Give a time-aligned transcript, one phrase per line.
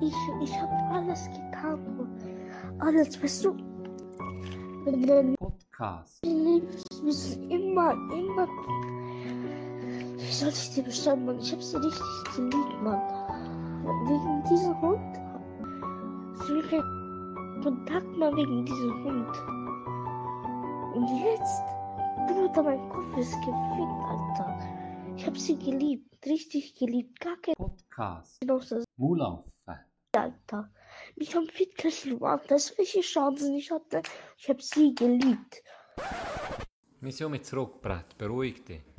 [0.00, 1.80] Ich, ich habe alles getan.
[2.78, 3.56] Alles, weißt du?
[5.36, 6.20] Podcast.
[7.02, 8.46] bist du immer, immer.
[10.18, 11.38] Wie soll ich dir beschreiben, Mann?
[11.38, 13.00] Ich hab sie richtig geliebt, Mann.
[14.06, 15.16] Wegen diesem Hund.
[16.70, 19.30] Keinen Kontakt mal wegen diesem Hund.
[20.94, 21.62] Und jetzt,
[22.28, 24.58] Bruder, mein Kopf ist gefickt, Alter.
[25.16, 27.18] Ich hab sie geliebt, richtig geliebt.
[27.20, 28.38] Gar kein Podcast.
[28.96, 29.55] Mulaufen.
[30.16, 30.70] Alter.
[31.16, 34.02] Mich haben Fittkessel das welche Chancen ich hatte.
[34.38, 35.62] Ich hab sie geliebt.
[37.00, 38.18] Mission mit Zurückbrett.
[38.18, 38.95] Beruhig dich.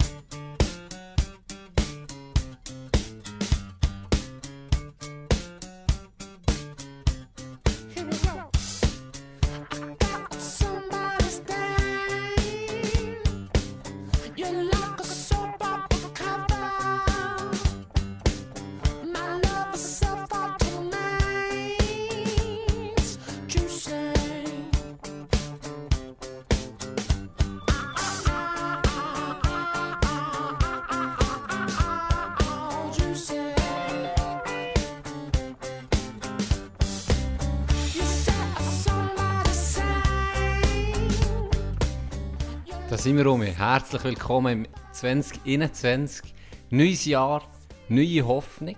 [43.18, 43.58] Sind wir.
[43.58, 46.34] Herzlich willkommen im 2021.
[46.70, 47.42] Neues Jahr,
[47.90, 48.76] neue Hoffnung,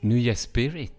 [0.00, 0.92] neuer Spirit.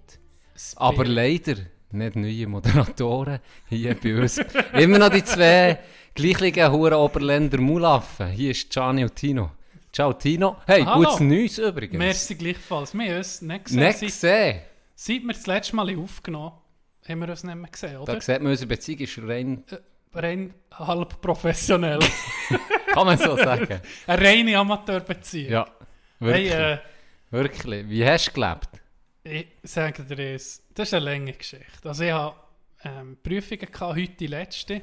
[0.75, 1.55] Aber leider
[1.92, 4.38] nicht neue Moderatoren hier bei uns.
[4.73, 5.80] Immer noch die zwei
[6.14, 8.27] gleichen Huren Oberländer Mulaffen.
[8.27, 9.52] Hier ist Gianni und Tino.
[9.92, 10.58] Ciao Tino.
[10.67, 11.03] Hey, Hallo.
[11.03, 11.97] gutes Neues übrigens.
[11.97, 12.94] Merci gleichfalls.
[12.94, 13.80] Wir haben uns nicht gesehen.
[13.80, 14.61] Nicht Seit, gesehen.
[14.94, 16.52] seit wir das letzte Mal aufgenommen
[17.08, 18.14] haben, wir uns nicht mehr gesehen, oder?
[18.14, 19.64] Da sieht man, unsere Beziehung ist rein,
[20.13, 21.99] Rein halb professionell.
[22.93, 23.79] kann man so sagen.
[24.07, 25.52] Eine reine Amateurbeziehung.
[25.52, 25.65] Ja,
[26.19, 26.53] Hey, wirklich.
[26.53, 26.77] äh,
[27.31, 27.89] wirklich.
[27.89, 28.69] Wie hast du gelebt?
[29.23, 31.87] ich sage dir eins, das ist eine lange Geschichte.
[31.87, 32.35] Also ich habe
[32.83, 34.81] ähm, Prüfungen gehabt, heute die letzte.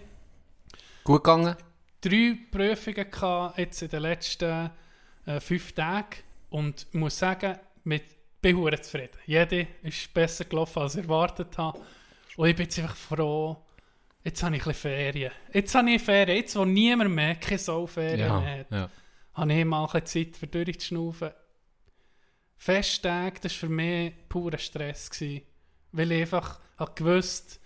[1.04, 1.56] Gut gegangen?
[2.00, 4.70] Drei Prüfungen gehabt, jetzt in den letzten
[5.26, 6.20] äh, fünf Tagen.
[6.50, 8.04] Und ich muss sagen, mit,
[8.40, 9.18] bin zufrieden.
[9.26, 11.80] Jede ist besser gelaufen, als ich erwartet habe.
[12.36, 13.56] Und ich bin jetzt einfach froh,
[14.26, 15.32] jetzt habe ich ein Ferien.
[15.52, 18.70] Jetzt habe ich Ferien, jetzt wo niemand mehr keine Sauferien Ja, mehr hat.
[18.70, 18.90] ja.
[19.34, 21.30] habe ich mal ein Zeit für durchzuschnaufen.
[22.56, 25.10] Festtage, das war für mich purer Stress.
[25.10, 25.42] Gewesen,
[25.92, 27.60] weil ich einfach habe gewusst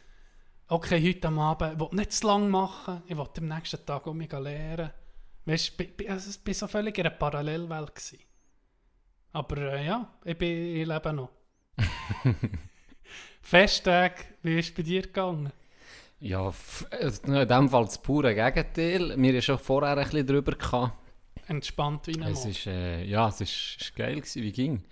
[0.68, 4.06] okay, heute am Abend, ich will nicht zu lang machen, ich will am nächsten Tag
[4.06, 4.90] um mich lernen.
[5.44, 7.94] Weißt du, ich bin- also war so völlig in einer Parallelwelt.
[7.94, 8.18] Gewesen.
[9.32, 11.30] Aber äh, ja, ich, bin, ich lebe noch.
[13.42, 15.52] Festtage, wie ist es bei dir gegangen?
[16.20, 16.52] Ja,
[16.90, 19.14] äh, in dem Fall das pure Gegenteil.
[19.16, 20.92] Wir haben schon vorher ein bisschen drüber gehabt.
[21.46, 24.84] Entspannt wie ein Es ist, äh, ja, es ist, ist geil gewesen, wie ging.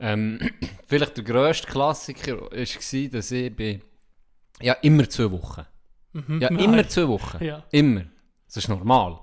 [0.00, 0.38] Ähm,
[0.86, 3.80] vielleicht der grösste Klassiker war, dass ich bin,
[4.60, 5.64] ja, immer zwei Wochen.
[6.12, 6.40] Mhm.
[6.40, 6.64] Ja, Nein.
[6.64, 7.42] immer zwei Wochen.
[7.42, 7.64] Ja.
[7.70, 8.04] Immer.
[8.46, 9.20] Das ist normal.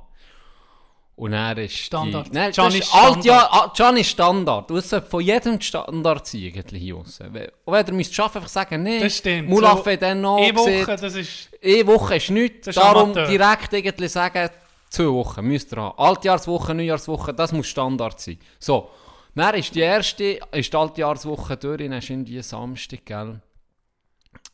[1.16, 2.28] Und er ist Standard.
[2.28, 3.16] Die, nein, das Gianni ist Standard.
[3.16, 4.69] alt, ja, ah, Gianni Standard.
[4.69, 7.28] Du solltest von jedem Standard eigentlich hier aussen.
[7.28, 9.47] Und wenn ihr müsst schaffen, einfach sagen, nee, Das stimmt.
[9.50, 12.68] Mulaf So, dann noch Eine Woche, gesehen, das ist eine Woche ist nichts.
[12.68, 13.28] Ist Darum Amateur.
[13.28, 14.50] direkt irgendwie sagen,
[14.90, 15.97] zwei Wochen müsst ihr haben.
[16.00, 18.40] Altjahrswoche, Neujahrswoche, das muss Standard sein.
[18.59, 18.90] So,
[19.35, 23.40] dann ist die erste, ist die Altjahrswoche durch, dann ist irgendwie Samstag, gell?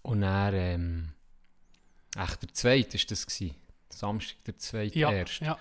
[0.01, 1.09] Und dann, ähm,
[2.17, 3.55] echt der zweite ist das gewesen.
[3.89, 5.45] Samstag, der zweite, ja, erste.
[5.45, 5.57] ja.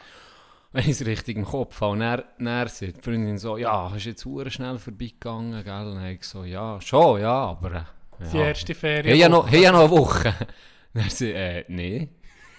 [0.71, 1.93] Wenn ich es richtig im Kopf habe.
[1.93, 5.87] Und dann, dann sagt die Freundin so, ja, hast du jetzt hure schnell vorbeigegangen, gell?
[5.87, 7.73] Und dann ich so, ja, schon, ja, aber...
[8.21, 8.45] äh, Die ja.
[8.47, 9.07] erste Ferien.
[9.07, 10.35] Hey, ja noch, hey, ja noch eine Woche.
[10.95, 12.09] Dann sie, äh, nee.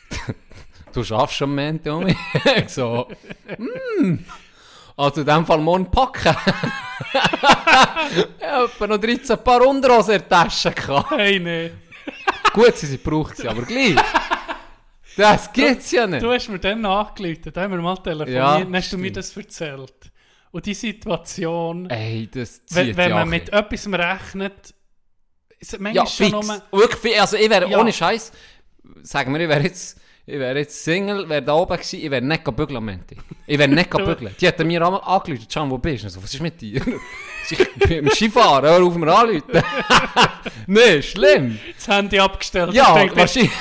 [0.94, 2.18] du schaffst schon Momente um mich.
[2.56, 3.08] Ich so,
[3.58, 4.18] mm.
[4.96, 6.36] Also in dem Fall morgen packen.
[8.40, 11.12] ich habe noch 13 Paar Unterhosen in der Tasche gehabt.
[11.12, 11.72] Hey, nee.
[12.54, 13.96] Gut, sie sind gebraucht, aber gleich.
[15.20, 16.24] Das gibt's ja nicht.
[16.24, 19.06] Du hast mir dann angerufen, da haben wir mal telefoniert, Ja, dann hast du mir
[19.12, 19.18] stimmt.
[19.18, 19.94] das erzählt.
[20.52, 24.74] Und die Situation, Ey, das wenn, wenn ja man mit etwas rechnet,
[25.60, 26.48] ist es Ja, manchmal schon fix.
[26.72, 26.80] nur...
[26.82, 27.80] Wirklich, also ich wäre Ja.
[27.80, 28.32] ohne Scheiß,
[29.04, 30.00] sagen wir, ich wäre jetzt,
[30.30, 33.16] ich wäre jetzt Single, wäre da oben gewesen, ich wäre nicht gehen bügeln, Menti.
[33.48, 34.36] Ich wäre nicht gehen bügeln.
[34.40, 36.22] Die hat mir einmal angerufen, Can, wo bist du?
[36.22, 36.82] Was ist mit dir?
[37.50, 39.64] ich bin im Skifahren, hör auf mir anrufen.
[40.68, 41.60] nee, schlimm.
[41.76, 42.74] das Handy abgestellt.
[42.74, 43.52] Ja, denke, wahrscheinlich.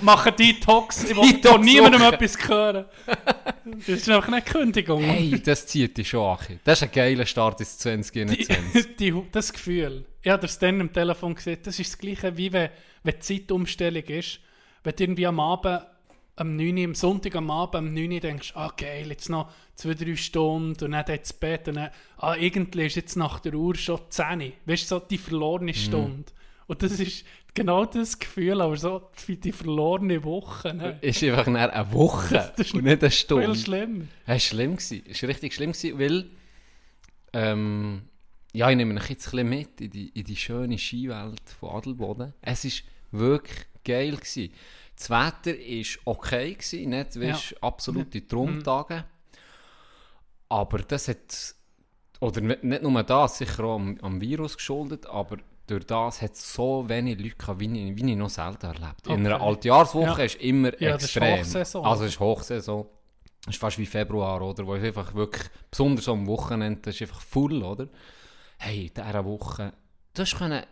[0.00, 2.86] machen Detox, ich will von niemandem etwas hören.
[3.64, 5.02] Das ist einfach eine Kündigung.
[5.02, 6.60] Hey, das zieht dich schon an.
[6.64, 8.96] Das ist ein geiler Start ins 2021.
[8.96, 12.36] die, die, das Gefühl, ich habe das dann am Telefon gesehen, das ist das gleiche,
[12.36, 12.70] wie wenn,
[13.02, 14.40] wenn die Zeitumstellung ist,
[14.84, 15.82] wenn du irgendwie am Abend
[16.36, 19.50] am 9 Uhr, am Sonntag am Abend, am 9 Uhr denkst, ah geil, jetzt noch
[19.76, 23.54] zwei, drei Stunden und dann ins Bett und dann, ah, irgendwie ist jetzt nach der
[23.54, 24.52] Uhr schon 10 Uhr.
[24.66, 25.76] Weißt du, so die verlorene Mhm.
[25.76, 26.24] Stunde.
[26.66, 30.72] Und das ist genau das Gefühl, aber so wie die verlorene Woche.
[30.74, 30.98] Ne?
[31.02, 33.54] Ist einfach nach eine Woche Das ist und nicht eine Viel Stunde.
[33.54, 34.04] schlimmer.
[34.24, 34.72] Es war schlimm.
[34.76, 35.02] gewesen.
[35.08, 36.24] Es war richtig schlimm, gewesen, weil
[37.32, 38.02] ähm,
[38.52, 41.70] ja, ich nehme euch jetzt ein bisschen mit in die, in die schöne Skiwelt von
[41.70, 42.32] Adelboden.
[42.40, 42.72] Es war
[43.20, 44.16] wirklich geil.
[44.16, 44.52] Gewesen.
[44.96, 49.04] Das Wetter war okay, gewesen, nicht weißt, absolute Traumtage.
[50.48, 51.54] Aber das hat,
[52.20, 56.52] oder nicht nur das, sicher auch am, am Virus geschuldet, aber durch das hat es
[56.54, 59.44] so wenig Leute gehabt, wie ich, wie ich noch selten erlebt In einer Okay.
[59.44, 60.24] Altjahrswoche Ja.
[60.24, 61.38] ist immer Ja, das ist extrem.
[61.38, 61.84] Hochsaison.
[61.84, 62.86] Also es ist Hochsaison.
[63.46, 64.66] Es ist fast wie Februar, oder?
[64.66, 67.88] Wo es einfach wirklich, besonders am Wochenende, das ist einfach full, oder?
[68.58, 69.72] Hey, in dieser Woche,
[70.12, 70.62] das können,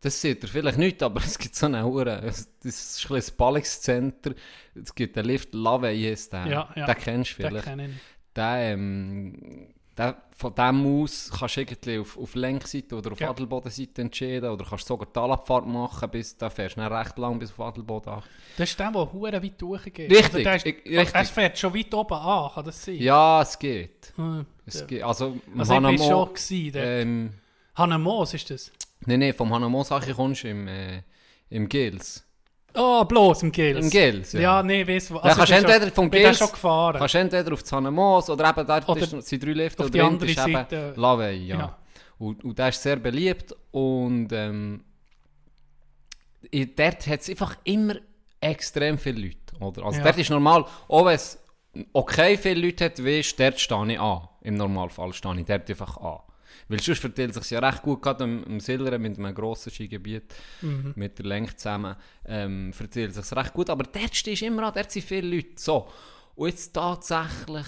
[0.00, 3.22] das seht ihr vielleicht nicht, aber es gibt so eine Hure, das ist ein ein
[3.36, 4.34] Ballungszentrum,
[4.74, 6.86] es gibt einen Lift, Lave heisst der, Ja, ja.
[6.86, 7.66] den kennst du Den vielleicht.
[7.66, 7.92] kenne ich.
[8.36, 9.68] Der, ähm,
[9.98, 13.30] der, von dem aus kannst du irgendwie auf, auf Lenkseite oder auf Ja.
[13.30, 17.60] Adelbodenseite entscheiden, oder kannst sogar Talabfahrt machen, bis, da fährst du recht lang bis auf
[17.60, 18.22] Adelboden.
[18.56, 20.10] Das ist der, der hure weit hochgeht.
[20.10, 21.14] Richtig, Also ist, ich- richtig.
[21.14, 22.94] Er fährt schon weit oben an, kann das sein?
[22.96, 24.12] Ja, es geht.
[24.16, 24.46] Hm.
[24.64, 24.86] Es Ja.
[24.86, 25.02] geht.
[25.02, 27.30] Also, Also ich Hanamo- schon gewesen, ähm,
[27.74, 28.70] Hanna Moos ist das?
[29.06, 31.02] Nein, nein, vom Hanamo-Sache kommst du im, äh,
[31.48, 32.26] im Gils.
[32.74, 33.84] Oh, bloß im Gils.
[33.84, 34.40] Im Gils, ja.
[34.40, 35.16] Ja, nee, weiss wo.
[35.16, 36.98] Ja, kannst entweder schon- vom Gils- schon gefahren.
[36.98, 40.00] Kannst entweder auf das Hanamos oder eben dort Oder ist, sind drei Lifte und die
[40.00, 40.92] andere ist eben Seite.
[40.96, 41.58] Lavey, ja.
[41.58, 41.78] Ja.
[42.18, 44.84] Und, und der ist sehr beliebt und ähm,
[46.76, 47.94] dort hat es einfach immer
[48.40, 49.36] extrem viele Leute.
[49.60, 49.84] Oder?
[49.84, 50.04] Also Ja.
[50.04, 51.42] dort ist normal, auch wenn es
[51.92, 54.28] okay viele Leute hat, weißt, dort stehe ich an.
[54.42, 56.18] Im Normalfall stehe ich dort einfach an.
[56.70, 60.32] Weil sonst verteilt sich ja recht gut, gerade im, im Sileren mit einem grossen Skigebiet,
[60.62, 60.92] Mhm.
[60.96, 63.68] mit der Länge zusammen, ähm, verteilt sich recht gut.
[63.70, 65.50] Aber dort stehst du immer an, dort sind viele Leute.
[65.56, 65.88] So.
[66.36, 67.66] Und jetzt tatsächlich,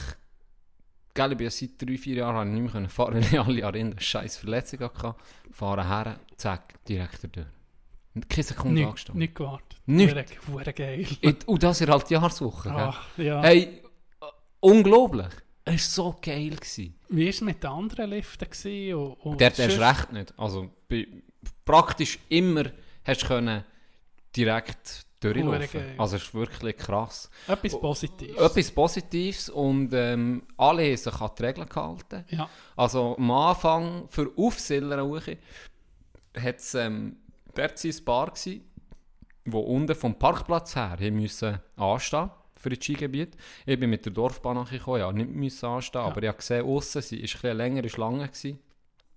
[1.15, 3.79] gell, ich bin ja seit drei, vier Jahren nicht mehr fahren, weil ich alle Jahre
[3.79, 5.15] eine scheiß Verletzung hatte.
[5.51, 7.47] Fahren her, zack, direkt durch.
[8.29, 9.19] Keine Sekunde Nicht, angestanden.
[9.21, 9.81] nicht gewartet.
[9.87, 10.15] Nicht.
[10.49, 11.07] Hure- geil.
[11.47, 12.69] Und das in halt Jahreswoche.
[12.69, 12.79] gell?
[12.79, 13.43] Ah, ja.
[13.43, 13.63] Hey,
[14.21, 14.25] äh,
[14.61, 15.27] unglaublich.
[15.65, 16.51] Es war so geil.
[16.51, 16.95] Gewesen.
[17.13, 18.49] Wie war es mit den anderen Liften?
[18.51, 18.95] Gewesen?
[18.95, 20.35] Und, und Dort erst sonst- recht nicht.
[20.39, 21.07] Also bei,
[21.65, 22.65] praktisch immer
[23.05, 23.65] hast du können
[24.35, 25.95] direkt durchlaufen.
[25.99, 27.31] Also es ist wirklich krass.
[27.47, 28.37] Etwas Positives.
[28.37, 32.25] Etwas Positives und ähm, alle haben sich an die Regeln gehalten.
[32.29, 32.49] Ja.
[32.77, 35.23] Also am Anfang für Aufsillern hoch
[36.37, 37.17] hat es ähm,
[37.55, 38.63] dort ein Bar gsi,
[39.45, 42.31] wo unten vom Parkplatz her müssen anstehen
[42.63, 43.37] für das Skigebiet.
[43.67, 47.03] Ich bin mit der Dorfbahn nachgekommen, ja, nicht müssen anstehen, aber ich habe gesehen, aussen
[47.03, 48.57] sie bisschen eine längere Schlange gsi.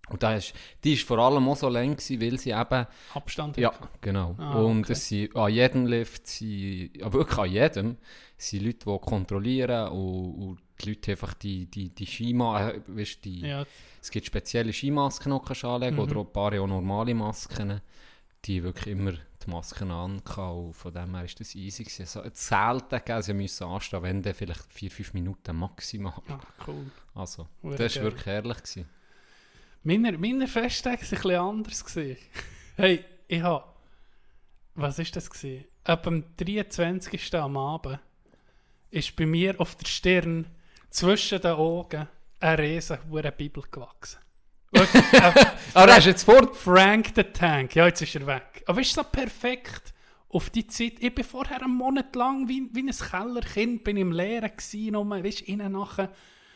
[0.08, 0.54] Und da ist,
[0.84, 3.58] die ist vor allem auch so lang gewesen, weil sie eben Abstand.
[3.58, 3.72] ja,
[4.02, 4.36] genau.
[4.38, 4.94] Ah, und okay.
[4.94, 7.98] es sind, an jedem Lift, ja, wirklich an jedem,
[8.38, 13.26] sind Leute, die kontrollieren und, und die Leute einfach die, die, die Skima, äh, weißt,
[13.26, 13.66] die, Ja,
[14.00, 16.02] es gibt spezielle Skimasken, die kannst anlegen Mhm.
[16.02, 17.82] oder auch ein paar auch normale Masken,
[18.46, 19.14] die wirklich immer
[19.46, 22.02] die Masken an und von dem her ist das easy gewesen.
[22.02, 26.14] Also, es selten, sie müssen anstehen, wenn dann vielleicht 4-5 Minuten maximal.
[26.28, 26.92] ja, cool.
[27.14, 28.58] Also, Hure das war wirklich herrlich.
[28.58, 28.90] Gewesen.
[29.84, 31.86] Meine, meine Festtage waren ein bisschen anders.
[31.86, 32.18] Gewesen.
[32.78, 33.64] Hey, ich habe.
[34.74, 35.30] Was war das?
[35.30, 35.64] Gewesen?
[35.86, 37.34] Ab dem 23.
[37.36, 38.00] am Abend
[38.92, 40.48] ist bei mir auf der Stirn
[40.90, 42.10] zwischen den Augen
[42.42, 42.98] eine riesen
[43.38, 44.20] Bibel gewachsen.
[45.12, 46.56] Äh, Aber er ist jetzt fort.
[46.56, 47.76] Frank the Tank.
[47.76, 48.64] Ja, jetzt ist er weg.
[48.66, 49.94] Aber ist so perfekt
[50.30, 50.94] auf die Zeit.
[51.00, 55.10] Ich bin vorher einen Monat lang wie, wie ein Kellerkind bin im Lehren gsi, nur,
[55.10, 56.12] weißt, innen nachher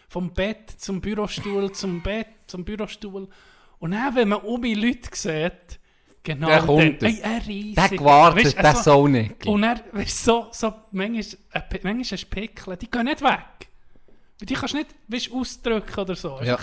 [0.10, 3.28] vom Bett zum Bürostuhl, zum Bett, zum Bürostuhl.
[3.80, 5.80] Und dann, wenn man um die Leute sieht,
[6.24, 7.02] genau Der kommt.
[7.02, 7.76] dann, ey, ein riesig.
[7.76, 9.46] Der gewartet, Weisst, der also- Sonic.
[9.46, 13.69] Und er, weißt, so, so, manchmal, äh, manchmal du Pickel, die gehen nicht weg.
[14.42, 16.40] Die kannst du nicht weißt, ausdrücken oder so.
[16.42, 16.58] Ja.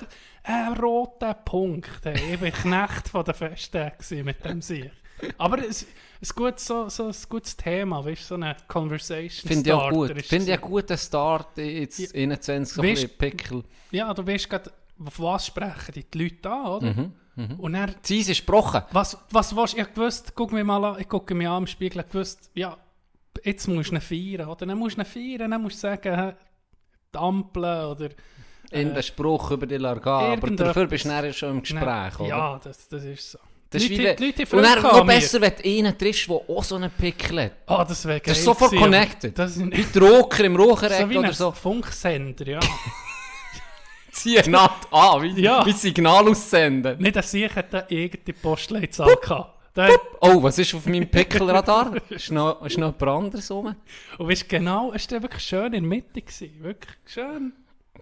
[0.45, 2.01] Ein roter Punkt.
[2.05, 2.35] Hey.
[2.35, 4.91] Ich war Knecht von der Festtagen mit dem Sieg.
[5.39, 9.73] Aber es ein gutes, so, so ein gutes Thema, weißt, so eine Conversation Finde ich
[9.75, 10.11] auch gut.
[10.11, 12.09] Ist Finde ich einen guten Start jetzt Ja.
[12.23, 13.65] 21 so ein Weisst- bisschen Pickel.
[13.91, 14.73] Ja, du weißt gerade,
[15.05, 16.93] auf was sprechen die, die Leute an, oder?
[17.37, 17.61] Mhm.
[17.61, 18.83] Und er Eis ist gebrochen.
[18.93, 19.81] Was, was willst du?
[19.81, 22.77] Ich gewusst, guck mich mal an, ich gucke mich an im Spiegel, ich gewusst, ja,
[23.45, 24.65] jetzt musst du ihn feiern, oder?
[24.65, 26.35] Dann musst du ihn feiern, dann musst du sagen,
[27.17, 28.09] die Ampeln, oder...
[28.73, 30.33] In den Spruch über die Larga.
[30.33, 32.29] Aber dafür bist du nachher schon im Gespräch, oder?
[32.29, 33.39] Ja, das, das ist so.
[33.71, 36.65] Das ist Die wie Leute- Leute Und noch besser, wenn du einen triffst, der auch
[36.65, 37.53] so einen Pickel hat.
[37.67, 38.23] Ah, das wäre geil.
[38.27, 39.39] Das ist sofort gewesen, connected.
[39.39, 41.53] Das ist Wie im Rauchereck so oder so.
[41.53, 42.61] Funksender, ja.
[44.13, 45.65] Ziehen naht an, wie, Ja.
[45.67, 46.99] wie Signal aussenden.
[46.99, 49.56] Nicht, dass ich eine eigene Postleitzahl gehabt.
[50.21, 51.95] Oh, was ist auf meinem Pickelradar?
[52.11, 53.75] ist, noch, ist noch jemand anderes rum?
[54.19, 56.23] und weißt genau, es war wirklich schön in der Mitte.
[56.23, 56.63] Gewesen.
[56.63, 57.53] Wirklich schön.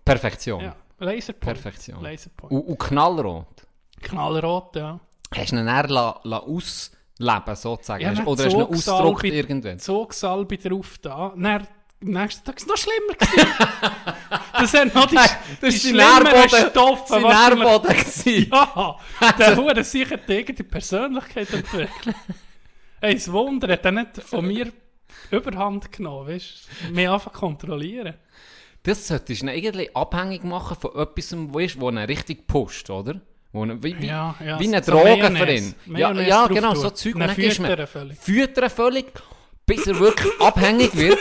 [0.05, 0.63] Perfektion.
[0.63, 1.55] Ja, Laserpoint.
[1.55, 2.03] Perfektion.
[2.03, 2.53] Laserpoint.
[2.53, 3.67] Und, und knallrot.
[4.03, 5.01] Knallrot, ja.
[5.35, 8.03] Hast du ihn dann la, la ausleben, sozusagen?
[8.03, 9.79] Ja, Oder hast du ihn ausgedruckt irgendwann?
[9.79, 11.35] Zugsalbe drauf da.
[11.37, 11.67] Dann,
[12.05, 13.15] am nächsten Tag war es noch schlimmer.
[13.15, 13.49] gewesen.
[14.53, 16.71] das sind noch die, Das die ist sein schlimmeren.
[16.71, 17.23] Stoffe.
[17.23, 18.49] Wahrscheinlich.
[18.51, 18.97] Ja,
[19.39, 22.17] der Hure sicher die eigene Persönlichkeit entwickelt.
[23.01, 24.73] Hey, das Wunder hat er nicht von mir
[25.31, 26.93] Überhand genommen, weißt du?
[26.93, 28.15] Mich einfach kontrollieren.
[28.83, 33.21] Das solltest du irgendwie abhängig machen von etwas, wo, ist, wo richtig pusht, oder?
[33.53, 35.75] Wie, wie, Ja, ja, wie eine so Droge für ihn.
[35.95, 37.15] Ja, ja genau, so Zeug.
[37.17, 38.19] Dann füttern völlig.
[38.19, 39.07] füttern völlig,
[39.65, 41.19] bis er wirklich abhängig wird.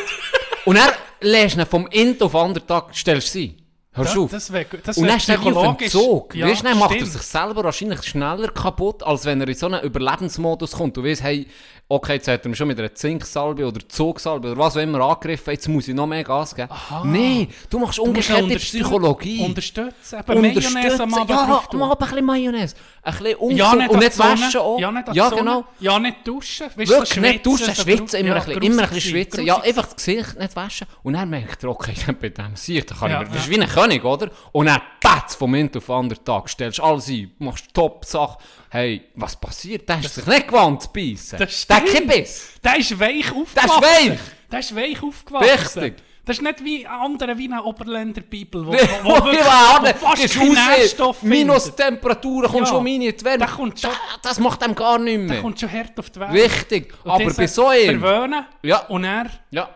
[0.65, 0.89] Und dann
[1.21, 3.57] lässt du ihn vom einen auf den anderen Tag, stellst du sie.
[3.95, 4.31] Hörst du auf.
[4.31, 6.33] Das wär, das Und dann ist er auf psychologisch- Zug.
[6.35, 9.53] Ja, weißt du, dann macht er sich selber wahrscheinlich schneller kaputt, als wenn er in
[9.53, 10.97] so einen Überlebensmodus kommt.
[10.97, 11.45] Du weißt, hey,
[11.93, 14.99] okay, jetzt hat er mich schon mit einer Zinksalbe oder Zugsalbe oder was auch immer
[15.01, 16.69] angegriffen, jetzt muss ich noch mehr Gas geben.
[17.03, 19.45] Nein, du machst ihn umgekehrte unterstützen- Psychologie.
[19.45, 20.19] Unterstützen.
[20.27, 22.75] Mayonnaise am Abend ja, am Abend ein bisschen Mayonnaise.
[23.03, 23.57] Ein bisschen ungesund.
[23.59, 24.79] Ja, nicht und nicht waschen auch.
[24.79, 25.65] Ja, nicht ja genau.
[25.79, 26.67] Ja, nicht duschen.
[26.75, 29.37] Weißt Wirklich nicht duschen, schwitzen, immer, ja, ein bisschen, immer ein bisschen grusig schwitzen.
[29.37, 30.87] sein, Ja, grusig einfach das Gesicht nicht waschen.
[31.03, 33.49] Und dann merkt er, okay, bei dem Sicht, da kann Ja, ich mir, das ist
[33.49, 34.29] wie ein König, oder?
[34.51, 38.37] Und dann, patz, vom einen auf den anderen Tag, stellst alles ein, machst Top-Sache.
[38.73, 39.87] Hey, was passiert?
[39.87, 41.37] Der ist sich nicht gewandt zu beißen.
[41.37, 42.53] Der hat keinen Biss.
[42.63, 43.53] Der ist weich aufgewachsen.
[43.55, 44.19] Der ist weich.
[44.51, 45.79] Der ist weich aufgewachsen.
[45.83, 46.03] Richtig.
[46.25, 50.07] Das ist nicht wie andere, wie eine Oberländer Bibel, wo, Wo, wo, wo, wirklich- wo
[50.07, 52.77] fast Gehst keine raus, Nährstoffe Minustemperaturen, kommst Ja.
[52.77, 53.37] schon in die Wärme.
[53.37, 53.97] Der kommt schon- Da-
[54.29, 55.41] Das macht einem gar nicht Der mehr.
[55.41, 56.31] kommt schon hart auf die Welt.
[56.31, 56.93] Richtig.
[57.03, 57.99] Und Aber bei so einem...
[58.01, 58.77] Verwöhnen Ja.
[58.87, 59.69] und er Ja.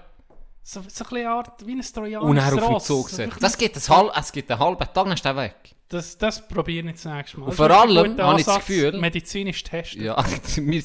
[0.69, 2.25] So, so ein bisschen Art wie ein Trojaner.
[2.25, 3.37] Und er auf den Zug gesetzt.
[3.39, 5.55] Das gibt, ein halb, es gibt einen halben Tag, dann ist er weg.
[5.87, 7.45] Das, das probiere ich das nächste Mal.
[7.45, 10.03] Und Das vor ist wirklich ein allem habe ich das Gefühl- Medizinisch testen.
[10.03, 10.17] Ja,
[10.57, 10.83] wir,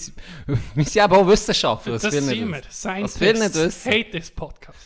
[0.76, 1.94] wir sind eben auch Wissenschaftler.
[1.94, 2.62] das nicht sind wir.
[2.70, 3.90] Scientists viele nicht wissen.
[3.90, 4.78] hate this podcast.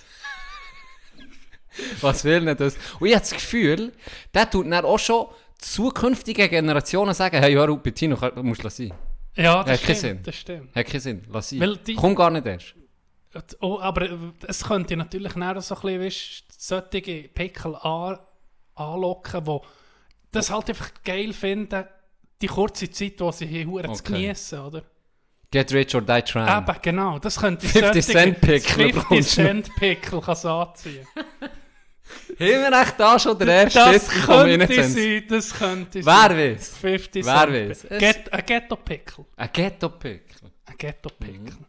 [2.00, 2.79] Was will nicht das?
[2.99, 3.93] Und ich habe das Gefühl,
[4.33, 5.26] der tut dann auch schon
[5.59, 8.95] zukünftige Generationen sagen, hey, hör auf, Bettino, du musst sein.
[9.35, 10.26] Ja, Hat das keinen stimmt.
[10.26, 10.75] Das stimmt.
[10.75, 11.79] Hat keinen Sinn, lass sein.
[11.97, 12.75] Komm gar nicht erst.
[13.61, 14.16] Oh, aber äh,
[14.47, 18.19] es könnte natürlich auch so ein bisschen, weißt, solche Pickel an,
[18.75, 19.59] anlocken, die
[20.33, 21.85] das halt einfach geil finden,
[22.43, 24.12] die kurze Zeit, wo sie hier hure zu Okay.
[24.12, 24.83] genießen, oder?
[25.50, 26.49] Get rich or die trying.
[26.49, 27.19] Eben, genau.
[27.19, 29.43] Das könnte 50 Cent Pickel 50 bekommst du.
[29.43, 31.07] Cent Pickel kann es anziehen.
[32.38, 36.12] Haben wir echt da schon der erste Das in könnte den sein, das könnte Wer
[36.12, 36.37] sein.
[36.55, 36.76] weiß?
[36.78, 37.52] 50 Wer Cent.
[37.71, 37.85] weiß?
[37.90, 39.25] Es- Get, ein Ghetto-Pickel.
[39.37, 40.50] Ein Ghetto-Pickel.
[40.66, 41.40] Ein Ghetto-Pickel.
[41.40, 41.66] Mhm.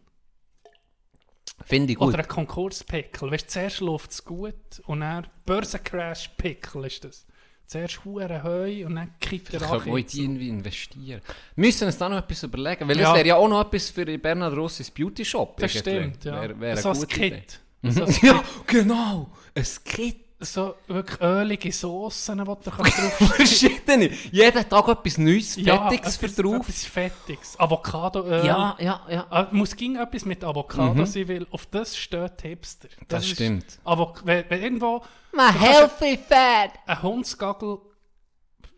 [1.66, 2.10] Finde ich gut.
[2.10, 3.32] Oder ein Konkurs-Pickel.
[3.32, 4.54] Weißt du, zuerst läuft es gut
[4.86, 7.26] und dann Börsencrash-Pickel ist das.
[7.66, 10.12] Zuerst hure Heu und dann kippt der Ich in Ankiez.
[10.14, 11.22] die irgendwie investieren.
[11.56, 13.10] Wir müssen uns da noch etwas überlegen, weil Ja.
[13.12, 15.58] es wäre ja auch noch etwas für Bernhard Rossis Beauty Shop.
[15.58, 16.00] Das irgendwie.
[16.14, 16.42] stimmt, ja.
[16.42, 17.08] Wäre wär so ein.
[17.08, 17.60] Kit.
[17.84, 19.30] So, ein Ja, genau.
[19.54, 20.18] Ein Kit.
[20.40, 24.12] So wirklich ölige Soßen, die du kannst drauf Verschiedene.
[24.32, 26.56] Jeden Tag etwas Neues, Ja, Fettiges für etwas- drauf.
[26.70, 27.60] Etwas Fettiges.
[27.60, 28.46] Avocado-Öl.
[28.46, 29.28] Ja, ja, ja.
[29.30, 32.88] Ah, muss ging etwas mit Avocado sein, weil auf das steht Hipster.
[33.08, 33.80] Das ist- stimmt.
[33.84, 35.04] Aber wenn, wenn irgendwo
[35.34, 36.72] My healthy fat.
[36.86, 37.78] ein Hundsgagel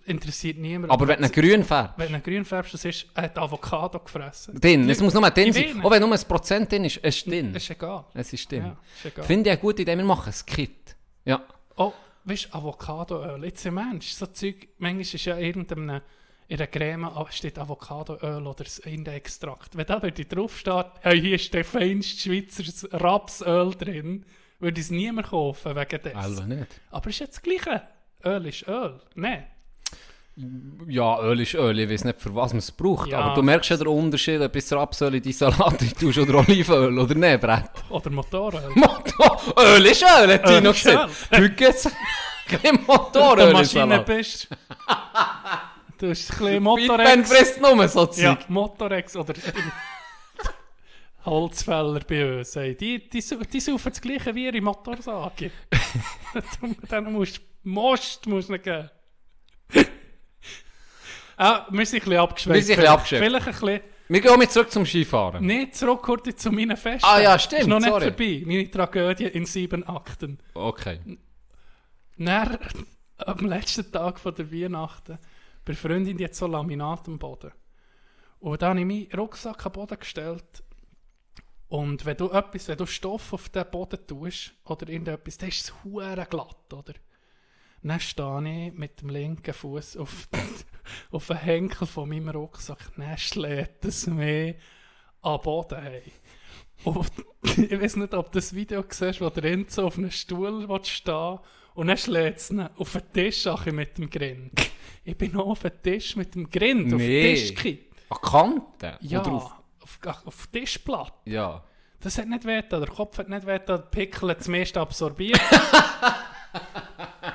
[0.05, 0.91] interessiert niemand.
[0.91, 4.59] Aber wenn du grün färbst, wenn er grün färbst, das ist, er hat Avocado gefressen.
[4.59, 5.81] drin, es muss nur drin Ich sein.
[5.83, 7.53] Auch wenn nur ein Prozent drin ist, es ist drin.
[7.53, 8.05] Das ist egal.
[8.13, 8.75] Es ist drin.
[9.15, 9.23] Ja.
[9.23, 10.95] Finde ich eine gute Idee, wir machen ein Kit.
[11.29, 11.43] Ja.
[11.77, 11.93] Oh,
[12.25, 16.01] weißt du, Avocadoöl, jetzt im Mensch, so Zeug, manchmal ist ja irgendeinem,
[16.47, 19.77] in der Creme ah, steht Avocadoöl oder s- irgendein Extrakt.
[19.77, 24.25] Wenn da würde draufsteht, hey, hier ist der feinste Schweizer Rapsöl drin,
[24.59, 26.15] würde ich es niemand kaufen wegen des.
[26.15, 26.67] Also nicht.
[26.89, 27.83] Aber ist jetzt das Gleiche.
[28.25, 28.99] Öl ist Öl.
[29.15, 29.45] Nein.
[30.87, 33.09] Ja, Öl ist Öl, ich weiß nicht, für was man es braucht.
[33.09, 33.19] Ja.
[33.19, 36.97] Aber du merkst ja den Unterschied, ob es Rapsöl in die Salat tust oder Olivenöl
[36.97, 37.69] oder nicht, Brett.
[37.89, 38.69] Oder Motoröl.
[38.75, 41.11] Motor, Öl ist Öl, hat Öl ist gesagt.
[41.31, 41.91] Heute gibt es
[42.47, 44.47] kein Motoröl Wenn du in Maschine bist.
[45.97, 47.29] Du hast ein bisschen Motorex.
[47.29, 48.23] frisst nur so Zeug.
[48.23, 49.33] Ja, Motorex oder
[51.25, 52.55] Holzfäller bei uns.
[52.55, 52.75] Ey.
[52.77, 55.51] Die, die, die saufen das gleiche wie ihre Motorsage.
[56.87, 58.89] Dann musst du Most musst du nicht geben.
[61.39, 62.55] Ah, wir sind ein bisschen abgeschweift.
[62.67, 63.19] Wir sind ein bisschen.
[63.19, 63.81] Vielleicht ein bisschen...
[64.11, 65.45] Wir gehen mit zurück zum Skifahren.
[65.45, 67.07] Nicht zurück heute zu meinen Festen.
[67.07, 68.05] Ah ja, stimmt, Ist noch nicht sorry.
[68.05, 68.43] vorbei.
[68.45, 70.39] Meine Tragödie in sieben Akten.
[70.55, 70.99] Okay.
[72.17, 72.57] Dann,
[73.17, 75.19] am letzten Tag von der Weihnachten,
[75.63, 77.51] bei Freundin die hat so Laminat am Boden.
[78.39, 80.63] Und dann habe ich meinen Rucksack am Boden gestellt.
[81.67, 85.65] Und wenn du etwas, wenn du Stoff auf den Boden tust, oder irgendetwas, dann ist
[85.65, 85.73] es
[86.29, 86.93] glatt, oder?
[87.81, 90.27] Dann stehe ich mit dem linken Fuß auf,
[91.11, 92.79] auf den Henkel von meinem Rucksack.
[92.97, 94.55] Dann schlägt es mich
[95.21, 95.81] am Boden.
[95.81, 96.03] Hey.
[96.83, 97.11] Und
[97.57, 101.39] ich weiß nicht, ob du das Video siehst, wo der Enzo auf einem Stuhl stehen
[101.75, 104.51] und dann schlägt es ihn auf den Tisch mit dem Grind.
[105.03, 107.35] Ich bin noch auf den Tisch mit dem Grind, auf den Nee.
[107.35, 107.95] Tisch gekippt.
[108.09, 108.97] An Kanten?
[109.01, 111.13] Ja, Oder auf, auf, auf, Tischplatte.
[111.25, 111.63] ja.
[112.01, 115.39] Das hat nicht weh, der Kopf hat nicht weh, der Pickel hat das meiste absorbiert.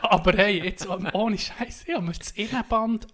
[0.02, 3.06] Aber hey, jetzt ohne Scheiß, ich habe mir das Innenband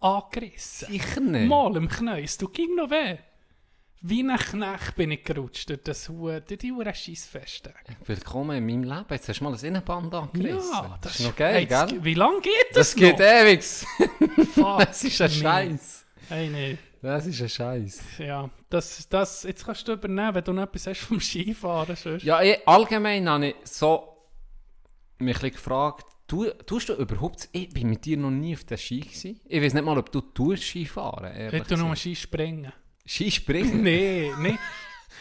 [0.00, 0.88] angerissen.
[0.90, 1.48] Sicher nicht.
[1.48, 3.16] Mal im es tut ging noch weh.
[4.06, 7.72] Wie ein Knecht bin ich gerutscht durch das Hu, durch die Uhr Scheissfeste.
[8.04, 9.06] Willkommen in meinem Leben.
[9.08, 10.72] Jetzt hast du mal ein Innenband angerissen.
[10.72, 12.04] Ja, das ist noch geil, hey, das- gell?
[12.04, 13.24] Wie lange geht das, Das geht noch?
[13.24, 13.62] ewig.
[14.54, 15.30] Fuck Das ist ein.
[15.30, 16.04] Scheiß.
[16.28, 16.76] Hey, nee.
[17.00, 18.00] Das ist ein Scheiß.
[18.18, 21.96] Ja, das, das, jetzt kannst du übernehmen, wenn du noch etwas hast vom Skifahren.
[21.96, 22.24] Sonst.
[22.24, 24.13] Ja, ich, allgemein habe ich so
[25.18, 28.76] mich ein gefragt, tu, tust du überhaupt, ich bin mit dir noch nie auf der
[28.76, 29.40] Ski gewesen.
[29.46, 31.32] Ich weiß nicht mal, ob du tust Skifahren.
[31.34, 31.94] ehrlich Ich tu nur.
[31.96, 32.72] Ski springen.
[33.06, 33.82] Skispringen?
[33.82, 34.58] Nee, nee.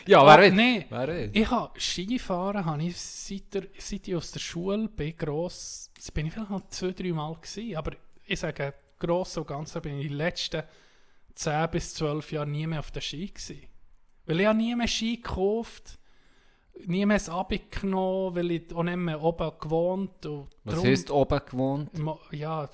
[0.08, 0.52] Ja, Ah, wer will?
[0.54, 0.86] nee.
[0.90, 1.30] Wer will?
[1.34, 6.26] Ich habe Skifahren, habe ich seit, der, seit ich aus der Schule bin, gross, bin
[6.26, 7.92] ich vielleicht noch zwei, drei Mal gewesen, aber
[8.26, 10.64] ich sage, gross und ganz bin ich die letzten
[11.36, 13.62] 10 bis 12 Jahre nie mehr auf der Ski gewesen.
[14.26, 16.00] Weil ich habe nie mehr Ski gekauft,
[16.86, 21.12] nie mehr ein Abi genommen, weil ich auch nicht mehr oben gewohnt und Was heisst
[21.12, 21.90] oben gewohnt?
[22.32, 22.70] Ja,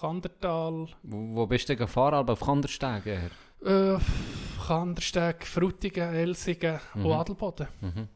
[0.00, 2.14] Kandertal, Wo, wo bist du gefahren?
[2.14, 3.30] Aber auf Kandersteg eher?
[3.64, 3.98] äh,
[4.66, 7.68] Kandersteg, Frutigen, Elsingen und Adelboden.
[7.80, 8.08] Mhm.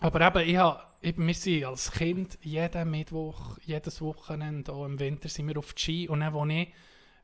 [0.00, 4.98] Aber eben, ich hab, eben, wir sind als Kind jeden Mittwoch, jedes Wochenende, auch im
[4.98, 6.08] Winter, sind wir auf die Ski.
[6.08, 6.68] Und dann, wo ich,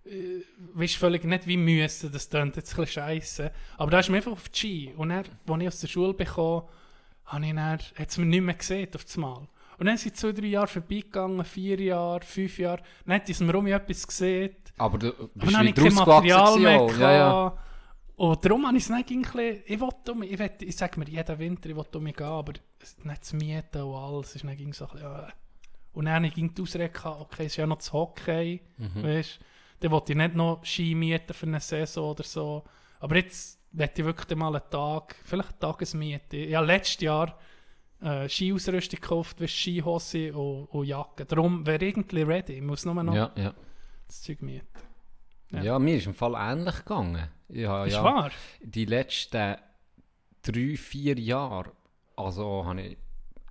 [0.04, 0.42] äh,
[0.75, 4.16] weisst völlig nicht wie müssen, das klingt jetzt ein bisschen scheisse, aber da ist mir
[4.16, 4.95] einfach auf die Ski.
[4.97, 6.62] Und dann, als ich aus der Schule bekam,
[7.26, 9.49] habe ich dann, hat es mir nicht mehr gesehen auf das Mal.
[9.79, 12.83] Und dann sind zwei, drei Jahre vorbeigegangen, vier Jahre, fünf Jahre.
[13.05, 14.55] Dann hat es mir um etwas gesehen.
[14.79, 16.87] Aber du Aber bist dann habe ich kein Material mehr.
[16.99, 17.59] Ja, ja.
[18.17, 21.00] Und darum habe ich es nicht ein bisschen, ich wollte um, ich, will, ich sage
[21.00, 22.52] mir jeden Winter, ich wollte um mich gehen, aber
[23.05, 25.26] nicht zu mieten und alles, ist dann so ein bisschen, äh.
[25.95, 29.02] Und dann habe ich ging die Ausrede okay, es ist ja noch das Hockey, Mhm.
[29.02, 29.41] weißt
[29.81, 32.62] dann wollte ich nicht noch Ski mieten für eine Saison oder so.
[33.00, 36.37] Aber jetzt möchte ich wirklich mal einen Tag, vielleicht eine Tagesmiete.
[36.37, 37.38] Ich habe letztes Jahr
[38.03, 41.25] äh, Skiausrüstung gekauft, wie Skihose und, und Jacke.
[41.25, 43.55] Darum wäre irgendwie ready, ich muss nur noch Ja, ja.
[44.07, 44.66] das Zeug mieten.
[45.53, 45.62] Ja.
[45.62, 45.79] Ja.
[45.79, 47.29] mir ist im Fall ähnlich gegangen.
[47.49, 48.31] Ich habe Ist ja wahr?
[48.62, 49.57] die letzten
[50.42, 51.73] drei, vier Jahre,
[52.16, 52.96] also habe ich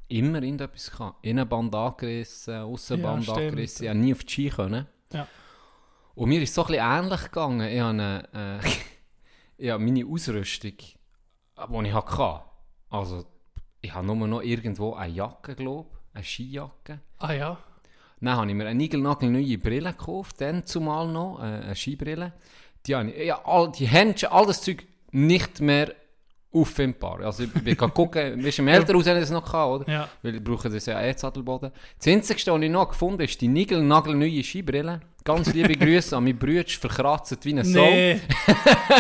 [0.08, 1.26] immer irgendetwas gehabt.
[1.26, 3.84] Innenband angerissen, Aussenband Ja, angerissen.
[3.84, 4.88] Ich habe nie auf die Ski können.
[5.14, 5.28] Ja.
[6.16, 7.70] Und mir ist es so ein bisschen ähnlich gegangen.
[7.70, 8.68] Ich habe, eine, äh,
[9.70, 12.42] habe meine Ausrüstung, die ich hatte,
[12.90, 13.26] also
[13.82, 17.00] ich habe nur noch irgendwo eine Jacke, glaube ich, eine Skijacke.
[17.20, 17.58] Ah ja.
[18.20, 22.34] Dann habe ich mir eine niegelnagelneue Brille gekauft, dann zumal noch, äh, eine Skibrille.
[22.86, 25.94] Die habe ich, ja, all, die Händchen, all das Zeug nicht mehr
[26.54, 27.22] auffindbar.
[27.22, 29.92] Also ich bin gegangen gucken, weißt du, im Elternhaus haben das noch gehabt, oder?
[29.92, 30.10] Ja.
[30.22, 31.72] Weil ich brauche das ja eh Sattelboden.
[31.98, 35.02] Das Einzige, was ich noch gefunden habe, ist die niegelnagelneue Skibrille.
[35.24, 37.86] Ganz liebe Grüße an meine Brüder, verkratzt wie eine Sau.
[37.86, 38.20] Nee.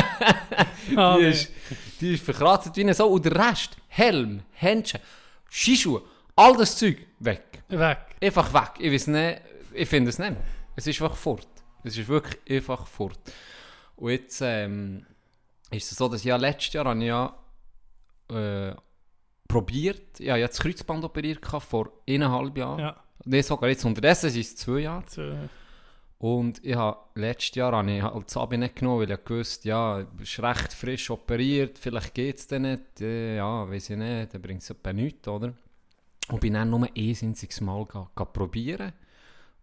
[0.95, 1.51] ah, Die ist,
[1.99, 3.07] die ist verkratzt wie eine Sau.
[3.09, 5.01] Und der Rest, Helm, Händchen,
[5.49, 6.01] Skischuhe,
[6.35, 7.43] all das Zeug, weg.
[7.67, 7.97] Weg.
[8.21, 8.71] Einfach weg.
[8.79, 9.41] Ich weiß nicht,
[9.73, 10.31] ich finde es nicht.
[10.31, 10.41] mehr.
[10.75, 11.47] Es ist einfach fort.
[11.83, 13.19] Es ist wirklich einfach fort.
[13.95, 15.05] Und jetzt ähm,
[15.71, 17.33] ist es so, dass ja letztes Jahr habe ich ja
[18.31, 18.75] äh,
[19.47, 22.79] probiert, ich habe ja das Kreuzband operiert gehabt, vor eineinhalb Jahren.
[22.79, 23.03] Ja.
[23.25, 25.03] Nee, sogar jetzt unterdessen sind es zwei Jahre.
[25.07, 25.33] So.
[26.21, 29.65] Und ich habe, letztes Jahr habe ich halt das Abi nicht genommen, weil ich gewusst
[29.65, 33.97] ja, du bist recht frisch operiert, vielleicht geht es dann nicht, äh, ja, weiß ich
[33.97, 35.53] nicht, dann bringt es etwa nichts, oder?
[36.29, 38.93] Und bin dann nur ein einziges Mal probieren.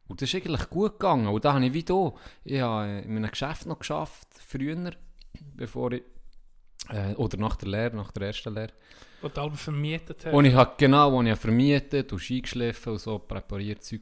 [0.09, 1.28] Und das ist eigentlich gut gegangen.
[1.28, 2.12] Und da habe ich wie da,
[2.44, 4.90] ich habe in meinem Geschäft noch geschafft, früher,
[5.54, 6.02] bevor ich,
[6.90, 8.72] äh, oder nach der Lehre, nach der ersten Lehre.
[9.20, 10.33] Wo du alle vermietet hast.
[10.33, 14.01] Und ich habe genau, wo ich vermietet und eingeschliffen und so präpariert Zeug.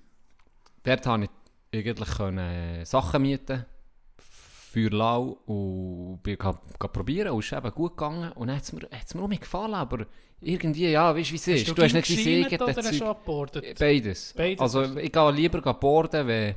[0.82, 1.28] Dort konnte
[1.70, 3.64] ich eigentlich können, äh, Sachen mieten
[4.18, 8.56] für lau und bin ga, ga probieren und es ist eben gut gegangen und dann
[8.56, 10.06] hat es mir, hat's mir auch mir gefallen, aber
[10.40, 13.16] irgendwie, ja, weißt du wie es ist, du, hast nicht dein eigenes du Zeug.
[13.78, 14.34] Beides.
[14.36, 16.54] Beides Also du- ich gehe lieber boarden, wenn,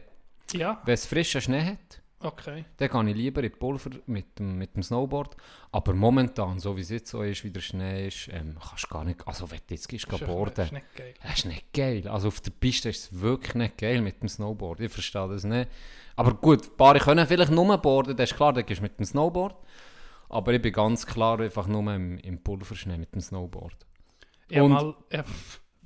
[0.53, 1.98] Ja, wenn es frischen Schnee hat.
[2.21, 2.65] Okay.
[2.77, 5.35] Dann gehe ich lieber in die Pulver mit dem, mit dem Snowboard.
[5.71, 8.87] Aber momentan, so wie es jetzt so ist, wie der Schnee ist, ähm, kannst du
[8.89, 11.13] gar nicht, also wenn du jetzt gehst, geh Ist boarden, ist nicht geil.
[11.21, 12.07] das ist nicht geil.
[12.07, 14.79] Also auf der Piste ist es wirklich nicht geil mit dem Snowboard.
[14.81, 15.69] Ich verstehe das nicht.
[16.15, 18.97] Aber gut, ein paar können vielleicht nur boarden, das ist klar, dann gehst du mit
[18.99, 19.55] dem Snowboard.
[20.29, 23.75] Aber ich bin ganz klar einfach nur im, im Pulverschnee mit dem Snowboard.
[24.49, 25.21] Ich Und- mal, ich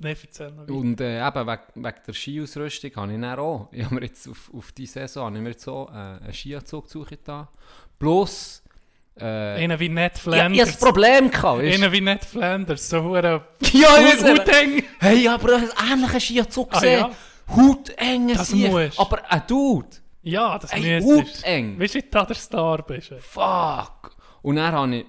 [0.04, 0.72] Nein, erzähl noch weiter.
[0.74, 4.28] Und äh, eben wegen, wegen der Skiausrüstung habe ich dann auch, ich habe mir jetzt
[4.28, 7.48] auf, auf die Saison habe ich mir jetzt so äh, einen Skianzug gesucht da.
[7.98, 8.62] Plus,
[9.18, 10.68] äh, Einer wie Ned ja, ich hatte Flanders.
[10.72, 14.22] das Problem gehabt, Einer wie Ned Flanders, so hure Ja, ich.
[14.24, 14.82] Huteng.
[15.00, 17.00] Hey, aber du hast einen ähnlichen Skianzug Ah, gesehen.
[17.00, 17.10] ja?
[17.56, 18.70] Hautengen Das Sieg.
[18.70, 18.98] musst.
[18.98, 19.88] Aber ein Dude.
[20.22, 21.78] Ja, das Ey, müsstest huteng.
[21.78, 23.12] Weißt du, wie du der Star bist?
[23.12, 23.20] ey?
[23.20, 24.16] Fuck.
[24.42, 25.06] Und dann habe ich,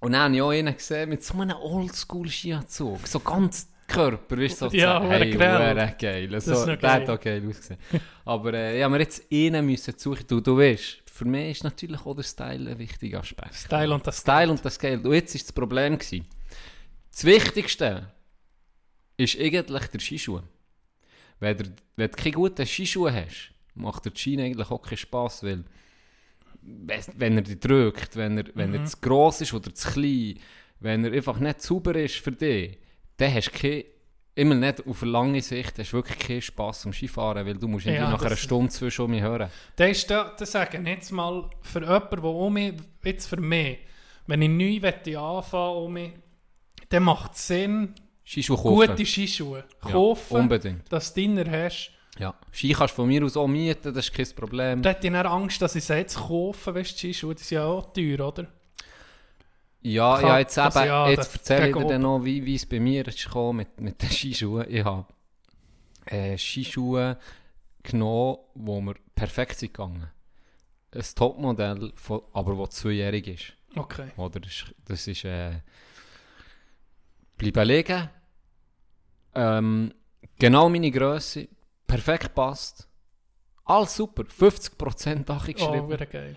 [0.00, 3.06] und dann habe ich auch einen gesehen mit so einem Oldschool-Skianzug.
[3.06, 6.34] So ganz Körper, weißt du, so Ja, hure hey, hure geil.
[6.34, 6.90] ist So, noch der geil.
[7.02, 7.80] hat auch geil ausgesehen.
[8.24, 10.24] Aber äh, habe mir jetzt einen müssen suchen.
[10.28, 13.54] Du, du weißt, für mich ist natürlich auch der Style ein wichtiger Aspekt.
[13.54, 15.04] Style und das Style und das Geld.
[15.04, 15.98] Und jetzt war das Problem.
[15.98, 16.26] Gewesen.
[17.10, 18.12] Das Wichtigste
[19.16, 20.40] ist eigentlich der Skischuh.
[21.40, 21.64] Wenn du,
[21.96, 25.64] wenn du keine guten Skischuhe hast, macht der Ski eigentlich auch keinen Spass, weil
[27.16, 30.38] wenn- er dich drückt, wenn er, wenn er zu gross ist oder zu klein,
[30.80, 32.78] wenn er einfach nicht sauber ist für dich,
[33.18, 33.84] dann hast du keine,
[34.34, 38.02] immer nicht auf lange Sicht, hast wirklich keinen Spass am Skifahren, weil du musst irgendwie
[38.04, 39.50] Ja, nach einer Stunde zwischen um mich hören.
[39.76, 43.78] Das ist da, das sagen jetzt mal für jemanden, der um mich, jetzt für mich,
[44.26, 46.12] wenn ich neu möchte anfangen um mich,
[46.88, 48.88] dann macht es Sinn, Skischuhe kaufen.
[48.90, 50.90] gute Skischuhe Ja, kaufen, unbedingt.
[50.92, 51.90] dass du deiner hast.
[52.18, 52.34] Ja.
[52.52, 54.82] Ski kannst du von mir aus auch mieten, das ist kein Problem.
[54.82, 57.42] Da hätte ich dann Angst, dass ich sie jetzt kaufe, weißt du, die Skischuhe, die
[57.42, 58.46] sind ja auch teuer, oder?
[59.80, 62.66] Ja, Kann- ja, jetzt, eben, ja, jetzt erzähle ich dir dann noch, wie, wie es
[62.66, 64.66] bei mir ist gekommen mit, mit den Skischuhen.
[64.68, 65.06] Ich habe
[66.06, 67.16] äh, Skischuhe
[67.82, 70.08] genommen, die mir perfekt sind gegangen.
[70.94, 73.52] Ein Topmodell, von- aber das zweijährig ist.
[73.76, 74.10] Okay.
[74.16, 75.60] Oder das ist, das ist äh,
[77.36, 78.08] bleiben liegen.
[79.34, 79.94] Ähm,
[80.38, 81.48] genau meine Größe,
[81.86, 82.88] perfekt passt.
[83.64, 85.88] Alles super, 50% Oh, angeschrieben.
[85.88, 86.36] wäre geil.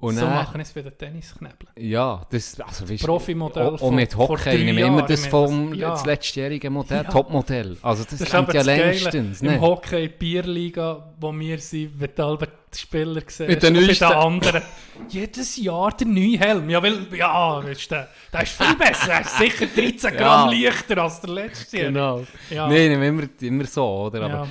[0.00, 1.68] Und so dann- machen es bei den Tennisknebeln.
[1.76, 5.74] Ja, das, also weißt, Profimodell auch von- mit Hockey, drei ich nehme immer das vom
[5.74, 5.90] ja.
[5.90, 7.10] das letztjährige Modell, Ja.
[7.10, 7.76] Topmodell.
[7.82, 9.42] Also das, Das ja längstens.
[9.42, 9.60] im Ne?
[9.60, 13.40] Hockey, Bierliga, wo wir sind, alle die Spieler siehst.
[13.40, 14.62] Mit den und den anderen.
[15.10, 16.70] Jedes Jahr der neue Helm.
[16.70, 19.06] Ja, weil, ja, weißt du, der ist viel besser.
[19.06, 20.68] Der ist sicher 13 Gramm Ja.
[20.70, 21.76] leichter als der letzte.
[21.78, 22.24] Genau.
[22.48, 22.68] Ja.
[22.68, 24.22] Nein, nehmen immer, immer so, oder?
[24.22, 24.48] Aber,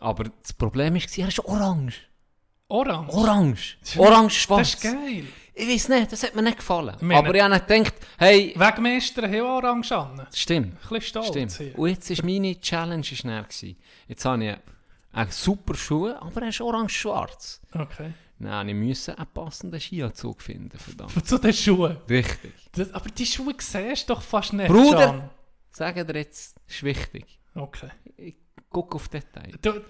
[0.00, 2.07] aber das Problem ist, er ist orange.
[2.68, 3.12] Orange.
[3.14, 3.76] Orange.
[3.80, 5.24] Das ist- Orange Das ist geil.
[5.54, 6.94] Ich weiß nicht, das hat mir nicht gefallen.
[7.00, 10.20] meine- aber ich habe nicht gedacht, hey, Wegmeister haben orange an.
[10.20, 10.80] Ein stimmt.
[10.80, 11.52] bisschen stolz Stimmt.
[11.52, 11.78] hier.
[11.78, 13.42] Und jetzt war meine Challenge schnell.
[13.42, 13.76] Gewesen.
[14.06, 14.56] Jetzt habe ich
[15.12, 17.60] einen super Schuh, aber er ist orange-schwarz.
[17.72, 18.12] Okay.
[18.74, 21.10] Musste ich einen passenden Skianzug finden, verdammt.
[21.26, 21.96] Zu den Schuhen.
[22.08, 22.52] Richtig.
[22.72, 25.30] Das, aber die Schuhe siehst du doch fast nicht, Bruder!
[25.76, 26.06] Can.
[26.06, 27.40] Dir jetzt, ist wichtig.
[27.56, 27.90] Okay.
[28.70, 29.54] Guck auf Details.
[29.60, 29.80] Du,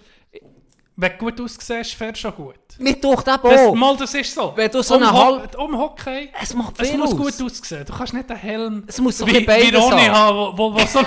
[1.01, 2.57] wenn du gut aussiehst, fährst du schon gut.
[2.81, 3.75] Eben Das, auch.
[3.75, 4.53] mal, das ist so.
[4.57, 7.17] Wenn du so um, eine Ho halb- um Hockey, Es macht es viel muss aus.
[7.17, 7.85] gut aussehen.
[7.87, 10.37] Du kannst nicht einen Helm Es muss so ein wie, wie Ronny haben.
[10.37, 11.01] wo, wo, wo so...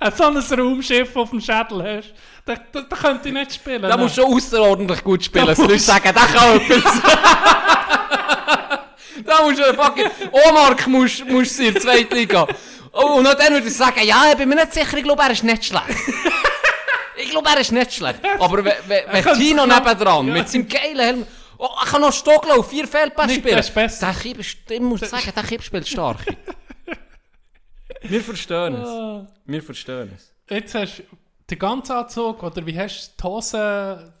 [0.00, 2.12] Ein so ein Raumschiff auf dem Schädel hast,
[2.44, 3.82] da, da, da könnte ich nicht spielen.
[3.82, 4.02] Da ne?
[4.02, 5.46] musst du schon außerordentlich gut spielen.
[5.46, 7.00] Da Da musst du sagen, der kann etwas.
[9.24, 10.10] da musst du fucking...
[10.32, 12.48] Omark musst musst du in der zweiten Liga.
[12.92, 15.30] Oh, und dann würde ich sagen, ja, ich bin mir nicht sicher, ich glaube, er
[15.30, 15.86] ist nicht schlecht.
[17.16, 18.20] ich glaube, er ist nicht schlecht.
[18.38, 20.32] Aber wenn, Tino nebendran Ja.
[20.34, 21.26] mit seinem geilen Helm...
[21.58, 23.56] Oh, er kann noch Stocklau, vier Feldpässe Nicht, spielen.
[23.56, 24.06] das ist besser.
[24.06, 26.18] Der Kieb ist, ich muss sagen, der Kieb spielt stark.
[28.02, 28.88] Wir verstehen es.
[28.88, 29.26] Ah.
[29.44, 30.32] Wir verstehen es.
[30.50, 31.02] Jetzt hast du
[31.48, 34.12] den ganzen Anzug, oder wie hast du die Hose,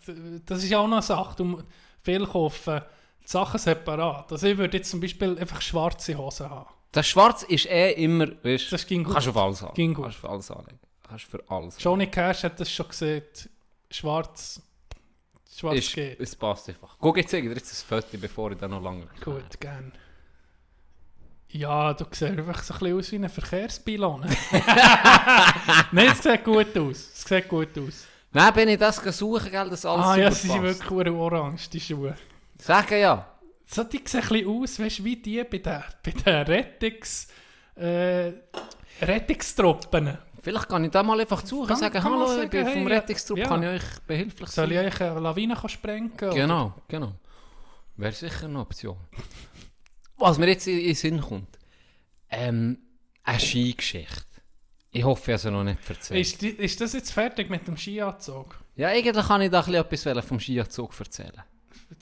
[0.46, 1.62] das ist ja auch noch eine Sache, du
[2.00, 2.80] viel kaufen,
[3.24, 4.30] die Sachen separat.
[4.30, 6.68] Also ich würde jetzt zum Beispiel einfach schwarze Hosen haben.
[6.92, 9.14] Das Schwarz ist eh immer, weißt Das ging gut.
[9.14, 9.74] kannst du auf alles haben.
[9.74, 10.04] Ging gut.
[10.04, 10.78] Kannst du auf alles anlegen.
[11.08, 11.76] Kannst für alles.
[11.78, 13.22] Johnny Cash hat das schon gesehen,
[13.90, 14.60] schwarz,
[15.54, 16.20] schwarz Ist, geht.
[16.20, 16.96] es passt einfach.
[17.00, 19.92] Guck, ich zeige dir jetzt das Foto, bevor ich dann noch lange Gut, gern.
[21.48, 24.20] Ja, du siehst einfach so ein bisschen aus wie ein Verkehrspilon.
[25.92, 27.10] Nein, es sieht gut aus.
[27.14, 28.06] Es sieht gut aus.
[28.32, 31.80] Nein, bin ich das gesucht, gell, dass alles ah ja, sie sind wirklich orange, die
[31.80, 32.16] Schuhe.
[32.58, 33.31] Sagen ja.
[33.64, 37.28] So, die sehen ein bisschen aus, weißt wie die bei den, bei den Rettungs,
[37.76, 38.32] äh,
[39.00, 40.18] Rettungstruppen.
[40.42, 42.96] Vielleicht kann ich da mal einfach Kann- und sagen, hallo, sagen, ich bin vom hey,
[42.96, 43.46] Rettungstrupp, ja.
[43.46, 44.86] kann ich euch behilflich Soll sein?
[44.86, 46.12] ich euch eine Lawine sprengen?
[46.12, 46.34] oder?
[46.34, 47.12] Genau, genau.
[47.96, 48.96] Wäre sicher eine Option.
[50.16, 51.58] Was mir jetzt in in den Sinn kommt,
[52.28, 52.78] ähm,
[53.22, 54.24] eine Skigeschichte.
[54.90, 56.20] Ich hoffe, ich habe sie noch nicht erzählt.
[56.20, 58.58] Ist, die, ist das jetzt fertig mit dem Skianzug?
[58.76, 61.42] Ja, eigentlich kann ich da ein bisschen etwas vom Skianzug erzählen.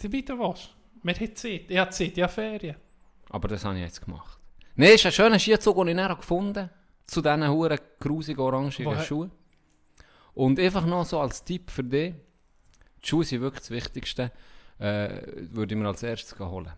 [0.09, 0.71] Bitte was?
[1.03, 1.65] Wir haben Zeit.
[1.69, 2.77] Ich habe Zeit, ich habe Ferien.
[3.31, 4.39] Aber das habe ich jetzt gemacht.
[4.77, 6.71] Nein, es ist ein schöner Skizug, den ich dann gefunden habe.
[7.05, 9.31] Zu diesen huren grusigen orangigen Woher- Schuhen.
[10.35, 12.15] Und einfach noch so als Tipp für dich.
[13.03, 14.31] Die Schuhe sind wirklich das Wichtigste.
[14.79, 16.73] Äh, würde ich mir als erstes holen.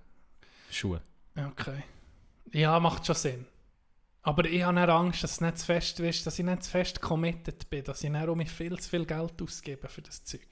[0.70, 1.02] Schuhe.
[1.37, 1.82] Okay.
[2.52, 3.46] Ja, macht schon Sinn.
[4.22, 7.00] Aber ich habe Angst, dass es nicht zu fest ist, dass ich nicht zu fest
[7.00, 10.46] committed bin, dass ich dann um viel zu viel Geld ausgebe für das Zeug.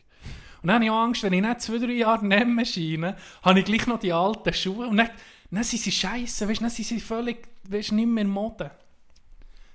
[0.62, 3.16] Und dann habe ich auch Angst, wenn ich nicht zwei, drei Jahre nicht mehr scheine,
[3.42, 5.10] habe ich gleich noch die alten Schuhe und dann,
[5.50, 8.30] dann sind sie scheiße, weißt, du, dann sind sie völlig, weißt, du, nicht mehr in
[8.30, 8.70] Mode.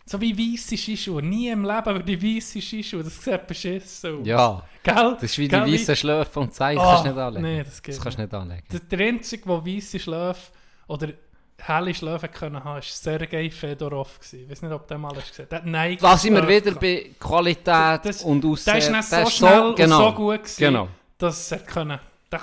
[0.07, 1.23] So wie weisse Skischuhe.
[1.23, 4.27] Nie im Leben würde ich weisse Skischuhe, das sieht beschissen aus.
[4.27, 5.13] Ja, Gell?
[5.15, 7.43] das ist wie die Gell, weißen Schläfe und Zeichen, Ah, kannst du nicht anlegen.
[7.43, 8.63] nee, das geht das kannst du nicht anlegen.
[8.71, 10.51] Der, der Einzige, der weisse Schläfe
[10.87, 11.07] oder
[11.57, 14.19] helle Schläfe können haben, war Sergei Fedorov.
[14.31, 15.47] Ich weiß nicht, ob der mal hast gesehen.
[15.51, 18.73] Hat Nike Da sind wir wieder bei Qualität Das- und Aussehen.
[18.73, 20.87] Der ist nicht so schnell und genau, so gut gewesen, Genau.
[21.17, 21.99] dass er können.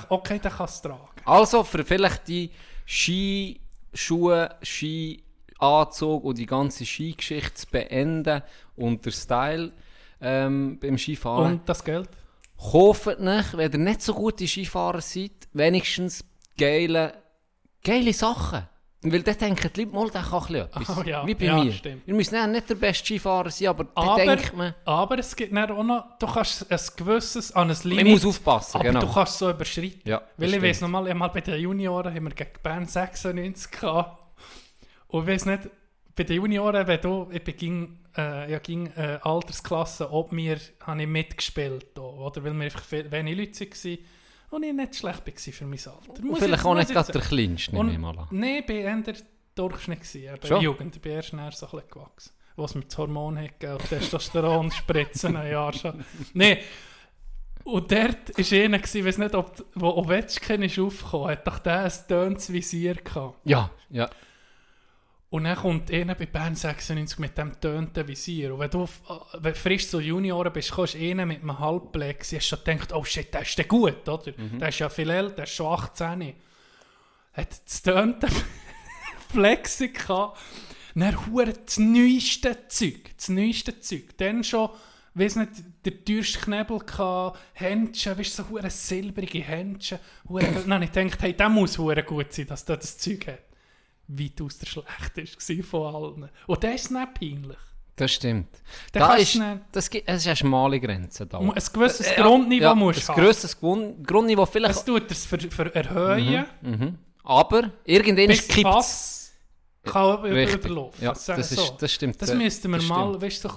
[0.09, 0.99] Okay, der kann es tragen.
[1.25, 2.51] Also für vielleicht die
[2.87, 8.43] Skischuhe, Skianzug und die ganze Skigeschichte zu beenden
[8.77, 9.73] und der Style
[10.21, 11.53] ähm, beim Skifahren.
[11.53, 12.09] Und das Geld?
[12.59, 16.25] Kauft nicht, wenn ihr nicht so gute Skifahrer seid, wenigstens
[16.57, 17.15] geile,
[17.83, 18.69] geile Sachen.
[19.05, 20.97] Weil dann denken die Leute mal, der kann ein etwas.
[20.97, 21.73] Oh ja, Wie bei ja, mir.
[21.73, 22.03] stimmt.
[22.07, 25.71] Ihr müsst nicht, der beste Skifahrer sein, aber, Aber, denkt man, aber es gibt dann
[25.73, 28.77] auch noch, du kannst ein gewisses, an ein Limit, man muss aufpassen.
[28.77, 29.01] aber genau.
[29.01, 30.03] du kannst so überschreiten.
[30.05, 33.73] ja, Weil ich weiß noch mal, einmal bei den Junioren haben wir gegen Bern 96
[33.73, 34.23] gehabt.
[35.09, 35.71] Und ich weiß nicht,
[36.15, 41.03] bei den Junioren, wenn du, ich ging, äh, ja, ging äh, Altersklasse, ob mir, habe
[41.03, 42.45] ich mitgespielt, oder?
[42.45, 43.99] Weil wir einfach wenig Leute waren
[44.53, 46.23] und ich nicht schlecht war für mein Alter.
[46.23, 48.29] Muss vielleicht ich- auch nicht ich gerade der Kleinste, nehme ich mal an.
[48.31, 49.15] Nein, ich war der
[49.55, 50.01] Durchschnitt.
[50.01, 50.63] gewesen, Schon?
[50.63, 52.33] Jugend, ich bin erst näher so ein bisschen gewachsen.
[52.57, 56.05] Was mit Hormonen hat gegeben Testosteron spritzen, Jahr schon.
[56.35, 56.59] Nein.
[57.65, 61.85] Und dort war einer, ich weiß nicht, ob, wo Ovechkin ist aufgekommen, hat doch der
[61.85, 63.39] ein töntes Visier gehabt.
[63.45, 64.11] Ja, ja.
[65.33, 68.53] Und dann kommt einer bei Bern 96 mit dem tönten Visier.
[68.53, 68.89] Und wenn du äh,
[69.41, 73.03] wenn frisch so Junioren bist, kommst du einer mit einem hast du schon gedacht, oh
[73.03, 74.31] shit, der ist der gut, oder?
[74.61, 76.35] Der ist ja viel älter, der ist schon 18.
[77.33, 78.29] Hat das tönte
[79.31, 80.39] Flexi gehabt.
[80.95, 83.17] Dann hure das neueste Zeug.
[83.17, 84.15] Das neueste Zeug.
[84.19, 84.69] Dann schon,
[85.15, 85.53] weiss nicht,
[85.87, 89.99] der teuerste Knebel gehabt, Händchen, weißt du, so hure silbrige Händchen.
[90.29, 93.27] Hure, dann habe ich gedacht, hey, der muss hure gut sein, dass der das Zeug
[93.29, 93.52] hat.
[94.19, 96.31] Weitaus der schlechteste von allen.
[96.47, 97.59] Und der ist nicht peinlich.
[97.97, 98.49] Das stimmt.
[98.95, 101.39] Der da ist, nicht- das gibt, es ist eine schmale Grenze da.
[101.39, 103.25] Ein gewisses Äh, Grundniveau ja, musst du Ein haben.
[103.27, 104.77] grosses Grund, Grundniveau vielleicht.
[104.77, 106.99] Es tut es für, für erhöhen, mhm.
[107.25, 109.33] Aber irgendwann kippt Fass
[109.85, 110.65] kann über, Richtig.
[110.65, 111.05] überlaufen.
[111.05, 111.33] Ja, das, so.
[111.35, 112.21] ist, das stimmt.
[112.23, 113.23] Das müssten wir das mal, stimmt.
[113.23, 113.57] weißt so ein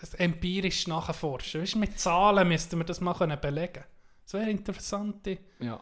[0.00, 1.62] bisschen empirisch nachforschen.
[1.62, 3.84] Weißt mit Zahlen müssten wir das mal können belegen.
[4.24, 5.26] Das wäre interessant.
[5.60, 5.80] Ja,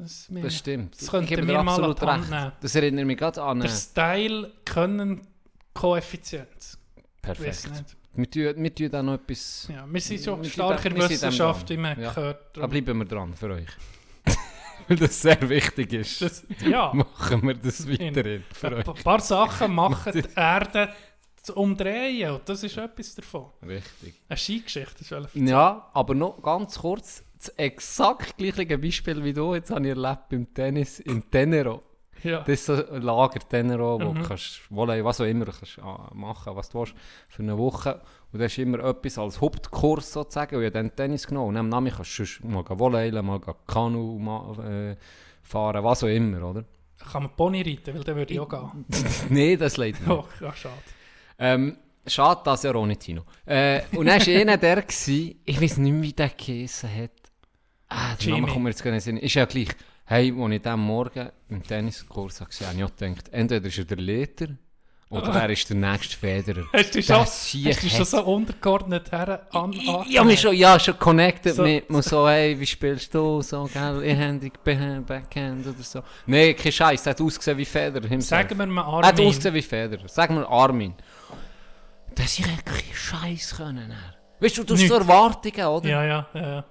[0.00, 1.00] Das, das stimmt.
[1.00, 2.52] Das könnten wir mal absolut recht.
[2.60, 3.60] Das erinnert mich gerade an.
[3.60, 5.26] Der Style können
[5.74, 6.78] Koeffizienz.
[7.22, 7.96] Weiß perfekt.
[8.14, 9.68] Wir tun, wir tun da noch etwas.
[9.72, 12.12] Ja, wir sind sind stark in Wissenschaft, wie man Ja.
[12.12, 12.56] gehört.
[12.56, 13.68] Da bleiben wir dran für euch.
[14.88, 16.20] Weil das sehr wichtig ist.
[16.22, 18.84] Das, ja, Machen wir das weiterhin für ein euch.
[18.84, 20.92] pa- paar Sachen machen die Erde
[21.42, 23.46] zu umdrehen und das ist etwas davon.
[23.66, 24.14] Richtig.
[24.28, 27.22] Eine Skigeschichte ist Ja, aber noch ganz kurz.
[27.40, 31.82] Das exakt gleiche Beispiel wie du jetzt habe ich erlebt beim Tennis in Tenero.
[32.22, 32.40] Ja.
[32.40, 34.18] Das ist so ein Lager Tenero, wo Mhm.
[34.20, 36.94] du kannst Volley, was auch immer kannst ah, machen, was du willst,
[37.30, 37.98] für eine Woche.
[38.30, 40.56] Und das ist immer etwas als Hauptkurs sozusagen.
[40.56, 41.48] Und ich habe dann Tennis genommen.
[41.48, 44.96] Und am Namen kannst du mal Volley, mal Kanu ma, äh,
[45.42, 46.64] fahren, was auch immer, oder?
[47.10, 48.84] Kann man Pony reiten, weil dann würde ich auch gehen.
[49.30, 50.10] Nein, das leider nicht.
[50.10, 50.74] Oh, ja, schade.
[51.38, 53.22] Ähm, schade, dass er auch nicht Tino.
[53.46, 57.10] Äh, und dann war einer der, gewesen, ich weiß nicht mehr, wie der geheissen hat.
[57.90, 58.52] Ah, der Name Jimmy.
[58.52, 59.24] kommt mir jetzt gar nicht in den.
[59.24, 59.68] Ist ja gleich.
[60.06, 63.84] Hey, als ich den Morgen im Tenniskurs gesehen habe, habe ich gedacht, entweder ist er
[63.84, 64.46] der Leiter
[65.08, 66.64] oder er ist der nächste Federer.
[66.72, 70.78] Hast du schon, hast du schon so untergeordnet her an, Ich habe mich schon, ja,
[70.80, 75.66] schon connected So- mit mir, so, hey, wie spielst du, so, gell, Einhändig, Behand, Backhand
[75.66, 76.02] oder so.
[76.26, 78.42] Nein, kein Scheiß, er hat ausgesehen wie Federer himself.
[78.48, 79.28] Sagen wir mal Er hat Armin.
[79.28, 80.08] ausgesehen wie Federer.
[80.08, 80.94] Sagen wir Armin.
[82.14, 83.92] Dass ich keinen Scheiß können.
[84.40, 84.94] Weißt du, du hast so.
[84.94, 85.88] Erwartungen, oder?
[85.88, 86.40] Ja, ja, ja.
[86.40, 86.64] ja.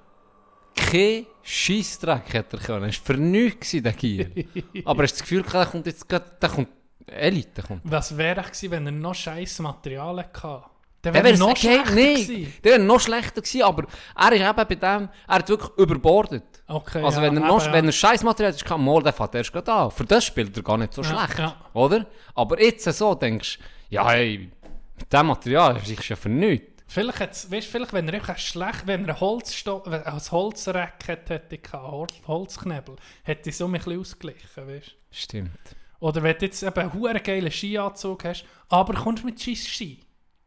[0.76, 2.90] Kein Scheissdreck hätte er können.
[2.90, 4.30] Es war für nichts, der Gier.
[4.86, 6.70] Aber hast du das Gefühl, der kommt jetzt gerade, der kommt,
[7.08, 7.82] Elite kommt.
[7.84, 10.64] Was wäre gewesen, wenn er noch scheiß Materialien hatte?
[11.02, 12.54] Dann wäre er noch schlechter nee, gewesen.
[12.62, 13.86] der wäre noch schlechter gewesen, aber
[14.18, 16.44] er ist eben bei dem, er hat wirklich überbordet.
[16.68, 17.90] Okay, Also ja, wenn er noch, eben, wenn ja.
[17.90, 19.92] er Scheißmaterial hat, kann mal, der fährt erst gerade an.
[19.92, 21.56] Für das spielt er gar nicht so Ja, schlecht, ja.
[21.74, 22.06] oder?
[22.36, 24.52] Aber jetzt so denkst du, ja hey,
[24.98, 26.79] mit dem Material ist es ja für nichts.
[26.92, 29.84] Vielleicht, hat's, weißt, vielleicht, wenn er schlecht, wenn er ein Holzsto
[30.32, 34.96] Holzreck hätte, hätte ich gehabt, Hol- Holzknebel, hätte ich so ein bisschen ausgeglichen, weißt?
[35.12, 35.52] Stimmt.
[36.00, 40.00] Oder wenn du jetzt eben einen huere geilen Skianzug hast, aber kommst mit Scheiss Ski.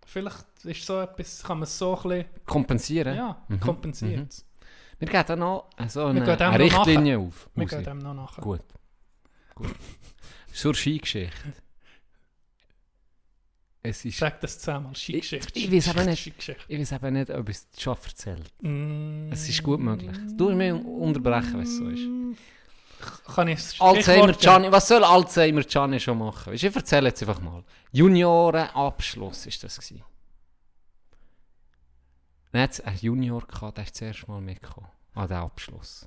[0.05, 3.16] Vielleicht ist so etwas, kann man es so ein bisschen, Kompensieren?
[3.16, 3.61] ja, Mhm.
[3.61, 4.28] kompensieren.
[4.98, 7.48] Wir gehen da noch so eine, eine noch Richtlinie auf.
[7.55, 8.42] Wir gehen dem noch nachher.
[8.42, 8.61] Gut.
[9.55, 9.74] Gut.
[10.52, 11.37] Zur Skigeschichte.
[13.85, 14.18] Es ist...
[14.18, 15.49] Sag das zusammen, Skigeschichte.
[15.59, 16.21] Ich- ich weiß aber nicht.
[16.21, 16.62] Skigeschichte.
[16.68, 20.16] Ich weiß eben nicht, ob es schon erzählt Mm, Es ist gut möglich.
[20.37, 22.07] Du mich unterbrechen, wenn es so ist.
[23.35, 26.53] Kann ich es Alzheimer Gianni, was soll Alzheimer Gianni schon machen?
[26.55, 27.64] Ich erzähle jetzt einfach mal.
[27.90, 30.05] Juniorenabschluss ist das gewesen.
[32.53, 34.87] Dann hat es einen Junior gehabt, der ist das erste Mal mitgekommen.
[35.14, 36.07] An den Abschluss.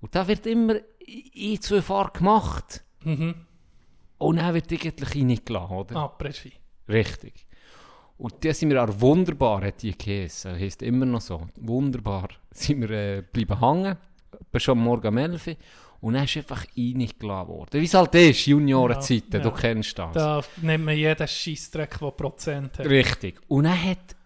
[0.00, 2.84] Und da wird immer in zwei Fahr gemacht.
[3.02, 3.46] Mhm.
[4.22, 5.96] Und dann wird eigentlich reingelassen, oder?
[5.96, 6.52] Ah, Presi.
[6.88, 7.46] Richtig.
[8.18, 10.58] Und die sind wir auch wunderbar, hat die geheißen.
[10.58, 11.48] Heisst immer noch so.
[11.56, 12.28] Wunderbar.
[12.52, 13.96] Sind wir äh, bleiben hängen.
[14.52, 15.56] Bis schon am Morgen um 11 Uhr.
[16.02, 17.80] Und dann ist einfach reingelassen worden.
[17.80, 19.54] Wie es halt ist, Juniorenzeiten, Ja, du ja.
[19.56, 20.12] kennst das.
[20.14, 22.86] Da nimmt man jeden Scheissdreck, der Prozent hat.
[22.86, 23.40] Richtig.
[23.48, 24.16] Und dann hat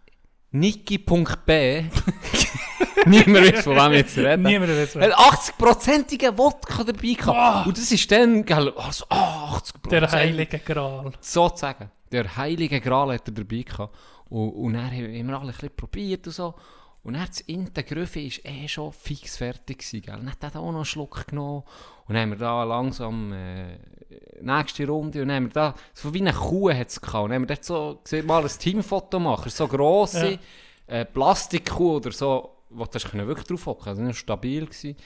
[0.50, 1.84] Niki.b
[3.06, 4.42] niemand weiß, von wem ich jetzt reden.
[4.42, 7.26] Niemand weiß hat 80%ige Wodka dabei gehabt.
[7.26, 7.64] Boah.
[7.66, 9.88] Und das ist dann, gell, also, ah, 80%.
[9.90, 11.12] Der heilige Gral.
[11.20, 11.90] sozusagen.
[12.12, 13.94] Der heilige Gral hat er dabei gehabt.
[14.28, 16.54] Und, und dann haben wir alle ein bisschen probiert und so.
[17.02, 19.78] Und dann das Intergriffe war eh schon fix fertig.
[19.78, 20.16] Gewesen, gell?
[20.16, 21.62] Dann hat er auch noch einen Schluck genommen.
[22.08, 23.78] Und dann haben wir da langsam äh,
[24.40, 25.22] nächste Runde.
[25.22, 27.24] Und dann haben wir da, so wie eine Kuh hat es gehabt.
[27.24, 29.50] Und dann haben wir dort so, gesehen, mal ein Teamfoto machen.
[29.50, 30.38] So grosse
[30.88, 30.94] Ja.
[30.94, 33.88] äh, Plastikkuh oder so, wo du hast wirklich drauf hocken.
[33.88, 34.96] Also nicht stabil gewesen.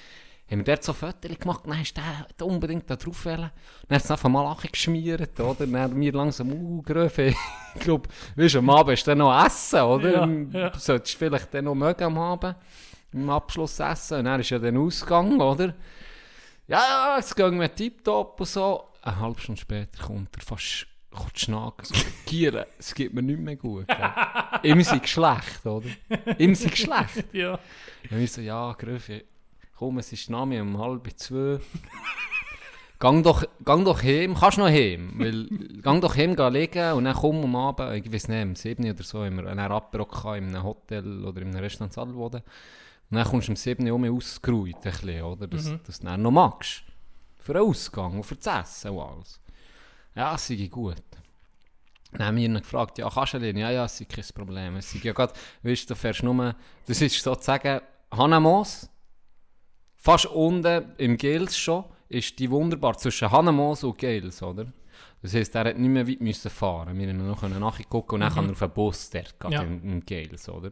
[0.50, 3.50] Haben wir dort so Fotos gemacht, dann der der unbedingt da drauf wollen.
[3.86, 5.64] Dann hat es einfach mal geschmiert, oder?
[5.64, 7.26] Dann haben wir langsam, uh, Gröfe,
[7.76, 10.10] ich glaube, weißt du, am Abend ist dann noch Essen, oder?
[10.26, 10.72] Ja, ja.
[10.76, 12.56] Solltest du vielleicht dann noch mögen am Abend,
[13.12, 14.18] im Abschluss essen.
[14.18, 15.72] Und dann ist ja dann Ausgang, oder?
[16.70, 18.84] Ja, es ging mir tiptop und so.
[19.02, 22.64] Eine halbe Stunde später kommt er fast kommt schnacken, so gieren.
[22.78, 23.86] Es geht mir nicht mehr gut.
[24.62, 25.88] Ihm sei schlecht, oder?
[26.38, 27.34] Ihm sei schlecht.
[27.34, 27.58] Ja.
[28.08, 29.24] Und ich so, ja, Gröfe,
[29.76, 31.58] komm, es ist Name um halb zwei.
[33.00, 35.48] gang, doch, gang doch heim, kannst noch heim, weil,
[35.82, 38.84] gang doch heim gehen liegen und dann komm am Abend, ich weiß nicht, um 7
[38.84, 42.42] Uhr oder so, haben wir einen gehabt in einem Hotel oder in einem Restaurant Salvoden.
[43.10, 46.06] Und dann kommst du um 7 Uhr um ausgeruht, ein bisschen, oder, dass, dass du
[46.06, 46.82] dann noch magst.
[47.38, 48.46] Für den Ausgang und für das
[48.76, 49.40] Essen und alles.
[50.14, 51.02] Ja, es sei gut.
[52.12, 53.56] Dann haben wir ihn gefragt, ja, kannst du denn?
[53.56, 54.76] Ja, ja, es sei kein Problem.
[54.76, 56.54] Es sei ja gerade, weißt du, du fährst nur,
[56.86, 57.80] das ist sozusagen
[58.12, 58.88] Hannemoos,
[59.96, 64.72] fast unten im Gels schon, ist die wunderbar zwischen Hannemoos und Gels, oder?
[65.22, 66.98] Das heisst, er hat nicht mehr weit müssen fahren.
[66.98, 69.62] Wir haben noch nachgucken und dann kann er auf den Bus dort, gerade Ja.
[69.62, 70.70] im, im Gels, oder?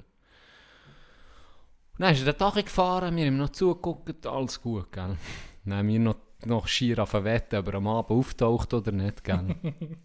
[1.99, 5.17] Und dann ist er den Tag gefahren, wir haben ihm noch zugeguckt, alles gut, gell?
[5.65, 9.25] Dann haben wir noch, noch schier auf wetten, ob er am Abend auftaucht oder nicht,
[9.25, 9.57] gell?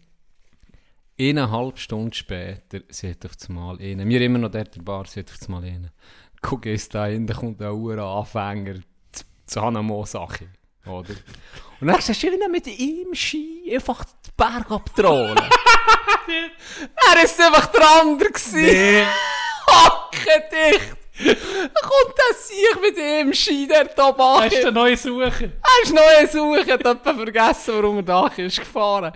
[1.20, 4.08] Eineinhalb Stunden später, sie hat auf das Mal einen.
[4.08, 5.90] Wir immer noch dort in der Bar, sie hat auf das Mal einen.
[6.42, 8.80] Guck, ist da hin, da kommt ein Uhr Anfänger
[9.12, 10.48] zu- zu Hanamo-Sache,
[10.86, 11.14] oder?
[11.80, 15.38] Und dann siehst du wieder mit ihm Ski einfach den Berg abtrollen.
[17.14, 19.06] er ist einfach der andere gewesen.
[19.68, 20.96] Hacke dicht.
[21.24, 25.44] Dann kommt der Sieg mit ihm Ski, der da Hast du einen neuen Sucher?
[25.44, 29.12] er ist noch eine Suche, hat jemand vergessen, warum er da ist gefahren.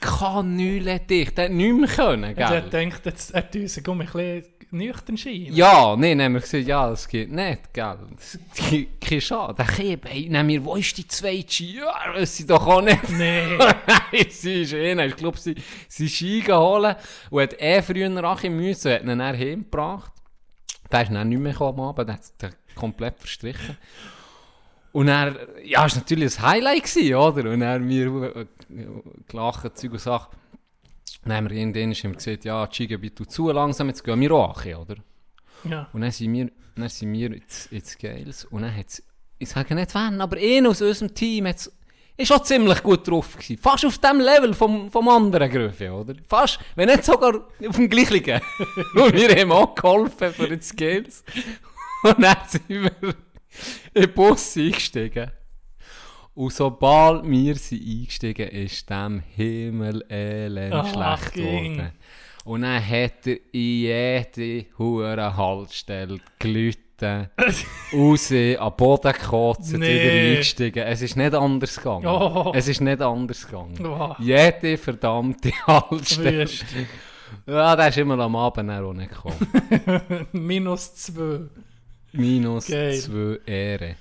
[0.00, 2.46] Kanüle dicht, der hat nichts mehr können, Er gell?
[2.46, 5.54] hat gedacht, jetzt, er sich um ein bisschen nüchtern scheinen.
[5.54, 7.98] Ja, dann haben wir gesagt, ja, das geht nicht, gell?
[8.16, 8.38] Das
[8.70, 9.56] gibt keinen Schaden.
[9.56, 11.78] Der hey, nehmen wir, wo ist die zweite Ski?
[11.78, 13.08] Ja, er weiß sie doch auch nicht.
[13.08, 13.58] Nein,
[14.28, 15.08] sie ist eh nicht.
[15.08, 15.54] Ich glaube, sie,
[15.88, 16.96] sie ist Ski geholt
[17.30, 20.12] und hat eh früher nachher müssen, hat ihn dann heimgebracht.
[20.90, 23.76] Der ist dann nicht mehr gekommen am Abend, der hat komplett verstrichen.
[24.92, 27.50] Und er, ja, es war natürlich ein Highlight, gewesen, oder?
[27.50, 28.46] Und er mir äh,
[29.28, 30.36] gelacht, Zeug und Sachen.
[31.24, 34.64] Dann haben wir irgendwann wir gesagt, ja, Skigebiet tut zu langsam, jetzt gehen wir auch
[34.64, 34.96] an, oder?
[35.64, 35.88] Ja.
[35.92, 39.02] Und dann sind wir, dann sind wir ins, ins Gales und dann hat's,
[39.38, 41.70] ich sage nicht wann, aber einer aus unserem Team hat's,
[42.18, 43.58] ist auch ziemlich gut drauf gewesen.
[43.58, 46.14] Fast auf dem Level vom, vom anderen Gröfe, oder?
[46.26, 47.34] Fast, wenn nicht sogar
[47.66, 48.40] auf dem gleichen.
[48.94, 51.24] und wir haben auch geholfen für die Skills.
[52.04, 52.92] Und dann sind wir
[53.92, 55.32] in den Bus eingestiegen.
[56.34, 61.92] Und sobald wir sind eingestiegen, ist dem Himmel elend Ach, schlecht geworden.
[62.44, 66.18] Und dann hat er in jede hure Haltestelle
[66.98, 67.30] gelitten,
[67.92, 69.94] raus, an den Boden gekotzt, Nee.
[69.94, 70.84] wieder eingestiegen.
[70.86, 72.06] Es ist nicht anders gegangen.
[72.06, 72.52] Oh.
[72.54, 73.86] Es ist nicht anders gegangen.
[73.86, 74.14] Oh.
[74.18, 76.48] Jede verdammte Haltestelle.
[77.46, 80.26] Ja, der ist immer am Abend auch nicht gekommen.
[80.32, 81.40] Minus zwei.
[82.12, 83.96] Minus zwei Ehre.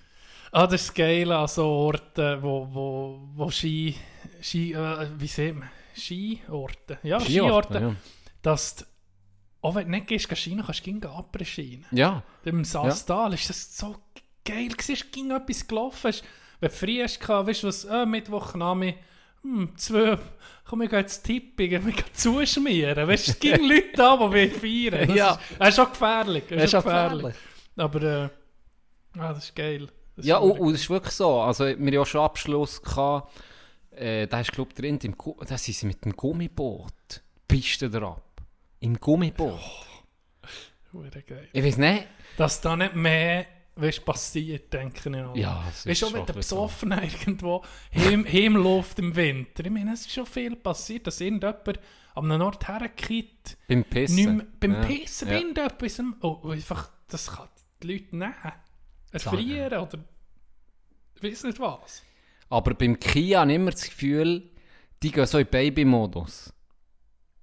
[0.51, 3.95] Ah, das ist geil an so Orten, wo, wo, wo Ski,
[4.41, 5.69] Ski äh, wie sieht man?
[5.95, 6.99] Skiorte.
[7.03, 7.79] Ja, Skiorte.
[7.79, 7.95] Ja.
[8.41, 8.85] Dass
[9.61, 11.85] auch wenn du nicht gehst, gehst Skiern, kannst du gehen Après-Skiern.
[11.91, 12.23] ja.
[12.45, 13.95] Im Saastal ist das so
[14.45, 16.13] geil gewesen, es ging etwas gelaufen.
[16.59, 18.95] Wenn du früh hast, weißt du was, äh, Mittwochnami,
[19.41, 20.17] hm, zwei,
[20.65, 23.07] komm, wir gehen jetzt tippen, wir gehen zuschmieren.
[23.07, 24.51] Weißt du, es gibt Leute da, die wir
[24.91, 25.07] feiern.
[25.09, 25.31] Das Ja.
[25.31, 26.43] ist, das ist schon gefährlich.
[26.49, 27.35] Das Das ist auch gefährlich.
[27.75, 28.29] Aber, äh,
[29.19, 29.87] ah, das ist geil.
[30.15, 31.39] Das ist Ja, und, wirklich- und es ist wirklich so.
[31.41, 32.81] Also, wir hatten ja schon Abschluss.
[32.81, 33.31] Gehabt,
[33.91, 35.15] äh, da ist, glaube ich, drin, im
[35.47, 36.91] da sind sie mit dem Gummiboot.
[37.11, 38.21] die Piste drauf.
[38.87, 39.59] Im Gummiboot.
[40.93, 41.49] Geil.
[41.51, 42.07] Ich weiß nicht.
[42.37, 45.35] Dass da nicht mehr weißt, passiert, denke ich auch.
[45.35, 47.63] Ja, es ist Weißt du, schon wenn ein der bisschen besoffen irgendwo
[47.93, 51.79] heim, heimläuft im Winter, ich meine, es ist schon viel passiert, dass irgendjemand
[52.15, 54.37] an einem Ort herkippt, Beim Pissen.
[54.37, 54.81] nicht beim Ja.
[54.85, 55.35] Pissen, Ja.
[55.35, 57.49] irgendetwas, oh, und einfach, das kann
[57.83, 58.33] die Leute nehmen.
[59.11, 59.99] Erfrieren oder
[61.15, 62.03] ich weiß nicht was.
[62.49, 64.49] Aber beim Kia habe ich immer das Gefühl,
[65.03, 66.53] die gehen so in Baby-Modus.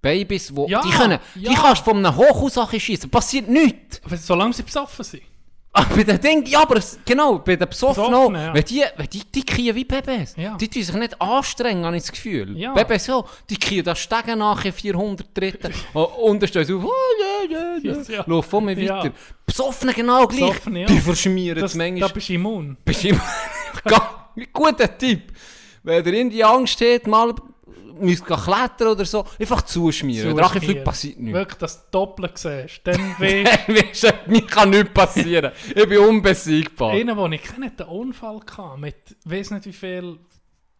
[0.05, 1.55] Babys, wo, Ja, die, können, die ja.
[1.55, 4.01] kannst du von einem Hochhaus schießen, passiert nichts.
[4.05, 5.23] Aber solange sie besoffen sind.
[5.77, 8.09] Ah, bei den Ding, ja, aber es- genau, bei den Besoffenen.
[8.09, 8.55] Besoffenen, ja.
[8.55, 10.35] Wenn die, wenn die, die kriegen wie Babys.
[10.37, 10.57] Ja.
[10.57, 12.57] Die tun sich nicht anstrengen, habe ich das Gefühl.
[12.57, 12.73] Ja.
[12.75, 15.75] Babys so, die kriegen da Stegen nach in 400 Tritten.
[15.95, 16.93] und dann stehen sie auf, oh,
[17.51, 18.03] ja, ja, ja.
[18.09, 18.25] Ja.
[18.25, 18.99] Lauf von mir Ja.
[18.99, 19.11] weiter.
[19.45, 20.43] Besoffene genau gleich.
[20.43, 20.87] Besoffene, ja.
[20.87, 22.09] Die verschmieren Das, manchmal.
[22.09, 22.77] da bist du immun.
[22.85, 23.07] Bist.
[23.85, 25.33] Ga- Guter Tipp.
[25.83, 27.35] Wenn ihr in die Angst habt, mal
[28.01, 30.36] müsst klettern oder so, einfach zuschmieren.
[30.36, 30.84] Drachenflug Zuschmieren.
[30.84, 31.34] passiert nichts.
[31.38, 32.80] Wirklich, dass du doppelt siehst.
[32.84, 35.53] Dann weißt du, Mir kann nichts passieren.
[35.74, 36.90] Ich bin unbesiegbar.
[36.92, 40.18] Einer, den ich kenne, hat einen Unfall gehabt mit weiß nicht wie viel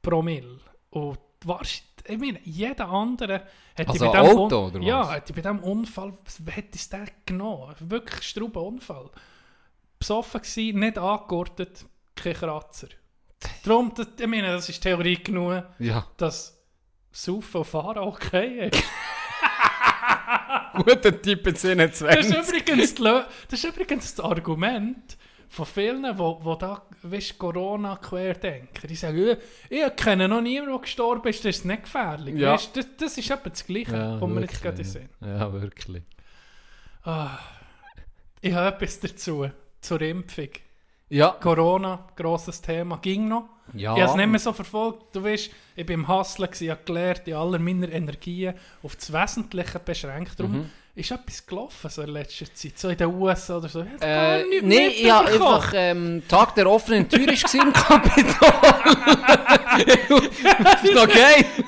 [0.03, 0.59] Promille.
[0.91, 3.43] Und wahrscheinlich, ich meine, jeder andere
[3.75, 6.13] hätte Also bei dem Auto, Un- Ja, hätte bei diesem Unfall,
[6.47, 7.75] hätte es der genommen?
[7.81, 9.11] Wirklich strauber Unfall.
[9.99, 12.89] Besoffen gewesen, nicht angegurtet, kein Kratzer.
[13.65, 16.54] Darum, das, ich meine, das ist Theorie genug, Ja, dass
[17.17, 18.83] Saufen und Fahren okay ist.
[20.75, 22.19] guter Tipp in Das 27.
[22.19, 25.17] ist übrigens, das, ist übrigens das Argument
[25.49, 28.89] von vielen, die wo da weißt, Corona querdenken.
[28.89, 29.37] Die sagen,
[29.71, 32.37] «Ja, ich kenne noch niemanden, der gestorben ist, das ist nicht gefährlich.
[32.37, 32.55] Ja.
[32.55, 35.09] Weisst, das, das ist etwa das Gleiche, Ja, was wir jetzt gerade wirklich, sehen.
[35.21, 35.37] ja.
[35.39, 36.03] ja, wirklich.
[37.05, 37.39] Ah,
[38.41, 39.49] ich habe etwas dazu,
[39.81, 40.49] zur Impfung.
[41.11, 43.49] Ja, Corona, grosses Thema, ging noch.
[43.73, 43.95] Ja.
[43.95, 45.15] Ich habe es nicht mehr so verfolgt.
[45.17, 49.13] Du weißt, ich war im Hustlen, ich habe gelernt, in aller meiner Energien auf das
[49.13, 50.39] Wesentliche beschränkt.
[50.39, 50.71] Darum Mhm.
[50.95, 53.83] ist etwas gelaufen so in letzter Zeit, so in den USA oder so.
[53.83, 57.69] Ich Äh, gar nichts nee, ich habe einfach ähm, Tag der offenen Tür ist gewesen
[57.69, 58.53] im Kapitol.
[60.85, 60.85] ist.
[60.85, 61.65] Wie-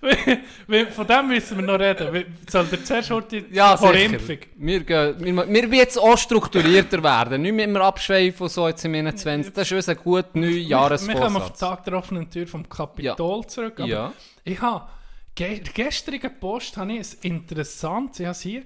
[0.94, 2.36] Von dem müssen wir noch reden.
[2.48, 3.94] Soll der zuerst heute Ja, vor.
[3.94, 4.38] Impfung?
[4.56, 5.16] Wir, gehen,
[5.52, 7.42] wir, wir jetzt auch strukturierter werden.
[7.42, 9.52] Nicht mehr immer abschweifen und so jetzt im 21.
[9.52, 11.58] Das ist unser guter Wir kommen auf den.
[11.58, 13.80] Tag der offenen Tür vom Kapitol zurück.
[13.80, 14.12] Aber Ja.
[14.44, 14.86] Ich habe
[15.34, 18.62] ge gestrigen Post habe ich ein interessantes, ich habe es hier.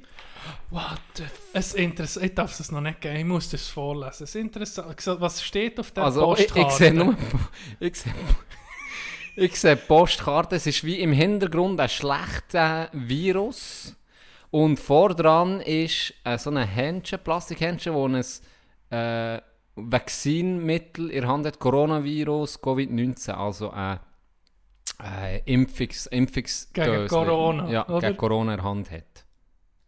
[0.71, 4.25] What the Es Interess ich darf es noch nicht geben, ich muss das vorlesen.
[4.25, 4.97] Es ist interessant.
[5.21, 6.67] Was steht auf der Also, ich, Postkarte?
[6.69, 7.17] ich sehe nur...
[7.79, 8.13] Ich sehe,
[9.37, 13.97] ich sehe Postkarte, es ist wie im Hintergrund ein schlechter Virus.
[14.51, 18.23] Und vordran ist äh, so ein Händchen, Plastikhändchen, wo ein
[18.91, 19.41] äh,
[19.75, 23.99] Vaccinmittel in der Hand hat, Coronavirus, Covid-19, also ein
[25.03, 28.01] äh, Impfungs, Impfungs Gegen Corona, Ja, oder?
[28.09, 29.25] gegen Corona in der Hand hat.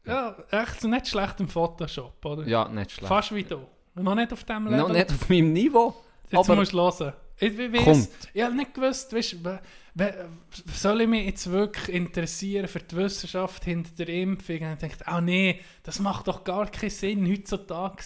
[0.07, 2.47] Ja, echt nicht schlecht im Photoshop, oder?
[2.47, 3.09] Ja, nicht schlecht.
[3.09, 3.66] Fast wie du.
[3.95, 4.78] Noch nicht auf dem Level.
[4.78, 5.95] Noch nicht auf meinem Niveau.
[6.30, 7.12] Jetzt aber musst du hören.
[7.41, 8.09] Ich, ich, weiss, Kommt.
[8.32, 9.61] ich habe nicht gewusst, weißt, we-
[9.95, 10.28] we-
[10.72, 14.61] soll ich mich jetzt wirklich interessieren für die Wissenschaft hinter der Impfung?
[14.62, 18.03] Und ich dachte, ah nee, das macht doch gar keinen Sinn heutzutage.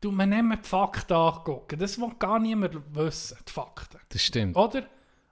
[0.00, 1.78] Du, man nimmt die Fakten angucken.
[1.78, 3.98] Das will gar niemand wissen, die Fakten.
[4.08, 4.56] das stimmt.
[4.56, 4.80] Oder?
[4.80, 4.86] Ich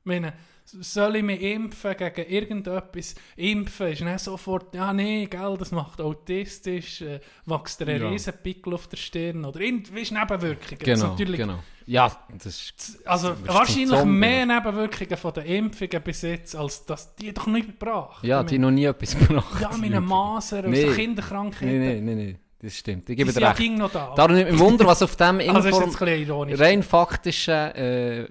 [0.05, 0.33] meine,
[0.65, 3.15] soll ich mich impfen gegen irgendetwas?
[3.37, 8.09] Impfen ist nicht sofort, ja nee, gell, das macht autistisch, äh, wächst dir ein Ja.
[8.09, 10.79] riesen Pickel auf der Stirn oder irgendwie Nebenwirkungen.
[10.81, 11.59] Ist Genau, natürlich genau.
[11.87, 13.07] Ja, das ist...
[13.07, 17.67] also Das wahrscheinlich mehr Nebenwirkungen von den Impfungen bis jetzt, als dass die doch nicht
[17.79, 18.25] gebracht.
[18.25, 19.61] Ja, Ich die meine, noch nie etwas gebracht.
[19.61, 20.01] ja, meine.
[20.01, 20.87] Masern Nee.
[20.95, 21.79] Kinderkrankheiten.
[21.79, 23.09] Nein, nein, nein, nein, das stimmt.
[23.11, 23.61] Ich die gebe dir ja recht.
[23.61, 24.13] ging noch da.
[24.17, 25.91] Darum nicht im Wunder, was auf dem also Inform
[26.55, 28.27] rein faktischen äh,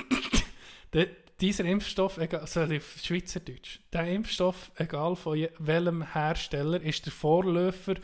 [0.94, 1.08] Der,
[1.40, 7.96] dieser Impfstoff, egal, auf Schweizerdeutsch, der Impfstoff, egal von je, welchem Hersteller, ist der Vorläufer,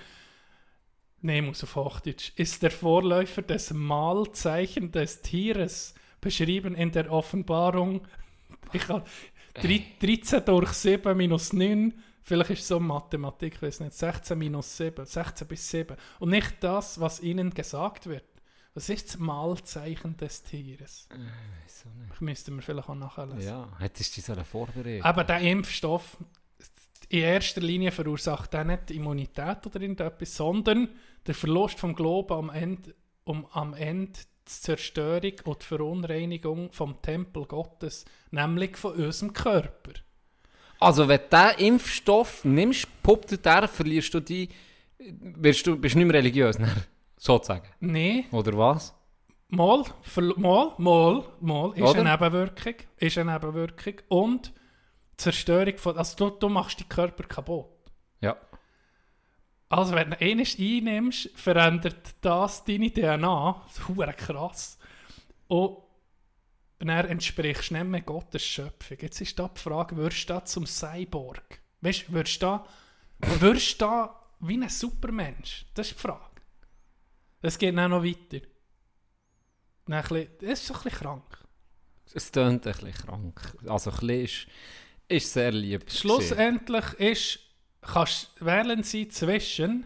[1.22, 8.08] ich muss auf Hochdeutsch, ist der Vorläufer des Mahlzeichen des Tieres, beschrieben in der Offenbarung,
[8.74, 9.06] ich habe
[9.62, 11.94] 13 durch 7 minus 9,
[12.24, 15.98] vielleicht ist es so Mathematik, ich weiß nicht, 16 minus 7, 16 bis 7.
[16.20, 18.26] Und nicht das, was ihnen gesagt wird.
[18.74, 21.08] Was ist das Mahlzeichen des Tieres?
[21.10, 22.14] Wieso nicht?
[22.14, 23.42] Ich müsste mir vielleicht auch nachlesen.
[23.42, 25.04] Ja, hättest du dich so vorbereitet?
[25.04, 26.18] Aber der Impfstoff
[27.10, 30.90] in erster Linie verursacht er nicht die Immunität oder irgendetwas, sondern
[31.26, 32.94] der Verlust vom Glauben am Ende,
[33.24, 39.92] um am Ende die Zerstörung und die Verunreinigung vom Tempel Gottes, nämlich von unserem Körper.
[40.80, 44.50] Also, wenn du diesen Impfstoff nimmst, puppt der, verlierst du die...
[45.00, 46.70] Wirst du, bist du nicht mehr religiös, ne?
[47.18, 47.68] sozusagen.
[47.80, 48.94] Nein, Oder was?
[49.50, 49.84] mal,
[50.38, 52.00] mal, mal, mal, ist Oder?
[52.02, 54.54] eine Nebenwirkung, ist eine Nebenwirkung und
[55.16, 57.68] Zerstörung von, also du, du machst deinen Körper kaputt.
[59.70, 63.66] Also wenn du einmal einnimmst, verändert das deine DNA.
[63.68, 64.80] Das ist krass.
[65.48, 65.78] Und
[66.80, 68.98] dann entsprichst du nicht mehr Gottes Schöpfung.
[69.02, 71.62] Jetzt ist da die Frage, wirst du da zum Cyborg?
[71.82, 72.66] Weißt du, wirst du da,
[73.20, 75.66] wirst du da wie ein Supermensch?
[75.74, 76.42] Das ist die Frage.
[77.42, 78.46] Es geht dann noch weiter.
[79.86, 81.48] Dann bisschen, das ist so ein bisschen krank.
[82.14, 83.58] Es tönt ein bisschen krank.
[83.68, 84.48] Also, ein bisschen ist,
[85.08, 85.82] ist sehr lieb.
[85.82, 85.98] gewesen.
[85.98, 87.40] Schlussendlich ist,
[87.82, 89.86] kannst wählen sie zwischen,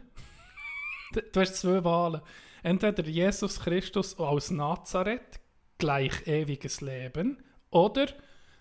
[1.33, 2.21] du hast zwei Wahlen,
[2.63, 5.39] entweder Jesus Christus aus Nazareth,
[5.77, 8.07] gleich ewiges Leben, oder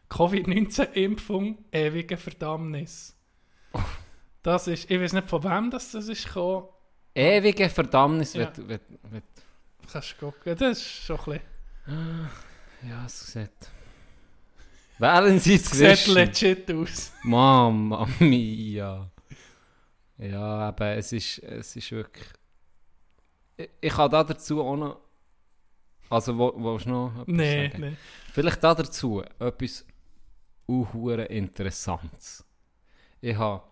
[0.09, 3.16] Covid-19-Impfung, ewige Verdammnis.
[4.43, 6.66] Das ist, ich weiß nicht von wem das, das ist gekommen,
[7.12, 8.41] Ewige Verdammnis Ja.
[8.41, 9.24] wird, wird, wird...
[9.93, 11.41] kannst du gucken, das ist schon ein
[11.87, 12.31] bisschen,
[12.89, 13.51] Ja, es sieht...
[14.99, 16.14] Wählen Sie sieht zwischen...
[16.14, 17.12] legit aus.
[17.24, 19.11] Mamma mia.
[20.21, 22.27] Ja, aber es ist, es ist wirklich...
[23.57, 25.01] Ich, ich habe da dazu auch noch...
[26.09, 27.81] Also, wo, du noch etwas Nee, sagen?
[27.81, 27.97] nee.
[28.33, 29.87] Vielleicht da dazu etwas
[30.66, 32.45] unhure Interessantes.
[33.21, 33.62] Ich habe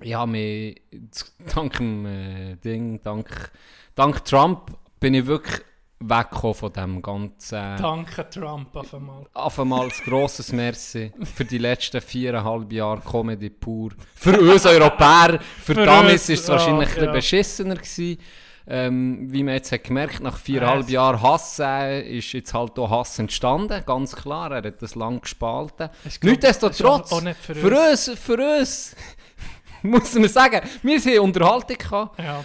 [0.00, 0.80] ich habe mich
[1.54, 3.50] dank dem äh, Ding, dank,
[3.94, 5.62] dank Trump bin ich wirklich
[6.08, 7.76] weggekommen von dem ganzen...
[7.76, 9.26] Danke Trump auf einmal.
[9.32, 13.90] Auf einmal ein grosses Merci für die letzten viereinhalb Jahre Comedy pur.
[14.14, 17.12] Für uns Europäer, für, Für Damis uns, ist es wahrscheinlich ja, ein bisschen ja.
[17.12, 18.18] beschissener gewesen.
[18.64, 22.78] Ähm, wie man jetzt hat gemerkt, nach viereinhalb Es- Jahren Hass äh, ist jetzt halt
[22.78, 24.52] auch Hass entstanden, ganz klar.
[24.52, 25.88] Er hat das lang gespalten.
[26.22, 28.94] Nichtsdestotrotz, nicht für für uns, für uns,
[29.82, 32.44] muss man sagen, wir haben Unterhaltung gehabt Ja.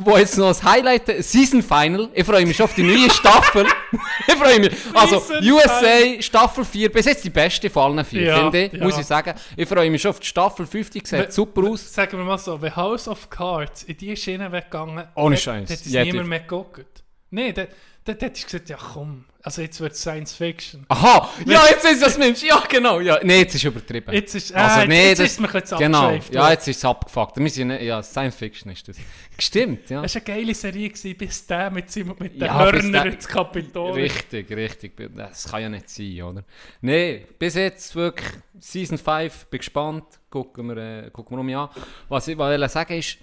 [0.00, 2.08] Wo jetzt noch das Highlight, Season Final.
[2.14, 3.66] Ich freue mich schon auf die neue Staffel.
[4.26, 4.72] ich freue mich.
[4.94, 8.84] Also, USA Staffel 4, bis jetzt die beste von allen vier, Ja, finde ich, ja.
[8.84, 9.34] muss ich sagen.
[9.56, 11.92] Ich freue mich schon auf die Staffel 5, die sieht super aus.
[11.92, 15.70] Sagen wir mal so, wenn House of Cards in die Schiene weggegangen Ohne Scheiß.
[15.70, 17.02] hat es Jede- niemand mehr geguckt.
[17.30, 17.66] Nein, dann
[18.06, 20.84] dann hätte ich gesagt, ja komm, also jetzt wird es Science Fiction.
[20.90, 22.42] Aha, ja, jetzt ist das Mensch.
[22.42, 23.00] Ja, genau.
[23.00, 24.12] Ja, nee, jetzt ist übertrieben.
[24.12, 26.68] Jetzt ist, äh, Also, jetzt, nee, jetzt das- ist mir ein bisschen Genau, ja, jetzt
[26.68, 27.38] ist es abgefuckt.
[27.38, 28.96] Wir sind, nicht- ja, Science Fiction ist das.
[29.38, 30.02] Stimmt, ja.
[30.02, 33.26] Das war eine geile Serie, gewesen, bis der mit, seinem, mit den Ja, Hörnern ins
[33.26, 33.92] Kapitol.
[33.92, 34.92] Richtig, richtig.
[35.16, 36.44] Das kann ja nicht sein, oder?
[36.80, 38.30] Nee, bis jetzt wirklich
[38.60, 40.04] Season 5, bin gespannt.
[40.30, 41.68] Gucken wir, äh, gucken wir um an.
[42.08, 43.18] Was ich wollte sagen ist,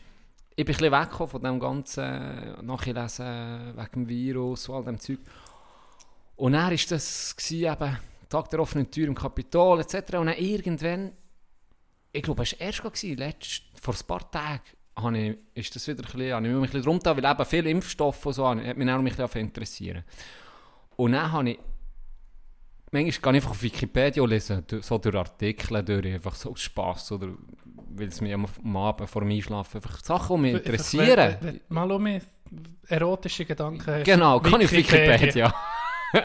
[0.55, 4.99] ich bin ein bisschen weggekommen von dem ganzen Nachlesen wegen dem Virus und all dem
[4.99, 5.19] Zeug.
[6.35, 7.97] Und dann war das gewesen, eben
[8.27, 10.15] Tag der offenen Tür im Kapitol etc.
[10.15, 11.11] Und dann irgendwann,
[12.11, 14.61] ich glaube, es war erst gewesen, letzt, vor ein paar Tagen,
[15.01, 17.31] habe ich, ist das wieder ein bisschen, habe ich mich ein bisschen drum getan, weil
[17.31, 20.03] eben viele Impfstoffe und so, hat mich auch ein bisschen interessieren.
[20.95, 21.59] Und dann habe ich,
[22.91, 26.55] manchmal gehe ich einfach auf Wikipedia und lese du- so durch Artikel durch, einfach so
[26.55, 27.29] Spass oder
[27.93, 31.37] weil es mich am am Abend vor dem Einschlafen einfach Sachen, die mich interessieren.
[31.41, 32.23] wenn- wenn- Mal um mich
[32.87, 34.03] erotische Gedanken hast.
[34.05, 35.53] Genau, kann ich auf Wikipedia.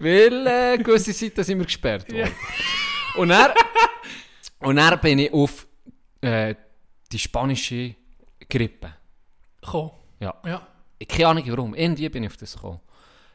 [0.00, 2.30] Weil äh, gewisse Seiten sind mir gesperrt worden.
[3.16, 3.50] Und dann,
[4.60, 5.66] und dann bin ich auf
[6.20, 6.54] äh,
[7.12, 7.94] die spanische
[8.48, 8.94] Grippe.
[9.62, 9.90] Komm.
[10.20, 10.34] Ja.
[10.44, 10.66] Ja.
[10.98, 11.74] Ich keine Ahnung warum.
[11.74, 12.80] Irgendwie bin ich auf das gekommen.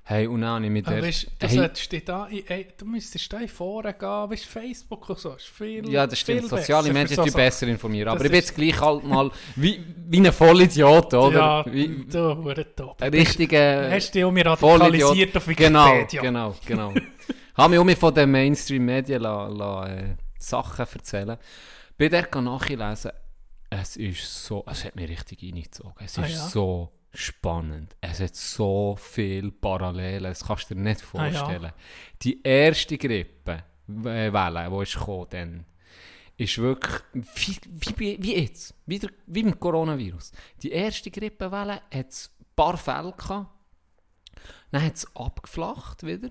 [0.08, 1.06] Hey, und dann habe ich mit Aber der...
[1.08, 5.10] weißt, du, hey, dich da, in- ey, du müsstest da in Foren gehen, weißt, Facebook
[5.10, 6.48] und so, ist viel ja, das stimmt.
[6.48, 8.10] Soziale Medien so besser informieren.
[8.10, 11.36] Aber ich bin jetzt gleich halt mal wie, wie ein Vollidiot, oder?
[11.66, 13.02] Ja, wie, du, hure top.
[13.02, 13.90] ein richtiger...
[13.90, 16.22] Hast dich um mich radikalisiert auf Genau, Wikipedia.
[16.22, 16.94] genau, genau.
[17.56, 21.38] Habe mich auch mit von den Mainstream-Medien äh, Sachen erzählen.
[21.98, 23.12] Bin dort nachlesen.
[23.82, 25.94] Es ist so, es hat mich richtig reingezogen.
[26.00, 26.48] Es ist Ah, ja?
[26.48, 27.96] so spannend.
[28.02, 30.24] Es hat so viele Parallelen.
[30.24, 31.40] Das kannst du dir nicht Ah, ja.
[31.40, 31.72] vorstellen.
[32.22, 35.66] Die erste Grippe, äh, Welle, die ist gekommen, dann,
[36.38, 37.58] ist wirklich wie,
[37.98, 40.32] wie, wie jetzt, wie, der, wie mit Coronavirus.
[40.62, 43.52] Die erste Grippewelle hat es ein paar Fälle gehabt.
[44.72, 46.30] Dann hat es abgeflacht wieder.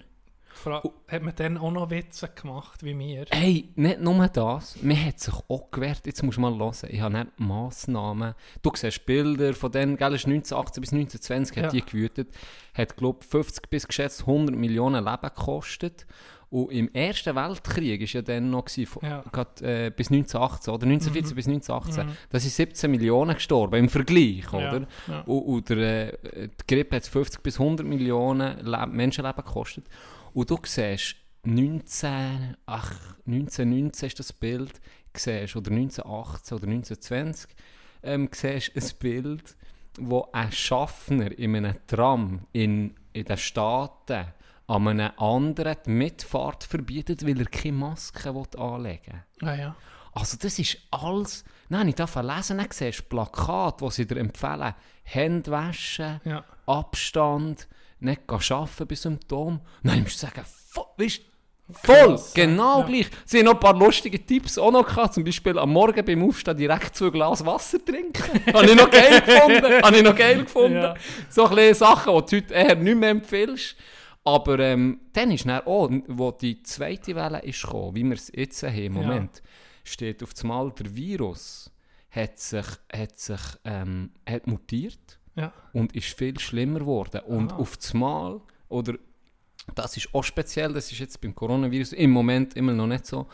[0.55, 3.27] Fra hat man dann auch noch Witze gemacht, wie mir?
[3.31, 7.01] Hey, nicht nur das, mir hat sich auch gewehrt, jetzt musst du mal hören, ich
[7.01, 11.71] habe nicht Massnahmen, du siehst Bilder von denen, gell, ist 1918 bis 1920 hat Ja.
[11.71, 12.29] die gewütet,
[12.73, 16.07] hat glaube 50 bis geschätzt 100 Millionen Leben gekostet
[16.51, 19.25] und im Ersten Weltkrieg ist ja dann noch gewesen, Ja.
[19.33, 22.17] grad, äh, bis 1918 oder 1914 bis 1918, Mhm.
[22.31, 24.87] da sind 17 Millionen gestorben, im Vergleich, Ja, oder?
[25.09, 25.21] ja.
[25.23, 29.85] Und, und der, äh, die Grippe hat 50 bis 100 Millionen Le Menschenleben gekostet.
[30.35, 32.93] Und du siehst 19, ach,
[33.27, 34.81] 1919 ist das Bild,
[35.17, 37.51] siehst, oder 1918 oder 1920,
[38.03, 39.57] ähm, siehst ein Bild,
[39.99, 44.27] wo ein Schaffner in einem Tram in, in den Staaten
[44.67, 49.49] an einem anderen die Mitfahrt verbietet, weil er keine Maske anlegen will.
[49.49, 49.77] Ah, ja.
[50.13, 51.45] Also das ist alles...
[51.69, 56.45] Nein, ich darf lesen, dann siehst du Plakate, wo sie dir empfehlen, Hände waschen, Ja.
[56.67, 57.69] Abstand,
[58.05, 59.61] nicht arbeiten bei Symptomen.
[59.83, 60.43] Nein, ich muss sagen,
[60.97, 61.23] weißt,
[61.71, 62.45] voll, Krass, ja.
[62.47, 62.87] genau Ja.
[62.87, 63.07] gleich.
[63.25, 66.23] Sie haben noch ein paar lustige Tipps auch noch gehabt, zum Beispiel am Morgen beim
[66.29, 68.23] Aufstehen direkt zwei Glas Wasser trinken.
[68.55, 69.83] Habe ich noch geil gefunden.
[69.83, 70.77] Habe ich noch geil gefunden.
[70.77, 70.95] Ja.
[71.31, 73.77] So ein Sachen, die du heute eher nicht mehr empfiehlst.
[74.27, 78.31] Aber ähm, dann ist dann auch, wo die zweite Welle ist gekommen, wie wir es
[78.35, 79.03] jetzt haben im Ja.
[79.03, 79.43] Moment,
[79.85, 81.71] steht auf einmal der Virus
[82.11, 85.53] hat sich, hat sich ähm, hat mutiert Ja.
[85.73, 87.21] und ist viel schlimmer geworden.
[87.27, 87.57] Und Ah.
[87.57, 88.95] auf einmal, oder
[89.75, 93.27] das ist auch speziell, das ist jetzt beim Coronavirus im Moment immer noch nicht so,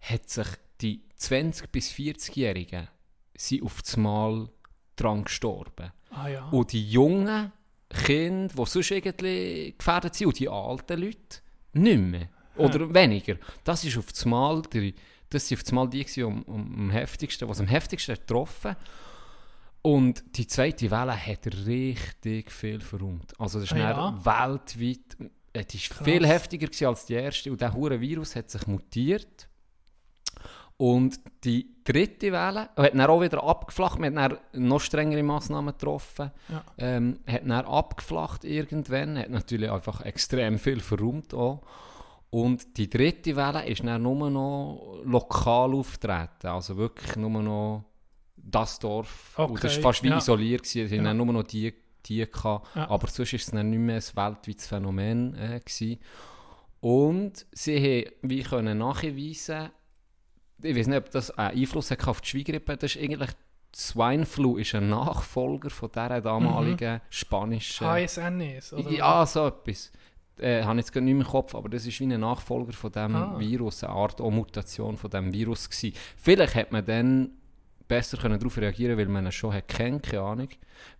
[0.00, 0.46] hat sich
[0.80, 2.88] die 20- bis 40-Jährigen
[3.36, 4.48] sind auf einmal
[4.96, 5.92] dran gestorben.
[6.10, 6.48] Ah, ja.
[6.48, 7.52] Und die jungen
[7.88, 11.40] Kinder, die sonst irgendwie gefährdet sind, und die alten Leute,
[11.72, 12.28] nicht mehr.
[12.56, 13.36] Oder weniger.
[13.64, 14.92] Das ist auf einmal der,
[15.30, 18.74] das sind auf einmal die, gewesen, um, um, am heftigsten, was am heftigsten getroffen
[19.82, 23.32] Und die zweite Welle hat richtig viel verräumt.
[23.38, 25.16] Also das ist Ah, dann weltweit,
[25.54, 26.04] die ist Krass.
[26.04, 27.50] viel heftiger als die erste.
[27.50, 29.48] Und der hure Virus hat sich mutiert.
[30.76, 33.98] Und die dritte Welle hat dann auch wieder abgeflacht.
[33.98, 36.30] Man hat dann noch strengere Massnahmen getroffen.
[36.48, 36.62] Ja.
[36.78, 39.18] Ähm, hat dann abgeflacht irgendwann.
[39.18, 41.62] Hat natürlich einfach extrem viel verräumt auch.
[42.30, 46.46] Und die dritte Welle ist dann nur noch lokal auftreten.
[46.48, 47.84] Also wirklich nur noch
[48.50, 49.38] das Dorf.
[49.38, 50.18] Und das Okay, war fast wie ja.
[50.18, 50.62] isoliert.
[50.62, 50.86] Gewesen.
[50.86, 51.14] Es Ja.
[51.14, 51.74] nur noch die,
[52.06, 52.74] die gehabt.
[52.74, 52.88] Ja.
[52.90, 55.34] Aber sonst war es dann nicht mehr ein weltweites Phänomen.
[55.34, 55.98] Äh, gewesen.
[56.80, 59.70] Und sie haben wie können nachweisen,
[60.62, 62.76] ich weiß nicht, ob das einen Einfluss hat auf die Schweigrippe.
[62.76, 63.30] Das ist eigentlich,
[63.74, 67.86] Swine Flu ist ein Nachfolger von dieser damaligen spanischen...
[67.86, 68.90] HSNS, oder?
[68.90, 69.92] Ja, so etwas.
[70.38, 72.72] Äh, habe ich jetzt gerade nicht mehr im Kopf, aber das ist wie ein Nachfolger
[72.72, 73.38] von dem Ah.
[73.38, 75.96] Virus, eine Art Mutation von dem Virus gewesen.
[76.16, 77.30] Vielleicht hätte man dann
[77.88, 80.48] besser können darauf reagieren weil man ihn schon hat kennt, keine Ahnung.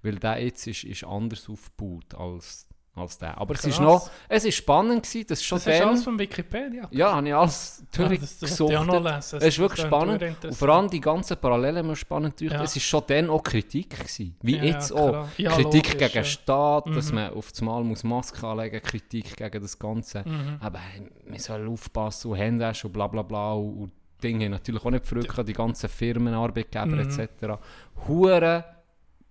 [0.03, 3.39] Weil der jetzt ist, ist anders aufgebaut als, als der.
[3.39, 3.85] Aber es ist Krass.
[3.85, 6.89] noch, es ist spannend gewesen, das ist schon Das ist alles von Wikipedia.
[6.91, 8.75] Ja, habe ich alles das- das durchgesucht.
[8.75, 9.37] auch noch lesen.
[9.39, 10.45] Es ist wirklich Das spannend.
[10.45, 12.41] Und vor allem die ganzen Parallelen mir spannend.
[12.41, 12.61] Ja.
[12.65, 14.35] Es ist schon dann auch Kritik gewesen.
[14.43, 15.29] Wie Ja, jetzt ja, auch.
[15.37, 16.09] Ja, Kritik logisch, gegen ja.
[16.09, 17.15] den Staat, dass Mhm.
[17.15, 20.25] man auf das Mal muss Maske anlegen muss, Kritik gegen das Ganze.
[20.27, 20.57] Mhm.
[20.61, 23.53] Aber hey, man soll aufpassen und Hände und bla bla bla.
[23.53, 23.93] Und
[24.23, 26.99] Dinge haben natürlich auch nicht verrückt, die ganzen Firmen, Arbeitgeber Mhm.
[27.21, 27.59] etc.
[28.07, 28.65] Hure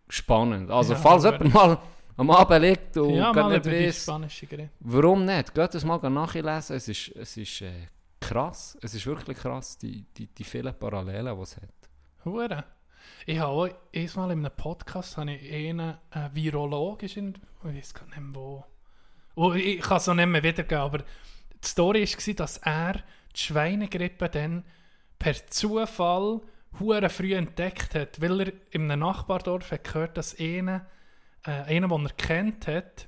[0.10, 0.72] spannend.
[0.72, 1.78] Also Ja, falls jemand mal
[2.16, 4.08] am Abend liegt und ja, gar nicht weiss.
[4.80, 5.54] Warum nicht?
[5.54, 6.76] Geht das mal nachlesen.
[6.76, 7.88] Es ist, es ist äh,
[8.20, 8.78] krass.
[8.82, 11.70] Es ist wirklich krass, die, die, die vielen Parallelen, die es hat.
[12.26, 12.64] Hure.
[13.26, 17.76] Ich habe auch einmal in einem Podcast habe ich einen äh, Virolog, ist in, ich
[17.78, 18.64] weiß gar nicht mehr
[19.36, 22.94] wo, ich kann es auch nicht mehr wiedergeben, aber die Story war, dass er
[23.36, 24.64] die Schweinegrippe dann
[25.20, 26.41] per Zufall
[26.80, 30.86] hure früh entdeckt hat, weil er in einem Nachbardorf hat gehört, dass einer,
[31.45, 33.07] äh, einer, den er kennt hat,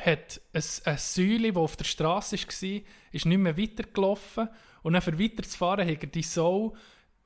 [0.00, 2.80] hat ein, ein Säule, das auf der Straße war,
[3.12, 4.48] ist nicht mehr weitergelaufen
[4.82, 6.74] und dann für weiterzufahren hat er die Sau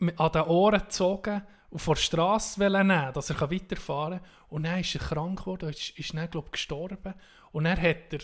[0.00, 4.28] an den Ohren gezogen und vor der Straße nehmen, dass er weiterfahren kann.
[4.48, 7.14] Und dann ist er krank geworden, und ist, ist dann, glaube ich, gestorben.
[7.52, 8.20] Und dann hat er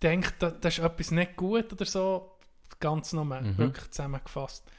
[0.00, 2.36] gedacht, da- das ist etwas nicht gut oder so,
[2.80, 4.70] ganz normal, wirklich zusammengefasst.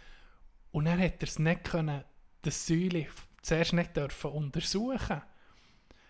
[0.72, 2.03] Und dann hat er es nicht können,
[2.43, 3.07] das Säule
[3.41, 5.22] zuerst nicht dürfen untersuchen.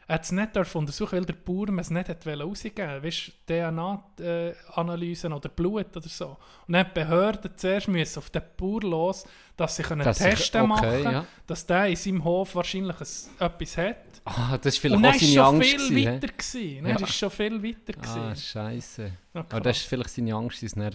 [0.08, 5.32] Er hat es nicht dürfen untersuchen, weil der Bauer es nicht hat rausgeben Weißt DNA-Analysen
[5.34, 6.38] oder Blut oder so.
[6.68, 10.18] Und dann hat die Behörden zuerst müssen auf den Bauer los, dass sie können Dass
[10.18, 10.68] Testen okay,
[11.04, 11.26] machen ja.
[11.48, 13.96] dass der in seinem Hof wahrscheinlich ein, etwas hat.
[14.26, 15.70] Ah, das ist Und vielleicht dann auch ist seine schon Angst.
[15.70, 16.84] viel weiter gewesen.
[16.84, 17.06] Dann Ja.
[17.06, 18.20] ist schon viel weiter gewesen.
[18.22, 19.12] Ah, scheiße.
[19.34, 20.92] Ja, Aber das ist vielleicht seine Angst, dass er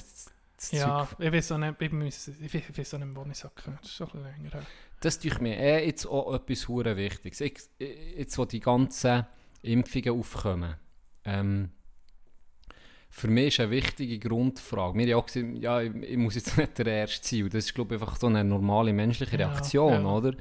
[0.57, 1.27] das, Ja, Zeug...
[1.27, 3.55] ich weiß auch nicht, ich muss- ich weiß- auch nicht, wo ich sage.
[3.81, 4.63] Das ist schon länger her.
[5.01, 7.41] Das tue ich mir eh jetzt auch etwas hure Wichtiges.
[7.43, 7.55] Ich,
[8.17, 9.27] jetzt, wo die ganzen
[9.63, 10.75] Impfungen aufkommen.
[11.25, 11.71] Ähm,
[13.11, 14.99] für mich ist eine wichtige Grundfrage.
[14.99, 17.45] Wir haben auch gesagt, ja, ich, ich muss jetzt nicht der Erste sein.
[17.45, 20.05] Und das ist, glaube ich, einfach so eine normale menschliche Ja, Reaktion, ja.
[20.07, 20.33] oder?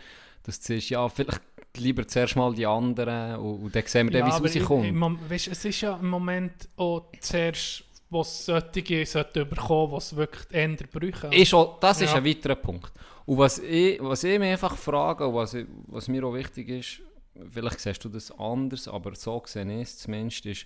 [0.44, 1.42] Dass du siehst, ja, vielleicht
[1.78, 5.30] lieber zuerst mal die anderen und, und dann sehen wir, dann, wie es rauskommt.
[5.30, 10.56] weisst, es ist ja im Moment auch zuerst, was solche sollten bekommen, was wirklich die
[10.56, 11.32] Änder brauchen.
[11.32, 12.18] Ist auch, das ist Ja.
[12.18, 12.92] ein weiterer Punkt.
[13.26, 17.02] Und was ich, was ich mir einfach frage, was, ich, was mir auch wichtig ist,
[17.50, 20.66] vielleicht siehst du das anders, aber so sehe ich es zumindest, ist,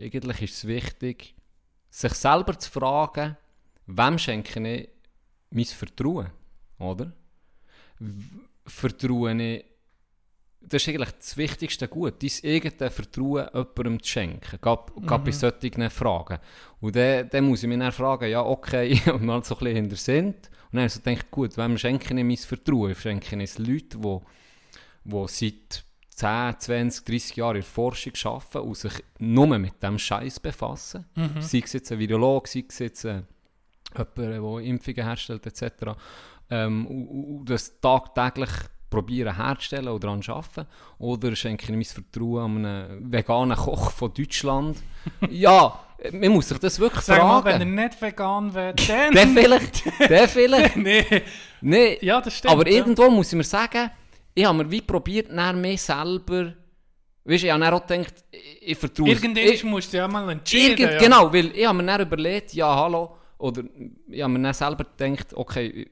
[0.00, 1.34] eigentlich ist es wichtig,
[1.90, 3.36] sich selber zu fragen,
[3.86, 4.88] wem schenke ich
[5.50, 6.30] mein Vertrauen,
[6.78, 7.12] oder?
[8.66, 9.64] Vertraue ich,
[10.60, 15.24] das ist eigentlich das wichtigste Gut, dein eigenes Vertrauen jemandem zu schenken, gerade mhm.
[15.24, 16.38] bei solchen Fragen.
[16.80, 19.58] Und dann, dann muss ich mich dann fragen, ja okay, ich habe mal so ein
[19.58, 20.50] bisschen hinter sind.
[20.70, 22.94] Und dann ich so gedacht, gut, wem schenke ich mein Vertrauen?
[22.94, 24.02] Schenke ich es Leuten,
[25.04, 29.82] die, die seit 10, 20, 30 Jahren in der Forschung arbeiten und sich nur mit
[29.82, 31.06] dem Scheiß befassen.
[31.40, 33.22] Sei es jetzt ein Virologe, sei es jetzt äh,
[33.96, 35.92] jemand, der Impfungen herstellt etc.
[36.50, 38.50] Ähm, und, und und das tagtäglich
[38.90, 40.66] probieren herzustellen oder daran arbeiten.
[40.98, 44.78] Oder schenke ich mein Vertrauen an einen veganen Koch von Deutschland.
[45.30, 45.78] ja,
[46.12, 47.74] man muss sich das wirklich Sag mal, wenn er fragen.
[47.74, 49.14] nicht vegan wäre, dann...
[49.14, 50.76] Der vielleicht, der vielleicht.
[50.76, 51.04] nee.
[51.60, 52.52] Nee, Ja, das stimmt.
[52.52, 52.76] aber ja.
[52.78, 53.90] irgendwo muss ich mir sagen,
[54.34, 56.54] ich habe mir wie probiert, dann mehr selber.
[57.24, 58.14] Weißt du, ich habe dann auch gedacht,
[58.60, 60.78] ich, vertraue Irgendwann musst du ja mal entscheiden.
[60.78, 60.98] Irgend, ja.
[60.98, 63.62] Genau, weil ich habe mir dann überlegt, ja, hallo, oder
[64.08, 65.90] ich habe mir dann selber gedacht, okay,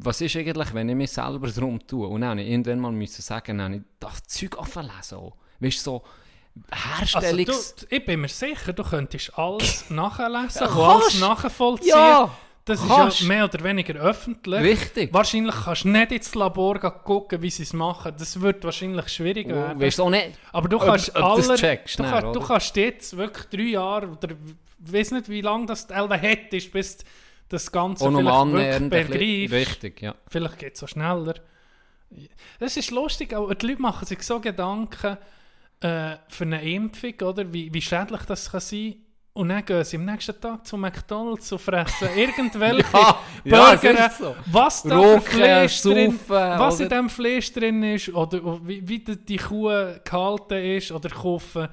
[0.00, 2.06] was ist eigentlich, wenn ich mich selber darum tue?
[2.06, 5.18] Und dann ich irgendwann mal müssen sagen, dann ich das Zeug anfangen lesen.
[5.60, 6.02] Weißt du, so
[6.70, 7.74] Also, Herstellungs...
[7.76, 11.88] du, ich bin mir sicher, du könntest alles nachlesen Ja, und alles nachvollziehen.
[11.88, 12.30] ja,
[12.64, 13.20] das ist kannst.
[13.22, 14.60] ja mehr oder weniger öffentlich.
[14.60, 15.12] Richtig.
[15.14, 18.12] Wahrscheinlich kannst du nicht ins Labor gucken, wie sie es machen.
[18.18, 19.80] Das wird wahrscheinlich schwierig Und werden.
[19.80, 22.12] Weißt du auch nicht, Aber du ob- kannst ob du das alle, checkst du, dann,
[22.12, 26.16] kannst, du kannst jetzt wirklich drei Jahre oder ich weiß nicht, wie lange das Elbe
[26.16, 26.98] hättest, bis
[27.48, 29.52] das Ganze vielleicht wirklich annähernd.
[29.52, 30.14] Richtig, ja.
[30.26, 31.34] Vielleicht geht es auch schneller.
[32.58, 35.18] Das ist lustig, aber die Leute machen sich so Gedanken
[35.80, 37.52] äh, für eine Impfung, oder?
[37.52, 38.96] Wie, wie schädlich das kann sein
[39.34, 43.80] Und dann gehen sie am nächsten Tag zu McDonalds und fressen irgendwelche Ja, ja, es
[43.80, 44.36] Burger, ist so.
[44.46, 46.96] was da Fleisch drin, saufen, was in oder?
[46.96, 49.70] dem Fleisch drin ist, oder wie, wie die Kuh
[50.04, 51.68] gehalten ist, oder kaufen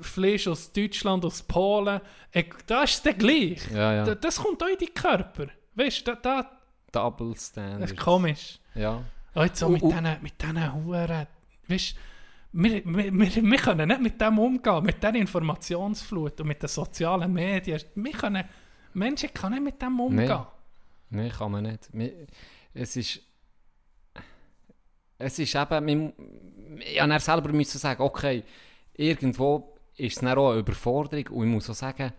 [0.00, 2.00] Fleisch aus Deutschland, aus Polen.
[2.32, 3.60] Äh, Da ist es dann gleich.
[3.70, 4.04] Ja, ja.
[4.04, 5.46] Da- Das kommt auch in deinen Körper.
[5.74, 6.50] Weißt du, da, da,
[6.92, 7.90] Double das Standard.
[7.90, 8.58] ist komisch.
[8.74, 9.02] Ja.
[9.34, 11.26] Oh, jetzt so mit diesen mit diesen Huren.
[11.68, 11.96] Weißt
[12.52, 16.68] wir, wir, wir, wir können nicht mit dem umgehen, mit dieser Informationsflut und mit den
[16.68, 17.80] sozialen Medien.
[17.94, 18.44] Wir können,
[18.92, 20.26] Menschen können nicht mit dem umgehen.
[21.10, 21.88] Nein, kann man nicht.
[22.74, 23.20] Es ist.
[25.18, 26.12] Es ist eben.
[26.80, 28.42] Ich dann selber sagen, okay,
[29.00, 32.12] irgendwo ist es dann auch eine Überforderung und ich muss auch sagen,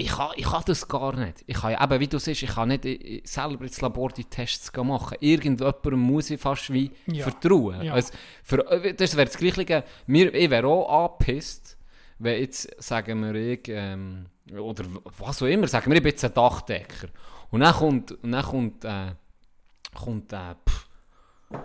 [0.00, 1.42] ich kann, ich kann das gar nicht.
[1.46, 4.24] Ich kann ja, eben, wie du siehst, ich kann nicht äh, selber ins Labor die
[4.24, 5.16] Tests machen.
[5.20, 7.24] Irgendjemandem muss ich fast wie Ja.
[7.24, 7.82] vertrauen.
[7.82, 7.94] Ja.
[7.94, 8.12] Also,
[8.44, 9.82] für, äh, das wäre das Gleiche.
[10.06, 11.76] Mir, ich wäre auch angepisst,
[12.20, 14.84] wenn jetzt, sagen wir, ich, ähm, oder
[15.18, 17.08] was auch immer, sagen wir, ich bin jetzt ein Dachdecker.
[17.50, 19.12] Und dann kommt, und dann kommt, äh,
[19.94, 20.88] kommt äh, pff,
[21.50, 21.56] äh,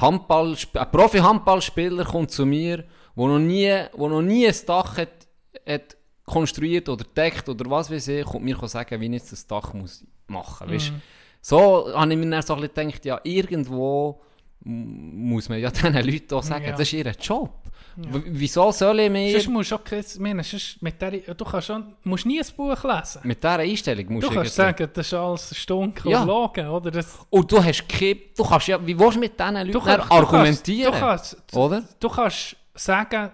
[0.00, 2.84] Handball, ein Profi-Handballspieler kommt zu mir,
[3.14, 5.26] wo noch nie, wo noch nie ein Dach hat,
[5.66, 9.46] hat konstruiert oder deckt oder was weiß ich, kommt mir sagen, wie ich jetzt das
[9.46, 10.90] Dach muss machen muss.
[10.90, 11.02] Mhm.
[11.40, 14.22] So habe ich mir dann so ein bisschen gedacht, ja, irgendwo
[14.64, 16.70] muss man ja diesen Leuten auch sagen, Ja.
[16.70, 17.50] das ist ihr Job.
[17.96, 18.20] Ja.
[18.26, 19.32] Wieso soll ich mir...
[19.32, 20.42] Sonst musst du auch kein, meine,
[20.80, 23.20] mit der, du kannst schon, musst nie ein Buch lesen.
[23.24, 26.20] Mit dieser Einstellung musst Du du kannst sagen, das ist alles Stunk Ja.
[26.22, 26.90] und Logen, oder?
[26.90, 28.16] Das, Und du hast keine...
[28.36, 28.86] Du kannst ja...
[28.86, 30.92] Wie willst du mit diesen Leuten du, kannst- argumentieren?
[30.92, 31.80] Du kannst, du, Oder?
[31.80, 33.30] kannst, du kannst sagen,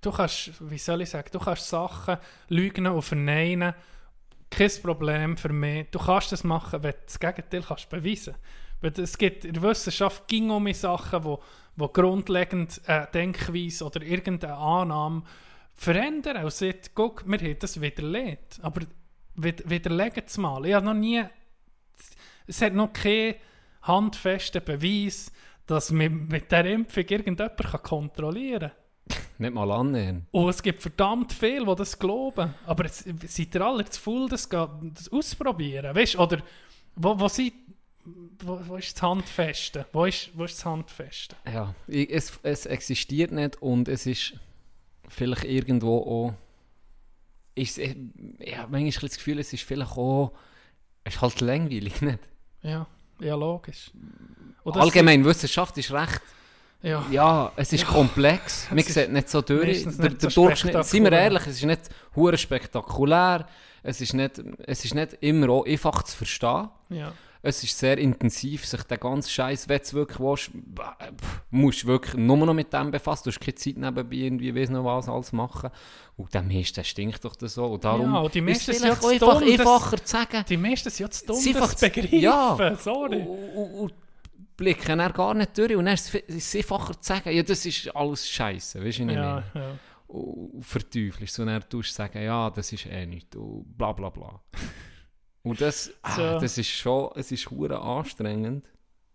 [0.00, 2.16] du kannst, wie soll ich sagen, du kannst Sachen
[2.48, 3.74] lügen und verneinen.
[4.50, 5.88] Kein Problem für mich.
[5.90, 8.34] Du kannst das machen, wenn du das Gegenteil kannst beweisen
[8.80, 11.42] Weil Es gibt in der Wissenschaft ging um Sachen, wo,
[11.78, 15.22] wo grundlegend eine Denkweise oder irgendeine Annahme
[15.74, 16.44] verändern.
[16.44, 18.58] Und sagt, guck, wir haben das widerlegt.
[18.62, 18.82] Aber
[19.36, 20.66] wid- widerlegen es mal.
[20.66, 21.24] Ich habe noch nie...
[22.46, 23.34] Es hat noch keinen
[23.82, 25.30] handfesten Beweis,
[25.66, 28.70] dass man mit dieser Impfung irgendjemand kann kontrollieren
[29.08, 29.18] kann.
[29.38, 30.26] Nicht mal annähern.
[30.30, 32.54] Und es gibt verdammt viele, die das glauben.
[32.66, 35.94] Aber jetzt seid ihr alle zu faul, das, das ausprobieren?
[35.94, 36.18] Weißt du?
[36.20, 36.38] Oder
[36.96, 37.52] wo, wo, seid,
[38.40, 39.86] wo, wo ist das Handfeste?
[39.92, 41.36] Wo ist, wo ist das Handfeste?
[41.52, 44.34] Ja, ich- es, es existiert nicht und es ist
[45.08, 46.34] vielleicht irgendwo auch.
[47.54, 47.88] Ist, ich
[48.56, 50.32] habe manchmal das Gefühl, es ist vielleicht auch.
[51.04, 52.18] Es ist halt langweilig, nicht?
[52.62, 52.86] Ja,
[53.20, 53.90] ja logisch.
[54.64, 56.20] Das Allgemein, Wissenschaft ist recht.
[56.82, 58.66] Ja, Ja, es ist komplex.
[58.70, 59.82] Man Es ist sieht nicht so durch.
[59.84, 61.82] Der, der so Durchschnitt, seien wir ehrlich, es ist nicht
[62.14, 63.48] hure spektakulär.
[63.82, 66.68] Es ist, nicht, es ist nicht immer auch einfach zu verstehen.
[66.90, 67.12] ja.
[67.40, 70.50] Es ist sehr intensiv, sich den ganzen Scheiß, wenn du wirklich willst,
[71.50, 73.22] musst du wirklich nur noch mit dem befassen.
[73.24, 75.70] Du hast keine Zeit nebenbei irgendwie, weiss noch was alles machen.
[76.16, 77.66] Und der meiste stinkt doch das so.
[77.66, 80.04] Und darum Ja, und die ist meisten es sind vielleicht zu einfach dumm, das- einfacher
[80.04, 80.44] zu sagen.
[80.48, 82.18] Die meisten sind ja zu dumm, das einfach zu begreifen.
[82.20, 82.76] ja.
[82.76, 83.20] Sorry.
[83.20, 83.94] Und, und, und
[84.56, 85.76] blicken dann gar nicht durch.
[85.76, 88.84] Und dann ist es ist es einfacher zu sagen, ja, das ist alles Scheiße.
[88.84, 89.44] Weißt du, was ich Ja, meine?
[89.54, 89.78] ja.
[90.08, 91.38] Und verteufelst.
[91.38, 93.36] Und dann tust du sagen, ja, das ist eh nichts.
[93.36, 94.40] Und bla bla bla.
[95.42, 96.40] Und das, ah, So.
[96.40, 98.64] das ist schon, es ist hure anstrengend.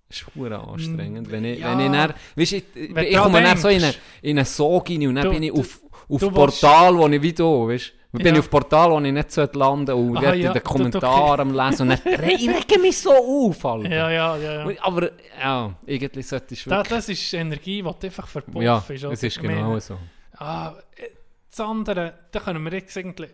[0.09, 1.30] Es ist hure anstrengend.
[1.32, 1.71] Wenn ich, ja.
[1.78, 3.99] wenn ich dann, weißt ich, Wenn ich komme dann so in denkst.
[4.21, 7.21] in eine Sog rein und dann Du- bin ich auf, auf du Portal, wo ich
[7.21, 8.17] wie du, weißt du.
[8.19, 8.34] Bin Ja.
[8.34, 11.53] ich auf Portal, wo ich nicht sollte landen und Aha, ja, in den Kommentaren am
[11.55, 13.89] Lesen und dann re- ich rege mich so auf, Alter.
[13.89, 14.69] Ja, ja, ja.
[14.69, 14.78] ja.
[14.84, 15.09] Aber
[15.39, 16.89] ja, irgendwie solltest du Da, wirklich...
[16.95, 18.61] das ist Energie, die einfach verpuffst.
[18.61, 19.11] ja, oder?
[19.13, 19.97] es ist Ich meine, genau so.
[20.38, 21.07] Ah, äh,
[21.49, 23.28] das andere, da können wir jetzt irgendwie...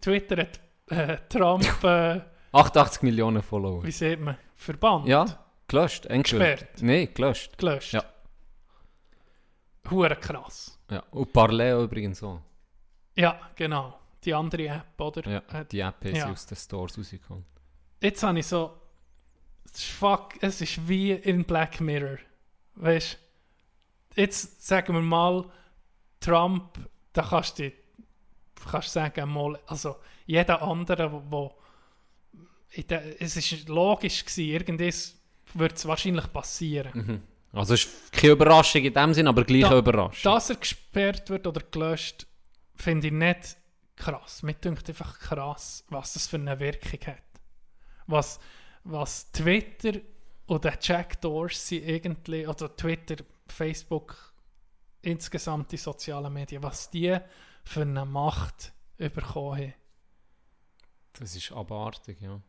[0.00, 2.20] Twitter hat äh, Trump, äh,
[2.52, 3.82] 88 Millionen Follower.
[3.82, 5.06] wie sieht man, verbannt.
[5.06, 5.24] Ja,
[5.68, 6.06] gelöscht.
[6.06, 6.52] entweder.
[6.56, 6.82] Gesperrt.
[6.82, 7.58] Nein, gelöscht.
[7.58, 7.92] Gelöscht.
[7.94, 8.04] Ja.
[9.90, 10.78] Hure krass.
[10.90, 11.02] Ja.
[11.10, 12.40] Und Parleo übrigens so.
[13.16, 13.98] Ja, genau.
[14.24, 15.30] Die andere App, oder?
[15.30, 16.30] Ja, die App ist ja.
[16.30, 17.44] aus den Stores rausgekommen.
[18.00, 18.78] Jetzt habe ich so...
[19.64, 22.18] es ist Fuck, es ist wie in Black Mirror.
[22.76, 23.18] Weißt
[24.14, 24.20] du?
[24.20, 25.44] Jetzt sagen wir mal,
[26.20, 26.78] Trump,
[27.12, 27.72] da kannst du,
[28.70, 29.96] kannst sagen, mal, also
[30.26, 31.54] jeder andere, wo,
[32.76, 35.14] der, es ist logisch gewesen, irgendwas
[35.54, 36.92] wird es wahrscheinlich passieren.
[36.94, 37.22] Mhm.
[37.58, 40.32] Also es ist keine Überraschung in dem Sinn, aber gleich Da- eine Überraschung.
[40.32, 42.26] Dass er gesperrt wird oder gelöscht,
[42.74, 43.56] finde ich nicht
[43.96, 44.42] krass.
[44.42, 47.22] Mir denkt einfach krass, was das für eine Wirkung hat.
[48.06, 48.40] Was,
[48.84, 50.00] was Twitter
[50.46, 53.16] oder Jack Dorsey irgendwie, oder Twitter,
[53.46, 54.32] Facebook,
[55.02, 57.16] insgesamt die sozialen Medien, was die
[57.64, 59.74] für eine Macht bekommen haben.
[61.14, 62.40] Das ist abartig, ja.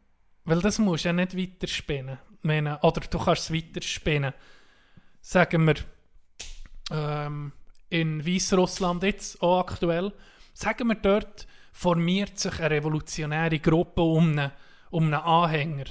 [0.45, 2.17] Weil das musst du ja nicht weiterspinnen.
[2.41, 4.33] Meine, oder du kannst es weiterspinnen.
[5.21, 5.75] Sagen wir,
[6.91, 7.53] ähm,
[7.89, 10.11] in Weißrussland jetzt, auch aktuell,
[10.53, 14.51] sagen wir dort, formiert sich eine revolutionäre Gruppe um einen,
[14.89, 15.85] um einen Anhänger.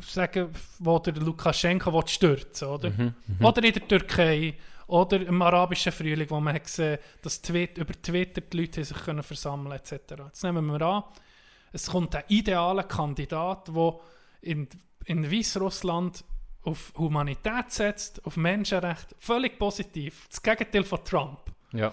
[0.00, 2.92] Sagen, wo der Lukaschenko stürzen oder?
[3.40, 4.56] Oder in der Türkei,
[4.88, 8.96] oder im arabischen Frühling, wo man hat gesehen dass Tweet, über Twitter die Leute sich
[8.96, 9.92] können versammeln etc.
[10.26, 11.04] Jetzt nehmen wir an,
[11.72, 14.00] es kommt ein idealer Kandidat, der
[14.40, 14.68] in,
[15.04, 16.24] in Weißrussland
[16.62, 20.26] auf Humanität setzt, auf Menschenrechte, völlig positiv.
[20.28, 21.40] Das Gegenteil von Trump.
[21.72, 21.92] ja.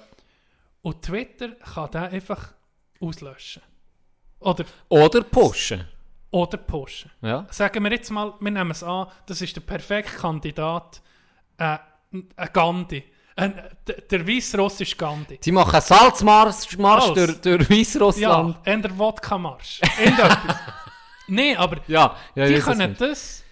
[0.81, 2.53] Und Twitter kann den einfach
[3.01, 3.63] auslöschen.
[4.39, 5.87] Oder, Oder pushen.
[6.29, 7.09] oder pushen.
[7.21, 7.47] Ja.
[7.49, 11.01] Sagen wir jetzt mal, wir nehmen es an, das ist der perfekte Kandidat,
[11.57, 11.79] äh,
[12.11, 13.03] ein Gandhi.
[13.37, 13.53] Ein,
[13.85, 15.37] der, der weißrussische Gandhi.
[15.41, 17.41] Sie machen einen Salzmarsch Marsch Salz.
[17.41, 18.59] durch, durch Weißrussland.
[18.65, 19.81] Ja, in der Wodka-Marsch.
[21.27, 23.43] Nein, aber Ja, ja, die ich können das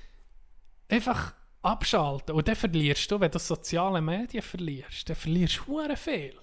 [0.90, 2.36] einfach abschalten.
[2.36, 6.36] Und dann verlierst du, wenn du soziale Medien verlierst, dann verlierst du hure viel.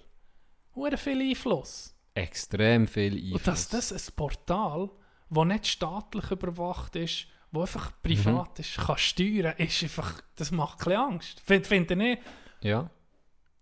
[0.75, 1.95] Hure viel Einfluss.
[2.13, 3.33] Extrem viel Einfluss.
[3.33, 4.89] Und dass das ein Portal,
[5.29, 10.79] das nicht staatlich überwacht ist, wo einfach privat ist, kann steuern, ist einfach, das macht
[10.81, 11.41] ein bisschen Angst.
[11.45, 12.21] Find- Finde ich nicht.
[12.61, 12.89] Ja.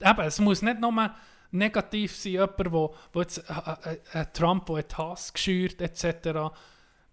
[0.01, 1.13] Eben, es muss nicht nur
[1.51, 6.53] negativ sein, jemand, wo, wo jetzt äh, äh, äh, Trump, der Hass geschürt etc.,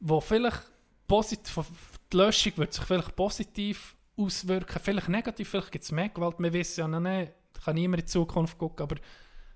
[0.01, 0.62] wo vielleicht
[1.07, 1.64] positiv,
[2.12, 4.80] die Löschung wird sich vielleicht positiv auswirken.
[4.82, 6.37] Vielleicht negativ, vielleicht gibt es mehr Gewalt.
[6.39, 7.32] Wir wissen ja noch nicht,
[7.64, 8.97] kann niemand in die Zukunft gucken, aber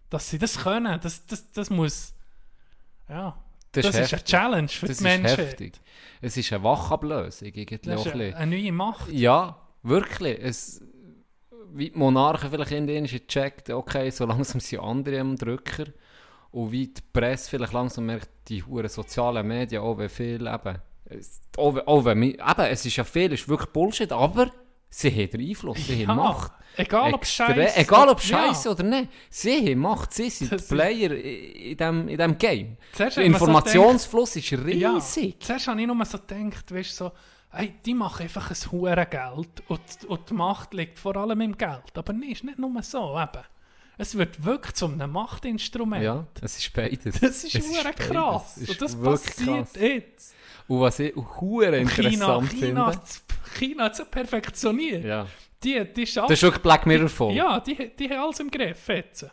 [0.08, 2.14] dass sie das können, das, das, das muss.
[3.08, 3.36] Ja,
[3.72, 4.24] das, ist, eine heftig.
[4.24, 5.36] Challenge für Das die ist Menschen.
[5.36, 5.80] heftig.
[6.20, 9.12] Es ist eine Wachablösung irgendwie Das ist ein eine, eine neue Macht.
[9.12, 10.38] Ja, wirklich.
[10.40, 10.82] Es,
[11.72, 15.84] wie die Monarchen vielleicht in denen gecheckt, okay, so langsam sind andere am Drücker.
[16.52, 20.78] Und wie die Presse vielleicht langsam merkt, die huren sozialen Medien, auch wenn viel eben.
[21.56, 22.40] Auch, auch wenn, eben,
[22.70, 24.50] es ist ja viel, es ist wirklich Bullshit, aber
[24.88, 26.52] sie haben den Einfluss, sie haben Macht.
[26.76, 27.76] Egal ob Scheiße.
[27.76, 28.38] Egal ob ja.
[28.38, 29.10] Scheiße oder nicht.
[29.28, 32.76] Sie haben Macht, sie sind Das Player in dem, in dem Game.
[32.98, 35.40] Der so Informationsfluss ist Ja, riesig.
[35.40, 37.12] zuerst habe ich nur so gedacht, weißt, so,
[37.50, 41.56] hey, die machen einfach ein hure Geld und, und die Macht liegt vor allem im
[41.58, 41.96] Geld.
[41.96, 43.18] Aber nein, ist nicht nur so.
[43.18, 43.44] Eben.
[43.98, 46.02] Es wird wirklich zu einem Machtinstrument.
[46.02, 47.20] Ja, es ist beides.
[47.20, 48.56] Das ist hure krass.
[48.56, 49.82] Ist Und das passiert krass.
[49.82, 50.34] jetzt.
[50.68, 53.06] Und was ich hure China, interessant China, finde.
[53.58, 55.04] China hat es perfektioniert.
[55.04, 55.26] Ja.
[55.62, 57.34] Die, die Das schaffen, ist wirklich Black Mirror voll.
[57.34, 59.26] ja, die, die haben alles im Griff jetzt.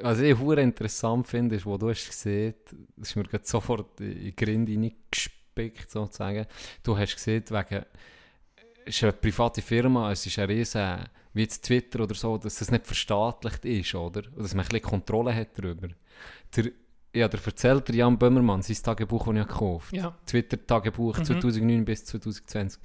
[0.00, 2.54] Was ich hure interessant finde, ist, wo du hast gesehen,
[2.96, 4.92] das ist mir sofort in die Grinde
[5.58, 6.46] reingespickt, sozusagen.
[6.82, 7.84] Du hast gesehen, wegen,
[8.84, 10.98] es ist eine private Firma, es ist ein riesen,
[11.34, 14.22] wie jetzt Twitter oder so, dass das nicht verstaatlicht ist, oder?
[14.34, 15.88] Und dass man ein bisschen Kontrolle hat darüber.
[16.56, 16.70] Der,
[17.14, 20.16] ja, der erzählt der Jan Böhmermann, sein Tagebuch, das ich gekauft Ja.
[20.26, 21.24] Twitter-Tagebuch Mhm.
[21.24, 22.80] 2009 bis 2020.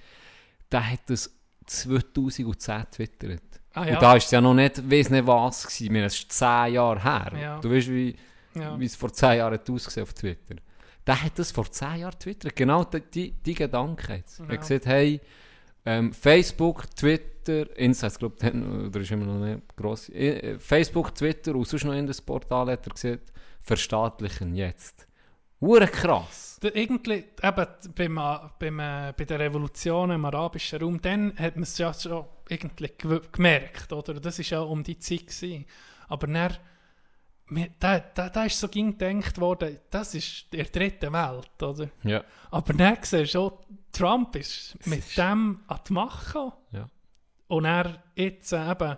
[0.72, 1.34] Der hat das
[1.66, 3.42] 2010 twittert.
[3.74, 5.96] Ah, Und da ist es ja noch nicht, weiss nicht was gewesen.
[5.96, 7.32] Es ist 10 Jahre her.
[7.40, 7.60] Ja.
[7.60, 8.16] Du weißt, wie,
[8.56, 8.80] ja.
[8.80, 10.56] wie es vor 10 Jahren hat ausgesehen auf Twitter.
[11.06, 12.56] Der hat das vor 10 Jahren twittert.
[12.56, 14.40] Genau die, die, die Gedanken jetzt.
[14.40, 14.52] Er Ja.
[14.54, 15.20] hat gesagt, hey,
[15.86, 20.08] ähm, Facebook, Twitter, ich glaube, oder ist immer noch nicht gross.
[20.10, 25.08] Äh, Facebook, Twitter und sonst noch in das Portal hat er gesagt, verstaatlichen jetzt.
[25.60, 26.60] Hure krass.
[26.62, 31.64] Irgendwie, eben beim, äh, beim, äh, bei der Revolution im arabischen Raum, dann hat man
[31.64, 32.92] es ja schon irgendwie
[33.32, 34.14] gemerkt, oder?
[34.16, 35.28] Das war ja um die Zeit.
[35.28, 35.66] Gewesen.
[36.10, 36.58] Aber dann,
[37.48, 41.90] mir- da, da, da ist so ging gedacht worden, das ist der dritte Welt, oder?
[42.04, 42.24] Ja.
[42.52, 46.54] Aber dann siehst du auch, Trump ist mit ist- dem an die Macht gekommen.
[46.72, 46.90] Ja.
[47.48, 48.98] Und er jetzt eben,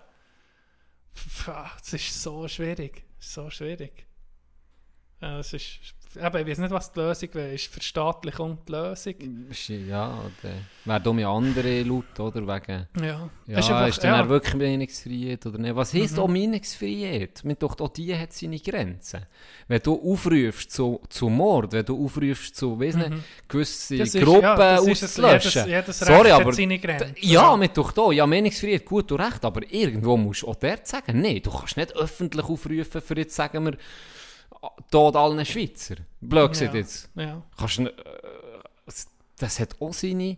[1.81, 4.05] es ist so schwierig, so schwierig.
[5.21, 7.53] Ja, es ist, eben, ich weiß nicht, was die Lösung wäre.
[7.53, 9.15] Ist Verstaatlichung die Lösung?
[9.87, 10.53] Ja, oder
[10.85, 12.41] wäre dumm ja andere Leute, oder?
[12.41, 13.29] Wegen, Ja.
[13.47, 14.29] ja, ist, einfach- dann ja.
[14.29, 15.75] wirklich Meinungsfreiheit oder nicht?
[15.75, 16.19] Was heisst Mhm.
[16.19, 17.41] auch Meinungsfreiheit?
[17.43, 19.25] Man doch, auch die hat seine Grenzen.
[19.67, 23.11] Wenn du aufrufst zu, zu Mord, wenn du aufrufst zu, weiss nicht,
[23.47, 23.99] gewisse Mhm.
[23.99, 25.51] Das ist- Gruppen ja, auszulöschen.
[25.65, 27.15] Jedes, jedes Sorry, aber hat seine Grenzen.
[27.19, 28.11] Ja, mit doch da.
[28.11, 31.77] Ja, Meinungsfreiheit, gut und recht, aber irgendwo musst du auch dort sagen, nein, du kannst
[31.77, 33.77] nicht öffentlich aufrufen, für jetzt sagen wir,
[34.91, 35.95] Tod allen Schweizer.
[36.21, 36.79] Blöd gesagt Ja.
[36.79, 37.09] jetzt.
[37.15, 37.41] Ja.
[37.57, 37.91] Kannst, äh,
[39.37, 40.37] das hat auch seine,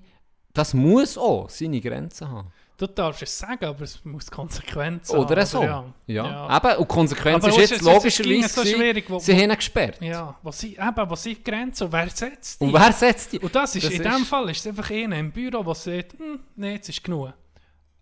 [0.53, 2.51] das muss auch seine Grenzen haben.
[2.79, 5.45] Du darfst es sagen, aber es muss Konsequenzen Oder haben.
[5.47, 5.63] so.
[5.63, 5.83] Ja.
[6.05, 6.57] Ja.
[6.57, 9.99] Eben, und die Konsequenz Aber ist jetzt logischerweise, so schwierig, wo- sie haben gesperrt.
[9.99, 10.35] ja.
[10.43, 12.65] Was sie, eben, was sind die Grenzen und wer setzt die?
[12.65, 13.39] Und wer setzt die?
[13.39, 15.73] Und das ist, Das in ist- dem Fall ist es einfach einer im Büro, der
[15.75, 17.33] sagt, hm, nee, jetzt ist genug.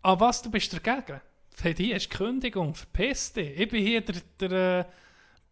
[0.02, 1.22] Aber was, du bist dagegen?
[1.62, 3.58] Hey, hier ist die Kündigung, verpiss dich.
[3.58, 4.86] Ich bin hier der, der äh,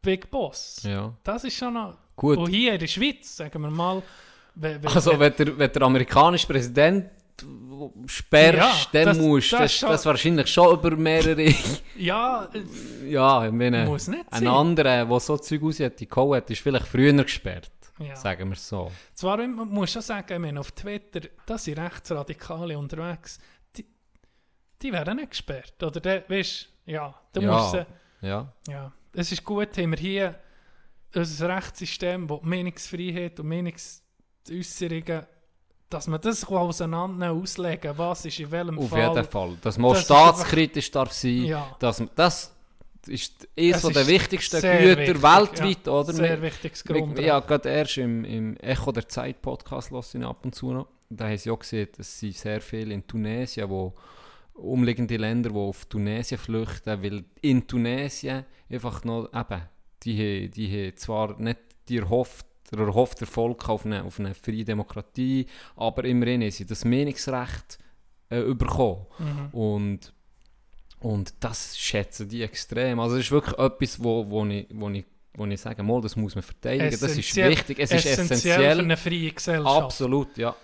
[0.04, 0.82] Big Boss.
[0.84, 1.97] Ja, Das ist schon noch...
[2.16, 2.38] gut.
[2.38, 4.04] Und hier in der Schweiz, sagen wir mal...
[4.54, 7.10] wenn- wenn- Also, wenn der, wenn der amerikanische Präsident
[8.06, 8.58] sperrst,
[8.93, 11.54] Ja, dann das- musst du das das, schon- das wahrscheinlich schon über mehrere.
[11.97, 14.47] ja, äh, ja, ich meine, muss nicht ein sein.
[14.47, 17.72] anderer, der so Zeug aus hat, die hat, ist vielleicht früher gesperrt.
[17.99, 18.16] Ja.
[18.16, 18.91] Sagen wir es so.
[19.14, 23.39] Zwar man muss schon sagen, ich meine, auf Twitter, da sind Rechtsradikale unterwegs,
[23.76, 23.86] die,
[24.82, 25.82] die werden nicht gesperrt.
[25.82, 27.51] Oder der, weißt ja, da Ja.
[27.51, 27.86] musst du,
[28.22, 28.51] Ja.
[28.68, 30.36] ja, es ist gut, haben wir hier
[31.16, 35.26] unser Rechtssystem, das die Meinungsfreiheit und Meinungsäußerungen,
[35.89, 39.09] dass man das auseinander auslegen was ist in welchem Auf Fall.
[39.16, 39.57] jeden Fall.
[39.61, 41.76] Dass man Das staatskritisch darf sein Ja.
[41.80, 42.51] dass man, das
[43.05, 45.91] ist eines Es von der wichtigsten Güter wichtig, weltweit, ja.
[45.93, 46.14] oder?
[46.14, 47.28] Sehr Wir- wichtiges Grundrecht.
[47.28, 50.88] Ja, gerade erst im, im Echo der Zeit Podcast lasse ich ab und zu noch.
[51.09, 53.93] Da haben sie auch gesehen, dass sie sehr viel in Tunesien, wo
[54.54, 59.62] umliegende Länder, die auf Tunesien flüchten, weil in Tunesien einfach noch, eben,
[60.04, 64.64] die, die haben zwar nicht die erhofft, der erhoffte Erfolg auf eine, auf eine freie
[64.64, 65.45] Demokratie,
[65.76, 67.78] aber immerhin haben sie das Mehnungsrecht
[68.30, 69.06] äh, bekommen.
[69.20, 69.47] Mhm.
[69.51, 70.14] Und,
[70.99, 72.99] und das schätzen die extrem.
[72.99, 76.16] Also es ist wirklich etwas, wo, wo, ich, wo, ich, wo ich sage, mal, das
[76.16, 76.89] muss man verteidigen.
[76.91, 78.80] Das ist Essentiell- wichtig, es ist Essentiell für essentiell.
[78.80, 79.82] eine freie Gesellschaft.
[79.84, 80.56] Absolut, ja.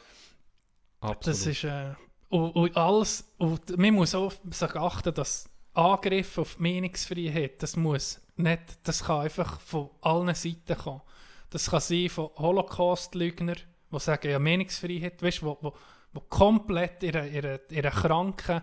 [1.02, 1.28] Absolut.
[1.28, 1.94] Das ist äh,
[2.30, 8.22] und, und alles und man muss auch sich achten, dass Angriffe auf Meinungsfreiheit, das muss
[8.36, 11.02] nicht, das kann einfach von allen Seiten kommen.
[11.50, 13.56] Das kann sein von Holocaust-Lügner,
[13.92, 15.74] die sagen, ja Meinungsfreiheit, weißt, wo, wo,
[16.14, 18.62] die komplett in einer kranken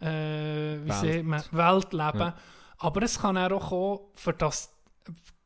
[0.00, 1.24] äh, wie Welt.
[1.24, 2.18] man, Welt leben.
[2.18, 2.36] Ja.
[2.78, 4.72] Aber es kann auch kommen, für das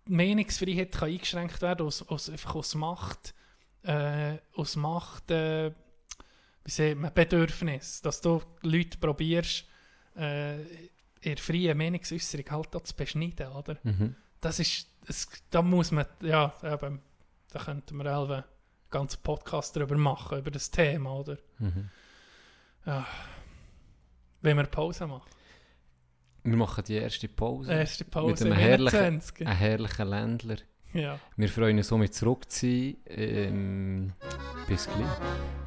[0.07, 3.35] Meinungsfreiheit kann eingeschränkt werden aus, aus, einfach aus Macht,
[3.83, 5.73] äh, aus Macht, äh,
[6.65, 9.67] wie sieht man, Bedürfnis, dass du Leute probierst,
[10.17, 10.61] äh,
[11.21, 13.77] ihre freie Meinungsäußerung halt auch zu beschneiden, oder?
[13.83, 14.15] Mhm.
[14.41, 17.01] Das ist, es, da muss man, ja, eben,
[17.51, 18.45] da könnten wir auch einen
[18.91, 21.39] ganzen Podcast darüber machen, über das Thema, oder?
[21.59, 21.91] Mhm.
[22.87, 23.07] Ja.
[24.43, 25.31] Wenn wir Pause machen.
[26.43, 27.73] Wir machen die erste Pause.
[27.73, 29.47] Erste Pause Mit einem herrlichen, 21.
[29.47, 30.57] einem herrlichen Ländler.
[30.93, 31.19] Ja.
[31.37, 32.97] Wir freuen uns somit zurück zu sein.
[33.07, 34.13] Ähm,
[34.69, 35.64] bis gleich.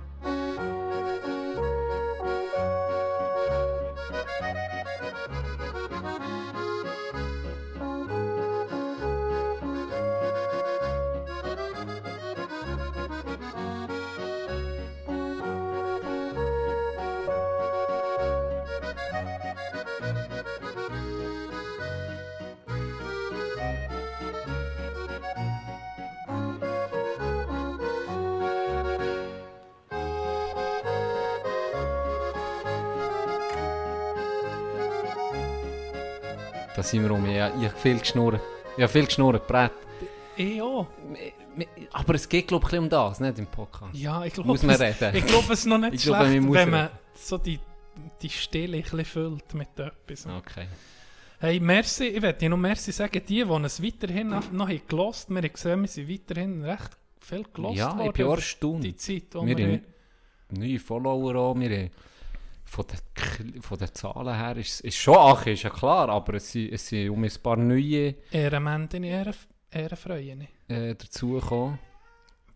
[36.87, 37.31] Sind wir.
[37.31, 38.41] Ja, ich habe viel geschnurrt.
[38.75, 39.71] Ich habe viel geschnurrt, Brett.
[40.35, 40.87] Ich auch.
[41.91, 43.95] Aber es geht, glaube ich, um das, nicht im Podcast.
[43.95, 46.89] Ja, ich glaube, es, ich glaube, es ist noch nicht Ich schlecht, glaube, wenn man
[47.15, 47.59] so die,
[48.21, 50.27] die Stille ein bisschen füllt mit etwas.
[50.27, 50.67] Okay.
[51.39, 54.81] Hey, merci, ich möchte dir noch merci sagen, die, die es weiterhin noch, noch haben
[54.87, 58.83] gelost, wir haben gesehen, wir sind weiterhin recht viel gelost Ja, ich bin auch erstaunt.
[58.83, 59.81] die Zeit, Wir wir, haben
[60.49, 61.55] neue Follower auch.
[61.59, 61.91] Wir haben
[62.67, 66.51] von den, von den Zahlen her ist es schon ach, ist ja klar, aber es
[66.51, 69.33] sind, es sind um ein paar neue Ehrenmäntin, Ehren,
[69.71, 70.47] Ehrenfreuen.
[70.67, 71.79] äh, dazugekommen.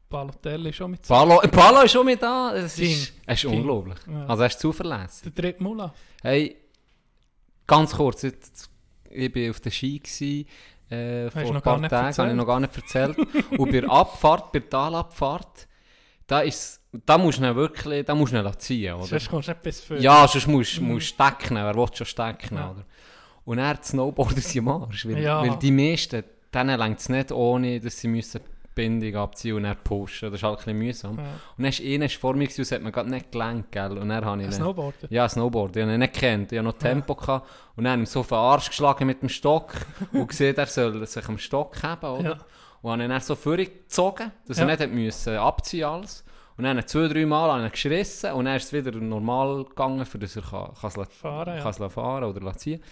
[0.09, 2.53] Balotelli ist schon mit Palo, Palo ist schon mit da.
[2.53, 3.97] Es ist, es ist unglaublich.
[4.05, 4.25] Ja.
[4.25, 5.33] Also er ist zuverlässig.
[5.33, 5.93] der dritte Mula.
[6.21, 6.57] Hey,
[7.65, 8.69] ganz kurz, jetzt,
[9.09, 10.45] ich war auf der Ski gewesen,
[10.89, 13.17] äh, vor ein paar Tagen, habe ich noch gar nicht erzählt.
[13.57, 15.69] Und bei der Abfahrt, bei der Talabfahrt,
[16.31, 19.05] da, ist, da musst du ihn wirklich, da musst du ihn ziehen, oder?
[19.05, 19.97] Sonst kommst du nicht bis für.
[19.99, 22.71] Ja, sonst musst du musst stecken, wer will schon stecken, Ja.
[22.71, 22.85] oder?
[23.43, 25.41] Und er hat Snowboarder sind am Arsch, weil, Ja.
[25.41, 26.23] weil die meisten,
[26.53, 30.39] denen längt es nicht ohne, dass sie müssen die Bindung abziehen und dann pushen, das
[30.39, 31.17] ist halt ein bisschen mühsam.
[31.17, 31.23] Ja.
[31.23, 33.97] Und dann ist einer vor mir gewesen, hat man gerade nicht gelenkt, gell?
[33.97, 35.07] Und dann habe ich Snowboarder.
[35.09, 35.75] ja, Snowboard.
[35.75, 36.51] Ich habe ihn nicht gekannt.
[36.53, 37.15] Ich hatte noch Tempo.
[37.15, 37.49] Gehabt.
[37.75, 39.73] Und dann habe ich ihm so auf den Arsch geschlagen mit dem Stock
[40.13, 42.05] und gesehen, er soll sich am Stock haben.
[42.19, 42.29] Oder?
[42.29, 42.37] Ja.
[42.81, 44.67] Und habe ihn dann so vorgezogen, dass Ja.
[44.67, 46.23] er nicht müssen abziehen alles.
[46.57, 50.35] Und dann zwei, drei Mal geschrissen und dann ist es wieder normal gegangen, für dass
[50.35, 51.63] er kann, kann es Fahren, ja.
[51.63, 52.83] kann la- fahren oder ziehen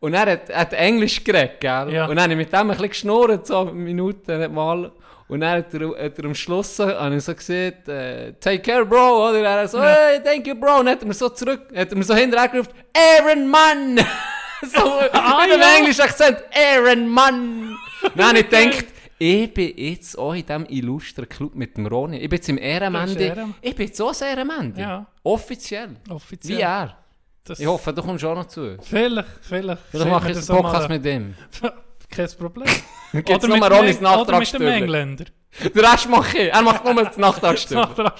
[0.00, 1.92] Und er hat, hat Englisch geredet, gell?
[1.92, 2.06] Ja.
[2.06, 4.92] Und dann habe ich mit dem ein bisschen geschnurrt, so Minuten nicht mal.
[5.28, 8.60] Und dann hat er, hat er am Schluss so, habe ich so gesehen, äh, take
[8.60, 9.40] care, bro, oder?
[9.42, 9.84] Er so, Ja.
[9.88, 10.78] hey, thank you, bro.
[10.80, 13.96] Und dann hat er mir so zurück, hat er mir so hinterher gerufen, Ehrenmann!
[14.62, 14.80] so,
[15.12, 15.76] Ah, mit dem ja.
[15.76, 17.76] englischen Akzent, Ehrenmann!
[18.14, 18.86] Dann habe ich gedacht,
[19.22, 22.16] ich bin jetzt auch in diesem illustren Club mit dem Ronny.
[22.18, 23.22] Ich bin jetzt im Ehrenmandi.
[23.24, 24.80] Ehren- Ich bin jetzt auch ein Ehrenmandi.
[24.80, 25.06] Ja.
[25.22, 25.96] Offiziell.
[26.08, 26.58] Offiziell.
[26.58, 26.96] Wie er.
[27.44, 28.76] Das, Ich hoffe, du kommst auch noch zu.
[28.80, 29.82] Vielleicht, vielleicht.
[29.90, 31.34] Vielleicht mache ich das einen Podcast mit ihm.
[32.10, 32.66] Kein Problem.
[33.12, 33.62] Oder mit
[34.00, 34.62] Eng- Oder mit dem?
[34.62, 35.24] Engländer.
[35.74, 36.52] Den Rest mache ich.
[36.52, 37.16] Er macht nur das.
[37.16, 37.82] Nachtragsstühle.
[37.82, 38.12] ich habe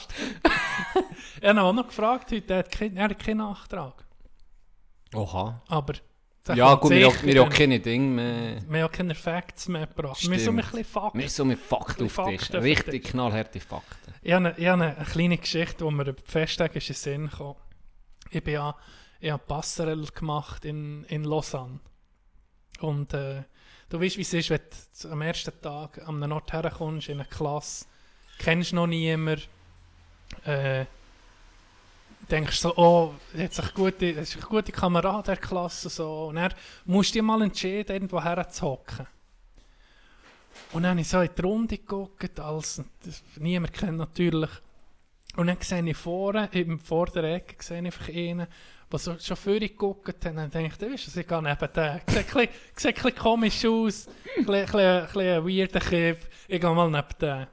[1.42, 2.58] ihn auch noch gefragt heute, er
[3.04, 4.04] hat keinen Nachtrag.
[5.14, 5.62] Oha.
[5.68, 5.94] Aber.
[6.56, 7.48] Ja gut, wir haben dann.
[7.50, 8.56] keine Dinge mehr.
[8.68, 10.20] Wir haben keine Facts mehr gebracht.
[10.22, 10.70] Wir sind ein Stimmt.
[10.70, 11.18] bisschen Fakten.
[11.18, 12.50] Wir sind mit Fakten auf Fakten Tisch.
[12.52, 14.14] Richtig knallharte Fakten.
[14.22, 17.30] Ich habe, eine, ich habe eine kleine Geschichte, die mir über ist in den Sinn
[17.30, 17.54] kam.
[18.30, 18.76] Ich bin ja,
[19.20, 21.80] ich habe Passerelle gemacht in, in Lausanne.
[22.80, 23.42] Und äh,
[23.88, 24.60] du weißt, wie es ist, wenn
[25.02, 27.86] du am ersten Tag am Ort herkommst, in eine Klasse,
[28.38, 29.42] kennst noch niemanden,
[30.44, 30.86] äh,
[32.30, 36.26] denkst so, oh, jetzt ist ein gute, jetzt ist ein gute Kamerad der Klasse, so.
[36.26, 36.54] und dann
[36.84, 39.06] musst du dich mal entscheiden, irgendwo herzuhocken.
[40.72, 44.50] Und dann habe ich so in die Runde geguckt, als, das, niemand kennt natürlich.
[45.36, 48.46] Und dann sehe ich vorne, im vorderen Ecke, sehe ich einen,
[48.90, 50.26] der so schon vorher geguckt hat.
[50.26, 52.00] Und dann denke ich, du weißt, was, ich gehe neben den.
[52.76, 56.28] Sieht ein bisschen, komisch aus, ein bisschen, ein bisschen, ein bisschen weirder Kiff.
[56.48, 57.46] Ich gehe mal neben den.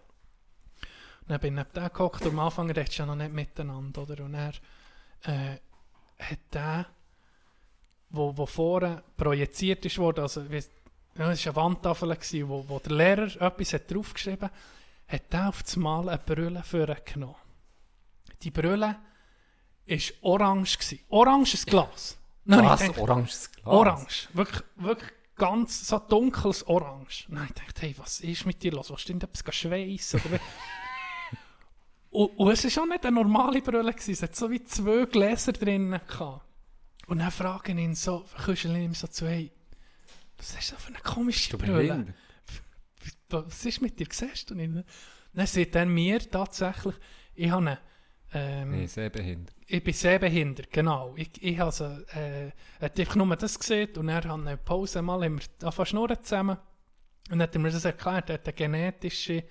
[1.28, 4.04] Dann bin ich neben den geguckt und am Anfang redest du ja noch nicht miteinander,
[4.04, 4.24] oder?
[4.24, 4.54] Und er
[5.24, 5.58] äh,
[6.20, 6.86] hat der,
[8.10, 10.64] wo, wo vorne projiziert ist worden, also wie,
[11.16, 14.54] ja, es war eine Wandtafel, gewesen, wo, wo der Lehrer etwas hat draufgeschrieben hat,
[15.08, 17.36] hat der auf das Mal eine Brille vorgenommen.
[18.44, 18.98] Die Brille
[19.86, 20.78] war orange.
[20.78, 21.00] Gewesen.
[21.10, 22.18] Oranges Glas.
[22.46, 22.98] Ich Was?
[22.98, 23.66] Oranges Glas?
[23.66, 24.30] Orange.
[24.34, 27.26] Wirklich, wirklich ganz so dunkles Orange.
[27.30, 28.92] Nein, ich dachte, hey, was ist mit dir los?
[28.92, 30.22] Was denn etwas schweissen?
[32.18, 34.12] Und, und es war auch nicht eine normale Brille, gewesen.
[34.14, 36.44] es hat so wie zwei Gläser drinnen gehabt.
[37.06, 39.52] Und dann fragen ihn so, Küscheln ihm so zu, hey,
[40.36, 42.16] was ist das für eine komische Du Brille?
[43.30, 44.84] Was ist mit dir, siehst du nicht?
[45.34, 46.96] Dann sagt er mir tatsächlich,
[47.36, 47.80] ich habe eine,
[48.34, 49.56] ähm, Nee, sehr behindert.
[49.68, 51.14] ich bin sehbehindert, genau.
[51.18, 51.86] Ich, ich habe also,
[52.20, 55.86] äh, hat einfach nur das gesehen und er hat eine Pause mal, haben wir angefangen
[55.86, 56.58] schnurren zusammen
[57.30, 59.44] und dann hat er mir das erklärt, er hat eine genetische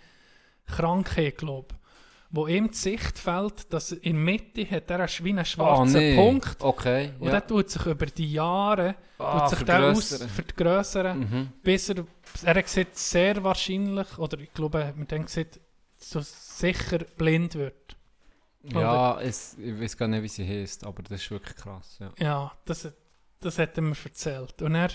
[0.66, 1.85] Krankheit, glaube ich,
[2.30, 5.98] wo ihm die Sicht fällt, dass in der Mitte hat er wie einen schwarzen Ah,
[6.00, 6.16] nee.
[6.16, 7.32] Punkt Okay, und ja.
[7.32, 11.48] der tut sich über die Jahre Ah, tut sich der aus, vergrössern, Mhm.
[11.62, 12.04] bis er,
[12.44, 15.60] er gesagt, sehr wahrscheinlich, oder ich glaube, mit dem gesagt,
[15.98, 17.96] so sicher blind wird.
[18.64, 21.98] Ja, es, ich weiß gar nicht, wie sie heißt, aber das ist wirklich krass.
[22.00, 22.10] Ja.
[22.18, 22.94] Ja, das, hat-
[23.40, 24.60] das hat er mir erzählt.
[24.60, 24.88] Und er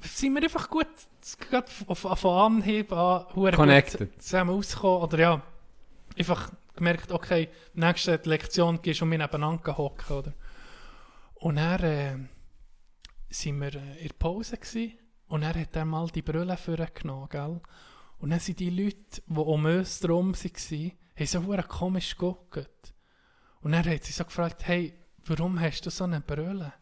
[0.00, 0.88] sind wir einfach gut,
[1.48, 4.20] gerade auf Anhieb an, Connected.
[4.20, 5.02] zusammen rausgekommen.
[5.02, 5.42] Oder ja,
[6.16, 10.32] einfach gemerkt, okay, nächste Lektion gehst um mich nebeneinander hocken, oder?
[11.34, 12.16] Und er äh,
[13.28, 14.58] sind wir äh, in der Pause
[15.28, 17.60] und er hat dann mal die Brille vorgenommen, gell?
[18.18, 22.94] Und dann sind die Leute, die um uns herum waren, so komisch geguckt.
[23.60, 24.94] Und er hat sie so gefragt, hey,
[25.26, 26.72] warum hast du so eine Brille?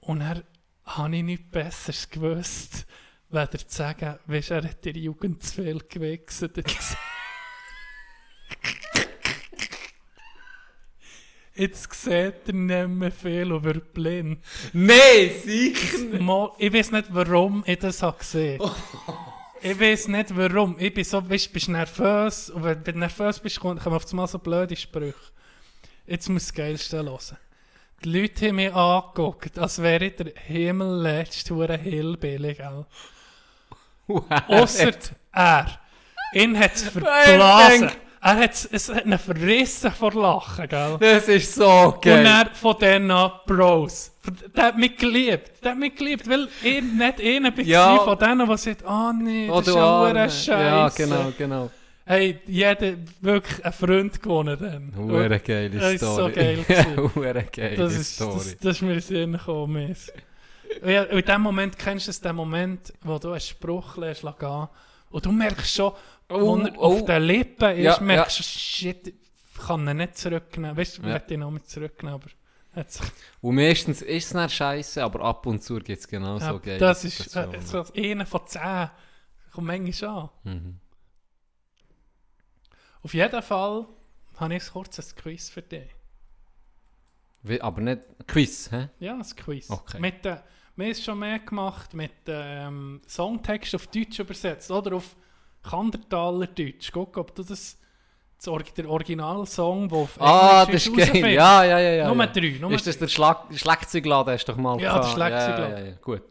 [0.00, 0.44] Und er
[0.84, 2.86] habe ich nichts Besseres gewusst,
[3.30, 6.56] weder zu sagen, weisst, er hat in der Jugend zu viel gewechselt.
[11.54, 14.44] Jetzt sieht er nicht mehr viel und wird blind.
[14.74, 18.60] Nein, sicher Mal, ich weiß nicht, warum ich das habe gesehen
[19.62, 20.76] Ich weiß nicht, warum.
[20.78, 22.50] Ich bin so, weißt, bist nervös.
[22.50, 25.14] Und wenn du nervös bist, kommen auf einmal so blöde Sprüche.
[26.06, 27.38] Jetzt muss das Geilste hören.
[28.04, 32.84] Die Leute haben mich angeguckt, als wäre ich der himmelletzte hure Hillbilly, gell?
[34.48, 34.92] Ausser
[35.32, 35.80] er.
[36.34, 37.90] Ihn hat es verblasen.
[38.28, 40.96] Er hat es hat ihn verrissen vor Lachen, gell?
[40.98, 42.26] Das ist so Und geil.
[42.26, 44.10] er von denen an Bros.
[44.56, 45.62] Der hat mich geliebt.
[45.62, 47.98] Der hat mich geliebt, weil ich nicht einer bin Ja.
[47.98, 50.50] von denen, die sagt, ah nee, Oh, das ist ja hure Scheiße.
[50.50, 51.70] Ja, genau, genau.
[52.04, 54.92] Hey, jeder wirklich einen Freund gewonnen dann.
[54.96, 56.32] Hure geile Das ist so Story.
[56.32, 56.64] geil.
[57.14, 58.34] Hure geile das ist, Story.
[58.34, 59.94] das, das ist mir in Sinn gekommen.
[60.82, 63.96] Und ja, und in dem Moment kennst du es, den Moment, wo du einen Spruch
[63.98, 64.68] lässt gehen
[65.10, 65.92] und du merkst schon,
[66.28, 66.82] Oh, er oh.
[66.82, 69.14] auf den Lippen ist, Ja, merkst du, shit, ich
[69.66, 70.76] kann ihn nicht zurücknehmen.
[70.76, 71.20] Weißt du, ich Ja.
[71.28, 72.30] ihn noch mit zurücknehmen, aber
[73.40, 76.60] Und meistens ist es nicht scheiße, aber ab und zu gibt es genau Ja, so
[76.60, 76.78] geil.
[76.78, 78.90] das ist äh, so einer von zehn.
[79.52, 80.30] Kommt manchmal an.
[80.44, 80.80] Mhm.
[83.02, 83.86] Auf jeden Fall
[84.36, 85.88] habe ich ein kurzes Quiz für dich.
[87.42, 88.88] Wie, aber nicht Quiz, hä?
[88.98, 89.70] Ja, ein Quiz.
[89.70, 90.00] Okay.
[90.00, 90.40] Mit, äh,
[90.74, 95.16] wir haben es schon mehr gemacht mit ähm, Songtext auf Deutsch übersetzt oder auf
[95.68, 96.90] Kandertaler Deutsch.
[96.92, 97.78] Guck, ob du das,
[98.38, 101.32] das Or der Originalsong, der auf Ah, Englisch das ist geil.
[101.34, 101.90] Ja, ja, ja.
[101.90, 102.56] ja Nummer drei.
[102.60, 105.08] Nummer Ist das der Schlag Schlagzeugladen, hast du doch mal Ja, der.
[105.08, 105.70] Schlagzeugladen.
[105.76, 106.22] Ja, ja, ja, gut.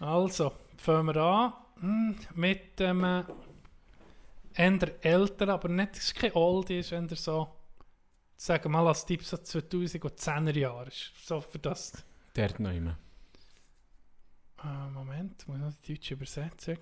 [0.00, 3.22] Also, fangen wir an hm, mit dem äh,
[4.54, 7.48] eher älter, aber nicht, es ist kein Oldie, es ist eher so,
[8.36, 10.88] sagen wir mal als Tipp so 2010er Jahre.
[10.88, 11.92] Ist So für das.
[12.34, 12.96] Dort noch immer.
[14.62, 16.78] Äh, Moment, muss noch die deutsche Übersetzung.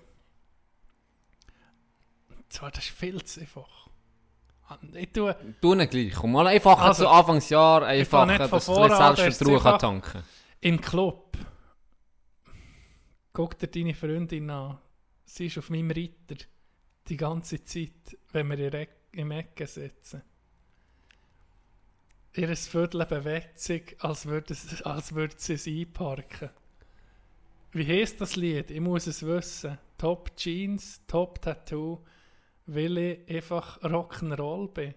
[2.53, 3.87] Zwar, das ist viel zu einfach.
[4.67, 6.13] Ah, Ich tue, Du nicht gleich.
[6.13, 10.23] Komm mal einfach Also, zu Anfangsjahr, fange einfach, nicht dass ich ein Selbstvertrauen tanken
[10.61, 11.35] im Club.
[13.33, 14.77] Guck dir deine Freundin an.
[15.25, 16.35] Sie ist auf meinem Ritter.
[17.07, 20.21] Die ganze Zeit, wenn wir in Eck- im Ecken sitzen.
[22.35, 26.49] Ihr Viertel bewegt sich, als würde, es, als würde sie es einparken.
[27.71, 28.69] Wie heisst das Lied?
[28.71, 29.77] Ich muss es wissen.
[29.97, 31.99] Top Jeans, Top Tattoo,
[32.65, 34.93] weil ich einfach Rock'n'Roll bin.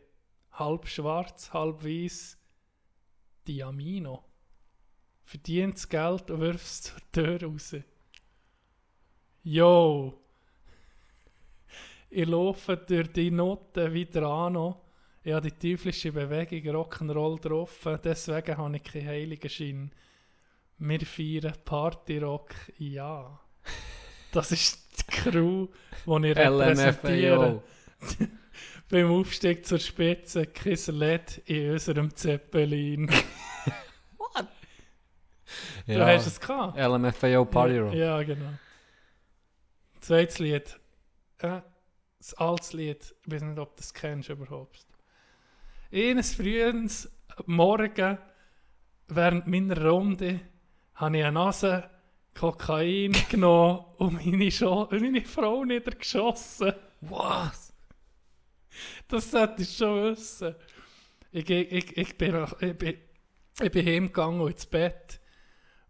[0.52, 2.38] Halb schwarz, halb weiß.
[3.46, 4.24] Diamino
[5.26, 7.76] verdient das Geld und wirft es zur Tür raus.
[9.42, 10.22] Yo!
[12.08, 14.74] Ich laufe durch die Noten wieder an.
[15.22, 19.92] Ich habe die teuflische Bewegung Rock'n'Roll drauf, deswegen habe ich keinen heiligen Schein.
[20.78, 23.40] Wir feiern Partyrock, ja.
[24.36, 25.68] Das ist die Crew,
[26.04, 27.36] die ich repräsentiere.
[27.46, 27.62] LMFAO.
[28.90, 33.10] Beim Aufstieg zur Spitze, Kisserlet in unserem Zeppelin.
[35.86, 36.06] Du Ja.
[36.08, 36.76] hast es gehabt.
[36.76, 37.94] LMFAO Party Rock.
[37.94, 38.50] Ja, genau.
[40.00, 40.78] Zweites Lied.
[41.38, 41.60] Äh,
[42.18, 43.14] das altes Lied.
[43.24, 44.84] Ich weiß nicht, ob du das kennst überhaupt.
[45.92, 47.08] Eines frühens
[47.46, 48.18] Morgen
[49.06, 50.40] während meiner Runde
[50.94, 51.88] habe ich eine Nase
[52.38, 56.72] Kokain genommen und meine, Scho meine Frau niedergeschossen.
[57.00, 57.72] Was?
[59.08, 60.54] Das solltest du schon wissen.
[61.32, 62.94] Ich, ich, ich, ich, bin, ich, bin,
[63.60, 65.20] ich bin heimgegangen und ins Bett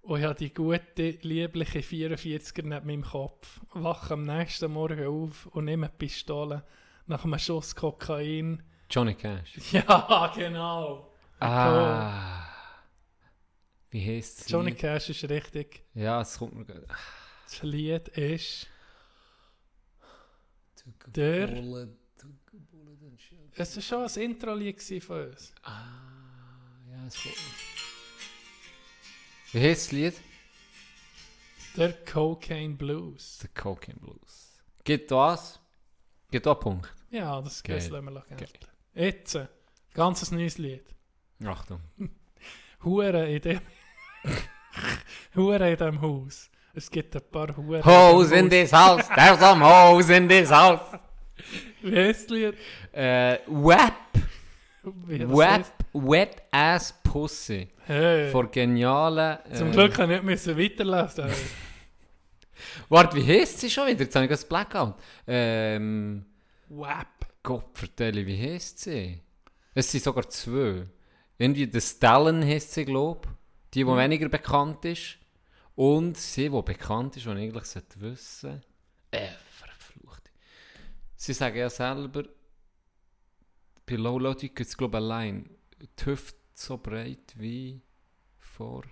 [0.03, 3.61] und ich habe die gute, liebliche 44er neben meinem Kopf.
[3.73, 6.65] Wache am nächsten Morgen auf und nehme eine Pistole
[7.07, 8.63] nach einem Schuss Kokain.
[8.89, 9.53] Johnny Cash.
[9.73, 11.13] Ja, genau.
[11.41, 12.46] Ah.
[13.97, 14.51] Wie heisst es?
[14.51, 15.83] Johnny Cash ist richtig.
[15.95, 16.87] Ja, es kommt mir gerade.
[17.47, 18.67] Das Lied ist
[21.07, 21.89] der.
[23.55, 25.55] Es war schon ein Intro-Lied von uns.
[25.65, 27.55] Ja, es kommt mir.
[29.53, 30.15] Wie heisst das Lied?
[31.79, 33.39] Der Cocaine Blues.
[33.39, 34.59] The Cocaine Blues.
[34.85, 35.59] Gibt was?
[36.31, 36.95] Gibt auch einen Punkt.
[37.11, 38.67] Ja, das das lassen wir gelten.
[38.93, 39.49] Jetzt, äh,
[39.95, 40.85] ganzes neues Lied.
[41.43, 41.81] Achtung.
[42.85, 43.61] Hure in dem.
[45.35, 46.51] Hure in dem Haus.
[46.75, 47.83] Es gibt ein paar Hure.
[47.85, 50.81] Hose in this house, there's some hose in this house.
[50.93, 51.01] Haus.
[51.83, 52.55] Wie heisst das Lied?
[52.93, 53.93] Äh, Web.
[55.09, 55.73] heisst?
[55.93, 57.69] Wet Ass Pussy.
[57.87, 58.31] Hey.
[58.31, 59.39] Vor genialen.
[59.51, 61.31] Äh, Zum Glück kann ich nicht weiterlesen.
[62.89, 64.01] Warte, wie heisst sie schon wieder?
[64.01, 64.95] Jetzt habe ich das Blackout.
[65.27, 66.27] Ähm.
[66.69, 67.07] Wap.
[67.43, 69.21] Gott vertelle, wie heisst sie?
[69.73, 70.87] Es sind sogar zwei.
[71.39, 73.29] Irgendwie der Stalin heisst sie, glaube
[73.77, 75.19] Die, die weniger bekannt ist.
[75.75, 78.63] Und sie, die bekannt ist, und eigentlich sollte wissen.
[79.11, 80.31] Äh, verflucht.
[81.15, 82.25] Sie sagen ja selber,
[83.85, 87.83] bei Low Low gibt es, glaube ich, allein die Hüfte so breit wie
[88.39, 88.85] vor.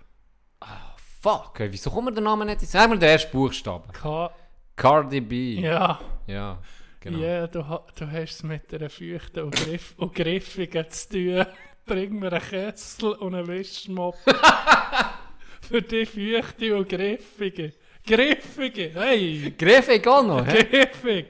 [0.59, 1.57] Ah, fuck.
[1.57, 2.61] Hey, wieso kommt der Name nicht?
[2.61, 3.91] Sag mir den ersten Buchstaben.
[3.91, 4.31] K.
[4.75, 5.59] Cardi B.
[5.61, 5.99] Ja.
[6.27, 6.61] Ja,
[6.99, 7.17] genau.
[7.17, 7.59] Ja, du,
[7.95, 11.45] du hast es mit einer feuchten und, griff und griffigen zu tun.
[11.85, 14.15] Bring mir einen Kessel und einen Wischmopp.
[15.61, 17.73] Für die feuchte und griffige.
[18.05, 18.91] Griffige!
[18.93, 19.53] Hey!
[19.57, 20.63] Griffig auch noch, hä?
[20.63, 21.27] Griffig!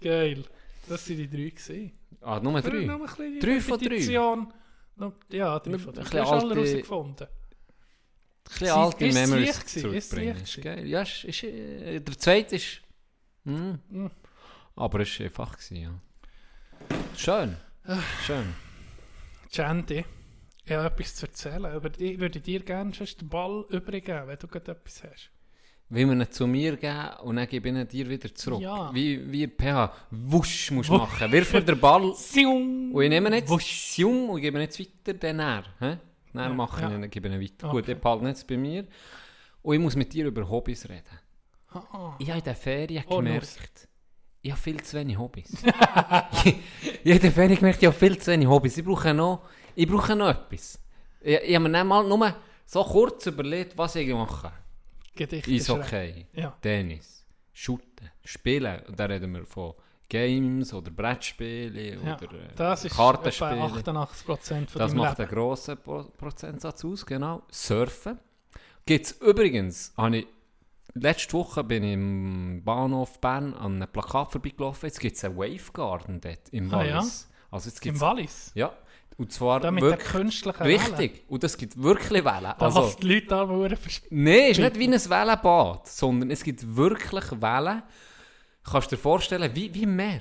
[0.00, 0.44] Geil.
[0.88, 1.48] Das waren die drei.
[1.50, 1.92] Gewesen.
[2.20, 2.78] Ah, Nummer drei.
[2.90, 3.86] ein bisschen die Drei von drei.
[3.88, 4.52] Repetition.
[5.30, 6.02] Ja, drei von drei.
[6.02, 7.26] Du hast alle alte- rausgefunden.
[7.26, 10.36] Ein bisschen alte ist es Memories zurückbringen.
[10.42, 10.86] Ist geil.
[10.86, 12.82] Ja, ist, ist, äh, der zweite ist...
[13.44, 13.72] Mm.
[13.88, 14.10] Mm.
[14.76, 15.90] Aber es war einfach, ja.
[17.16, 17.56] Schön.
[18.26, 18.54] Schön.
[19.52, 20.04] Chandy,
[20.64, 21.74] ich habe etwas zu erzählen.
[21.76, 25.30] Über die würde ich dir gerne sonst den Ball übergeben, wenn du gerade etwas hast.
[25.90, 28.62] Will man ihn zu mir geben und dann gebe ich ihn dir wieder zurück.
[28.62, 28.94] Ja.
[28.94, 29.92] Wie, wie PH.
[30.10, 31.30] Wusch musst du machen.
[31.30, 33.98] Wirf mir den Ball und ich nehme ihn jetzt Wusch.
[33.98, 35.64] Und gebe ihn jetzt weiter, dann er.
[35.80, 35.98] Dann
[36.34, 36.94] Ja, mache ich ja.
[36.94, 37.68] ihn, dann gebe ich ihn weiter.
[37.68, 37.76] Okay.
[37.82, 38.86] Gut, ich behalte ihn jetzt bei mir.
[39.60, 41.18] Und ich muss mit dir über Hobbys reden.
[41.74, 43.88] Ah, Ich habe in den Ferien Oh, gemerkt,
[44.42, 45.52] ich habe viel zu wenig Hobbys.
[47.04, 48.76] in den Ferien gemerkt, ich habe viel zu wenig Hobbys.
[48.76, 49.42] Ich brauche noch,
[49.74, 50.78] ich brauche noch etwas.
[51.20, 52.34] Ich, ich habe mir dann mal nur
[52.66, 54.52] so kurz überlegt, was ich mache.
[55.14, 56.56] Gedichte Eishockey, Ja.
[56.60, 58.80] Tennis, Shooten, Spielen.
[58.88, 59.74] Und da reden wir von
[60.08, 63.64] Games oder Brettspiele Ja, oder äh, das ist Kartenspiele.
[63.78, 65.28] etwa 88% von Das macht Leben.
[65.30, 67.42] einen grossen Pro Prozentsatz aus, genau.
[67.50, 68.18] Surfen.
[68.84, 70.26] Gibt es übrigens, habe ich,
[70.94, 74.88] letzte Woche bin ich im Bahnhof Bern an einem Plakat vorbeigelaufen.
[74.88, 76.96] Jetzt gibt es einen Wave Garden dort im Ah, ja?
[76.96, 77.28] Wallis.
[77.50, 78.52] Also jetzt Im gibt's, Wallis.
[78.54, 78.72] ja,
[79.18, 80.78] und zwar Da mit wirklich, künstlichen Wellen.
[80.80, 81.24] richtig.
[81.28, 82.42] Und es gibt wirklich Wellen.
[82.42, 83.44] Da Also, was die Leute da.
[83.46, 83.72] Nein,
[84.50, 87.82] es ist nicht wie ein Wellenbad, sondern es gibt wirklich Wellen.
[88.64, 90.20] Kannst du dir vorstellen, wie, wie im Meer.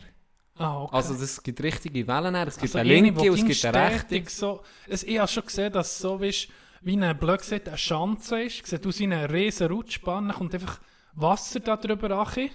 [0.58, 0.96] Ah, okay.
[0.96, 4.24] Also es gibt richtige Wellen, es gibt Also eine linke und es gibt eine rechte.
[4.30, 6.50] So, es, ich habe schon gesehen, dass so ist,
[6.82, 8.66] wie eine, blöd gesagt, eine Schanze ist.
[8.66, 10.80] Sieht aus wie eine riesen Rutschbahn, dann kommt einfach
[11.14, 12.50] Wasser da drüber rein.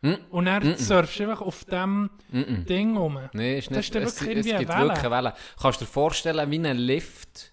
[0.00, 0.14] Mm.
[0.30, 0.76] Und dann Mm-mm.
[0.76, 2.64] surfst du einfach auf dem Mm-mm.
[2.66, 3.18] Ding rum.
[3.32, 3.86] Nein, ist Das nicht.
[3.86, 4.70] ist dann es, es gibt eine wirklich
[5.04, 5.34] eine Welle.
[5.60, 7.52] Kannst du dir vorstellen, wie ein Lift,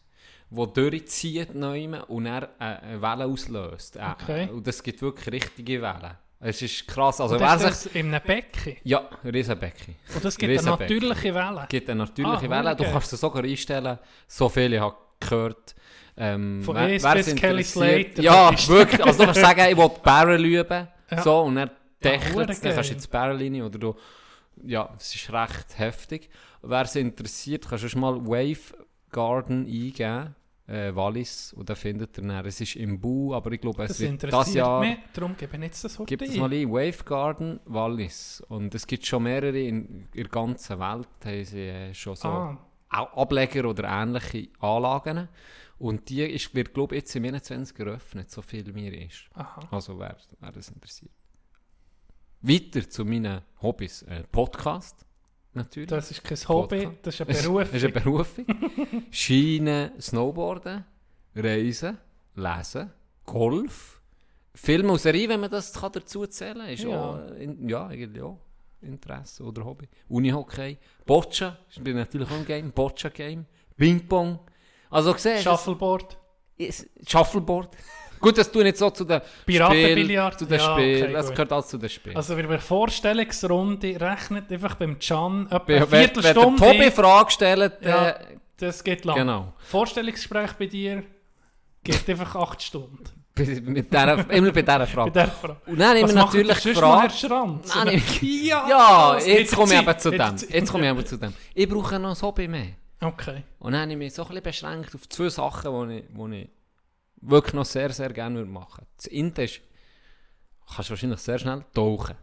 [0.51, 3.95] der durchzieht neu und er eine Welle auslöst.
[3.95, 4.49] Äh, Okay.
[4.51, 6.11] Und es gibt wirklich richtige Wellen.
[6.39, 7.19] Es ist krass.
[7.19, 7.69] Also wer das sich...
[7.71, 8.75] ist das in einem Becken.
[8.83, 9.95] Ja, Riesenbecken.
[10.13, 11.61] Und das gibt eine natürliche Welle.
[11.63, 12.75] Es gibt eine natürliche Ah, Welle.
[12.75, 12.91] Du okay.
[12.91, 13.97] kannst sie sogar einstellen.
[14.27, 15.73] So viele habe ich gehört.
[16.17, 18.21] Ähm, Von wer- wer Kelly Slater.
[18.21, 19.03] Ja, wirklich.
[19.03, 20.87] Also du kannst sagen, ich will die Barrel üben.
[21.11, 21.21] Ja.
[21.21, 21.71] So, und dann
[22.03, 22.61] dächelt es.
[22.61, 22.93] Dann kannst du geil.
[22.93, 23.95] ins Barrel rein oder du...
[24.63, 26.29] Ja, es ist recht heftig.
[26.61, 28.73] Wer es interessiert, kannst du mal Wave
[29.11, 30.33] Garden eingeben.
[30.67, 31.53] Äh, Wallis.
[31.53, 32.43] Und dann findet ihr dann.
[32.45, 34.79] Es ist im Bu, aber ich glaube, es Das wird das Jahr...
[34.79, 34.97] mich.
[35.13, 38.41] Darum gebe ich jetzt das heute Gibt es mal ein Wave Garden Wallis.
[38.47, 41.07] Und es gibt schon mehrere in, in der ganzen Welt.
[41.23, 42.57] Haben sie äh, schon so Ah,
[42.89, 45.27] Ableger oder ähnliche Anlagen.
[45.77, 49.25] Und die ist, wird, glaube ich, jetzt im 21 eröffnet, so viel mir ist.
[49.33, 49.67] aha.
[49.71, 51.11] Also wer, wer das interessiert.
[52.41, 54.03] Weiter zu meinen Hobbys.
[54.03, 55.05] Äh, Podcast,
[55.53, 55.89] natürlich.
[55.89, 57.05] Das ist kein Hobby, Podcast.
[57.07, 57.61] das ist eine Berufung.
[57.61, 58.45] Es ist eine Berufung.
[59.11, 60.85] Schienen, Snowboarden,
[61.35, 61.97] Reisen,
[62.35, 62.91] Lesen,
[63.25, 64.01] Golf,
[64.53, 66.69] Film und Serie, wenn man das kann dazu zählen kann.
[66.69, 67.01] Ist Ja.
[67.01, 68.39] auch, in, ja, eigentlich auch.
[68.81, 69.87] Interesse oder Hobby.
[70.07, 73.45] Unihockey, Boccia, ich bin natürlich auch im Game, Boccia-Game,
[73.75, 74.39] Ping-Pong.
[74.89, 76.17] Also siehst Shuffleboard.
[76.57, 77.69] es- Shuffleboard.
[78.19, 80.39] Gut, das tue ich nicht so zu den Piratenbillard?
[80.39, 81.03] Zu den Ja, Spielen.
[81.03, 82.15] okay, das gehört alles zu den Spielen.
[82.15, 86.61] Also bei einer Vorstellungsrunde rechnet einfach beim Can etwa wenn, eine wenn, wenn Viertelstunde.
[86.63, 88.09] Tobi Frage stellt, Ja.
[88.09, 89.17] äh, das geht lang.
[89.17, 89.53] genau.
[89.57, 91.03] Vorstellungsgespräch bei dir
[91.83, 93.03] geht einfach acht Stunden.
[93.35, 95.11] Bei- Mit der, immer bei dieser Bei Frage.
[95.11, 95.57] der Frage.
[95.67, 97.15] Und dann wir macht natürlich Herr gefragt.
[97.19, 97.75] Schranz?
[97.75, 100.19] Nein, ja, Ja, jetzt komme ich eben zu dem.
[100.21, 101.33] jetzt- Jetzt komme ich eben zu dem.
[101.53, 102.67] Ich brauche noch ein Hobby mehr.
[103.01, 103.43] Okay.
[103.59, 106.41] Und dann habe ich mich so ein bisschen beschränkt auf zwei Sachen, die ich, die
[106.41, 106.49] ich
[107.21, 108.85] wirklich noch sehr, sehr gerne würde machen.
[108.97, 109.61] Das eine ist,
[110.73, 112.15] kannst du wahrscheinlich sehr schnell tauchen.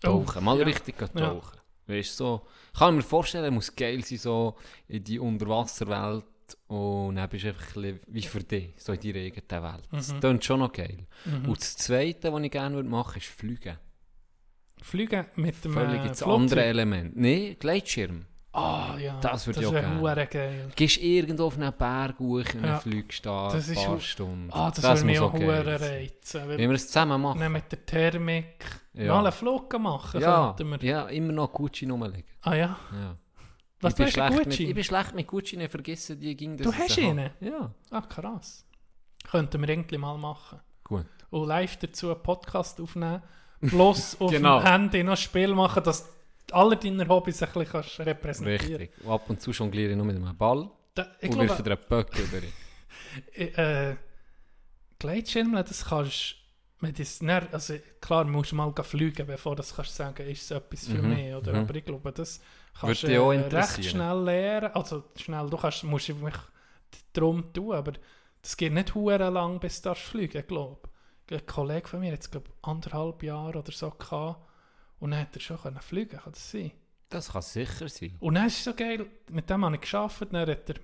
[0.00, 0.64] Tauchen, Oh, mal ja.
[0.64, 1.28] richtig gehen Ja.
[1.30, 1.58] tauchen.
[1.86, 4.56] Weißt, so, ich kann mir vorstellen, muss geil sein, so
[4.88, 6.24] in die Unterwasserwelt
[6.68, 9.88] und dann bist du einfach ein bisschen wie für dich, so in deiner eigenen Welt.
[9.90, 10.20] Das Mhm.
[10.20, 11.06] klingt schon noch geil.
[11.24, 11.48] Mhm.
[11.48, 13.76] Und das Zweite, was ich gerne würde machen, ist Fliegen.
[14.82, 17.16] Fliegen mit dem Völlig äh, andere Element.
[17.16, 18.24] Nein, Gleitschirm.
[18.52, 20.26] Ah ja, Das würde ich auch gerne.
[20.26, 20.68] geil.
[20.74, 22.78] Gehst irgendwo auf einen Berg hoch und Ja.
[22.80, 24.48] fliegst da Das ein ist paar Stunden.
[24.52, 26.48] Ah, das, würde mich auch hure reizen.
[26.48, 27.38] Wenn wir es zusammen machen.
[27.38, 28.64] dann mit der Thermik
[28.94, 29.14] Ja.
[29.14, 30.88] mal einen Flug machen Ja, könnten wir.
[30.88, 32.24] ja, immer noch Gucci rumliegen.
[32.42, 33.16] Ah ja, Ja.
[33.80, 36.16] was ich, bin du hast schlecht einen mit, ich bin schlecht mit Gucci, ich vergesse
[36.16, 37.30] die ging das Du hast ihn?
[37.40, 38.66] Ja, Ah krass.
[39.30, 40.58] Könnten wir irgendwie mal machen.
[40.82, 41.06] gut.
[41.30, 43.22] Und live dazu einen Podcast aufnehmen.
[43.60, 44.58] Bloß auf Genau.
[44.58, 46.08] dem Handy noch ein Spiel machen, dass
[46.52, 49.04] alle deine Hobbys ein bisschen kannst repräsentieren Richtig.
[49.04, 51.62] Und ab und zu jongliere ich noch mit einem Ball Da, ich und glaube, wirfe
[51.62, 52.40] dir einen Böck über.
[53.34, 53.96] äh,
[54.98, 56.36] Gleitschirmeln, das kannst
[56.82, 57.20] wenn das
[57.52, 61.08] also klar, musst du mal fliegen, bevor du kannst sagen, ist es etwas für Mhm,
[61.10, 61.52] mich, oder?
[61.52, 61.58] mhm.
[61.58, 62.40] Aber ich glaube, das
[62.80, 66.34] kannst dich auch äh, recht schnell lernen, also schnell, du kannst, musst mich
[67.12, 67.92] drum tun, aber
[68.40, 70.88] das geht nicht hure lang, bis du fliegen, glaube
[71.28, 71.34] ich.
[71.38, 74.40] Ein Kollege von mir hat es, glaube anderthalb Jahre oder so gehabt
[75.00, 76.70] und dann hat er schon können fliegen, kann das sein?
[77.08, 78.16] Das kann sicher sein.
[78.20, 80.74] Und dann ist es so geil, mit dem habe ich geschafft, dann hat er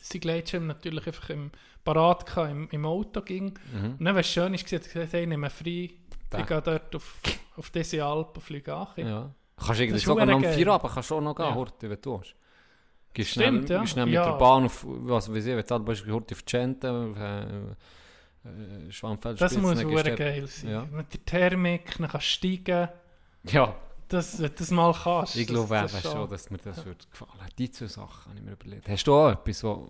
[0.00, 1.50] sein Gleitschirm natürlich einfach im
[1.84, 3.58] Parat gehabt, im, im Auto ging.
[3.72, 3.96] Mhm.
[3.98, 5.94] Und dann, was schön ist, gesagt, gesagt, hey, nimm frei, ich
[6.30, 6.42] Da.
[6.42, 7.14] gehe dort auf,
[7.56, 8.86] auf diese Alp und fliege an.
[8.96, 9.30] Ja.
[9.56, 10.42] Kannst irgendwie ist sogar am.
[10.44, 11.54] Feierabend kannst du auch noch gehen, Ja.
[11.54, 12.34] Horti, wenn du willst.
[13.14, 13.86] Gehst Stimmt, schnell, ja.
[13.86, 14.30] schnell mit Ja.
[14.30, 17.42] der Bahn auf, was weiß ich, wenn du bist, Horti auf Gente, auf äh,
[18.44, 20.70] äh, Schwammfeld Das muss gehst du geil sein.
[20.70, 20.84] Ja.
[20.84, 22.88] Mit der Thermik, dann kannst du steigen.
[23.52, 23.74] Ja,
[24.08, 25.36] Das, wenn du das mal kannst.
[25.36, 27.30] ich das- glaube das eben ist schon, dass mir das würde gefallen.
[27.58, 28.88] Die zwei Sachen habe ich mir überlegt.
[28.88, 29.88] Hast du auch etwas, wo,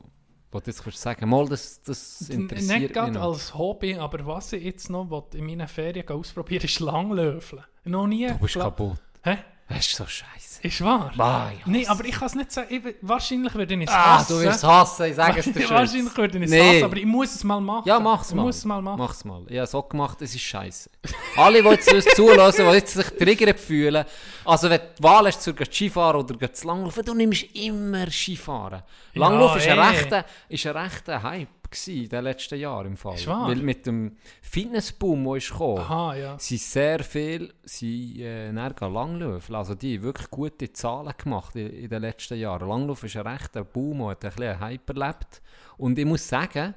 [0.50, 3.22] wo du jetzt kannst sagen mal, das, das interessiert Nicht gerade noch.
[3.32, 7.62] als Hobby, aber was ich jetzt noch will, in meinen Ferien ausprobieren ist Langlöfeln.
[7.84, 8.26] Noch nie.
[8.28, 8.98] Du bist kaputt.
[9.22, 9.38] Hä?
[9.68, 10.62] Das ist so scheiße.
[10.62, 11.12] Ist wahr?
[11.16, 11.58] Bah, ja.
[11.66, 12.66] Nein, aber ich kann es nicht sagen.
[12.74, 14.38] Ich, wahrscheinlich würde ich es Ah, hassen.
[14.38, 15.70] du wirst hassen, ich sage es dir schon.
[15.76, 16.70] Wahrscheinlich würde ich es Nee.
[16.76, 17.82] hassen, aber ich muss es mal machen.
[17.86, 18.42] Ja, mach's ich mal.
[18.42, 18.98] muss es mal machen.
[18.98, 19.42] Mach's mal.
[19.46, 20.90] Ich habe so gemacht, es ist scheiße.
[21.36, 24.04] Alle, die jetzt uns zulassen, die jetzt sich triggert fühlen,
[24.44, 28.82] also wenn du die Wahl hast, zu Skifahren oder zu Langlaufen, du nimmst immer Skifahren.
[29.12, 29.80] Ja, Langlaufen ist, ein eh.
[29.82, 33.18] rechter, ist ein rechter Hype gewesen in den letzten Jahren im Fall.
[33.26, 33.48] Wahr?
[33.48, 36.38] Weil mit dem Fitnessboom, der ist gekommen, Aha, ja.
[36.38, 39.54] sind sehr viel sind, äh, Langlaufen.
[39.54, 42.68] Also die haben wirklich gute Zahlen gemacht in, in den letzten Jahren.
[42.68, 45.42] Langlaufen ist ein rechter Boom, der hat ein bisschen Hype erlebt.
[45.76, 46.74] Und ich muss sagen,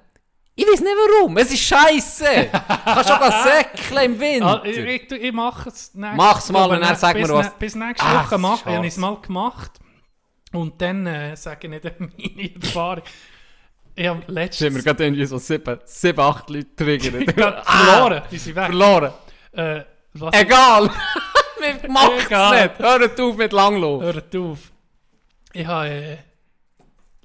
[0.54, 2.50] ich weiß nicht warum, es ist scheiße.
[2.52, 4.62] Kannst schon gehen säckeln im Winter.
[4.62, 7.58] Ah, ich, ich, ich mache es nächste Mach's mal und dann sag mir was.
[7.58, 9.80] Bis nächste Woche mache ich es mal gemacht.
[10.52, 13.04] Und dann äh, sage ich nicht meine Erfahrung.
[14.02, 17.36] Ich habe Jetzt haben wir gerade irgendwie so sieben, sieben acht Leute triggert.
[17.36, 18.24] gerade verloren.
[18.32, 18.66] Die sind weg.
[18.66, 19.12] Verloren.
[19.52, 19.82] Äh,
[20.14, 20.90] was Egal.
[21.60, 22.80] Wir machen es nicht.
[22.80, 24.06] Hört auf mit Langlaufen.
[24.08, 24.72] Hört auf.
[25.54, 26.18] Ich habe äh,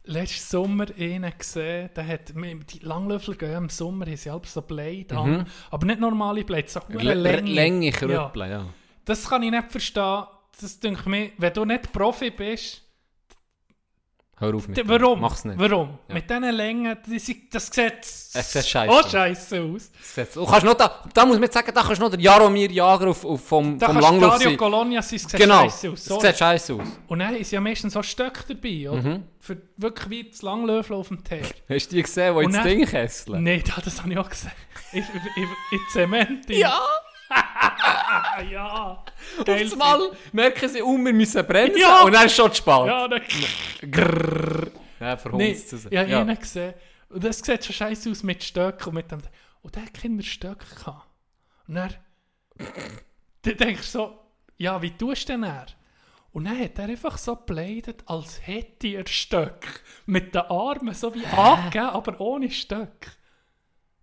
[0.04, 4.60] letzten Sommer einen gesehen, der hat, die Langlöffel gehen im Sommer, haben sie halb so
[4.60, 7.50] Blade an, aber nicht normale Blade, so Länge, Länge.
[7.50, 8.30] Länge Ja.
[8.34, 8.66] Ja.
[9.06, 10.24] Das kann ich nicht verstehen.
[10.60, 12.82] Das denke mir, wenn du nicht Profi bist,
[14.38, 14.86] Hör auf mit dem.
[14.88, 15.18] warum?
[15.20, 15.58] Mach's nicht.
[15.58, 15.98] Warum?
[16.08, 16.14] Ja.
[16.14, 17.66] Mit diesen Längen, das sieht, Es
[18.52, 19.10] sieht auch aus.
[19.10, 19.90] scheiße aus.
[20.34, 23.08] Du kannst noch da, da muss man sagen, da kannst du noch den Jaromir Jager
[23.08, 24.56] auf, auf vom, Da vom kannst du Langlauf Dario sein.
[24.58, 25.98] Colonia sein, es sieht Genau, scheiße aus.
[26.00, 26.26] es Sorry.
[26.26, 26.80] sieht scheiße aus.
[27.06, 29.00] Und dann ist ja meistens so Stöcke dabei, oder?
[29.02, 29.22] Mhm.
[29.40, 31.40] Für wirklich wie das Langlöffel auf dem Teer.
[31.70, 33.42] Hast du die gesehen, die Und ins dann- Ding kesseln?
[33.42, 34.52] Nein, da- das habe ich auch gesehen.
[34.92, 35.04] Ich, ich,
[35.36, 35.42] ich,
[35.72, 36.50] in Zement.
[36.50, 36.78] Ja!
[38.50, 39.02] Ja.
[39.38, 42.02] Auf einmal merken sie, um, wir müssen bremsen Ja.
[42.02, 42.86] und dann ist schon zu spät.
[42.86, 43.22] Ja, dann,
[43.90, 44.70] Grrrr.
[45.00, 45.86] Ja, nee, verhunzt es.
[45.86, 46.74] ich habe ihn gesehen.
[47.08, 49.20] Und das sieht schon scheiße aus mit Stöcken und mit dem.
[49.62, 51.06] Und der hat keine Stöcke gehabt.
[51.68, 51.94] Und dann.
[53.42, 54.18] dann denkst du so,
[54.58, 55.66] ja, wie tust du denn er?
[56.32, 59.68] Und dann hat er einfach so gebleidet, als hätte er Stöcke.
[60.06, 63.10] Mit den Armen so wie angegeben, aber ohne Stöcke.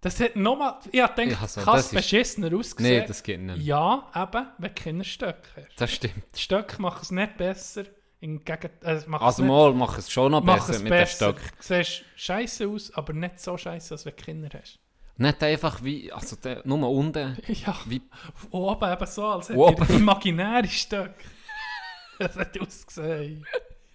[0.04, 2.84] Das hat nochmal, ich hab gedacht, Ja, so, es ist- beschissener aussehen.
[2.84, 3.64] Nee, das geht nicht.
[3.64, 5.82] Ja, eben, wenn du keine Stöcke hast.
[5.82, 6.24] Das stimmt.
[6.36, 7.84] Die Stöcke machen es nicht besser.
[8.20, 11.16] Hingegen, äh, Also mal mach es schon noch besser es mit den besser.
[11.34, 11.50] Stöcken.
[11.58, 14.80] Du siehst scheiße aus, aber nicht so scheiße, als wenn du Kinder hast.
[15.18, 18.02] Nicht einfach wie, also der, nur unten, Ja, wie,
[18.50, 21.16] oben eben so, als hätte ihr imaginäre Stöcke.
[22.20, 23.46] Das hat ausgesehen.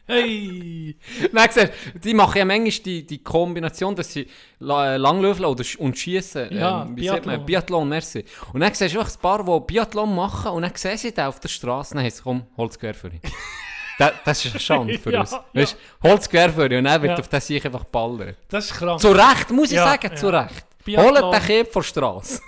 [0.08, 0.96] Hey!
[1.32, 1.70] Nein, siehst,
[2.02, 6.50] die machen ja manchmal die, die Kombination, dass sie äh, Langlöfeln oder sch- und Schießen.
[6.56, 7.44] Ja, ähm, wie sagt man?
[7.44, 7.46] Biathlon.
[7.46, 8.24] Biathlon, merci.
[8.54, 11.24] Und dann siehst du einfach ein paar, die Biathlon machen und dann sehen sie den
[11.26, 13.20] auf der Straße und dann heißt komm, hol's quer für ihn.
[13.98, 15.32] das, das ist eine Schande für Ja, uns.
[15.32, 15.44] ja.
[15.52, 17.18] Weißt du, hol's quer für ihn und dann wird Ja.
[17.18, 18.34] auf den sich einfach ballern.
[18.48, 19.00] Das ist krank.
[19.00, 20.16] Zu Recht, muss ich Ja, sagen, ja.
[20.16, 20.64] zu Recht.
[20.84, 21.22] Biathlon.
[21.22, 22.40] Holt den Kieb von der Straße.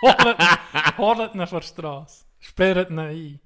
[0.96, 2.24] Holt ihn von der Straße.
[2.40, 3.40] Sperrt ihn ein.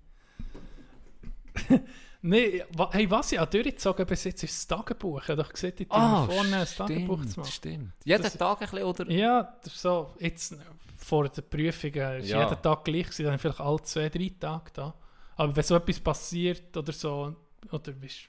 [2.24, 2.62] Nein,
[2.92, 5.20] hey, was ich auch durchgezogen bis jetzt ist das Tagebuch.
[5.28, 7.50] Ich doch gesehen, die ah, vorne ein Tagebuch zu machen.
[7.52, 7.92] stimmt.
[8.04, 9.10] Jeden Das- Tag ein bisschen, oder?
[9.10, 10.56] Ja, so, jetzt
[10.96, 12.48] vor der Prüfung ist Ja.
[12.48, 14.94] jeden Tag gleich, dann vielleicht alle zwei, drei Tage da.
[15.34, 17.34] Aber wenn so etwas passiert oder so,
[17.72, 18.28] oder wie ich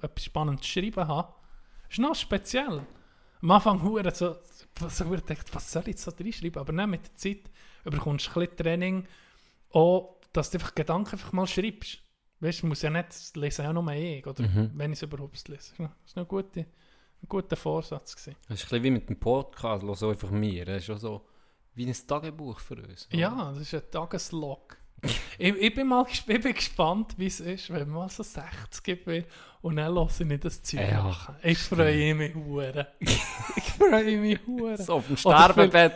[0.00, 1.34] etwas Spannendes schreiben habe,
[1.90, 2.86] ist noch speziell.
[3.42, 4.36] Am Anfang hure so,
[4.88, 6.60] so gedacht, was soll ich jetzt so reinschreiben?
[6.60, 7.50] Aber dann mit der Zeit
[7.84, 9.06] bekommst du ein bisschen Training,
[9.72, 11.98] auch, dass du einfach Gedanken einfach mal schreibst.
[12.44, 14.70] Weißt du, muss ja nicht das lesen, auch nur ich, oder Mhm.
[14.74, 15.72] wenn ich es überhaupt lese.
[15.78, 18.36] Das noch ein guter, ein guter Vorsatz gewesen.
[18.48, 20.64] Das ist ein bisschen wie mit dem Podcast, los einfach mir.
[20.64, 21.26] Das ist schon so
[21.74, 23.06] wie ein Tagebuch für uns.
[23.08, 23.16] oder?
[23.18, 24.76] Ja, das ist ein Tageslog.
[25.38, 29.26] Ich, ich, bin mal ich bin gespannt, wie es ist, wenn man so 60 wird
[29.64, 31.16] und dann höre ich das Zeug Ja.
[31.42, 32.88] Ich freue mich hure.
[33.00, 34.76] ich freue mich hure.
[34.76, 35.92] So auf dem Sterbebett.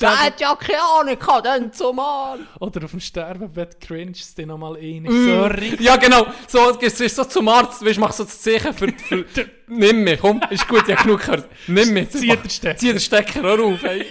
[0.00, 2.38] Der hat ja keine Ahnung gehabt, dann zumal.
[2.60, 5.02] oder auf dem Sterbebett cringest du nochmal rein.
[5.02, 5.26] Mm.
[5.26, 5.80] So richtig.
[5.80, 6.28] Ja, genau.
[6.46, 9.24] So, es ist so zum Arzt, weißt, mach so das Zeichen für, für
[9.66, 11.48] Nimm mich, komm, ist gut, ich habe genug gehört.
[11.66, 12.10] Nimm mich.
[12.10, 12.76] Zieh den Stecker.
[12.76, 14.06] Zieh den Stecker auch auf, ey.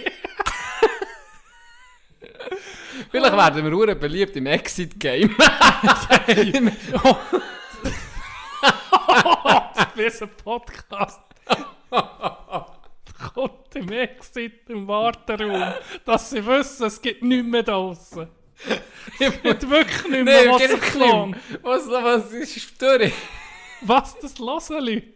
[3.10, 5.34] Vielleicht werden wir hure beliebt im Exit-Game.
[9.94, 11.20] Wie so ein Podcast.
[13.34, 15.74] Kommt im Exit im Warteraum,
[16.04, 18.28] dass sie wissen, es gibt nichts mehr draußen.
[19.18, 21.36] Es gibt wirklich nicht mehr, Nee, was lohnt.
[21.36, 21.60] schlimm.
[21.62, 23.12] Was, was ist durch?
[23.80, 25.14] Was das hören, Leute?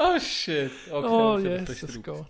[0.00, 0.70] Oh shit.
[0.90, 2.26] Okay, Oh, Jesus es Gott.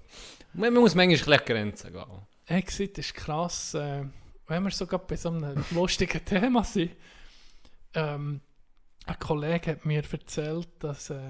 [0.55, 2.27] Man man muss manchmal ein bisschen Grenzen gehen.
[2.47, 3.75] Exit ist krass.
[3.75, 4.05] Äh,
[4.47, 6.93] wenn wir sogar bei so einem lustigen Thema sind.
[7.95, 8.41] Ähm,
[9.07, 11.21] ein Kollege hat mir erzählt, dass äh,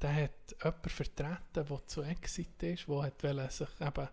[0.00, 4.08] der hat jemanden vertreten, der zu Exit ist, der hat sich eben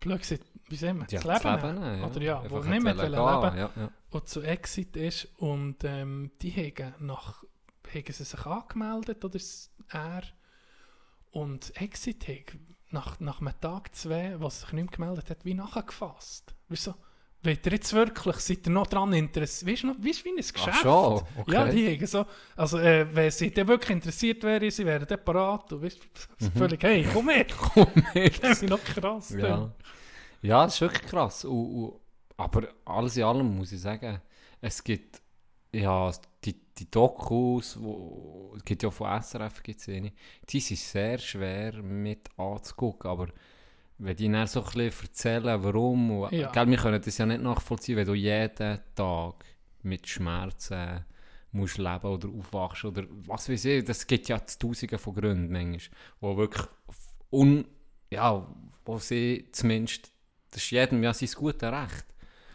[0.00, 2.04] blöd gesagt, wie sagen wir, das Leben, nehmen.
[2.04, 3.90] Oder ja, wo nicht mehr leben ja, ja.
[4.10, 7.44] und zu Exit ist und ähm, die haben nach
[7.94, 9.38] haben sie sich angemeldet oder
[9.90, 10.22] er
[11.30, 12.56] und Exit hat
[12.92, 16.54] nach, nach einem Tag, zwei, was sich nicht mehr gemeldet hat, wie nachgefasst.
[16.68, 16.94] Wieso?
[17.44, 19.72] Wollt ihr jetzt wirklich, seid ihr noch dran interessiert?
[19.72, 20.68] Weißt du, noch- weißt du, wie ein Geschäft?
[20.70, 21.52] Ach schon, okay.
[21.52, 22.24] Ja, die haben so,
[22.54, 25.98] also äh, wenn sie dann wirklich interessiert wären, sie wären dann parat und weißt,
[26.38, 28.42] so völlig, hey, komm her, Komm mit.
[28.44, 29.30] das sind noch krass.
[29.30, 29.40] Mhm.
[29.40, 29.72] Ja.
[30.42, 31.44] ja, das ist wirklich krass.
[31.44, 32.00] Und, und,
[32.36, 34.20] aber alles in allem muss ich sagen,
[34.60, 35.20] es gibt
[35.72, 36.12] ja
[36.44, 40.12] die, die Dokus, wo, es gibt ja von SRF gibt's eine,
[40.48, 43.28] die sind sehr schwer mit anzugucken, aber
[43.98, 46.50] wenn die dann so ein bisschen erzählen, warum, und, Ja.
[46.50, 49.44] gell, wir können das ja nicht nachvollziehen, wenn du jeden Tag
[49.82, 51.04] mit Schmerzen
[51.52, 55.98] musst leben oder aufwachst oder was weiß ich, das gibt ja tausende von Gründen manchmal,
[56.20, 56.66] wo wirklich
[57.30, 57.66] un,
[58.10, 58.46] ja,
[58.84, 60.10] wo sie zumindest,
[60.50, 62.06] das ist jedem ja sein gutes Recht,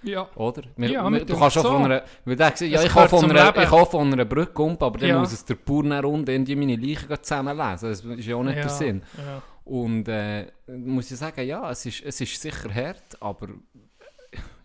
[0.03, 0.27] Ja.
[0.35, 0.63] oder?
[0.75, 1.71] Wir, Ja, wir, du kannst auch so.
[1.71, 4.61] von einer, weil der ja, Es ich kann, von einer, ich kann von einer Brücke
[4.61, 5.19] um, aber dann Ja.
[5.19, 8.61] muss es der dann unten irgendwie meine Leichen zusammenlesen, das ist ja auch nicht ja,
[8.61, 9.03] der Sinn.
[9.17, 9.41] Ja.
[9.65, 13.47] Und äh, muss ich sagen, ja, es ist, es ist sicher hart, aber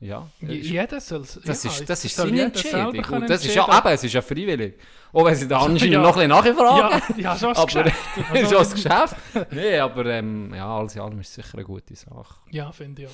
[0.01, 3.05] ja, Jeder soll das ja, ist, das ist seine Entscheidung.
[3.05, 4.75] Und das ist ja eben, es ist ja freiwillig.
[5.13, 6.03] Auch wenn sie da anscheinend Ja.
[6.03, 7.03] noch ein bisschen nachfragen.
[7.19, 7.97] Ja, ja, schon ein aber Geschäft.
[8.17, 9.17] ist Also, schon ein Geschäft.
[9.53, 12.35] Nee, aber ähm, ja, alles in allem ist es sicher eine gute Sache.
[12.51, 13.13] Ja, finde ich auch.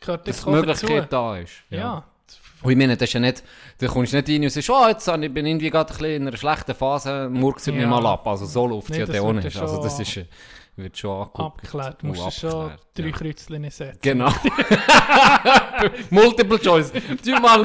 [0.00, 1.52] Gehört Dass das die Möglichkeit da ist.
[1.70, 2.04] Ja.
[2.62, 3.42] Und ich meine, das ist ja nicht,
[3.78, 6.22] da kommst du nicht rein und sagst, oh, jetzt bin ich irgendwie gerade ein bisschen
[6.22, 7.88] in einer schlechten Phase, murks ich mich Ja.
[7.88, 8.26] mal ab.
[8.26, 9.54] Also so läuft es Nee, ja dann auch nicht.
[9.54, 10.26] ja Also das ist, äh,
[10.76, 11.40] wird schon angeguckt.
[11.40, 12.02] abgeklärt.
[12.02, 13.10] Du musst du schon drei ja.
[13.12, 13.98] Kreuzchen setzen.
[14.02, 14.32] Genau.
[16.10, 16.92] Multiple Choice.
[17.24, 17.62] Tu mal.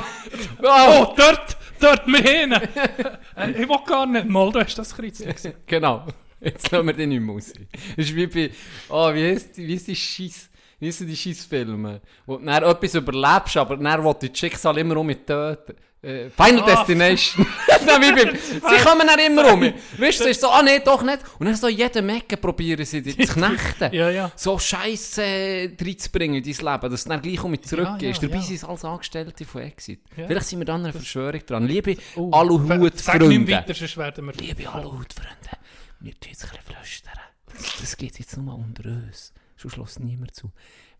[0.62, 0.66] Oh,
[1.10, 2.52] Oh, dort, dort, wir hin.
[2.54, 5.54] Äh, ich will gar nicht mal, du hast das Kreuzchen gesehen.
[5.66, 6.06] genau.
[6.40, 7.54] Jetzt lassen wir den nicht mehr raus.
[7.96, 8.52] Das ist wie bei,
[8.90, 10.50] oh, wie heißt wie ist die Scheiss,
[10.84, 12.02] Wie sind die scheiß Filme?
[12.26, 15.74] Wo du dann etwas überlebst, aber dann will das Schicksal immer um mich töten.
[16.02, 17.46] Äh, Final Ah, Destination.
[17.70, 19.74] Sie kommen dann immer um mich.
[19.98, 21.20] Weißt du, es ist so, ah nee, doch nicht.
[21.40, 23.94] Und dann so jeden Mecken probieren sie dich zu knechten.
[23.94, 24.30] Ja, ja.
[24.36, 28.22] So Scheiße reinzubringen in dein Leben, dass du dann gleich um mich zurückgehst.
[28.22, 28.46] ja, Dabei ja.
[28.46, 30.02] sind es alles Angestellte von Exit.
[30.18, 30.28] Ja.
[30.28, 31.66] Vielleicht sind wir dann an einer Verschwörung dran.
[31.68, 33.48] Liebe Oh, Aluhut-Freunde.
[33.52, 34.34] weiter, sonst werden wir...
[34.34, 35.58] Liebe Aluhut-Freunde,
[36.02, 37.14] wir tun jetzt ein bisschen flüstern.
[37.56, 39.32] Das, das geht jetzt nur unter uns.
[39.64, 40.52] Schon schloss niemand zu.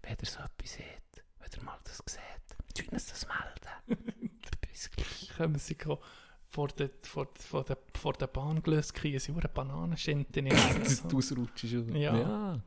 [0.02, 0.86] Wenn ihr so etwas seht,
[1.40, 4.40] wenn ihr mal das seht, tun uns das melden.
[4.62, 5.32] Bis gleich.
[5.36, 6.00] Können sie go-
[6.50, 10.42] vor der, vor, vor der, vor der Bahn gelöst kriegen, sie eine Bananenschinte
[11.10, 11.74] du ausrutschst.
[11.74, 11.82] Ja.
[11.94, 12.18] ja.
[12.18, 12.62] Ja,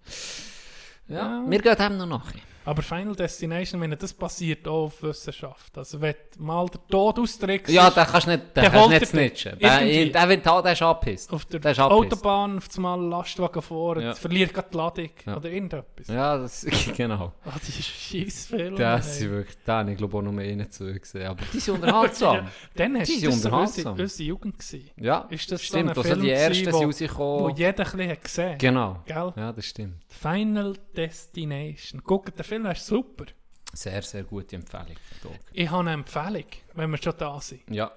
[1.08, 1.44] Ja.
[1.50, 2.40] wir gehen dem noch nachher.
[2.66, 5.78] Aber Final Destination, wenn das passiert auch auf Wissenschaft.
[5.78, 9.06] Also wenn mal der Tod austrickst, Ja, den kannst du nicht, den Der kannst nicht
[9.06, 9.58] snitchen.
[9.58, 10.10] Der, irgendwie.
[10.12, 11.32] der, der, der, der ist angepisst.
[11.32, 11.80] auf der der ist.
[11.80, 14.14] Autobahn auf einmal Lastwagen vor, Ja.
[14.14, 15.36] verliert gerade die Ladung Ja.
[15.36, 16.08] oder irgendetwas.
[16.08, 16.66] Ja, das,
[16.96, 17.32] genau.
[17.44, 18.76] Ah, die Scheissfilme.
[18.76, 21.26] Das sind wirklich, da habe ich glaube auch noch mehr zu gesehen.
[21.26, 22.48] Aber die sind unterhaltsam.
[22.74, 23.98] Dann hast Die du sind das so unsere, unterhaltsam.
[24.00, 24.90] unsere Jugend gewesen.
[25.00, 25.82] Ja, Ist das so stimmt.
[25.84, 27.56] ein Also Film die ersten gewesen, sind wo- rausgekommen.
[27.56, 29.02] jeder ein bisschen hat gesehen Genau.
[29.06, 29.32] Gell?
[29.36, 29.94] Ja, das stimmt.
[30.08, 32.02] Final Destination.
[32.04, 33.26] Guck, der Film ist super.
[33.72, 34.96] Sehr, sehr gute Empfehlung.
[35.22, 35.36] Dog.
[35.52, 37.68] Ich habe eine Empfehlung, wenn wir schon da sind.
[37.70, 37.92] Ja.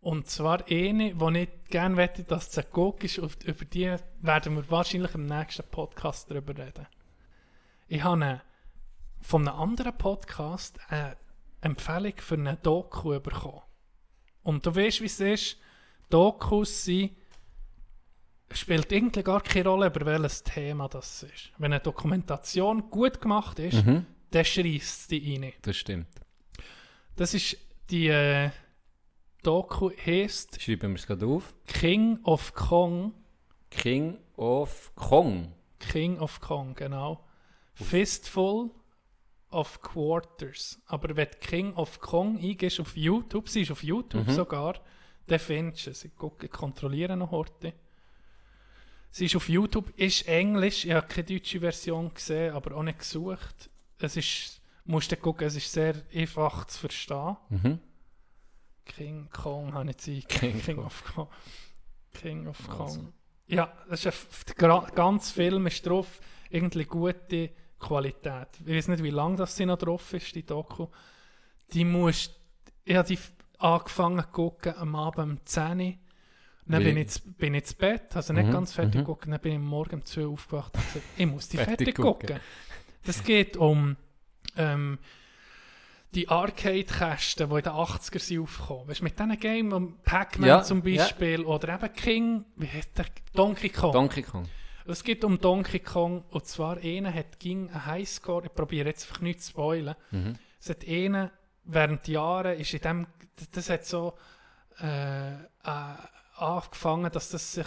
[0.00, 3.18] Und zwar eine, die ich gerne möchte, dass es guckst.
[3.18, 6.86] Und über die werden wir wahrscheinlich im nächsten Podcast darüber reden.
[7.88, 8.42] Ich habe eine,
[9.20, 11.16] von einem anderen Podcast eine
[11.60, 13.62] Empfehlung für eine Doku bekommen.
[14.44, 15.56] Und du weißt, wie es ist.
[16.08, 17.16] Dokus sind,
[18.52, 21.50] spielt irgendwie gar keine Rolle, über welches Thema das ist.
[21.58, 24.06] Wenn eine Dokumentation gut gemacht ist, Mhm.
[24.30, 25.52] dann schreist es dich rein.
[25.62, 26.06] Das stimmt.
[27.16, 27.56] Das ist
[27.90, 28.50] die äh,
[29.42, 31.54] Doku heisst Schreiben wir es gerade auf.
[31.66, 33.14] King of Kong.
[33.70, 35.52] King of Kong.
[35.78, 37.24] King of Kong, genau.
[37.74, 38.70] Fistful
[39.50, 40.80] of Quarters.
[40.86, 44.74] Aber wenn du King of Kong eingehst auf YouTube, sie ist auf YouTube sogar,
[45.26, 47.72] dann findest du gucke, ich kontrolliere noch heute.
[49.16, 52.98] Sie ist auf YouTube, ist Englisch, ich habe keine deutsche Version gesehen, aber auch nicht
[52.98, 53.70] gesucht.
[53.96, 57.34] Es ist, musst du gucken, es ist sehr einfach zu verstehen.
[57.48, 57.78] Mhm.
[58.84, 61.28] King Kong habe ich jetzt King King, of Kong.
[62.12, 62.88] King of Kong.
[62.88, 63.12] Also.
[63.46, 66.20] Ja, das ist ein, der ganze Film ist drauf,
[66.50, 68.48] irgendwie gute Qualität.
[68.66, 70.88] Ich weiß nicht, wie lange das noch drauf ist, die Doku.
[71.72, 72.38] Die musst,
[72.84, 73.18] ich habe die
[73.56, 75.94] angefangen zu gucken am Abend um 10 Uhr.
[76.68, 78.98] Dann bin ich, zu- bin ich zu Bett, also nicht Mhm, ganz fertig mhm.
[79.00, 79.26] geguckt.
[79.28, 81.94] Dann bin ich morgen um 2 Uhr aufgewacht und gesagt, ich muss die Fertig fertig,
[81.96, 82.26] gucken.
[82.28, 82.40] gucken.
[83.04, 83.96] Das geht um
[84.56, 84.98] ähm,
[86.14, 88.88] die Arcade-Kästen, die in den 80er sind aufgekommen.
[88.88, 92.96] Weißt du, mit diesen Games, um Pac-Man Ja, zum Beispiel, oder eben King, wie heißt
[92.98, 93.06] der?
[93.34, 93.92] Donkey Kong.
[93.92, 94.48] Donkey Kong.
[94.86, 99.06] es geht um Donkey Kong, und zwar einer hat ging einen Highscore, ich probiere jetzt
[99.08, 99.94] einfach nicht zu spoilen.
[100.10, 100.34] Mhm.
[100.60, 101.30] Es hat einen
[101.64, 103.06] während Jahren, ist in dem,
[103.36, 104.14] das, das hat so
[104.80, 105.36] äh, äh,
[106.38, 107.66] angefangen, dass das sich,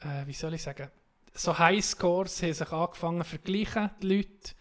[0.00, 0.90] äh, wie soll ich sagen,
[1.34, 4.52] so Highscores haben sich angefangen zu vergleichen, die Leute.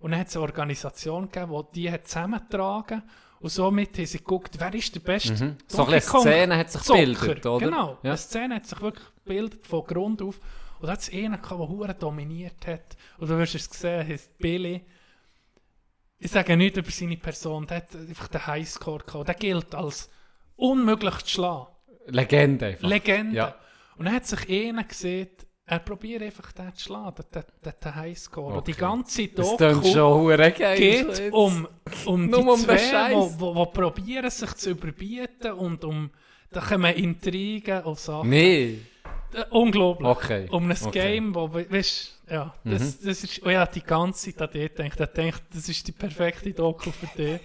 [0.00, 3.02] Und dann hat es eine Organisation gegeben, die die hat zusammengetragen
[3.40, 5.56] und somit haben sie geguckt, wer ist der beste Mhm.
[5.66, 7.64] So Donkey ein bisschen Kong Szene hat sich gebildet, oder?
[7.66, 8.10] Genau, Ja.
[8.10, 10.38] eine Szene hat sich wirklich gebildet von Grund auf.
[10.78, 12.96] Und da hat es einen gehabt, der dominiert hat.
[13.18, 14.84] Und du wirst es gesehen, heißt Billy.
[16.18, 19.28] Ich sage nicht über seine Person, der hat einfach den Highscore gehabt.
[19.28, 20.10] Der gilt als
[20.56, 21.66] unmöglich zu schlagen.
[22.10, 22.88] Legende einfach.
[22.88, 23.36] Legende.
[23.36, 23.54] Ja.
[23.96, 25.28] Und dann hat sich einer gesehen,
[25.66, 28.56] er probiert einfach den zu schlagen, den, den, den Highscore.
[28.58, 28.80] Und die Okay.
[28.80, 30.76] ganze Das Doku schon hure geil.
[30.76, 31.68] geht um,
[32.06, 36.10] um die um zwei, die probieren, sich zu überbieten und um
[36.50, 38.30] da kommen Intrigen und Sachen.
[38.30, 38.78] Nee.
[39.32, 40.08] Äh, unglaublich.
[40.08, 40.48] Okay.
[40.50, 40.86] Um ein okay.
[40.88, 40.90] Mhm.
[40.92, 44.64] Game, wo, we- weißt ja, das, das ist, oh ja, die ganze Zeit an dich.
[44.64, 47.40] Ich denke, das ist die perfekte Doku für dich.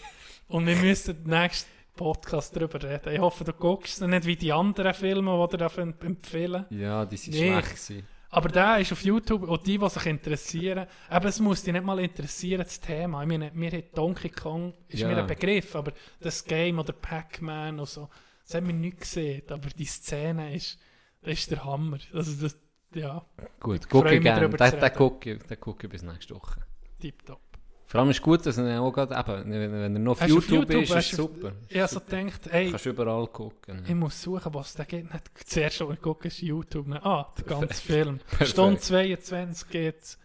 [0.48, 3.14] Und wir müssen den nächsten Podcast darüber reden.
[3.14, 6.66] Ich hoffe, du guckst es nicht wie die anderen Filme, die dir empfehlen.
[6.70, 7.52] Ja, die sind Nee.
[7.52, 8.08] schlecht gewesen.
[8.30, 11.86] Aber der ist auf YouTube und die, die sich interessieren, aber es muss dich nicht
[11.86, 13.22] mal interessieren, das Thema.
[13.22, 15.08] Ich meine, mir hat Donkey Kong, ist Ja.
[15.08, 18.10] mir ein Begriff, aber das Game oder Pac-Man und so,
[18.44, 20.78] das haben wir nicht gesehen, aber die Szene ist,
[21.22, 21.98] das ist der Hammer.
[22.14, 22.58] Also das,
[22.94, 23.26] ja,
[23.60, 24.50] Gut, gucke gerne.
[24.50, 26.62] Den, den gucke ich bis nächste Woche.
[27.00, 27.40] tipptopp.
[27.88, 30.70] Vor allem ist gut, dass er auch gerade, eben, wenn, er noch auf Hast YouTube,
[30.70, 31.52] YouTube, ist, ist hast du- super.
[31.70, 33.84] Ich habe so gedacht, ey, Kannst überall gucken.
[33.88, 35.12] ich muss suchen, was da geht.
[35.14, 36.88] Nicht zuerst schon gucken, ist YouTube.
[37.04, 38.20] Ah, der ganze Film.
[38.44, 40.18] Stunde 22 geht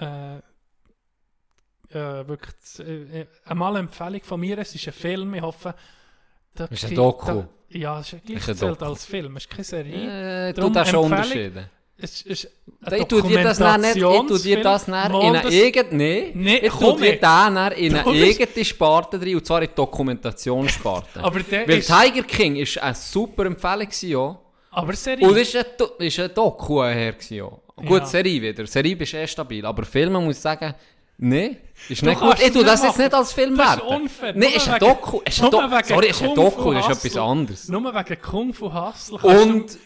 [0.00, 4.58] äh, äh, wirklich äh, äh, einmal eine Empfehlung von mir.
[4.58, 5.74] Es ist ein Film, ich hoffe.
[6.54, 7.26] Da Ist ein Doku.
[7.26, 8.84] Da, ja, es ist Doku.
[8.84, 10.48] als Film, es ist keine Serie.
[10.48, 11.64] Äh, du da schon Empfehlung.
[12.00, 12.48] Es ist
[12.92, 16.56] Ich tu dir das dann nicht, ich tu dir das dann in eine eigene, nee,
[16.62, 17.12] ich tu komm dir nicht.
[17.14, 21.22] den dann in eine eigene Sparte drin, und zwar in die Dokumentationssparte.
[21.22, 24.38] Aber der Weil ist- Tiger King ist eine super Empfehlung gewesen, ja.
[24.70, 25.26] Aber Serie.
[25.26, 27.50] Und es ist ein, ist ein Doku her gewesen, ja.
[27.76, 28.06] Gut, Ja.
[28.06, 28.66] Serie wieder.
[28.66, 30.74] Serie ist eh stabil, aber Filme muss ich sagen,
[31.16, 31.56] nee,
[31.88, 32.36] ist Du nicht gut.
[32.40, 34.02] Ich tu es das nicht jetzt nicht als Film Das ist werten.
[34.02, 34.32] unfair.
[34.34, 35.20] Nee, Nur ist ein Doku.
[35.24, 37.68] Ist ein Do Sorry, ist ein Doku, das ist etwas anderes.
[37.68, 39.78] Nur wegen Kung Fu Hustle Und,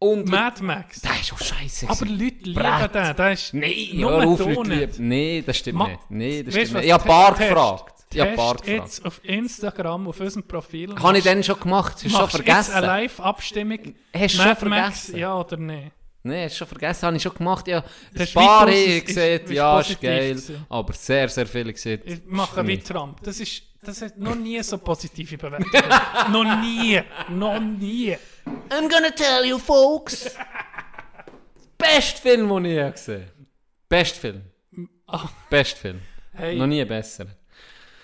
[0.00, 1.00] und, Mad Max.
[1.02, 2.04] der ist auch scheiße Aber.
[2.06, 2.94] Leute lieben Brett.
[2.94, 3.16] den.
[3.16, 5.02] Der ist Nee, nur auf, Leute.
[5.02, 6.00] Nee, das stimmt Ma- nicht.
[6.10, 6.86] Nee, das Weißt stimmt nicht.
[6.86, 7.04] Ich habe
[7.36, 7.94] Test- gefragt.
[8.12, 8.66] Ich habe Test gefragt.
[8.66, 10.94] jetzt auf Instagram, auf unserem Profil.
[10.96, 11.92] Habe ich dann schon gemacht?
[11.94, 12.74] Hast du schon vergessen?
[12.74, 13.94] eine Live-Abstimmung.
[14.12, 15.16] Hast du schon vergessen?
[15.16, 15.92] ja oder nein?
[16.22, 17.66] Nein, hast du schon vergessen, habe ich schon gemacht.
[17.68, 20.28] Ja, Das ein ist paar habe gesehen, ja, ist geil.
[20.30, 20.66] gewesen.
[20.68, 22.00] Aber sehr, sehr viele gesehen.
[22.04, 22.86] Ich mache wie nicht.
[22.86, 23.22] Trump.
[23.22, 25.70] Das, ist, das hat noch nie so positive Bewertungen.
[26.32, 27.00] noch nie.
[27.30, 28.16] Noch nie.
[28.70, 30.30] I'm gonna tell you, folks.
[31.78, 33.46] Best Film, den ich je gesehen habe.
[33.88, 34.42] Best Film.
[35.06, 35.28] Ah.
[35.48, 36.00] Best Film.
[36.32, 37.26] Hey, Noch nie besser.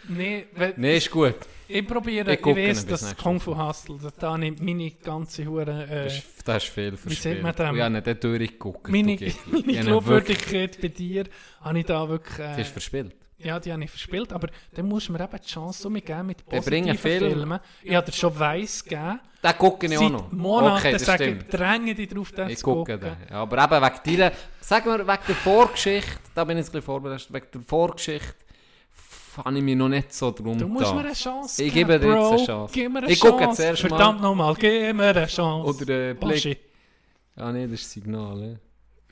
[0.09, 1.35] nee, Nein, ist gut.
[1.69, 6.05] ich probiere, Ich ich, weiß, dass Kung Fu Hustle, da ich meine ganze Hure, äh,
[6.05, 7.43] Das ist, das ist viel Wie verspielt.
[7.43, 7.77] sagt man dem?
[7.77, 8.89] Ich habe nicht durchgeguckt.
[8.89, 9.17] meine,
[9.47, 11.25] meine Glaubwürdigkeit bei dir
[11.61, 13.15] habe ich da wirklich, Das äh, ist verspielt.
[13.39, 16.45] Ja, die habe ich verspielt, aber dann musst du mir eben die Chance umgeben mit
[16.47, 17.33] positiven Film.
[17.33, 17.61] Filmen.
[17.83, 19.21] Ich habe dir schon Weiss gegeben.
[19.43, 20.33] Den gucke ich auch noch.
[20.33, 21.43] Monaten okay, das sage stimmt.
[21.43, 23.17] ich, dränge dich darauf, den Ich zu gucke gucken.
[23.21, 23.29] den.
[23.31, 26.73] Ja, aber eben wegen deiner, sagen wir, wegen der Vorgeschichte, da bin ich jetzt ein
[26.73, 28.35] bisschen vorbereitet, wegen der Vorgeschichte
[29.45, 30.95] habe ich mich noch nicht so drum Du musst da.
[30.95, 32.73] mir eine Chance Ich geben, gebe dir jetzt eine Chance.
[32.75, 33.33] Gib mir eine Ich Chance.
[33.33, 33.89] gucke jetzt erst mal.
[33.91, 35.83] Verdammt nochmal, gib mir eine Chance.
[35.85, 36.59] Oder äh, Blick.
[37.37, 38.43] Ah nee, das ist Signal.
[38.43, 38.57] Eh.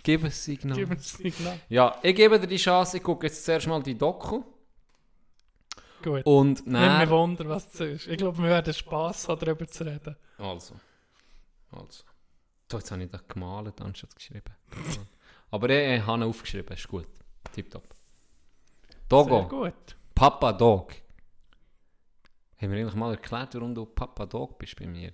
[0.04, 0.76] Gib ein Signal.
[0.76, 1.58] Gib mir das Signal.
[1.68, 4.44] Ja, ich gebe dir die Chance, ich gucke jetzt zuerst mal die Doku.
[6.02, 6.26] Gut.
[6.26, 7.10] Und Nicht mehr dann...
[7.10, 8.06] wundern, was das ist.
[8.08, 10.14] Ich glaube, wir werden Spass haben, darüber zu reden.
[10.36, 10.76] Also.
[11.70, 12.04] Also.
[12.70, 14.54] So, jetzt habe ich das gemalt, anstatt geschrieben.
[15.50, 17.08] Aber ich, ich habe ihn aufgeschrieben, ist gut.
[17.52, 17.88] Tipptopp.
[18.90, 19.48] Sehr Dogo.
[19.48, 19.96] gut.
[20.14, 20.92] Papa Dog.
[22.58, 25.12] Haben wir eigentlich mal erklärt, warum du Papa Dog bist bei mir?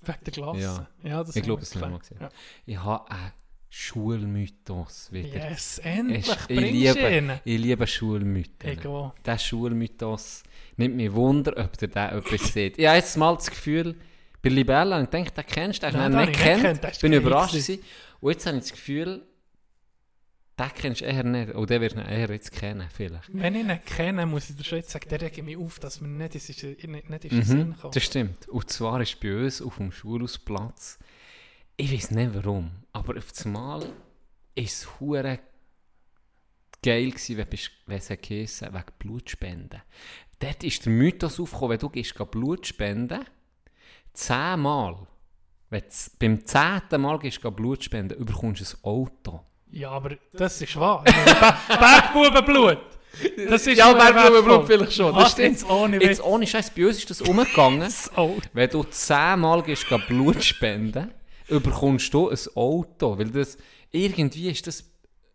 [0.00, 0.60] Wegen der Klasse.
[0.60, 0.88] Ja.
[1.02, 2.28] Ja, das Ich glaube, das haben wir mal gesehen.
[2.66, 3.32] Ich habe einen
[3.74, 5.48] Schulmythos wieder.
[5.50, 7.32] Yes, endlich Ist- ich, liebe, ihn.
[7.42, 8.68] ich liebe Schulmythen.
[8.70, 9.14] Ego.
[9.24, 10.42] Der Schulmythos
[10.76, 12.78] nimmt mich Wunder, ob der den etwas sieht.
[12.78, 13.96] Ich habe jetzt mal das Gefühl,
[14.42, 17.00] bei Libella, ich denke, den kennst du, den Nein, nicht ich nicht kennt.
[17.00, 17.78] bin überrascht gewesen.
[18.20, 19.22] Und jetzt habe ich das Gefühl,
[20.58, 21.52] den kennst du eher nicht.
[21.54, 23.30] Und den wirst du eher jetzt kennen, vielleicht.
[23.32, 25.98] Wenn ich ihn kenne, muss ich dir schon jetzt sagen, der regt mich auf, dass
[26.02, 27.96] mir nicht, ist, nicht, nicht in den Sinn Mhm, kommt.
[27.96, 28.48] das stimmt.
[28.50, 30.98] Und zwar ist bei uns auf dem Schulhausplatz,
[31.82, 33.82] ich weiß nicht warum, aber auf das Mal
[34.54, 35.38] ist es hure
[36.82, 39.82] geil gewesen, wenn, bist- wenn es wegen Blutspenden.
[40.38, 43.24] Dort ist der Mythos aufgekommen, wenn du gehst geh Blut spenden,
[44.12, 45.06] zehnmal,
[45.70, 45.86] wenn du
[46.18, 49.40] beim zehnten Mal gehst geh Blut spenden, bekommst du ein Auto.
[49.70, 51.02] Ja, aber das ist wahr.
[51.04, 52.78] Bergbubenblut.
[53.48, 55.48] Das ist Ja, Bergbubenblut vielleicht schon, das stimmt.
[55.52, 56.04] Jetzt ohne Witz.
[56.08, 57.90] Jetzt ohne Scheiß, bei uns ist das umgegangen.
[58.16, 61.10] Oh, Wenn du zehnmal gehst geh Blut spenden,
[61.60, 63.18] bekommst du ein Auto.
[63.18, 63.56] Weil das,
[63.90, 64.84] irgendwie ist das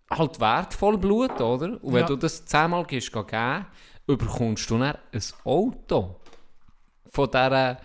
[0.09, 1.83] halt wertvoll Blut, oder?
[1.83, 2.07] Und wenn Ja.
[2.07, 3.65] du das zehnmal gehst geh geben,
[4.05, 6.21] bekommst du dann ein Auto.
[7.11, 7.77] Von dieser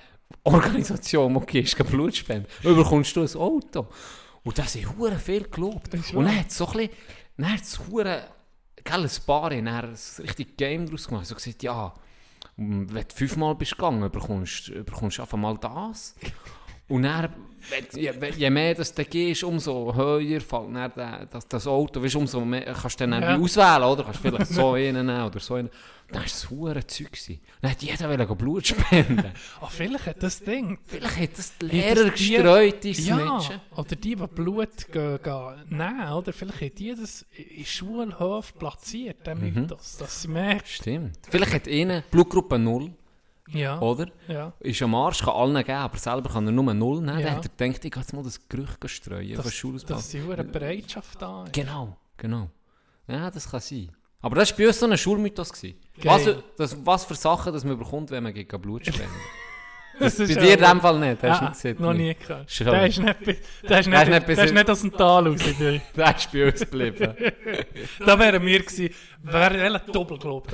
[0.44, 3.86] Organisation, wo du gehst geh Blut spenden, bekommst du ein Auto.
[4.44, 5.94] Und das ist hure viel gelobt.
[6.14, 6.90] Und dann hat es so ein bisschen,
[7.36, 8.24] dann hat es hure,
[8.82, 11.26] gell, ein paar dann ein richtig Game draus gemacht.
[11.26, 11.92] So gesagt, ja,
[12.56, 16.14] wenn du fünfmal bist gegangen, bekommst du einfach mal das.
[16.88, 17.32] Und dann,
[17.94, 22.02] je, je mehr das du gehst, umso höher fällt dann das, das Auto.
[22.02, 23.36] Weißt, umso mehr kannst du dann Ja.
[23.38, 24.04] auswählen, oder?
[24.04, 25.70] Kannst vielleicht so einen oder so einen.
[26.08, 27.38] Dann war es ein Zeug.
[27.62, 29.32] Dann hat jeder Blut spenden.
[29.62, 30.78] ah, vielleicht hat das Ding.
[30.84, 33.60] vielleicht hat das die Hat Lehrer das gestreut ins Ja, Mädchen.
[33.76, 36.32] oder die, die Blut gehen, gehen nehmen, oder?
[36.34, 37.24] Vielleicht haben die das
[37.56, 39.54] in Schulhof platziert, der Mhm.
[39.54, 40.66] Mythos, dass sie merken.
[40.66, 41.18] Stimmt.
[41.30, 42.90] Vielleicht hat ihnen Blutgruppe 0,
[43.52, 44.06] Ja, oder?
[44.28, 44.52] ja.
[44.60, 47.18] Ist am Arsch, kann allen geben, aber selber kann er nur 0 nehmen.
[47.18, 47.26] Ja.
[47.26, 49.38] Dann hat er gedacht, ich kann jetzt mal das Gerücht streuen.
[49.38, 51.52] auf den Dass, dass die hure Bereitschaft da ist.
[51.52, 52.48] Genau, genau.
[53.08, 53.90] Ja, das kann sein.
[54.20, 55.52] Aber das war bei uns so ein Schulmythos.
[55.52, 55.78] gewesen.
[56.02, 59.08] Was, das, was für Sachen das man bekommt, wenn man gegen Blut spendet.
[60.02, 61.76] Das bei dir in dem Fall nicht, hast du Ah, nicht gesehen?
[61.80, 62.60] noch nie gehört.
[62.60, 63.16] Der ist nicht,
[63.68, 65.40] der ist nicht, Der ist nicht der aus dem Tal raus.
[65.94, 67.14] Das ist bei uns geblieben.
[68.06, 68.90] da wären wir gewesen,
[69.22, 70.52] wären relativ doppelt gelobt.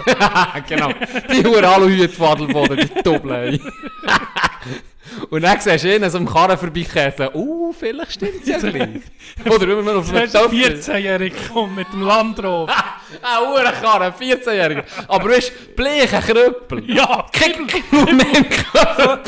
[0.69, 0.91] genau.
[1.33, 3.61] Die Huren Aluhüte Wadelboden, die Doppel.
[5.31, 7.29] Und dann siehst du ihn so am Karren vorbeikäsen.
[7.35, 9.01] Uh, vielleicht stimmt es ja gleich.
[9.47, 10.81] Oder wenn man auf einem Töpfchen...
[10.81, 12.73] 14-Jährigen gekommen mit dem Landrover.
[13.23, 14.85] Ah, Uhrenkarren, 14-Jähriger.
[15.09, 16.91] Aber weißt du, bleichen Krüppel.
[16.91, 19.21] Ja, Kippel mit dem Körper.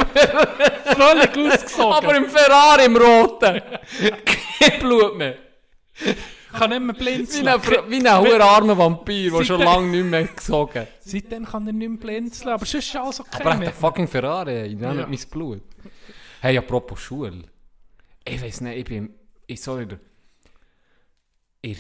[0.85, 1.93] völlig ausgesogen.
[1.95, 3.63] Aber im Ferrari, im Roten.
[4.61, 5.35] kein Blut mehr.
[6.53, 7.45] Kann nicht mehr blinzeln.
[7.47, 11.45] Wie ein, Fra- wie ein hoher armer Vampir, der schon lange nicht mehr gesogen Seitdem
[11.45, 13.41] kann er nicht mehr blinzeln, aber sonst ist alles okay.
[13.41, 15.07] Aber er hat einen fucking Ferrari, ich nehme Ja.
[15.07, 15.63] mein Blut.
[16.41, 17.43] Hey, apropos Schule.
[18.25, 19.15] Ich weiß nicht, ich bin
[19.47, 20.01] ich so in der,
[21.63, 21.77] in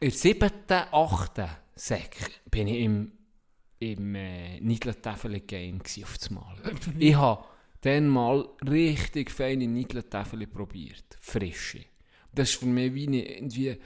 [0.00, 2.16] der, siebten, achten Sek
[2.50, 3.12] bin ich im,
[3.78, 6.56] im äh, Nidletafel-Game gsi auf das Mal.
[6.98, 7.44] ich habe
[7.82, 11.04] dann mal richtig feine Nidletafel probiert.
[11.20, 11.84] Frische.
[12.34, 13.76] Das ist für mich wie eine, irgendwie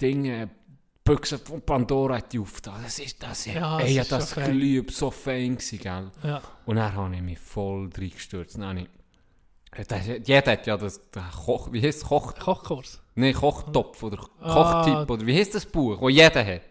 [0.00, 0.50] Dinge,
[1.04, 2.80] Büchse von Pandora hat die aufgetan.
[2.82, 3.46] Das ist das.
[3.46, 6.10] Ja, ey, das ist das geliebt, so fein gsi, gell?
[6.22, 6.42] Ja.
[6.66, 8.58] Und dann habe ich mich voll reingestürzt.
[8.58, 8.86] Dann
[9.88, 13.00] das, jeder hat ja das, das Koch, wie heißt Koch, Kochkurs.
[13.14, 14.52] nee, Kochtopf oder Ah.
[14.82, 16.62] Kochtipp oder wie heißt das Buch, wo jeder hat?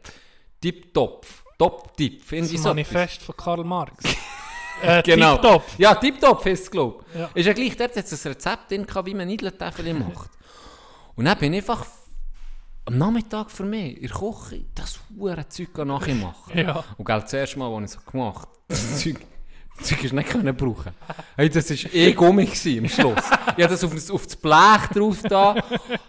[0.60, 2.70] Tipptopf, Top-Tipp, finde Das ich so.
[2.70, 4.04] Manifest von Karl Marx.
[4.82, 5.34] äh, Genau.
[5.36, 5.64] Tipptopp.
[5.78, 7.20] Ja, Tipptopf heisst es, glaube ich.
[7.20, 7.30] Ja.
[7.36, 10.32] Ist ja gleich, dort hat es ein Rezept drin, wie man Niedeltäfel macht.
[11.16, 11.86] Und dann bin ich einfach
[12.86, 16.34] am Nachmittag für mich in der Küche das hure Zeug nachmachen.
[16.58, 16.84] Ja.
[16.98, 19.18] Und gell, das erste Mal, als ich so gemacht habe, das Zeug,
[19.78, 20.92] das Zeug nicht können brauchen.
[21.36, 23.24] Hey, das war eh Gummi gewesen, am Schluss.
[23.58, 25.56] Ich habe das auf, das- auf das Blech drauf da.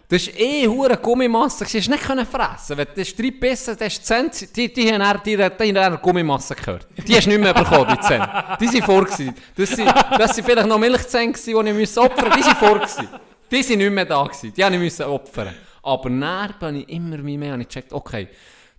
[0.08, 1.64] Das war eh hure Gummimasse.
[1.64, 1.80] gewesen.
[1.80, 2.76] hast nicht können fressen.
[2.76, 6.00] Wenn du das drei bissen, das ist Zehn, die, die haben dann, die, die dann
[6.00, 6.86] Gummimasse gehört.
[7.08, 8.56] Die hast du nicht mehr bekommen, die Zähne.
[8.60, 9.34] Die sind vor gewesen.
[9.56, 9.88] Das sind,
[10.18, 12.36] das sind vielleicht noch Milchzähne gewesen, die ich opfern musste.
[12.38, 13.08] Die sind vor gewesen.
[13.50, 14.52] Die sind nicht mehr da gewesen.
[14.54, 15.54] Die habe ich opfern.
[15.86, 18.28] Aber dann bin ich immer wie mehr, habe ich gecheckt, okay,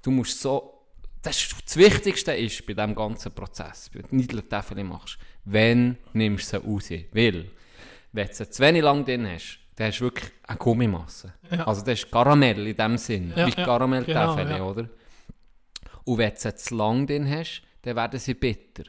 [0.02, 0.74] du musst so,
[1.22, 6.52] das, ist, das Wichtigste ist bei diesem ganzen Prozess, wenn du Niedeltäfel machst, wenn nimmst
[6.54, 6.90] du sie raus.
[7.14, 7.50] Weil,
[8.12, 11.34] wenn du sie zu wenig lang drin hast, dann hast du wirklich eine Gummimasse.
[11.50, 11.66] Ja.
[11.66, 14.64] Also das ist Karamell in dem Sinn, Ja, wie ja, Karamelltäfel, genau, ja.
[14.64, 14.90] oder?
[16.04, 18.84] Und wenn du sie zu lang drin hast, dann werden sie bitter.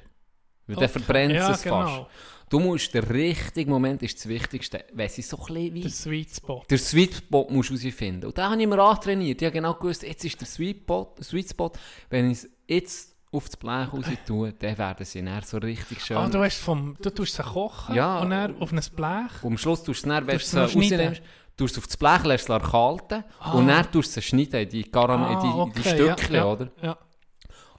[0.66, 0.88] Weil dann Okay.
[0.88, 2.06] verbrennt Ja, es fast.
[2.50, 5.90] Du musst, der richtige Moment ist das Wichtigste, wenn sie so ein bisschen wie Der
[5.90, 6.62] Sweet Spot.
[6.70, 8.26] der Sweet Spot musst du herausfinden.
[8.26, 9.42] Und da habe ich mir antrainiert.
[9.42, 11.72] Ich habe genau gewusst, jetzt ist der Sweet Spot, Sweet Spot.
[12.10, 16.02] wenn ich es jetzt auf das Blech raus tue, dann werden sie dann so richtig
[16.02, 16.16] schön.
[16.16, 18.20] Ah, du, hast vom, du tust sie kochen Ja.
[18.20, 19.42] und dann auf ein Blech.
[19.42, 20.80] Und am Schluss tust du es dann, wenn du schneiden?
[20.80, 21.22] rausnimmst,
[21.58, 24.68] tust es auf das Blech, lässt es erkalten und dann tust du sie schneiden in
[24.70, 26.70] die, Karam in die, Ah, Stückchen, ja, ja, oder?
[26.82, 26.98] Ja.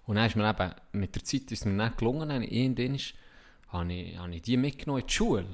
[0.05, 3.13] Und dann ist mir eben, mit der Zeit ist es mir nicht gelungen, irgendwann ist,
[3.71, 5.45] habe ich, habe ich die mitgenommen in die Schule.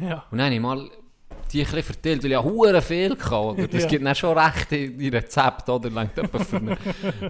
[0.00, 0.24] ja.
[0.30, 0.90] Und dann habe ich mal
[1.52, 3.66] die ein verteilt, weil ich ja hure viel hatte, oder?
[3.66, 3.88] Das Ja.
[3.88, 5.90] gibt dann schon recht in die Rezepte, oder?
[5.90, 6.76] Langt für eine,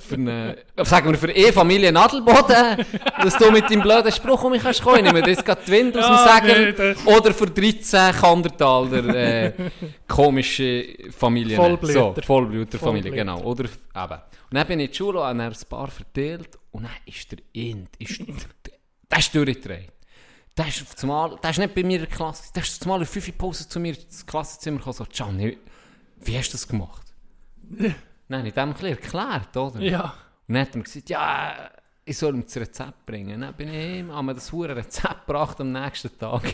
[0.01, 2.85] für eine, sagen wir für eine Familie Nadelboden,
[3.23, 4.99] dass du mit deinem blöden Spruch um mich kannst kommen.
[5.07, 6.67] Ich nehme das gerade die Wind aus dem Ja, Sägel.
[6.67, 9.53] nee, das- oder für 13 Kandertaler, äh,
[10.07, 10.85] komische
[11.17, 11.57] Familien.
[11.57, 11.93] Vollblüter.
[12.15, 13.17] So, Vollblüterfamilie, Vollblüter.
[13.17, 13.43] genau.
[13.43, 14.21] Oder, eben.
[14.51, 17.31] Und dann bin ich in die Schule und habe ein paar verteilt und dann ist
[17.33, 19.93] der Int, ist, der ist durchgedreht.
[20.61, 23.07] Der ist einmal, der ist nicht bei mir in der Klasse, der ist einmal in
[23.07, 25.57] 5 Pause zu mir ins Klassenzimmer gekommen, so, Gianni,
[26.19, 27.15] wie hast du das gemacht?
[28.29, 29.81] Nein, ich habe bisschen erklärt, oder?
[29.81, 30.13] Ja.
[30.47, 31.71] Und dann hat er mir gesagt, ja,
[32.05, 33.41] ich soll ihm das Rezept bringen.
[33.41, 36.43] Dann bin ich ihm, haben wir das hure Rezept gebracht am nächsten Tag.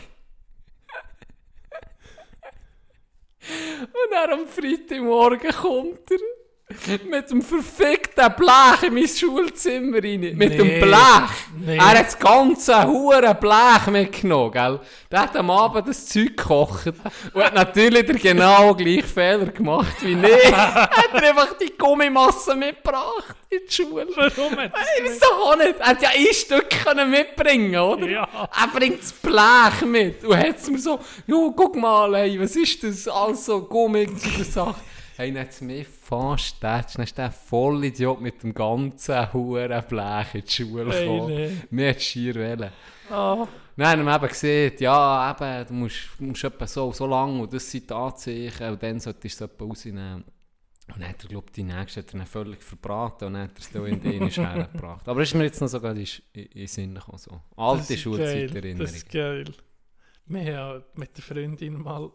[3.81, 6.17] Und dann am Freitagmorgen kommt er
[7.09, 10.19] mit dem verfickten Blech in mein Schulzimmer rein.
[10.19, 10.57] Mit Nee.
[10.57, 11.31] dem Blech.
[11.65, 11.77] Nee.
[11.77, 14.79] Er hat das ganze hure Blech mitgenommen, gell?
[15.09, 16.87] Der hat am Abend das Zeug gekocht
[17.33, 20.43] und hat natürlich den genau gleichen Fehler gemacht wie ich.
[20.51, 24.07] er hat einfach die Gummimasse mitgebracht in die Schule.
[24.13, 25.79] Warum hat weiß doch auch nicht.
[25.79, 28.07] Er hat ja ein Stück können mitbringen oder?
[28.09, 28.27] Ja.
[28.33, 32.57] Er bringt das Blech mit und hat es mir so, jo, guck mal, ey, was
[32.57, 33.07] ist das?
[33.07, 34.75] Also Gummi zu Sache.
[35.17, 36.95] Hey, dann hat es mich fast tätscht.
[36.95, 41.35] Dann ist der Vollidiot mit dem ganzen huren Blech in die Schule Hey, gekommen.
[41.35, 41.51] nee.
[41.71, 42.69] Mir hat schier wollen.
[43.09, 47.39] Ah, Dann haben wir eben gesehen, ja, eben, du musst, musst etwa so, so lang
[47.39, 50.23] und das sind die Anzeichen und dann solltest du es etwa rausnehmen.
[50.93, 53.55] Und dann hat er, glaube ich, die nächste hat er völlig verbraten und dann hat
[53.55, 55.07] er es dann in den hergebracht.
[55.09, 57.17] Aber ist mir jetzt noch sogar in, in, in den Sinn gekommen.
[57.17, 57.41] So.
[57.55, 58.85] Alte Schulzeiterinnerung.
[58.85, 59.45] Das ist geil.
[60.27, 62.11] Wir haben ja mit der Freundin mal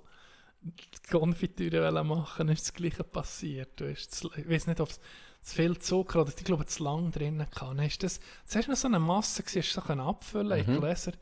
[0.62, 3.80] die Konfitüre machen, ist das Gleiche passiert.
[3.80, 5.00] Du hast zu, ich weiß nicht, ob es
[5.42, 7.44] zu viel Zucker oder ich glaube zu lang drin.
[7.58, 10.80] Dann ist das zuerst noch so eine Masse, gewesen, hast du so abfüllen in Mhm.
[10.80, 11.12] Gläser.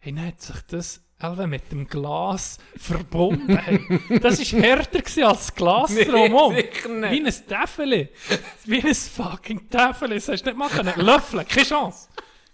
[0.00, 3.56] Hey, dann hat sich das Elve mit dem Glas verbunden.
[3.56, 6.54] Hey, das war härter als das Glas Nee, drumherum.
[6.56, 8.08] Wie ein Täfeli.
[8.64, 10.16] Wie ein fucking Täfeli.
[10.16, 11.06] Das hast du nicht machen können.
[11.06, 12.08] Löffeln, keine Chance.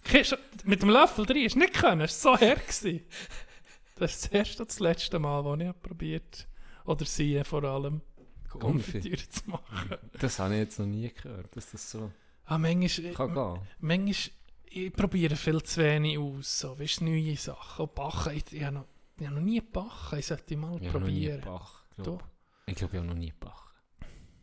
[0.05, 0.43] Keine Chance.
[0.65, 2.03] Mit dem Löffel drin du nicht können.
[2.03, 2.61] Es war so hart.
[4.01, 6.49] Das ist das erste und das letzte Mal, wo ich probiert
[6.87, 8.01] oder sie vor allem,
[8.49, 9.97] Konfitüre zu machen.
[10.19, 12.11] Das habe ich jetzt noch nie gehört, dass das so
[12.47, 13.59] Ah, manchmal, kann gehen.
[13.79, 14.35] manchmal
[14.73, 16.61] ich probiere viel zu wenig aus.
[16.61, 17.83] So, weißt, neue Sachen.
[17.85, 18.37] Und backen.
[18.37, 18.85] Ich, ich habe noch,
[19.19, 20.19] ich habe noch nie gebacken.
[20.19, 21.41] Ich sollte mal Ich habe noch nie probieren.
[21.45, 22.25] Bach, glaub.
[22.67, 23.57] Ich glaube, ich habe noch nie gebacken.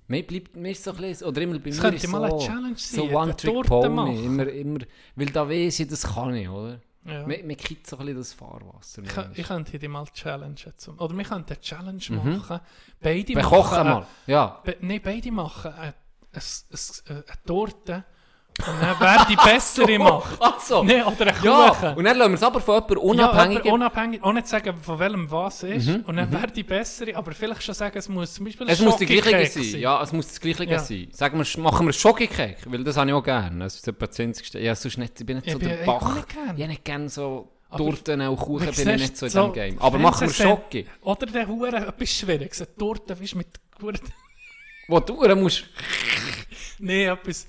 [0.09, 2.31] Mir bleibt mir so ein bisschen, oder immer bei Das mir könnte ist mal eine
[2.39, 3.89] so, Challenge so sein, One eine Trick Torte Pony.
[3.89, 4.23] machen.
[4.23, 4.79] Immer, immer,
[5.15, 6.79] weil da weiss ich, das kann ich, oder?
[7.07, 7.25] Ja.
[7.25, 9.01] Mir, mir kippt so ein bisschen das Fahrwasser.
[9.01, 9.39] Ich, manchmal.
[9.39, 10.73] ich könnte dich mal challengen.
[10.75, 12.59] Zum, oder wir könnten eine Challenge machen.
[12.99, 14.07] Beide Wir machen kochen mal.
[14.25, 14.61] Ja.
[14.63, 15.93] Be Nein, beide machen eine,
[16.33, 16.43] eine,
[17.09, 18.03] eine, eine Torte
[18.59, 20.35] und dann wer die bessere macht.
[20.39, 20.83] Ach so.
[20.83, 21.93] Nein, oder einen Ja, Kuchen.
[21.97, 23.59] und dann lassen wir es aber von jemandem Ja, unabhängig.
[23.59, 25.87] aber unabhängig, auch nicht sagen, von welchem was ist.
[25.87, 28.81] Mhm, Und dann wäre die bessere, aber vielleicht schon sagen, es muss zum Beispiel es
[28.81, 29.79] muss die gleiche Schokokeks sein.
[29.79, 30.79] Ja, es muss das gleiche Ja.
[30.79, 31.07] sein.
[31.11, 33.59] Sagen wir, machen wir Schokokek, weil das habe ich auch gerne.
[33.65, 34.53] Das ist etwa 20.
[34.55, 36.17] Ja, sonst nicht, ich bin nicht Ich so bin der ich auch Bach.
[36.27, 39.53] Ich habe nicht gerne so Torten und Kuchen, bin ich nicht so in du, diesem
[39.53, 39.81] Game.
[39.81, 40.87] Aber machen wir Schoki.
[41.01, 42.61] Oder der Hure etwas Schwieriges.
[42.61, 43.47] Eine Torte weißt, mit
[43.81, 43.99] Hure-
[44.87, 45.65] Wo du musst,
[46.79, 47.45] Nein, etwas...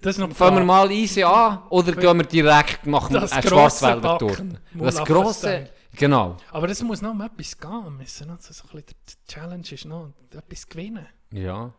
[0.00, 3.42] Das ist noch fangen wir mal easy an oder gehen wir direkt, machen Das eine
[3.46, 4.18] Schwarzwälder.
[4.18, 4.48] Torte.
[4.74, 5.70] Das grosse, Style.
[5.94, 6.36] genau.
[6.50, 7.96] Aber es muss noch um etwas gehen.
[7.98, 11.06] Müssen noch so ein bisschen, die Challenge ist noch etwas gewinnen.
[11.32, 11.72] Ja,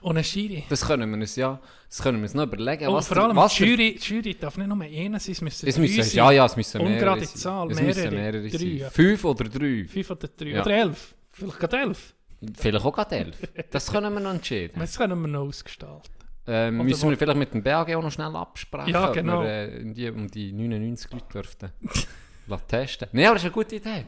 [0.00, 0.64] Und eine Jury.
[0.68, 2.88] das können wir uns ja, das können wir uns noch überlegen.
[2.88, 5.40] Und was vor allem, was die Jury, die Jury darf nicht nur einer sein, es
[5.42, 6.16] müssen Es müssen, sein.
[6.16, 7.36] ja, ja, es müssen Ungerade mehrere sein.
[7.36, 8.14] Zahl, es müssen mehrere.
[8.14, 8.76] mehrere Drei, sein.
[8.78, 8.90] ja.
[8.90, 9.84] Fünf oder drei.
[9.86, 10.46] Fünf oder drei.
[10.48, 10.62] Ja.
[10.62, 11.14] Oder elf.
[11.30, 12.14] Vielleicht gerade elf.
[12.56, 13.36] Vielleicht auch gerade elf.
[13.70, 14.78] Das können wir noch entscheiden.
[14.78, 16.10] Das können wir noch ausgestalten.
[16.46, 19.42] Ähm, Oder müssen wir vielleicht mit dem BAG auch noch schnell absprechen, Ja, ob genau.
[19.42, 21.70] wir äh, in die, um die 99 Leute dürften
[22.68, 23.08] testen.
[23.12, 24.04] Nein, aber das ist eine gute Idee.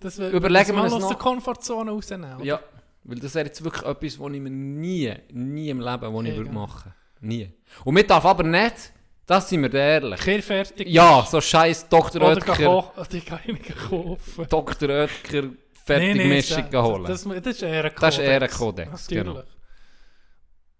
[0.00, 1.08] Das wär- Überlegen das wir mal uns aus noch.
[1.10, 2.34] der Komfortzone rausnehmen.
[2.36, 2.44] oder?
[2.44, 2.60] Ja,
[3.04, 6.34] weil das wäre jetzt wirklich etwas, was ich mir nie, nie im Leben wo ich
[6.36, 6.66] würde genau.
[6.66, 7.50] machen Nie.
[7.84, 8.92] Und wir darf aber nicht,
[9.26, 10.20] das sind wir ehrlich.
[10.20, 10.88] Kehr fertig.
[10.88, 12.22] Ja, so scheiß Dr.
[12.22, 13.06] Oder Oetker, kochen.
[13.12, 14.46] Die kann ich kaufen.
[14.48, 14.88] Dr.
[14.88, 17.04] Oetker Nee, nee, Fertigmischung das- holen.
[17.04, 18.00] Das, das, das ist eher ein Kodex.
[18.00, 19.24] Das ist eher ein Kodex, Natürlich.
[19.34, 19.42] genau.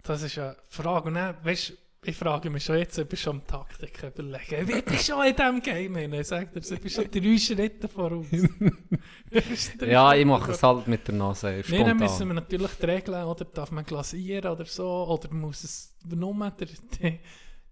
[0.03, 1.09] Das ist eine Frage.
[1.09, 1.73] Und dann, weißt,
[2.05, 4.69] ich frage mich schon jetzt, ob ich schon am Taktik überlegen.
[4.71, 6.13] Ich bin schon in diesem Game hin.
[6.15, 8.27] Ich sage dir, ich bin schon drei Schritte voraus.
[9.81, 11.87] ja, ich mache es halt mit der Nase Nein, spontan.
[11.89, 15.95] dann müssen wir natürlich die Regeln, oder darf man glasieren oder so, oder muss es
[16.07, 16.69] nur der,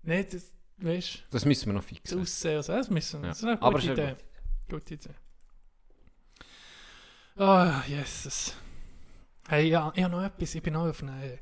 [0.02, 2.18] nicht, das- weißt das müssen wir noch du, fixen.
[2.18, 3.30] das Aussehen, also das müssen wir, Ja.
[3.30, 4.16] das ist eine Aber gute ist ja Idee.
[4.68, 5.10] Gute Idee.
[7.36, 8.54] Ah, Jesus.
[9.48, 11.38] Hey, ja, ich habe noch etwas, ich bin noch auf eine,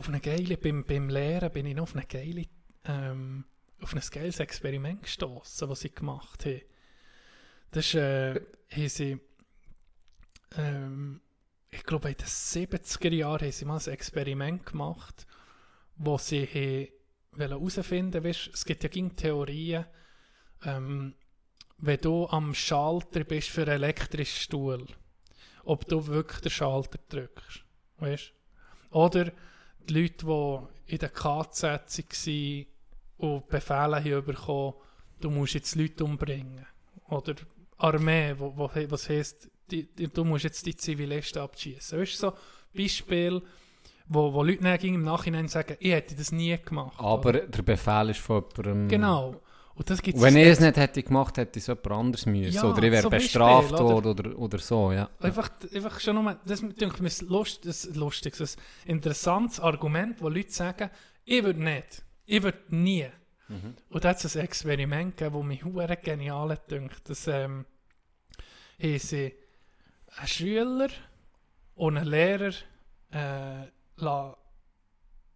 [0.00, 2.46] auf eine geile, beim, beim Lehren bin ich noch auf eine geile,
[2.86, 3.44] ähm,
[3.82, 6.62] auf ein geiles Experiment gestoßen, was sie gemacht haben.
[7.70, 8.40] Das ist, äh,
[8.70, 9.20] haben sie,
[10.56, 11.20] ähm,
[11.70, 15.26] ich glaube in den 70er Jahren haben sie mal ein Experiment gemacht,
[15.96, 16.90] wo sie
[17.36, 19.84] herausfinden weißt, es gibt ja gegen Theorien,
[20.64, 21.14] ähm,
[21.76, 24.86] wenn du am Schalter bist für einen elektrischen Stuhl,
[25.62, 27.64] ob du wirklich den Schalter drückst.
[27.98, 28.32] Weißt?
[28.90, 29.30] Oder
[29.88, 32.66] die Leute, die in der KZ waren
[33.18, 34.74] und Befehle haben bekommen,
[35.20, 36.66] du musst jetzt Leute umbringen.
[37.08, 37.34] Oder
[37.78, 41.98] Armee, wo, wo, was heisst, die, die, du musst jetzt die Zivilisten abschießen.
[41.98, 42.32] Weißt du, so
[42.76, 43.42] Beispiel,
[44.08, 46.98] wo, wo Leute dann im Nachhinein sagen, ich hätte das nie gemacht.
[46.98, 47.46] Aber oder?
[47.46, 48.88] der Befehl ist von jemandem...
[48.88, 49.40] Genau.
[49.74, 52.52] Und das gibt's wenn ich es nicht hätte gemacht, hätte ich es jemand anderes müssen.
[52.52, 55.08] Ja, oder ich wäre so bestraft worden oder, oder so, ja.
[55.20, 60.52] Einfach, einfach schon nur, das denke ich lust, ein lustiges, ein interessantes Argument, wo Leute
[60.52, 60.90] sagen,
[61.24, 63.06] ich würde nicht, ich würde nie.
[63.88, 67.08] Und da hat es ein Experiment gegeben, das mich hure genial dünkt.
[67.08, 67.66] Das ähm,
[68.80, 69.34] haben sie
[70.16, 70.88] einen Schüler
[71.74, 72.52] und einen Lehrer
[73.12, 73.66] äh,
[73.96, 74.36] la,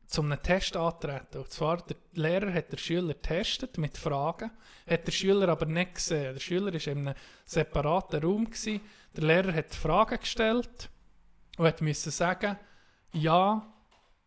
[0.07, 1.39] zum einen Test antreten.
[1.39, 4.51] Und zwar, der Lehrer hat den Schüler getestet mit Fragen,
[4.89, 6.35] hat der Schüler aber nicht gesehen.
[6.35, 7.15] Der Schüler war in einem
[7.45, 8.45] separaten Raum.
[8.45, 8.81] Gewesen.
[9.17, 10.89] Der Lehrer hat Fragen gestellt
[11.57, 12.59] und müssen sagen,
[13.13, 13.67] ja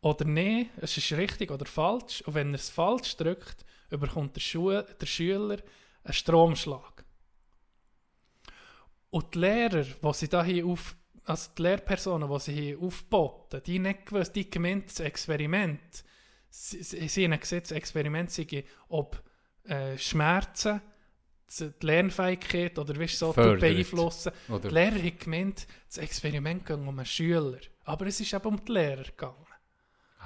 [0.01, 2.21] oder nein, es ist richtig oder falsch.
[2.21, 5.57] Und wenn er es falsch drückt, bekommt der, Schu der Schüler
[6.03, 7.05] einen Stromschlag.
[9.09, 10.95] Und die Lehrer, die sie da hier auf,
[11.27, 15.79] also die Lehrpersonen, die sie hier aufboten, die nicht gewusst, die gemeint, das Experiment,
[16.49, 19.21] sie, sie, sie haben gesehen, das Experiment sei, ob
[19.65, 20.81] äh, Schmerzen
[21.59, 23.61] die Lernfähigkeit oder weißt, so Fördert.
[23.61, 24.31] beeinflussen.
[24.49, 27.59] Oder Die Lehrer haben gemeint, das Experiment ging um einen Schüler.
[27.85, 29.35] Aber es ist eben um die Lehrer gegangen.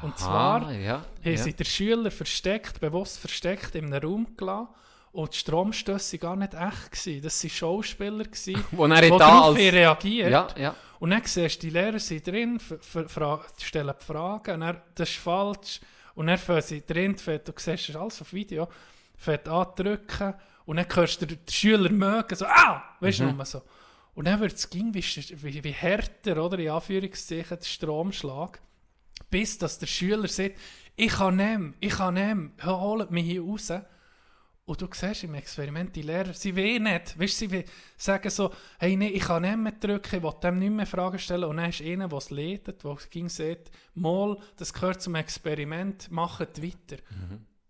[0.01, 1.37] Und zwar ja, haben ja.
[1.37, 4.69] sie den Schüler versteckt, bewusst versteckt in einem Raum gelassen.
[5.11, 6.91] Und die Stromstöße waren gar nicht echt.
[6.91, 7.21] Gewesen.
[7.21, 9.57] Das waren Schauspieler, gewesen, die da darauf als...
[9.57, 10.31] reagiert.
[10.31, 10.75] Ja, ja.
[11.01, 12.59] Und dann siehst du, die Lehrer sind drin,
[13.57, 15.81] stellen die Fragen, und dann, das ist falsch.
[16.13, 18.67] Und dann fangen sie drin, du siehst das alles auf Video,
[19.17, 23.31] fängt an zu drücken, und dann hörst du den Schüler mögen, so, ah, weißt du,
[23.31, 23.63] nur so.
[24.13, 28.61] Und dann wird es ging, wie, wie, wie härter, oder, in Anführungszeichen, der Stromschlag,
[29.31, 30.59] bis dass der Schüler sagt,
[30.95, 33.73] ich kann nehmen, ich kann nehmen, holt mich hier raus.
[34.65, 37.19] Und du siehst im Experiment, die Lehrer, sie wollen nicht.
[37.19, 37.65] Weißt, sie
[37.97, 41.19] sagen so, hey, nee, ich kann nicht mehr drücken, ich will dem nicht mehr Fragen
[41.19, 41.45] stellen.
[41.45, 46.11] Und dann ist einer, der es leitet, der ging sagt, mal, das gehört zum Experiment,
[46.11, 47.01] macht weiter.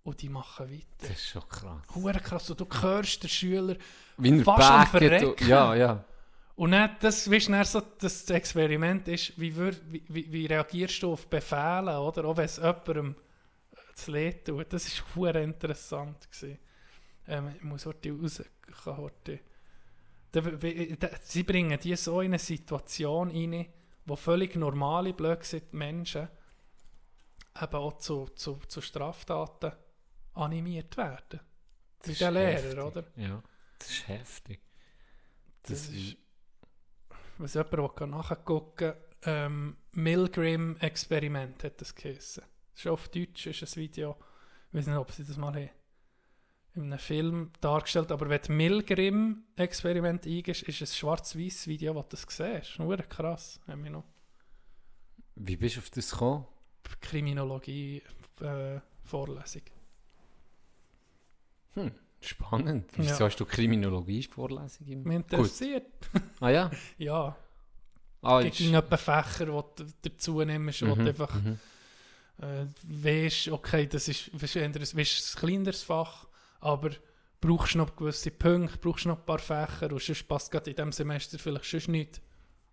[0.04, 0.86] Und die machen weiter.
[1.00, 1.82] Das ist schon krass.
[1.96, 2.50] Hure krass.
[2.50, 3.76] Und du hörst den Schüler
[4.18, 6.04] Wie Fast am Ja, ja.
[6.56, 11.14] Und dann, das, weißt, du, so, das Experiment ist, wie, wie, wie, wie reagierst du
[11.14, 12.26] auf Befehle, oder?
[12.26, 13.16] Auch wenn es jemandem
[13.96, 14.72] zu leid tut.
[14.74, 16.30] Das war interessant.
[16.30, 16.60] Gewesen.
[17.28, 18.40] Ähm, ich muss heute raus.
[18.68, 19.40] Ich kann heute.
[20.32, 23.66] Da- Sie bringen die so in eine Situation rein,
[24.06, 25.40] wo völlig normale, blöd
[25.74, 26.28] Menschen
[27.62, 29.74] eben auch zu, zu, zu Straftaten
[30.34, 31.42] animiert werden.
[32.04, 32.80] Wie ist der Lehrer, heftig.
[32.80, 33.04] oder?
[33.18, 33.44] Ja,
[33.78, 34.62] das ist heftig.
[35.64, 36.18] Das ist,
[37.38, 38.94] was jemand nachgucken
[39.24, 42.44] ähm, Milgram-Experiment hat das geheißen.
[42.74, 44.18] Das ist auf Deutsch, ist ein Video,
[44.70, 45.70] ich weiß nicht, ob sie das mal haben,
[46.74, 52.08] in einem Film dargestellt, aber wenn du Milgram-Experiment eingibst, ist ein schwarz-weiß Video, wo du
[52.10, 52.80] das siehst.
[52.80, 54.06] Nur krass, haben wir noch.
[55.36, 56.46] Wie bist du auf das gekommen?
[57.02, 59.62] Kriminologie-Vorlesung.
[61.74, 61.92] Hm,
[62.22, 62.90] spannend.
[62.96, 63.26] Wieso Ja.
[63.26, 65.86] hast du Kriminologie-Vorlesung im Mich interessiert.
[66.40, 66.72] Ah ja?
[66.98, 67.36] Ja,
[68.24, 71.58] Ah, es gibt etwa Fächer, die du dazu nimmst, wo du Mhm, einfach mhm.
[72.38, 74.72] äh, weisst, okay, das ist, weisst, ein
[75.40, 76.28] kleineres Fach,
[76.62, 76.92] aber
[77.42, 80.92] brauchst noch gewisse Punkte, brauchst noch ein paar Fächer und sonst passt gerade in diesem
[80.92, 82.22] Semester vielleicht sonst nicht.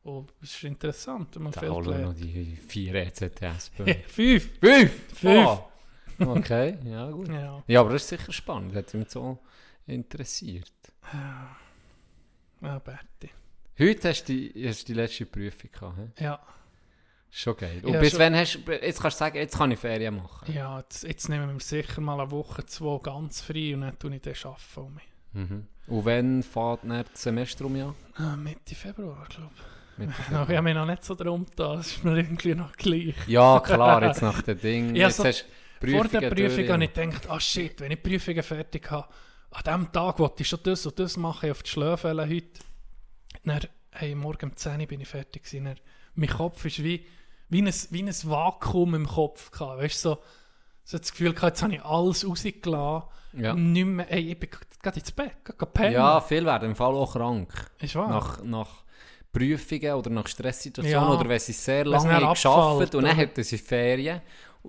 [0.02, 2.20] Und es ist interessant, wenn man Da viel wir noch lernt.
[2.20, 3.70] die vier E ECTS.
[4.06, 4.50] Fünf!
[4.60, 4.92] Fünf!
[5.14, 5.48] Fünf.
[5.48, 5.64] Ah.
[6.20, 7.28] Okay, ja gut.
[7.28, 7.62] Ja.
[7.66, 8.74] Ja, aber das ist sicher spannend.
[8.74, 9.38] Hat mich so
[9.86, 10.72] interessiert.
[12.60, 13.30] Ah, Berti.
[13.78, 15.98] Heute hast du die, hast die letzte Prüfung gehabt.
[16.18, 16.24] He?
[16.24, 16.40] Ja,
[17.30, 17.80] Schon geil.
[17.84, 20.16] Und Ja, bis schon- wann hast du, jetzt kannst du sagen, jetzt kann ich Ferien
[20.16, 20.52] machen.
[20.52, 24.14] ja jetzt, jetzt nehmen wir sicher mal eine Woche, zwei ganz frei und dann tue
[24.16, 24.60] ich das arbeiten.
[24.76, 25.04] Um mich.
[25.32, 25.66] Mhm.
[25.88, 27.94] Und wann fährt dann das Semester um ja?
[28.16, 29.50] ah, Mitte Februar, glaube
[29.98, 30.06] ich.
[30.30, 33.14] No, ich habe mich noch nicht so drum da, das ist mir irgendwie noch gleich.
[33.26, 34.94] ja, klar, jetzt nach dem Ding.
[34.96, 35.44] Ja, jetzt so hast
[35.80, 36.70] du Vor der Prüfungen Prüfung durch.
[36.70, 39.08] habe ich gedacht, ah shit, wenn ich die Prüfungen fertig habe,
[39.50, 42.60] an diesem Tag wollte ich schon das und das machen, auf die Schlafwelle heute.
[43.44, 43.60] Dann,
[43.92, 45.64] hey, morgen um 10 Uhr bin ich fertig gewesen.
[45.64, 45.76] Dann,
[46.14, 47.04] mein Kopf ist wie,
[47.48, 49.80] wie, ein, wie ein Vakuum im Kopf gehabt.
[49.82, 50.18] Weißt du, so,
[50.84, 53.08] so das Gefühl gehabt, jetzt habe ich alles rausgelassen.
[53.34, 53.54] Ja.
[53.54, 54.48] Nicht mehr, hey, ich bin
[54.82, 55.92] gerade ins Bett, gerade pennen.
[55.92, 57.52] ja, viele werden im Fall auch krank.
[57.80, 58.08] ist wahr.
[58.08, 58.68] Nach, nach
[59.32, 61.14] Prüfungen oder nach Stresssituationen Ja.
[61.20, 64.22] oder wenn sie sehr lange geschafft und dann hätten sie Ferien,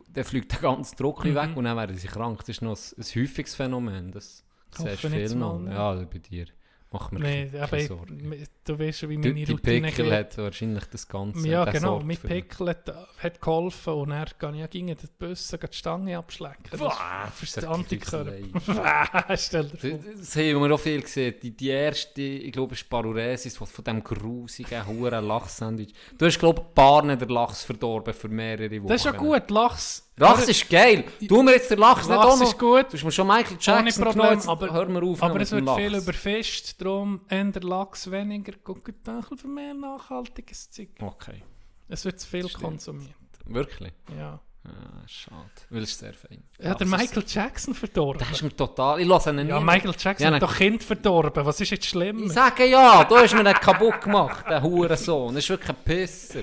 [0.10, 1.36] dann fliegt der ganze Druck Mhm.
[1.36, 2.40] weg und dann werden sie krank.
[2.40, 4.12] Das ist noch ein, ein häufiges Phänomen.
[4.12, 4.44] Das
[4.78, 5.58] siehst du viel noch.
[5.60, 5.74] ne?
[5.74, 6.46] Ja, bei dir.
[6.92, 8.34] Mach mir Nee, keine, keine ich, Sorgen.
[8.70, 10.14] Du weißt wie Die, meine die Routine Pickel geht.
[10.14, 11.48] hat wahrscheinlich das Ganze.
[11.48, 12.00] Ja, der genau.
[12.00, 16.66] für- Pickel hat, hat geholfen und er kann ja gegen den Bussen die Stange abschlecken.
[16.72, 16.96] Das Boah,
[17.40, 18.32] das ist Antikörper.
[19.38, 20.00] Stell dir Das, vor.
[20.18, 21.36] das haben wir auch viel gesehen.
[21.42, 25.94] Die, die erste, ich glaube, ist Paruresis, die von diesem grusigen, huren Lachsandwich.
[26.18, 28.88] Du hast, glaube ich, ein paar den Lachs verdorben für mehrere Wochen.
[28.88, 30.06] Das ist ja gut, Lachs.
[30.18, 31.06] Lachs ist geil.
[31.26, 32.48] Tu mir jetzt den Lachs, nicht auch Lachs noch.
[32.50, 32.86] ist gut.
[32.90, 35.34] Du hast mir schon Michael Ohne Jackson Problem, genommen, jetzt aber, hör mir auf aber
[35.36, 36.04] mit es wird viel Lachs.
[36.04, 40.90] überfischt, darum eher Lachs weniger, guckt ein bisschen für mehr nachhaltiges Zeug.
[41.02, 41.44] Okay,
[41.88, 42.64] Es wird zu viel Stimmt.
[42.64, 43.16] konsumiert.
[43.46, 43.94] wirklich?
[44.18, 44.40] Ja.
[44.66, 46.44] Ah, schade, weil es sehr fein.
[46.58, 48.20] Er hat der Michael Jackson verdorben.
[48.20, 49.00] Das ist mir total...
[49.00, 49.66] Ich lasse ihn Ja, nie.
[49.66, 51.46] Michael Jackson Ja, hat doch Kind verdorben.
[51.46, 52.26] Was ist jetzt schlimm?
[52.26, 55.34] Ich sage ja, du hast mir den kaputt gemacht, der Hurensohn.
[55.34, 56.42] Das ist wirklich ein Pisser.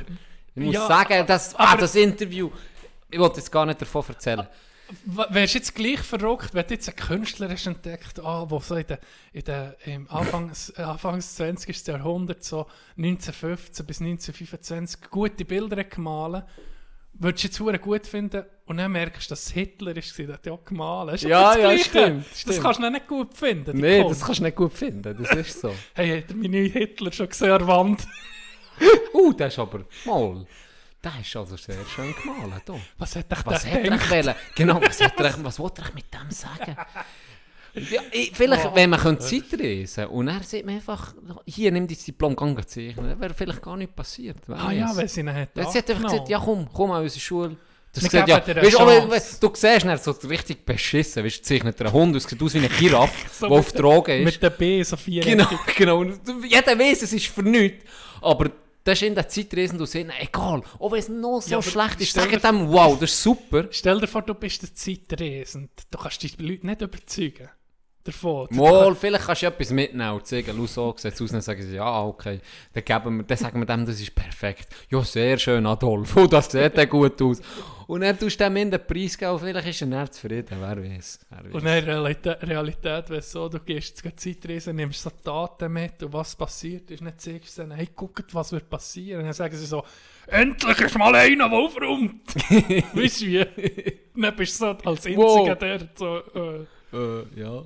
[0.55, 2.51] Ich muss Ja, sagen, das, ah, das Interview...
[3.11, 4.49] Ich wollte jetzt gar nicht davon erzählen.
[5.05, 8.77] Wärst du jetzt gleich verrückt, wenn du jetzt einen Künstler hast entdeckt, ah, wo so
[8.77, 8.99] in den,
[9.33, 11.87] in den im Anfangs, äh, Anfangs 20.
[11.87, 16.45] Jahrhundert, so 1915 bis 1925, gute Bilder gemalt
[17.19, 20.35] würdest du jetzt verdammt gut finden und dann merkst du, dass es Hitler ist, der
[20.35, 21.15] hat ja auch gemalt.
[21.15, 22.61] Ist Ja, das ja, stimmt, Das stimmt.
[22.61, 23.79] kannst du nicht gut finden.
[23.79, 25.75] Nein, das kannst du nicht gut finden, das ist so.
[25.95, 28.07] Hey, hat er meine Hitler schon gesehen an der Wand?
[29.15, 29.87] Uh, der ist aber...
[30.05, 30.47] Mal,
[31.03, 32.63] der ist also sehr schön gemalt.
[32.65, 32.75] Da.
[32.99, 34.35] Was hat er Was hat er wollen?
[34.55, 36.77] Genau, was, hat er, was wollte er mit dem sagen?
[37.75, 41.15] Ja, ich, vielleicht, wenn man könnte Zeit reisen und er sieht man einfach,
[41.45, 44.39] hier, nimm dein Diplom, geh zeichnen, dann wäre vielleicht gar nicht passiert.
[44.49, 47.21] Ah ja, wenn sie ihn hat Jetzt hat einfach gesagt, ja komm, komm an unsere
[47.21, 47.57] Schule.
[47.93, 51.81] Das sieht, ja, weißt, aber, weißt, du siehst ihn so richtig beschissen, weißt, du, zeichnet
[51.81, 54.25] er einen Hund, aus, sieht aus wie eine Giraffe, So der auf Drogen ist.
[54.25, 56.03] Mit der B so vier Genau, genau.
[56.03, 57.85] Jeder weiß, es ist für nichts.
[58.21, 58.51] Aber
[58.87, 62.13] das ist in der Zeitreise, du siehst, egal, wenn es noch so Ja, schlecht ist,
[62.13, 63.67] sag dem, wow, das ist super.
[63.71, 65.71] Stell dir vor, du bist der Zeitreisend.
[65.91, 67.49] Du kannst die Leute nicht überzeugen.
[68.07, 68.49] Davon.
[68.51, 71.77] Mal, vielleicht kannst du etwas mitnehmen und sagen, so sieht es aus, dann sagen sie,
[71.77, 72.41] ja, okay,
[72.73, 74.69] dann, geben wir, dann sagen wir dem, das ist perfekt.
[74.91, 77.41] Ja, sehr schön, Adolf, oh, das sieht ja gut aus.
[77.87, 80.77] Und dann tust du dem in den Preis geben vielleicht ist er dann zufrieden, wer
[80.77, 81.21] weiß.
[81.53, 86.03] Und in Realität, Realität wäre es so, du gehst jetzt Zeitreise, nimmst so Daten mit
[86.03, 89.21] und was passiert ist, nicht zeigst du denen, hey, guckt, was wird passieren.
[89.21, 89.85] Und dann sagen sie so,
[90.27, 92.35] endlich ist mal einer, der aufräumt.
[92.95, 93.47] weißt du wie?
[94.21, 95.59] dann bist du so als Einziger, Wow.
[95.59, 97.63] der so, äh, Äh, ja.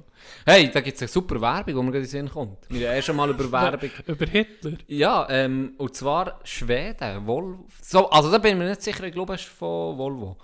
[0.47, 2.59] Hey, da gibt es eine super Werbung, wo mir gerade in den Sinn kommt.
[2.69, 3.91] Wir haben eh schon mal über Werbung.
[4.07, 4.73] über Hitler.
[4.89, 7.67] Ja, ähm, und zwar Schweden, Volvo.
[7.83, 10.37] So, also da bin ich mir nicht sicher, ich glaube, es ist von Volvo,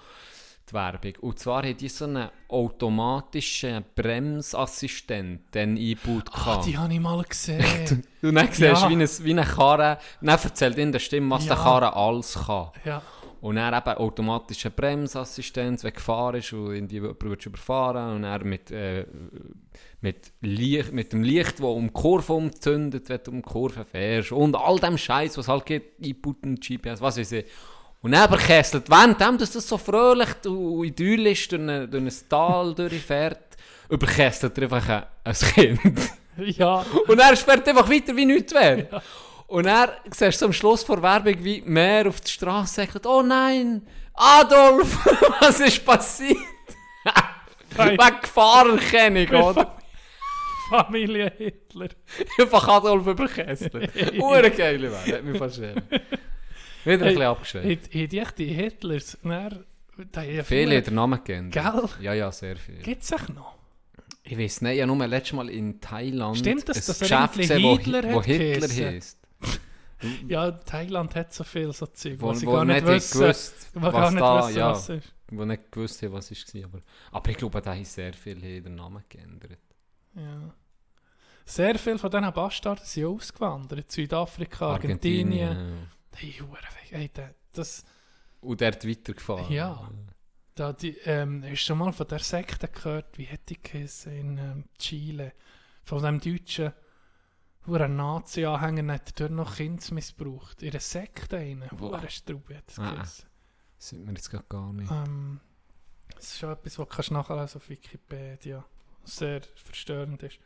[0.68, 1.12] die Werbung.
[1.22, 6.28] Und zwar hat die so einen automatischen Bremsassistent den eingebaut.
[6.32, 6.66] Ah, gehabt.
[6.66, 8.04] die habe ich mal gesehen.
[8.22, 8.74] Und dann siehst Ja.
[8.74, 11.54] du, wie, ein, wie eine Karre, dann erzählt in der Stimme, was Ja.
[11.54, 12.70] der Karre alles kann.
[12.84, 13.02] ja.
[13.40, 18.48] Und dann eben automatische Bremsassistenz, wenn gefahren ist und in die jemand überfahren und dann
[18.48, 19.04] mit, äh,
[20.00, 23.84] mit, Licht, mit dem Licht, das um die Kurve umzündet, wenn du um die Kurve
[23.84, 27.44] fährst und all dem Scheiß, was halt gibt, Input und GPS, was weiß ich.
[28.02, 32.28] Und dann überkesselt, während dem, dass das so fröhlich und idyllisch durch, eine, durch ein
[32.28, 33.56] Tal durchfährt,
[33.90, 35.98] überkesselt er einfach ein, ein Kind.
[36.38, 38.88] Ja, Und er fährt einfach weiter, wie nichts wäre.
[39.46, 43.22] Und er siehst du am Schluss vor Werbung, wie mehr auf die Straße sagt, oh
[43.22, 45.04] nein, Adolf,
[45.40, 46.38] was ist passiert?
[47.76, 49.76] Wegen Gefahrenerkennung, oder?
[50.70, 51.88] Familie Hitler.
[52.38, 53.74] Einfach Adolf überkesselt.
[54.18, 55.76] Ure geile Werbung, hat mich fast schön.
[56.84, 57.70] Wieder ein bisschen abgeschrieben.
[57.70, 57.94] Hat
[58.26, 61.74] hat die Hitlers, ja Viele haben den Namen geändert.
[61.74, 62.04] Gell?
[62.04, 62.78] Ja, ja, sehr viel.
[62.78, 63.54] Gibt es noch?
[64.24, 67.08] Ich weiß nicht, ich habe nur letztes Mal in Thailand Stimmt das, ein dass er
[67.08, 69.25] Geschäft gesehen, wo Hitler wo Hitler heisst.
[70.28, 73.20] Ja, Thailand hat so viel so Zeug, Wo, was sie wo gar nicht nicht wissen.
[73.20, 74.70] gewusst, wo was gar nicht da, wissen, ja.
[74.70, 75.12] was ist.
[75.30, 76.64] die nicht gewusst haben, was es war.
[76.64, 76.80] Aber,
[77.12, 79.58] aber ich glaube, da haben sehr viele den Namen geändert.
[80.14, 80.54] Ja.
[81.44, 83.90] Sehr viele von diesen Bastarden sind ausgewandert.
[83.92, 85.88] Südafrika, Argentinien.
[86.14, 86.90] Hey, weg.
[86.90, 87.84] Hey, da- das,
[88.40, 89.52] Und dort weitergefahren.
[89.52, 89.88] Ja.
[90.54, 93.16] da, die, ähm, hast du schon mal von der Sekte gehört?
[93.18, 95.32] Wie hätte die geheißen in ähm, Chile?
[95.84, 96.72] Von dem deutschen
[97.66, 100.62] Hure Nazi-Anhänger hat er dort noch Kinder missbraucht.
[100.62, 101.68] In einer Sekte rein.
[101.78, 102.92] Hure Straube hat Ah.
[102.94, 103.24] geheißen.
[103.78, 104.90] Das sieht mir jetzt gerade gar nicht.
[104.90, 105.40] Ähm,
[106.14, 108.64] das ist schon etwas, was du kannst nachlesen auf Wikipedia.
[109.04, 110.38] Sehr verstörend ist.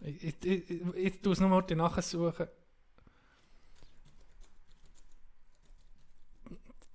[0.00, 2.46] Ich, ich, ich, ich, ich tue es nur mal nachsuchen.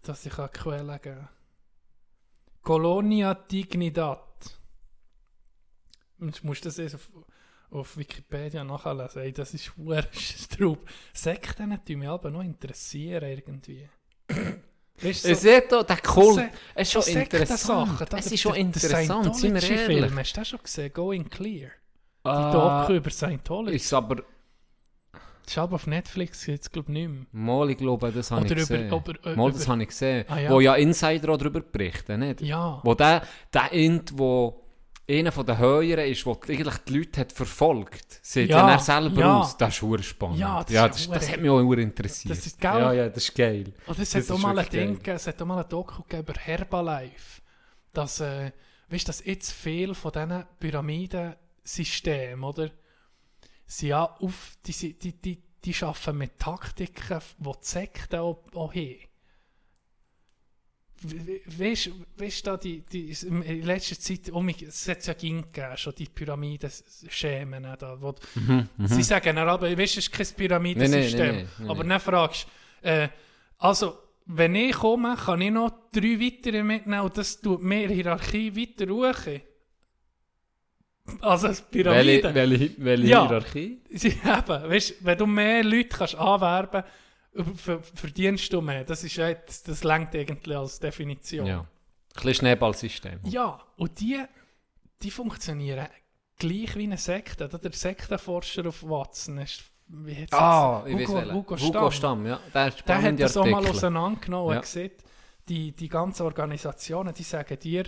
[0.01, 1.29] Dass ich eine Quelle geben kann.
[2.63, 4.59] Colonia Dignidad.
[6.19, 7.11] Du musst das jetzt auf,
[7.71, 9.21] auf Wikipedia nachlesen.
[9.21, 9.71] Ey, das ist
[10.13, 10.87] Straub.
[11.13, 13.87] Sekten tun mich aber noch interessieren irgendwie.
[15.01, 18.01] Weißt Ihr seht doch, der Kult, es ist schon so interessant.
[18.01, 20.11] Es der- ist schon der- der interessant, sind wir ehrlich.
[20.15, 20.93] Hast du das schon gesehen?
[20.93, 21.69] Going Clear.
[22.23, 23.77] Die Ah, Doku über Scientology.
[23.77, 27.25] ist aber, Das ist aber auf Netflix, jetzt glaube ich nicht mehr.
[27.31, 28.87] mal, ich glaube, das habe ich über- gesehen.
[28.93, 30.25] über- äh, mal, das über- habe ich gesehen.
[30.29, 30.51] Ah, ja.
[30.51, 32.41] Wo ja Insider auch darüber berichten, nicht?
[32.41, 32.79] Ja.
[32.83, 34.60] Wo der, der Int, wo
[35.11, 39.19] einer von den Höheren ist, der eigentlich die Leute hat verfolgt, sieht ja, er selber
[39.19, 39.39] ja.
[39.39, 39.57] aus.
[39.57, 40.39] Das ist verdammt spannend.
[40.39, 42.37] Ja, das ja, ist das, verdammt- das hat mich auch interessiert.
[42.37, 42.81] Das ist geil.
[42.81, 43.73] Ja, ja, das ist geil.
[43.85, 46.33] Und es hat auch ist mal ein Ding es hat auch mal ein Doku über
[46.33, 47.41] Herbalife.
[47.93, 48.51] Dass, äh,
[48.89, 52.71] weißt du, dass jetzt viel von diesen Pyramidensystemen, oder?
[53.65, 58.73] Sie ja auf, die, die, die, die arbeiten mit Taktiken, die die Sekten auch, auch
[58.73, 59.10] haben.
[61.03, 65.13] We- we- Weißt du, da die, die, in letzter Zeit, um mich, es hat ja
[65.13, 68.13] ging gegeben, schon die Pyramidenschemen da, wo,
[68.85, 71.19] Sie sagen dann aber, weißt du, es ist kein Pyramidensystem.
[71.19, 72.45] Nein, nein, nein, aber dann fragst
[72.83, 73.09] du, äh,
[73.57, 73.97] also,
[74.27, 78.91] wenn ich komme, kann ich noch drei weitere mitnehmen und das tut mehr Hierarchie weiter
[78.91, 79.41] hoch.
[81.19, 82.33] Also, Pyramide.
[82.33, 83.27] Welche, welche, welche Ja.
[83.27, 83.81] Hierarchie?
[83.89, 86.89] Sie eben, weißt, wenn du mehr Leute kannst anwerben kannst,
[87.33, 88.83] verdienst du mehr.
[88.83, 91.45] Das ist jetzt, das lenkt eigentlich als Definition.
[91.45, 91.59] Ja.
[91.59, 91.67] Ein
[92.15, 93.19] bisschen Schneeballsystem.
[93.23, 94.21] Ja, und die,
[95.01, 95.87] die funktionieren
[96.37, 97.47] gleich wie eine Sekte.
[97.47, 101.31] Der Sektenforscher auf Watson ist, wie heißt Ah, ich Hugo, weiß.
[101.31, 101.91] Hugo Hugo Stamm.
[101.91, 102.39] Stamm, ja.
[102.53, 104.55] Der, Der hat das auch mal auseinandergenommen Ja.
[104.57, 105.03] und gesagt,
[105.47, 107.85] die, die ganzen Organisationen, die sagen dir,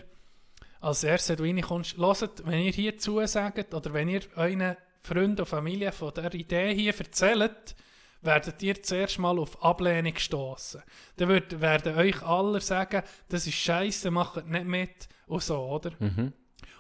[0.80, 5.42] als erstes, wenn du reinkommst, hört, wenn ihr hier zusagt oder wenn ihr euren Freunden
[5.42, 7.76] und Familie von der Idee hier erzählt,
[8.24, 10.82] werdet ihr zuerst mal auf Ablehnung stoßen.
[11.18, 15.92] Dann wird, werden euch alle sagen, das ist scheiße, macht nicht mit und so, oder?
[16.00, 16.34] Mhm.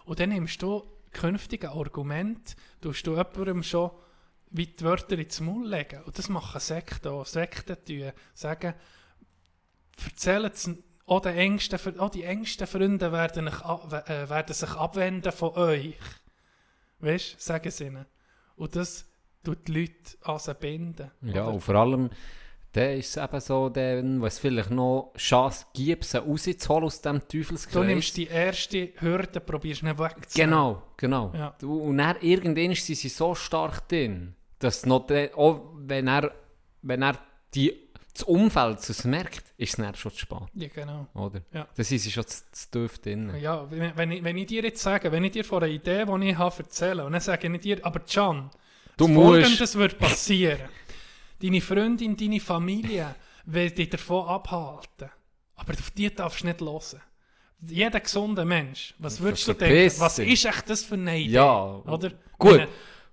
[0.06, 3.91] Und dann nimmst du künftige Argumente, tust du jemandem schon
[4.53, 6.03] wie die Wörter ins Maul legen.
[6.03, 7.26] Und das machen Sekten auch.
[7.26, 8.76] Sekten tun, sagen,
[10.06, 10.70] erzählen es
[11.06, 15.95] auch, den engsten, auch die engsten Freunde werden, äh, werden sich abwenden von euch.
[16.99, 18.06] Weißt du, sagen sie ihnen.
[18.56, 19.06] Und das
[19.44, 19.94] tut die Leute
[20.24, 21.11] an sie binden.
[21.22, 21.53] Ja, Oder?
[21.53, 22.10] und vor allem,
[22.74, 27.74] der ist eben so, der, was vielleicht noch Chance gibt, sie rauszuholen aus dem Teufelskreis.
[27.74, 30.52] Du nimmst die erste Hürde, probierst nicht wegzunehmen.
[30.52, 31.32] Genau, genau.
[31.36, 31.56] Ja.
[31.60, 36.32] Du, und dann irgendwann sind sie so stark drin, dass noch der, auch wenn er,
[36.82, 37.20] wenn er
[37.53, 37.80] die,
[38.14, 41.07] das Umfeld es merkt, ist es dann schon zu spät, Ja, genau.
[41.14, 41.41] oder?
[41.52, 41.68] Ja.
[41.76, 43.34] Dann sind sie schon zu, zu tief drin.
[43.40, 46.06] Ja, wenn, wenn, ich, wenn ich dir jetzt sage, wenn ich dir von einer Idee,
[46.06, 48.49] die ich habe, erzähle, und dann sage ich dir, aber Can,
[48.98, 50.70] Du das musst- Folgendes wird passieren.
[51.41, 53.15] Deine Freundin, deine Familie
[53.45, 55.10] will dich davon abhalten.
[55.56, 57.02] Aber auf die darfst du nicht hören.
[57.65, 59.99] Jeder gesunde Mensch, was würdest du denken?
[59.99, 61.32] Was ist echt das für eine Idee?
[61.34, 62.11] Ja, Oder?
[62.38, 62.68] Gut, Wenn-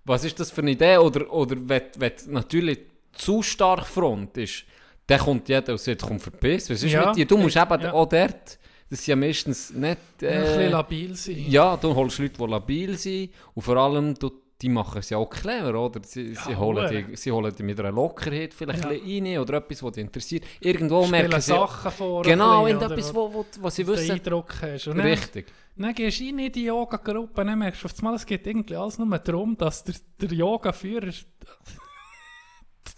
[0.05, 0.97] was ist das für eine Idee?
[0.97, 2.81] Oder, oder wenn, wenn natürlich
[3.13, 4.65] zu stark Front ist,
[5.07, 7.27] dann kommt jeder und sagt, komm verpiss, was ist Ja, mit dir?
[7.27, 7.93] Du musst ich- eben ja.
[7.93, 8.59] auch dort,
[8.89, 9.99] das ist ja meistens nicht...
[10.21, 11.45] Ein Äh, bisschen labil sein.
[11.49, 14.31] ja, du holst Leute, die labil sind und vor allem, du,
[14.63, 16.01] die machen es ja auch clever, oder?
[16.05, 17.03] Sie, sie, Ja, holen hure.
[17.05, 18.91] die, sie holen die mit einer Lockerheit vielleicht Ja.
[18.91, 20.45] ein rein oder etwas, was dich interessiert.
[20.61, 21.49] Irgendwo Stellen merken sie...
[21.53, 22.23] Sachen vor.
[22.23, 24.13] Genau, irgendetwas, wo, wo, wo sie wissen...
[24.13, 24.87] Eindruck hast.
[24.89, 25.47] Und dann, Richtig.
[25.77, 28.77] dann gehst du rein in die Yoga-Gruppe, dann merkst du auf einmal, es geht irgendwie
[28.77, 31.11] alles nur darum, dass der, der Yoga-Führer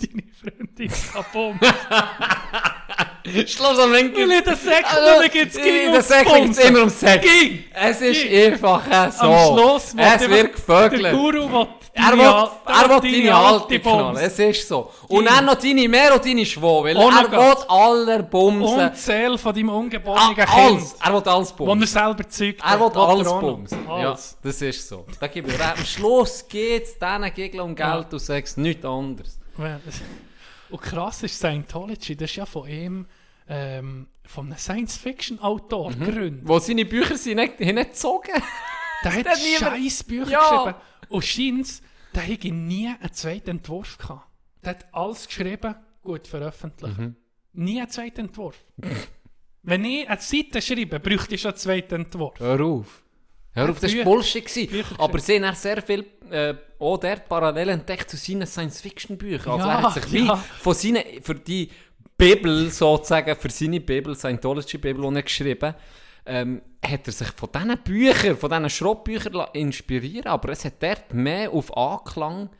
[0.00, 1.54] deine Freundin kaputt.
[3.46, 4.14] Schluss am Ende.
[4.16, 7.24] Weil in der Sekte Also, gibt's in Ging der Sekte gibt es immer um Sex.
[7.24, 7.64] Ging!
[7.74, 9.24] Es ist einfach äh, so.
[9.24, 11.12] Am Schluss es wird Der gevögelt.
[11.14, 12.20] Guru will Er will,
[12.66, 14.16] er will deine alte knallen.
[14.16, 14.90] Es ist so.
[15.08, 16.82] Und dann noch deine mehr und deine Schwo.
[16.82, 18.80] Weil er will aller Bumsen.
[18.80, 20.48] Und die Seele von deinem Ah, ungeborenen Kind.
[20.50, 20.96] alles.
[21.04, 21.86] Er will alles Wo er bumsen.
[21.86, 22.60] selber zeugt.
[22.64, 23.78] Er will alles er bumsen.
[23.86, 25.04] Ja, das ist so.
[25.20, 25.62] Da gebe ich.
[25.62, 28.56] Am Schluss geht es diesen Gegeln um Geld und Sex.
[28.56, 29.38] Nichts anderes.
[30.72, 33.06] Und krass ist Scientology, das ist ja von ihm,
[33.48, 35.98] ähm, von einem Science-Fiction-Autor Mhm.
[36.04, 36.48] gegründet.
[36.48, 38.32] Wo seine Bücher sind nicht, haben nicht gezogen.
[39.04, 40.40] Der hat scheiß Bücher Ja.
[40.64, 40.74] geschrieben.
[41.08, 41.82] Und scheint,
[42.14, 44.26] der hätte nie einen zweiten Entwurf gehabt.
[44.64, 46.98] Der hat alles geschrieben, gut veröffentlicht.
[46.98, 47.16] Mhm.
[47.54, 48.64] Nie einen zweiten Entwurf.
[49.62, 52.38] Wenn ich eine Seite schreibe, bräuchte ich schon einen zweiten Entwurf.
[52.40, 53.02] Hör auf.
[53.54, 54.46] Hör auf, das war Bullshit.
[54.46, 54.84] gewesen.
[54.98, 59.52] Aber sie haben sehr viel äh, auch dort parallel entdeckt zu seinen Science-Fiction-Büchern.
[59.52, 60.36] Also Ja, er hat sich wie ja.
[60.36, 61.70] von seinen, für die
[62.16, 65.74] Bibel sozusagen, für seine Bibel, Scientology-Bibel, die er geschrieben
[66.24, 71.12] ähm, hat er sich von diesen Büchern, von diesen Schrottbüchern inspirieren aber es hat dort
[71.12, 72.50] mehr auf Anklang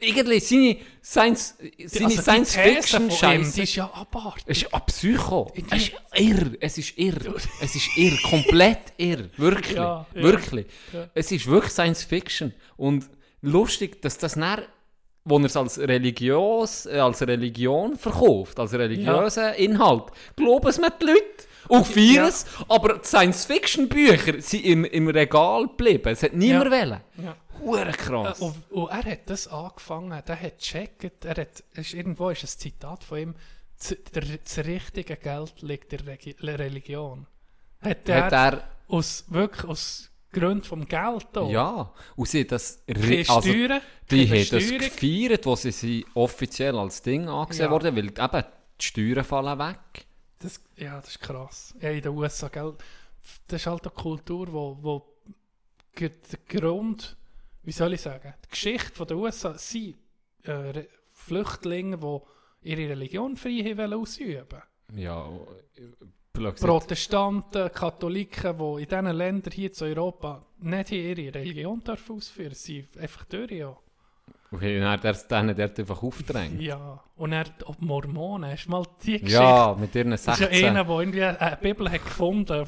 [0.00, 1.54] irgendwie seine Science-
[1.86, 4.44] seine Also ihm, Science-Fiction-Scheiße Die ist ja abartig.
[4.46, 5.52] es ist ein Psycho.
[5.70, 6.50] Es ist irr.
[6.60, 7.34] Es ist irr.
[7.60, 8.16] Es ist irr.
[8.28, 9.28] Komplett irr.
[9.36, 9.76] Wirklich.
[9.76, 10.22] Ja, ja.
[10.22, 10.66] Wirklich.
[10.92, 11.08] Ja.
[11.14, 12.52] Es ist wirklich Science Fiction.
[12.76, 13.04] Und
[13.42, 14.62] lustig, dass das dann,
[15.24, 20.04] wo er es als, religiös, äh, als Religion verkauft, als religiösen Inhalt,
[20.36, 21.20] glauben es mir die Leute.
[21.66, 22.28] Und feiern Ja.
[22.28, 26.10] es, aber die Science-Fiction-Bücher sind im, im Regal geblieben.
[26.12, 27.00] Es hat niemand wollen.
[27.22, 27.36] Ja.
[27.60, 28.40] Hure krass.
[28.40, 32.44] Äh, Und, und er hat das angefangen, der hat gecheckt, er hat, ist, irgendwo ist
[32.44, 33.34] ein Zitat von ihm,
[33.76, 37.26] "Z- der, das richtige Geld liegt in der Regi- Religion.
[37.80, 41.50] Hat er, hat er, aus, wirklich aus Gründen vom Geld auch.
[41.50, 42.82] ja, und sie das...
[42.86, 47.70] Keine also, Steuern, Die haben das gefeiert, wo sie sie offiziell als Ding angesehen Ja.
[47.70, 48.44] wurden, weil eben
[48.80, 50.06] die Steuern fallen weg.
[50.40, 51.74] Das, ja, das ist krass.
[51.80, 52.74] Ja, in den USA, gell?
[53.46, 55.06] Das ist halt eine Kultur, wo, wo
[55.98, 56.10] der
[56.48, 57.16] Grund,
[57.64, 59.96] wie soll ich sagen, die Geschichte von der USA sind
[60.44, 64.62] äh, Flüchtlinge, die ihre Religion frei wollen ausüben
[64.94, 65.28] Ja,
[66.32, 66.60] gesagt.
[66.60, 72.82] Protestanten, Katholiken, die in diesen Ländern hier zu Europa nicht ihre Religion dürfen ausführen sie
[72.82, 73.76] sind einfach durch, ja.
[74.50, 76.60] Okay, und hat er es denen dort einfach aufgedrängt.
[76.60, 77.02] ja.
[77.16, 79.32] Und er, ob Mormonen, hast du mal die Geschichte?
[79.32, 80.60] Ja, mit ihren Das ist 16.
[80.62, 82.66] ja einer, der irgendwie eine Bibel hat gefunden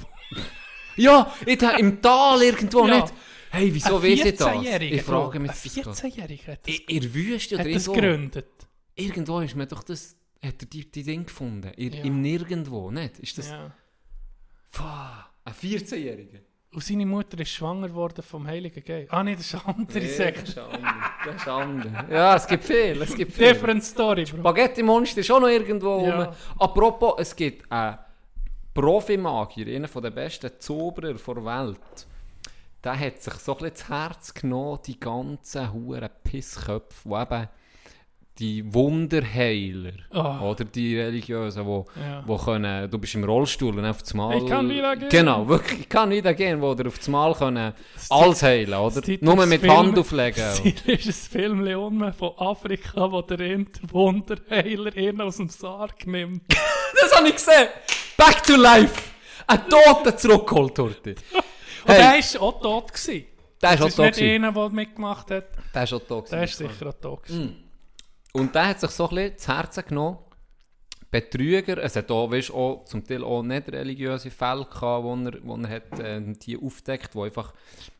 [0.96, 1.32] Ja,
[1.78, 3.00] im Tal irgendwo Ja.
[3.00, 3.12] nicht.
[3.50, 4.48] Hey, wieso weiß ich das?
[4.48, 5.90] 14-Jähriger, Ich frage mich Ein das gerade.
[5.90, 7.92] 14-Jähriger hat das, In der Wüste hat oder das irgendwo.
[8.08, 8.46] gegründet.
[8.94, 10.16] Irgendwo ist mir doch das...
[10.44, 11.72] Hat er die, die Ding gefunden?
[11.76, 12.04] In, Ja.
[12.04, 13.18] Im Nirgendwo, nicht?
[13.18, 13.48] Ist das...
[13.50, 13.72] Ja.
[14.70, 16.40] Pfah, ein 14-Jähriger?
[16.72, 19.10] Und seine Mutter ist schwanger worden vom Heiligen Geist.
[19.10, 20.42] Ah, nee, das ist eine andere Sekte.
[20.42, 20.58] das ist.
[21.24, 21.92] Das ist anders.
[22.10, 23.48] Ja, es gibt viel, es gibt viel.
[23.54, 24.40] Different Story, Bro.
[24.40, 26.24] Spaghetti Monster ist auch noch irgendwo Ja.
[26.24, 26.34] rum.
[26.58, 27.96] Apropos, es gibt einen
[28.74, 32.06] Profimagier, einer der besten Zauberer der Welt.
[32.86, 37.48] Der hat sich so ein bisschen zu Herz genommen, die ganzen huren Pissköpfe, die eben
[38.38, 40.50] die Wunderheiler Oh.
[40.50, 42.22] oder die Religiösen, wo, Ja.
[42.26, 44.36] wo können, du bist im Rollstuhl und auf das Mal...
[44.36, 45.08] Ich kann wieder gehen.
[45.08, 47.72] Genau, wirklich, ich kann wieder gehen, wo dir auf das Mal können
[48.08, 49.00] alles heilen, oder?
[49.20, 50.44] Nur mit Film- Hand auflegen.
[50.44, 56.06] Es ist ein Film um von Afrika, wo der Ent- Wunderheiler ihn aus dem Sarg
[56.06, 56.42] nimmt.
[57.00, 57.68] Das habe ich gesehen.
[58.16, 58.94] Back to life.
[59.48, 61.14] Ein Toter zurückgeholt wurde.
[61.84, 62.92] Und er war auch tot.
[62.92, 63.24] Gewesen.
[63.62, 64.04] Der ist Das auch ist da.
[64.04, 65.44] nicht einer, der mitgemacht hat.
[65.74, 66.30] Der ist auch gewesen.
[66.30, 67.14] Der ist sicher auch da.
[67.14, 67.56] gewesen.
[68.32, 70.18] Und der hat sich so ein bisschen zu Herzen genommen.
[71.10, 75.38] Betrüger, es hat auch, weißt, auch zum Teil auch nicht religiöse Fälle gehabt, wo er,
[75.42, 77.54] wo er hat, äh, die aufdeckt, wo einfach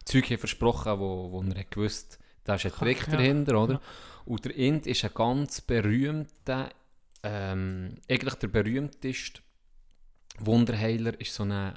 [0.04, 3.16] Zeug versprochen wo, wo er hat gewusst, da ist ein Trick ja.
[3.16, 3.74] dahinter, oder?
[3.74, 3.80] Ja.
[4.26, 6.68] Und der Ind ist ein ganz berühmter,
[7.22, 9.40] ähm, eigentlich der berühmteste
[10.40, 11.72] Wunderheiler ist so ein, äh,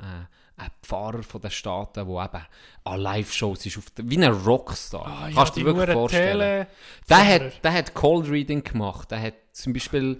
[0.58, 2.46] ein Pfarrer von den Staaten, der eben
[2.84, 5.08] an Live-Shows ist, auf der, wie ein Rockstar.
[5.08, 6.68] Ah, Kannst du dir wirklich vorstellen.
[7.10, 9.10] Der hat, der hat Cold Reading gemacht.
[9.12, 10.20] Der hat zum Beispiel,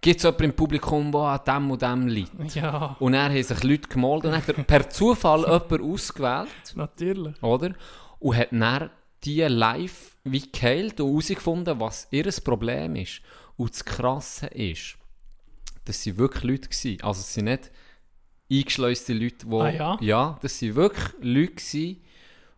[0.00, 2.54] gibt es jemanden im Publikum, der an dem und dem liegt.
[2.54, 7.42] Ja, Und er haben sich Leute gemalt und hat er per Zufall jemanden ausgewählt, natürlich.
[7.42, 7.72] oder?
[8.18, 8.90] Und hat dann
[9.24, 13.20] die live wie geheilt und herausgefunden, was ihr Problem ist.
[13.56, 14.96] Und das Krasse ist,
[15.84, 17.00] dass sie wirklich Leute waren.
[17.02, 17.70] Also es sind nicht
[18.50, 19.54] eingeschleuste Leute, die...
[19.56, 19.98] Ah, ja?
[20.00, 22.02] Ja, das sind wirklich Leute gewesen,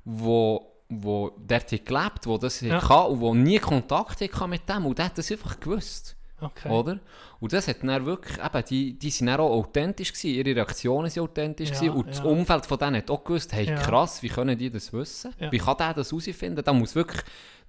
[0.05, 0.61] die
[0.91, 2.79] wo dort gelebt, die das Ja.
[2.79, 3.01] ja.
[3.03, 6.15] und die nie Kontakt hatten mit dem und der hat das einfach gewusst.
[6.41, 6.69] Okay.
[6.69, 6.99] Oder?
[7.41, 11.09] Und das hat dann wirklich, eben, die, die sind dann auch authentisch gewesen, ihre Reaktionen
[11.09, 12.25] sind authentisch Ja, gewesen und das ja.
[12.25, 13.77] Umfeld von denen hat auch gewusst, hey Ja.
[13.77, 15.33] krass, wie können die das wissen?
[15.51, 16.63] Wie kann der das herausfinden?
[16.63, 17.23] Der muss wirklich,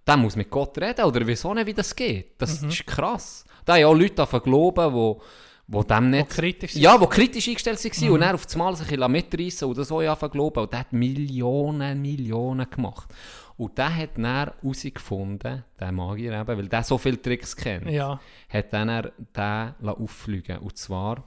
[0.05, 2.39] der muss mit Gott reden oder wieso nicht, wie das geht?
[2.39, 2.69] Das Mhm.
[2.69, 3.45] ist krass.
[3.65, 5.21] Da haben auch Leute davon glauben, wo,
[5.67, 6.29] wo dem nicht...
[6.29, 6.81] kritisch sind.
[6.83, 8.13] Ja, die kritisch eingestellt waren Mhm.
[8.13, 10.59] und dann auf das Mal sich ein mitreißen und das auch anfangen glauben.
[10.63, 13.13] Und der hat Millionen, Millionen gemacht.
[13.57, 18.19] Und der hat dann herausgefunden, der Magier eben, weil der so viele Tricks kennt, Ja.
[18.49, 21.23] hat dann er den auffliegen Und zwar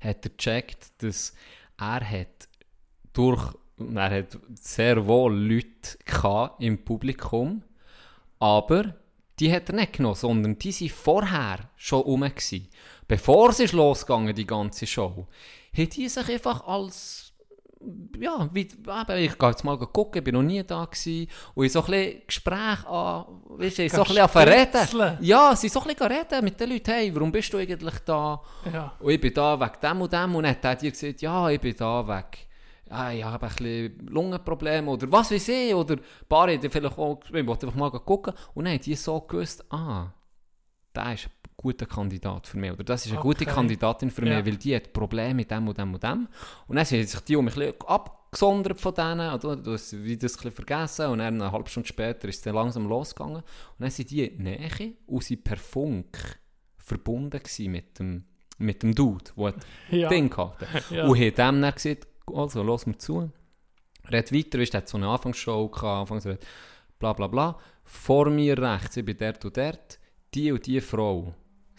[0.00, 1.34] hat er gecheckt, dass
[1.78, 2.48] er hat
[3.12, 3.52] durch,
[3.94, 5.98] er hat sehr wohl Leute
[6.60, 7.62] im Publikum,
[8.38, 8.94] aber
[9.38, 12.22] die hat er nicht genommen, sondern die waren vorher schon rum.
[12.22, 12.68] Gewesen.
[13.08, 15.26] Bevor es losgegangen, die ganze Show,
[15.76, 17.26] hat die sich einfach als
[18.18, 21.28] ja, wie, ich gehe jetzt mal gucken, ich bin noch nie da gewesen.
[21.54, 24.78] Und ich so ein bisschen Gespräch an, weißt du, ich so ein bisschen anfangen zu
[24.78, 25.02] Spitzeln.
[25.02, 25.18] reden.
[25.20, 28.40] Ja, sie so ein bisschen reden mit den Leuten, hey, warum bist du eigentlich da?
[28.72, 28.96] Ja.
[28.98, 30.34] Und ich bin da wegen dem und dem.
[30.34, 32.45] Und dann hat er gesagt, ja, ich bin da wegen,
[32.88, 35.74] ja, ich habe ein bisschen Lungenprobleme oder was weiß ich.
[35.74, 38.32] Oder ein paar haben vielleicht auch geschrieben, ich wollte einfach mal gucken.
[38.54, 40.12] Und dann haben die so gewusst, ah,
[40.94, 42.72] der ist ein guter Kandidat für mich.
[42.72, 43.52] Oder das ist eine gute Okay.
[43.54, 44.36] Kandidatin für Ja.
[44.36, 46.28] mich, weil die hat Probleme mit dem und dem und dem.
[46.68, 49.56] Und dann haben sich die um ein bisschen abgesondert von denen, oder?
[49.56, 51.06] Das, wie das ein bisschen vergessen.
[51.06, 53.36] Und dann eine halbe Stunde später ist es dann langsam losgegangen.
[53.38, 53.44] Und
[53.80, 56.38] dann sind die in die Nähe und sind per Funk
[56.78, 58.24] verbunden mit dem,
[58.58, 60.08] mit dem Dude, der das Ja.
[60.08, 60.66] Ding hatte.
[60.90, 61.06] Ja.
[61.06, 63.30] Und hat dem dann gesagt, also, los mir zu.
[64.10, 66.44] Red weiter, weißt, hat so eine Anfangsshow gehabt, Anfangsred,
[66.98, 67.58] bla bla bla.
[67.84, 69.98] Vor mir rechts, ich bin dort und dort,
[70.34, 71.34] die und die Frau.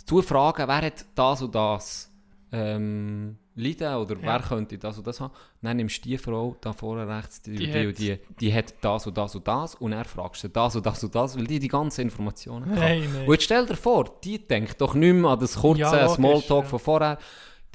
[0.06, 2.11] Zu fragen, wer hat das und das
[2.52, 4.22] ähm, leiden oder Ja.
[4.24, 5.34] wer könnte das und das haben.
[5.61, 8.53] Dann nimmst du die Frau da vorne rechts, die, Die die, hat- und die, die
[8.53, 11.38] hat das und das und das und dann fragst du das und das und das,
[11.38, 12.80] weil die die ganzen Informationen hat.
[12.80, 13.26] Hey, nee.
[13.26, 16.64] Und jetzt stell dir vor, die denkt doch nicht mehr an das kurze Ja, Smalltalk
[16.64, 16.69] ja.
[16.69, 17.18] von vorher.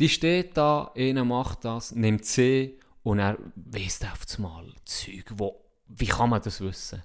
[0.03, 5.65] Die steht da, einer macht das, nimmt sie und er weiss auf einmal Zeug, wo,
[5.87, 7.05] wie kann man das wissen?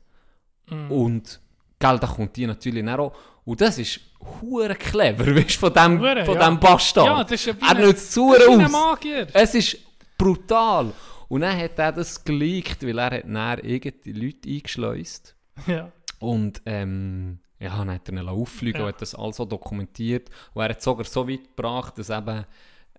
[0.66, 0.92] Mm.
[0.92, 1.40] Und,
[1.78, 3.14] gell, da kommt die natürlich auch.
[3.46, 4.00] Und das ist
[4.42, 6.50] hure clever, weißt du, von dem, Hure, von ja.
[6.50, 7.06] dem Bastard.
[7.06, 8.72] Ja, das ist er nutzt zu aus.
[8.72, 9.28] Magier.
[9.32, 9.78] Es ist
[10.18, 10.92] brutal.
[11.28, 15.36] Und dann hat er das geleakt, weil er hat dann irgendeine Leute eingeschleust.
[15.68, 15.92] Ja.
[16.18, 18.88] Und ähm, ja, dann hat er ihn auffliegen Ja.
[18.88, 20.32] und hat das also dokumentiert.
[20.56, 22.44] Und er hat es sogar so weit gebracht, dass eben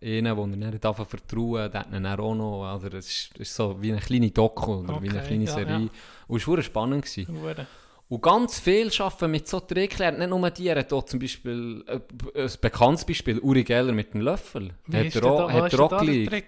[0.02, 3.38] einer, den er nicht einfach vertrauen der hat ihn dann auch noch, also es ist,
[3.38, 5.72] ist so wie eine kleine Doku oder wie eine Okay, kleine ja, Serie.
[5.78, 5.88] ja.
[6.28, 7.04] Und es war spannend.
[7.04, 7.40] Gewesen.
[7.40, 7.66] Hure.
[8.10, 9.98] Und ganz viel arbeiten mit so Tricks.
[9.98, 14.14] Nicht nur die, er hat auch zum Beispiel äh, ein bekanntes Beispiel, Uri Geller mit
[14.14, 14.70] dem Löffel.
[14.86, 16.02] Wie hat ist er auch, da- hat er auch?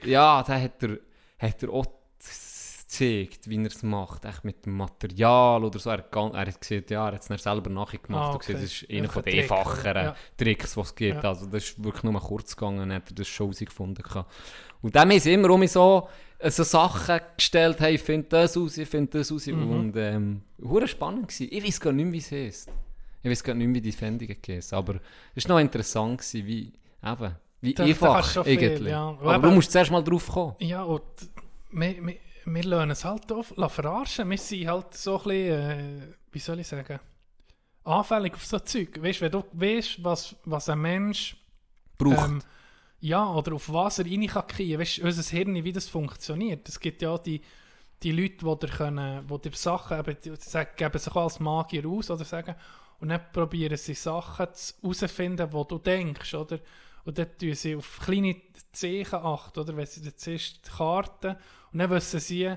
[0.06, 0.98] Ja, da hat er,
[1.38, 1.86] hat er auch
[2.90, 5.90] gezeigt, wie er es macht, echt mit dem Material oder so.
[5.90, 8.64] Er, er hat gesehen, ja, er hat es selber nachgemacht Ah, und gesehen, okay.
[8.64, 9.58] das ist einer Einfach von ein den Trick, oder?
[9.60, 10.16] einfacheren Ja.
[10.36, 11.22] Tricks, die es gibt.
[11.22, 11.28] Ja.
[11.28, 14.04] Also das ist wirklich nur kurz gegangen, hat er das schon herausgefunden.
[14.82, 16.08] Und dann haben sie immer um so,
[16.38, 19.46] äh, so Sachen gestellt, hey, ich finde das raus, ich finde das raus.
[19.46, 19.70] Mhm.
[19.70, 20.42] Und ähm,
[20.86, 21.48] spannend gewesen.
[21.50, 22.70] Ich weiß gar nicht mehr, wie es heisst.
[23.22, 24.98] Ich weiß gar nicht mehr, wie die Fendungen geheißen aber
[25.34, 26.72] es war noch interessant, gewesen, wie,
[27.04, 29.08] eben, wie Da- da kannst einfach schon viel, ja.
[29.10, 30.54] Aber Aber- du musst zuerst mal drauf kommen.
[30.60, 31.02] Ja, und
[31.72, 32.14] wir, wir,
[32.44, 34.30] wir lernen es halt auf, verarschen.
[34.30, 37.00] Wir sind halt so ein bisschen, äh, wie soll ich sagen,
[37.84, 39.02] anfällig auf so Zeug.
[39.02, 41.36] Weißt du, wenn du weißt, was, was ein Mensch
[41.98, 42.28] Braucht.
[42.28, 42.42] ähm,
[43.00, 44.78] ja, oder auf was er rein kann kriegen.
[44.78, 46.68] Weißt du, unser Hirn, wie das funktioniert.
[46.68, 47.40] Es gibt ja die,
[48.02, 51.86] die Leute, die dir, können, die dir Sachen eben, die sagen, geben sich als Magier
[51.86, 52.54] aus oder sagen,
[53.00, 54.46] und dann probieren sie Sachen
[54.82, 56.58] herauszufinden, die du denkst, oder?
[57.04, 58.36] Und dann tun sie auf kleine
[58.72, 59.74] Zeichen achten, oder?
[59.74, 61.38] Wenn sie dann siehst, die Karte,
[61.72, 62.54] und dann wissen sie,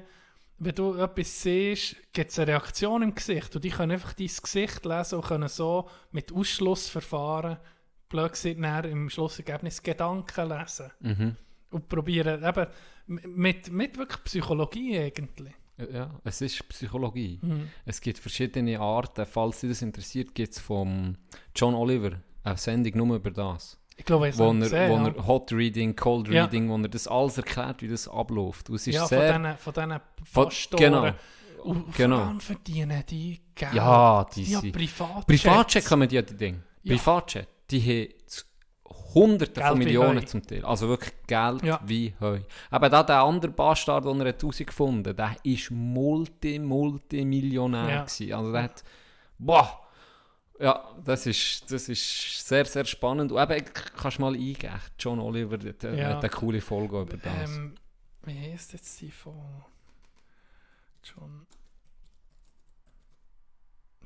[0.60, 3.56] wenn du etwas siehst, gibt es eine Reaktion im Gesicht.
[3.56, 7.58] Und die können einfach dein Gesicht lesen und können so mit Ausschlussverfahren,
[8.10, 10.92] blöd gesagt, im Schlussergebnis Gedanken lesen.
[11.00, 11.36] Mhm.
[11.72, 12.68] Und probieren, eben,
[13.08, 15.54] mit, mit wirklich Psychologie eigentlich.
[15.92, 17.40] Ja, es ist Psychologie.
[17.42, 17.70] Mhm.
[17.84, 19.26] Es gibt verschiedene Arten.
[19.26, 21.18] Falls dich das interessiert, gibt es von
[21.56, 23.80] John Oliver eine Sendung nur über das.
[23.96, 25.08] Ich glaube, ich Wo er, es gesehen, wo ja.
[25.16, 26.44] er Hot Reading, Cold Ja.
[26.46, 28.70] Reading, wo er das alles erklärt, wie das abläuft.
[28.70, 29.34] Und es ist ja, sehr...
[29.58, 30.84] von diesen, von Von- Pastoren.
[30.84, 31.14] genau.
[31.64, 32.18] Und Genau.
[32.18, 33.74] vor allem verdienen die Geld.
[33.74, 35.26] Ja, die die haben Privatjets.
[35.44, 36.64] Privatchat kommen die an die Dinge.
[36.84, 36.96] Ja.
[36.96, 38.14] Privatchat, die haben
[39.14, 40.66] Hunderte Geld von Millionen zum Teil.
[40.66, 41.80] Also wirklich Geld Ja.
[41.86, 42.40] wie Heu.
[42.72, 48.02] Aber da der andere Bastard, den er herausgefunden hat, der ist multi, multimillionär Ja.
[48.02, 48.34] gewesen.
[48.34, 48.84] Also der hat,
[49.38, 49.80] boah,
[50.60, 53.32] ja, das ist, das ist sehr, sehr spannend.
[53.32, 53.66] Und eben,
[53.96, 56.10] kannst du mal eingehen, John Oliver der hat, Ja.
[56.10, 57.50] hat eine coole Folge über das.
[57.50, 57.76] Ähm,
[58.24, 59.34] wie heißt jetzt die von
[61.04, 61.46] John?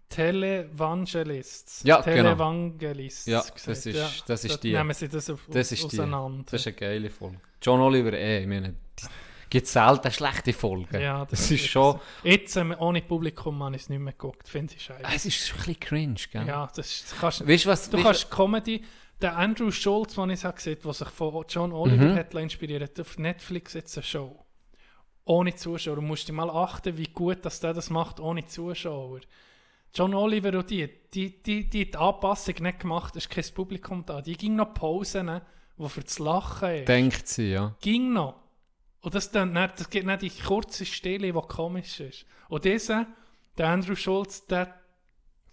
[0.10, 1.84] Televangelists.
[1.84, 2.16] Ja, genau.
[2.24, 3.26] Televangelists.
[3.26, 4.74] Ja, gesagt, das ist- das ist die.
[4.74, 5.86] Nehmen sie das auf, Das ist die.
[5.86, 6.44] auseinander.
[6.50, 7.40] Das ist eine geile Folge.
[7.62, 8.76] John Oliver, eh, ich meine,
[9.48, 11.00] es gibt selten schlechte Folgen.
[11.02, 12.00] ja, das ist schon...
[12.24, 14.48] Jetzt, ähm, ohne Publikum, habe ich es nicht mehr geguckt.
[14.50, 15.04] Finde ich scheiße.
[15.16, 16.46] Es ist ein bisschen cringe, gell?
[16.48, 17.90] Ja, das, ist- das kannst Weißt du was?
[17.90, 18.84] Du weißt- kannst Comedy,
[19.22, 22.16] der Andrew Schultz, den ich habe gesehen der sich von John Oliver Mhm.
[22.16, 24.44] hat inspiriert, auf Netflix jetzt eine Show.
[25.24, 25.96] Ohne Zuschauer.
[25.96, 29.22] Du musst dir mal achten, wie gut dass der das macht, ohne Zuschauer.
[29.94, 34.06] John Oliver und die, die, die, die, die Anpassung nicht gemacht, es ist kein Publikum
[34.06, 34.22] da.
[34.22, 35.42] Die ging noch Pausen,
[35.78, 36.88] wo für das Lachen ist.
[36.88, 37.76] Denkt sie, ja.
[37.82, 38.36] ging noch.
[39.08, 42.26] Und das, dann, nicht- das gibt nicht die kurze Stille, die komisch ist.
[42.50, 43.08] Und dieser,
[43.58, 44.78] der Andrew Schultz, der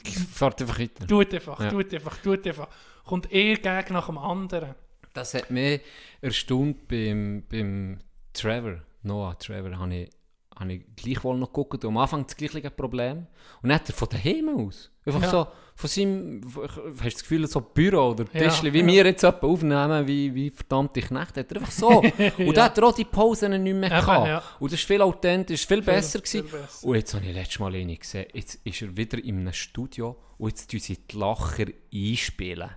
[0.32, 1.06] Fahrt einfach weiter.
[1.06, 1.70] tut einfach, Ja.
[1.70, 2.66] tut einfach, tut einfach.
[3.04, 4.74] Kommt eher gegen nach dem anderen.
[5.12, 5.80] Das hat mich
[6.20, 8.00] erstaunt beim, beim
[8.32, 10.10] Trevor, Noah Trevor, habe ich,
[10.58, 11.84] habe ich gleichwohl noch geguckt.
[11.84, 13.26] Und am Anfang das gleiche Problem.
[13.62, 15.30] Und dann hat er von daheim aus, einfach Ja.
[15.30, 18.86] so, von seinem, hast du das Gefühl, so Büro oder Ja, Tischli, wie ja.
[18.86, 21.88] wir jetzt etwa aufnehmen, wie, wie verdammte Knechte, hat er einfach so.
[22.38, 24.26] Und da hat er auch die Pausen nicht mehr gehabt.
[24.28, 24.42] ja.
[24.60, 26.86] Und das ist viel authentisch, viel, besser viel besser.
[26.86, 30.16] Und jetzt habe ich letztes Mal einen gesehen, jetzt ist er wieder in einem Studio
[30.38, 32.70] und jetzt tun sie die Lacher einspielen.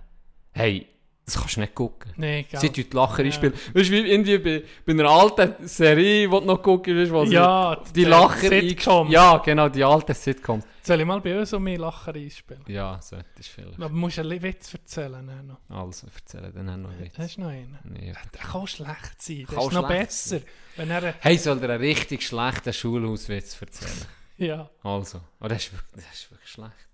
[0.50, 0.86] Hey,
[1.28, 2.10] das kannst du nicht gucken.
[2.16, 2.58] Nee, gell.
[2.58, 3.52] Sie die Lacher einspielen.
[3.74, 7.22] Weißt du, wie irgendwie bei, bei einer alten Serie, die du noch gucken willst, wo
[7.24, 9.08] Ja, die der Lacher Sitcom.
[9.08, 10.64] eingespielt Ja, genau, die alten Sitcoms.
[10.82, 12.62] Soll ich mal bei uns um mich Lacher einspielen?
[12.66, 13.66] Ja, so, das ist viel.
[13.76, 15.46] Aber du musst einen Witz erzählen.
[15.46, 15.58] noch.
[15.68, 17.34] Also, erzähle dann noch einen Hast Witz.
[17.34, 17.78] du noch einen?
[17.84, 18.14] Nee.
[18.32, 19.36] Der kann schlecht sein.
[19.36, 20.40] Der Kann ist noch besser.
[20.76, 21.14] Wenn er...
[21.20, 24.06] Hey, soll dir einen richtig schlechten Schulhauswitz erzählen?
[24.38, 24.70] Ja.
[24.84, 26.88] Also, oh, das, ist wirklich, das ist wirklich schlecht.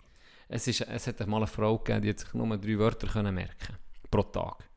[0.49, 3.35] Es, ist, es hat mal eine Frau gegeben, die hat sich nur drei Wörter können
[3.35, 3.77] merken
[4.15, 4.57] pro Tag.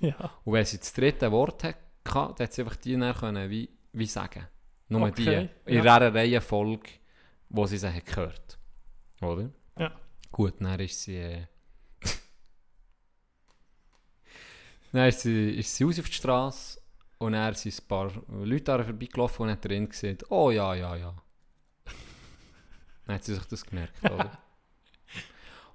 [0.00, 0.30] Ja.
[0.44, 3.68] Und wenn sie das dritte Wort hatte, dann hat sie einfach die dann können, wie,
[3.92, 4.46] wie sagen.
[4.88, 5.72] Nur Okay, die.
[5.78, 5.96] In ja.
[5.96, 6.90] einer Reihenfolge,
[7.48, 8.56] wo sie sie hat gehört.
[9.20, 9.50] Oder?
[9.76, 9.92] Ja.
[10.30, 11.16] Gut, dann ist sie...
[11.16, 11.46] Äh,
[14.92, 16.80] dann ist sie, ist sie raus auf die Straße
[17.18, 20.94] und dann sind ein paar Leute daran vorbeigelaufen und hat drin gesehen, oh ja, ja,
[20.94, 21.14] ja.
[23.06, 24.38] Dann hat sie sich das gemerkt, oder?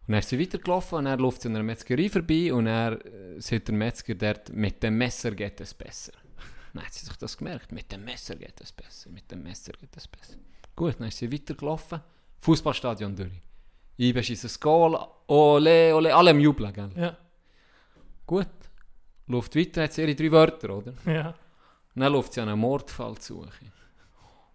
[0.07, 3.02] Und dann ist sie weitergelaufen und dann läuft sie an einer Metzgerei vorbei und dann
[3.02, 6.11] äh, sieht der Metzger dort, mit dem Messer geht es besser.
[6.73, 9.72] Dann hat sie sich das gemerkt, mit dem Messer geht es besser, mit dem Messer
[9.73, 10.36] geht es besser.
[10.76, 12.02] Gut, dann ist sie weitergelaufen,
[12.41, 13.32] Fußballstadion durch.
[13.98, 16.91] Ibe schießt ein Goal, ole, ole, alle am Jubeln, gell?
[16.98, 17.18] Ja.
[18.27, 18.49] Gut,
[19.27, 20.94] läuft weiter, hat sie ihre drei Wörter, oder?
[21.06, 21.30] Ja.
[21.95, 23.40] Und dann läuft sie an einen Mordfall zu.
[23.40, 23.52] Und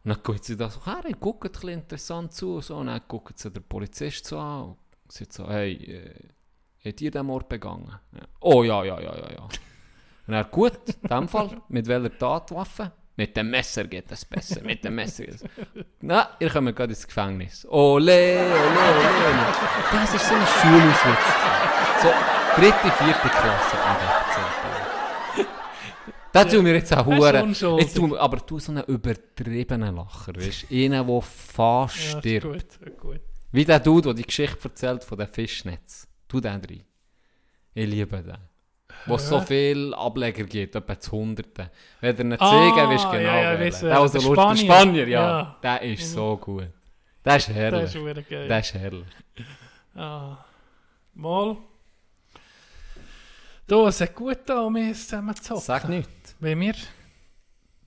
[0.05, 2.61] dann guckt sie da so her, guckt ein bisschen interessant zu.
[2.61, 2.77] So.
[2.77, 4.77] Und dann guckt sie den Polizist so an
[5.11, 7.91] und sagt so, hey, äh, hat ihr den Mord begangen?
[8.13, 8.21] Ja.
[8.41, 9.49] Oh ja, ja, ja, ja, ja.
[10.27, 12.93] Und er gut, in dem Fall, mit welcher Tatwaffe?
[13.17, 15.45] Mit dem Messer geht es besser, mit dem Messer geht es
[16.01, 17.67] Na, ihr kommt gerade ins Gefängnis.
[17.69, 19.47] Ole, ole, ole.
[19.93, 21.27] Das ist so ein Schulauswitz.
[22.03, 22.09] So,
[22.61, 23.77] dritte, vierte Klasse.
[23.77, 23.97] Ah,
[26.33, 27.79] Da tun wir jetzt auch Das Huren.
[27.81, 30.75] Jetzt tun wir, aber du so einen übertriebenen Lacher, weißt du?
[30.77, 32.79] Einen, der fast Ja, ist stirbt.
[32.85, 33.01] gut.
[33.01, 33.21] gut.
[33.53, 36.07] Wie der Dude, der die Geschichte erzählt von den Fischnetz.
[36.29, 36.85] Tu den rein.
[37.75, 38.37] Ich liebe den.
[39.07, 39.43] Wo es so Ja.
[39.43, 41.71] viel Ableger gibt, etwa zu Hunderten.
[42.01, 43.17] Wenn er nicht Ah, zeigen willst, genau.
[43.17, 44.57] ja, ja, weiss, der, der, der der Spanier.
[44.65, 45.21] Spanier, ja.
[45.41, 45.57] Ja.
[45.63, 46.69] Der ist so gut.
[47.25, 47.83] Der ist herrlich.
[47.85, 48.49] ist wieder geil.
[48.49, 49.07] Der ist herrlich.
[49.95, 50.37] Ah.
[51.15, 51.57] Mal.
[53.67, 55.61] Du, es hat gut um uns zusammen zu zocken.
[55.63, 56.35] Sag nichts.
[56.41, 56.75] Wenn wir,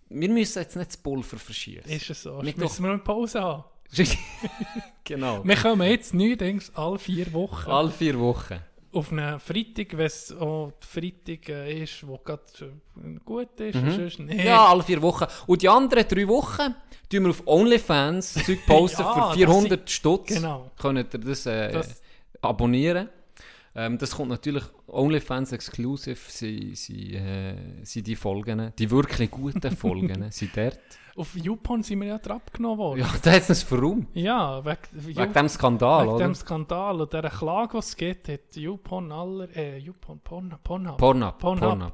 [0.10, 1.90] Wir müssen jetzt nicht das Pulver verschießen.
[1.92, 2.42] ist es so.
[2.42, 3.64] Müssen wir eine Pause haben.
[5.04, 5.44] genau.
[5.46, 7.70] Wir kommen jetzt neuerdings alle vier Wochen.
[7.70, 8.60] Alle vier Wochen.
[8.92, 13.92] auf einen Freitag, wenn es auch Freitag äh, ist, wo gerade äh, gut ist, Mhm.
[13.92, 14.44] sonst nicht.
[14.44, 15.26] Ja, alle vier Wochen.
[15.48, 16.76] Und die anderen drei Wochen
[17.10, 20.28] tun wir auf OnlyFans Zeug posten Ja, für das 400 Stutz.
[20.28, 20.70] Genau.
[20.80, 22.02] Könnt ihr das, äh, Das-
[22.42, 23.10] abonnieren.
[23.76, 29.76] Ähm, das kommt natürlich OnlyFans Exclusive, sind, sind, äh, sind die Folgen, die wirklich guten
[29.76, 30.78] Folgen, sind dort.
[31.16, 33.02] Auf YouPorn sind wir ja abgenommen worden.
[33.02, 34.08] Ja, da hat es warum?
[34.14, 34.78] Ja, wegen,
[35.16, 36.26] Wegen dem Skandal, wegen oder?
[36.26, 40.98] dem Skandal und dieser Klage, die es gibt, hat YouPorn aller, äh, YouPorn, Porn, Pornhub.
[40.98, 41.38] Pornhub.
[41.38, 41.70] Pornhub.
[41.70, 41.94] Pornhub.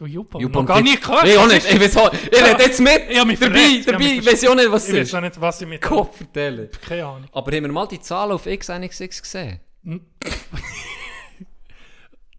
[0.00, 1.26] YouPorn, YouPorn noch gar nicht gehört.
[1.26, 1.66] Ich auch nicht.
[1.72, 3.02] Ich weiß auch, ich rede jetzt mit.
[3.08, 4.04] Ich hab mich dabei, verletzt, ich dabei.
[4.04, 5.14] Ich weiß ja nicht, was Ich es weiß ist.
[5.14, 6.68] auch nicht, was ich mit Kopf erzählen.
[6.88, 7.28] Keine Ahnung.
[7.32, 9.60] Aber haben wir mal die Zahlen auf X1X gesehen?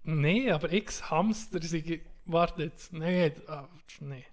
[0.04, 2.02] Nein, aber X Hamster sind.
[2.26, 2.92] Warte jetzt.
[2.94, 3.68] Nein, ah,
[4.00, 4.26] nee.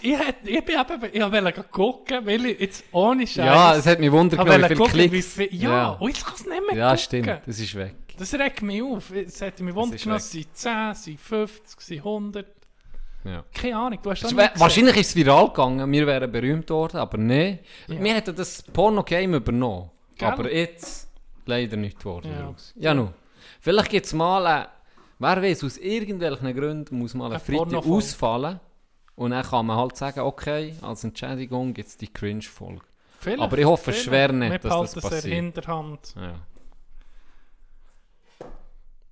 [0.00, 3.36] Ich, hätt, ich bin eben, ich wollte gucken, weil ich jetzt ohne Scheiß.
[3.36, 5.34] Ja, es hat mich wundert, wie viele gucken, wie Klicks.
[5.34, 6.98] viel, ja, und jetzt kann es nicht mehr ja gucken.
[6.98, 7.40] stimmt.
[7.46, 7.94] Das ist weg.
[8.18, 9.10] Das regt mich auf.
[9.10, 12.46] Es hat mich wundert, ist es sind 10, es sind 50, es sind 100.
[13.24, 13.44] Ja.
[13.54, 14.50] Keine Ahnung, du hast das gesehen.
[14.56, 17.60] Wahrscheinlich ist es viral gegangen, wir wären berühmt worden, aber nein.
[17.86, 18.02] Ja.
[18.02, 19.90] Wir hätten das Porno-Game übernommen.
[20.16, 20.28] Gell?
[20.28, 21.08] Aber jetzt
[21.46, 22.30] leider nicht geworden.
[22.30, 22.54] Ja.
[22.76, 23.14] Ja, nun.
[23.60, 24.66] Vielleicht gibt es mal, äh,
[25.18, 28.60] wer weiß, aus irgendwelchen Gründen muss mal ein Eine Freitag ausfallen.
[29.14, 32.82] Und dann kann man halt sagen, okay, als Entschädigung gibt es die Cringe-Folge.
[33.38, 34.04] Aber ich hoffe vielleicht.
[34.04, 35.24] schwer nicht, Wir dass das passiert.
[35.24, 36.14] der Hinterhand.
[36.16, 36.34] Ja.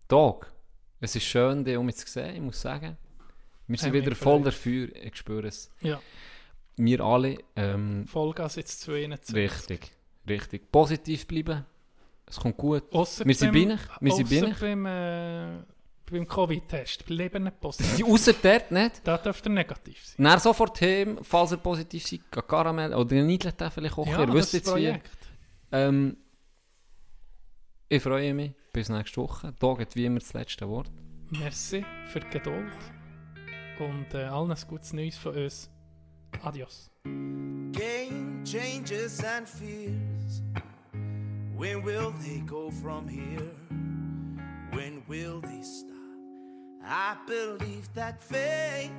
[0.08, 0.52] Dog,
[1.00, 2.96] es ist schön, dich um mich zu sehen, ich muss sagen.
[3.66, 5.70] Wir sind Hat wieder voll dafür, ich spüre es.
[5.80, 6.00] Ja,
[6.76, 9.36] Wir alle, ähm, Vollgas jetzt zu 21.
[9.36, 9.92] richtig,
[10.28, 10.72] richtig.
[10.72, 11.64] Positiv bleiben,
[12.26, 12.92] es kommt gut.
[12.92, 15.62] Ausser Wir sind bei wir sind bei.
[16.10, 17.06] Beim, Covid-Test.
[17.06, 17.96] Bleiben nicht positiv.
[17.96, 19.00] Die Außer dort nicht.
[19.04, 20.24] Da dürfte er negativ sein.
[20.24, 24.68] Dann sofort heim, falls ihr positiv geht Karamell oder Nidlet vielleicht auch, ihr wisst jetzt
[24.68, 24.72] wie.
[24.72, 25.10] Projekt.
[25.72, 26.16] Ähm,
[27.88, 29.52] ich freue mich, bis nächste Woche.
[29.58, 30.90] Dog hat wie immer das letzte Wort.
[31.30, 32.72] Merci für die Geduld
[33.78, 35.70] und äh, allen ein gutes Neues von uns.
[36.42, 36.90] Adios.
[37.04, 40.42] Game changes and fears.
[41.56, 43.50] When will they go from here?
[44.72, 45.89] When will they stop?
[46.92, 48.90] I believe that fate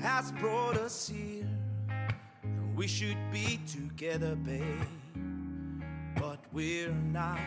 [0.00, 1.48] has brought us here.
[2.76, 4.62] We should be together, babe,
[6.14, 7.40] but we're not.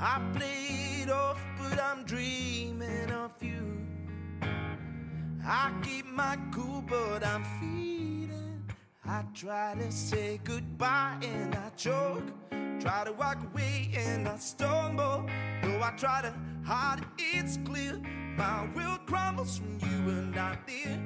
[0.00, 3.86] I played off, but I'm dreaming of you.
[5.46, 8.64] I keep my cool, but I'm feeding.
[9.06, 12.24] I try to say goodbye and I choke.
[12.80, 15.24] Try to walk away and I stumble.
[15.62, 18.00] Though I try to it, it's clear.
[18.36, 21.00] My will crumbles when you are not there.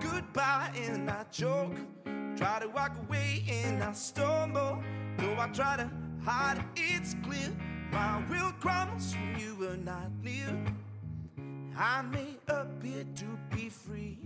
[0.00, 1.76] Goodbye and I choke.
[2.36, 4.82] Try to walk away and I stumble.
[5.16, 5.90] Though I try to
[6.24, 7.54] hide it's clear.
[7.90, 10.64] My will crumbles when you are not near.
[11.76, 14.18] I may appear to be free,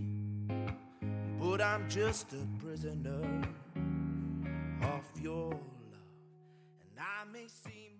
[1.39, 3.43] but I'm just a prisoner
[4.81, 5.61] of your love.
[6.81, 7.92] And I may seem.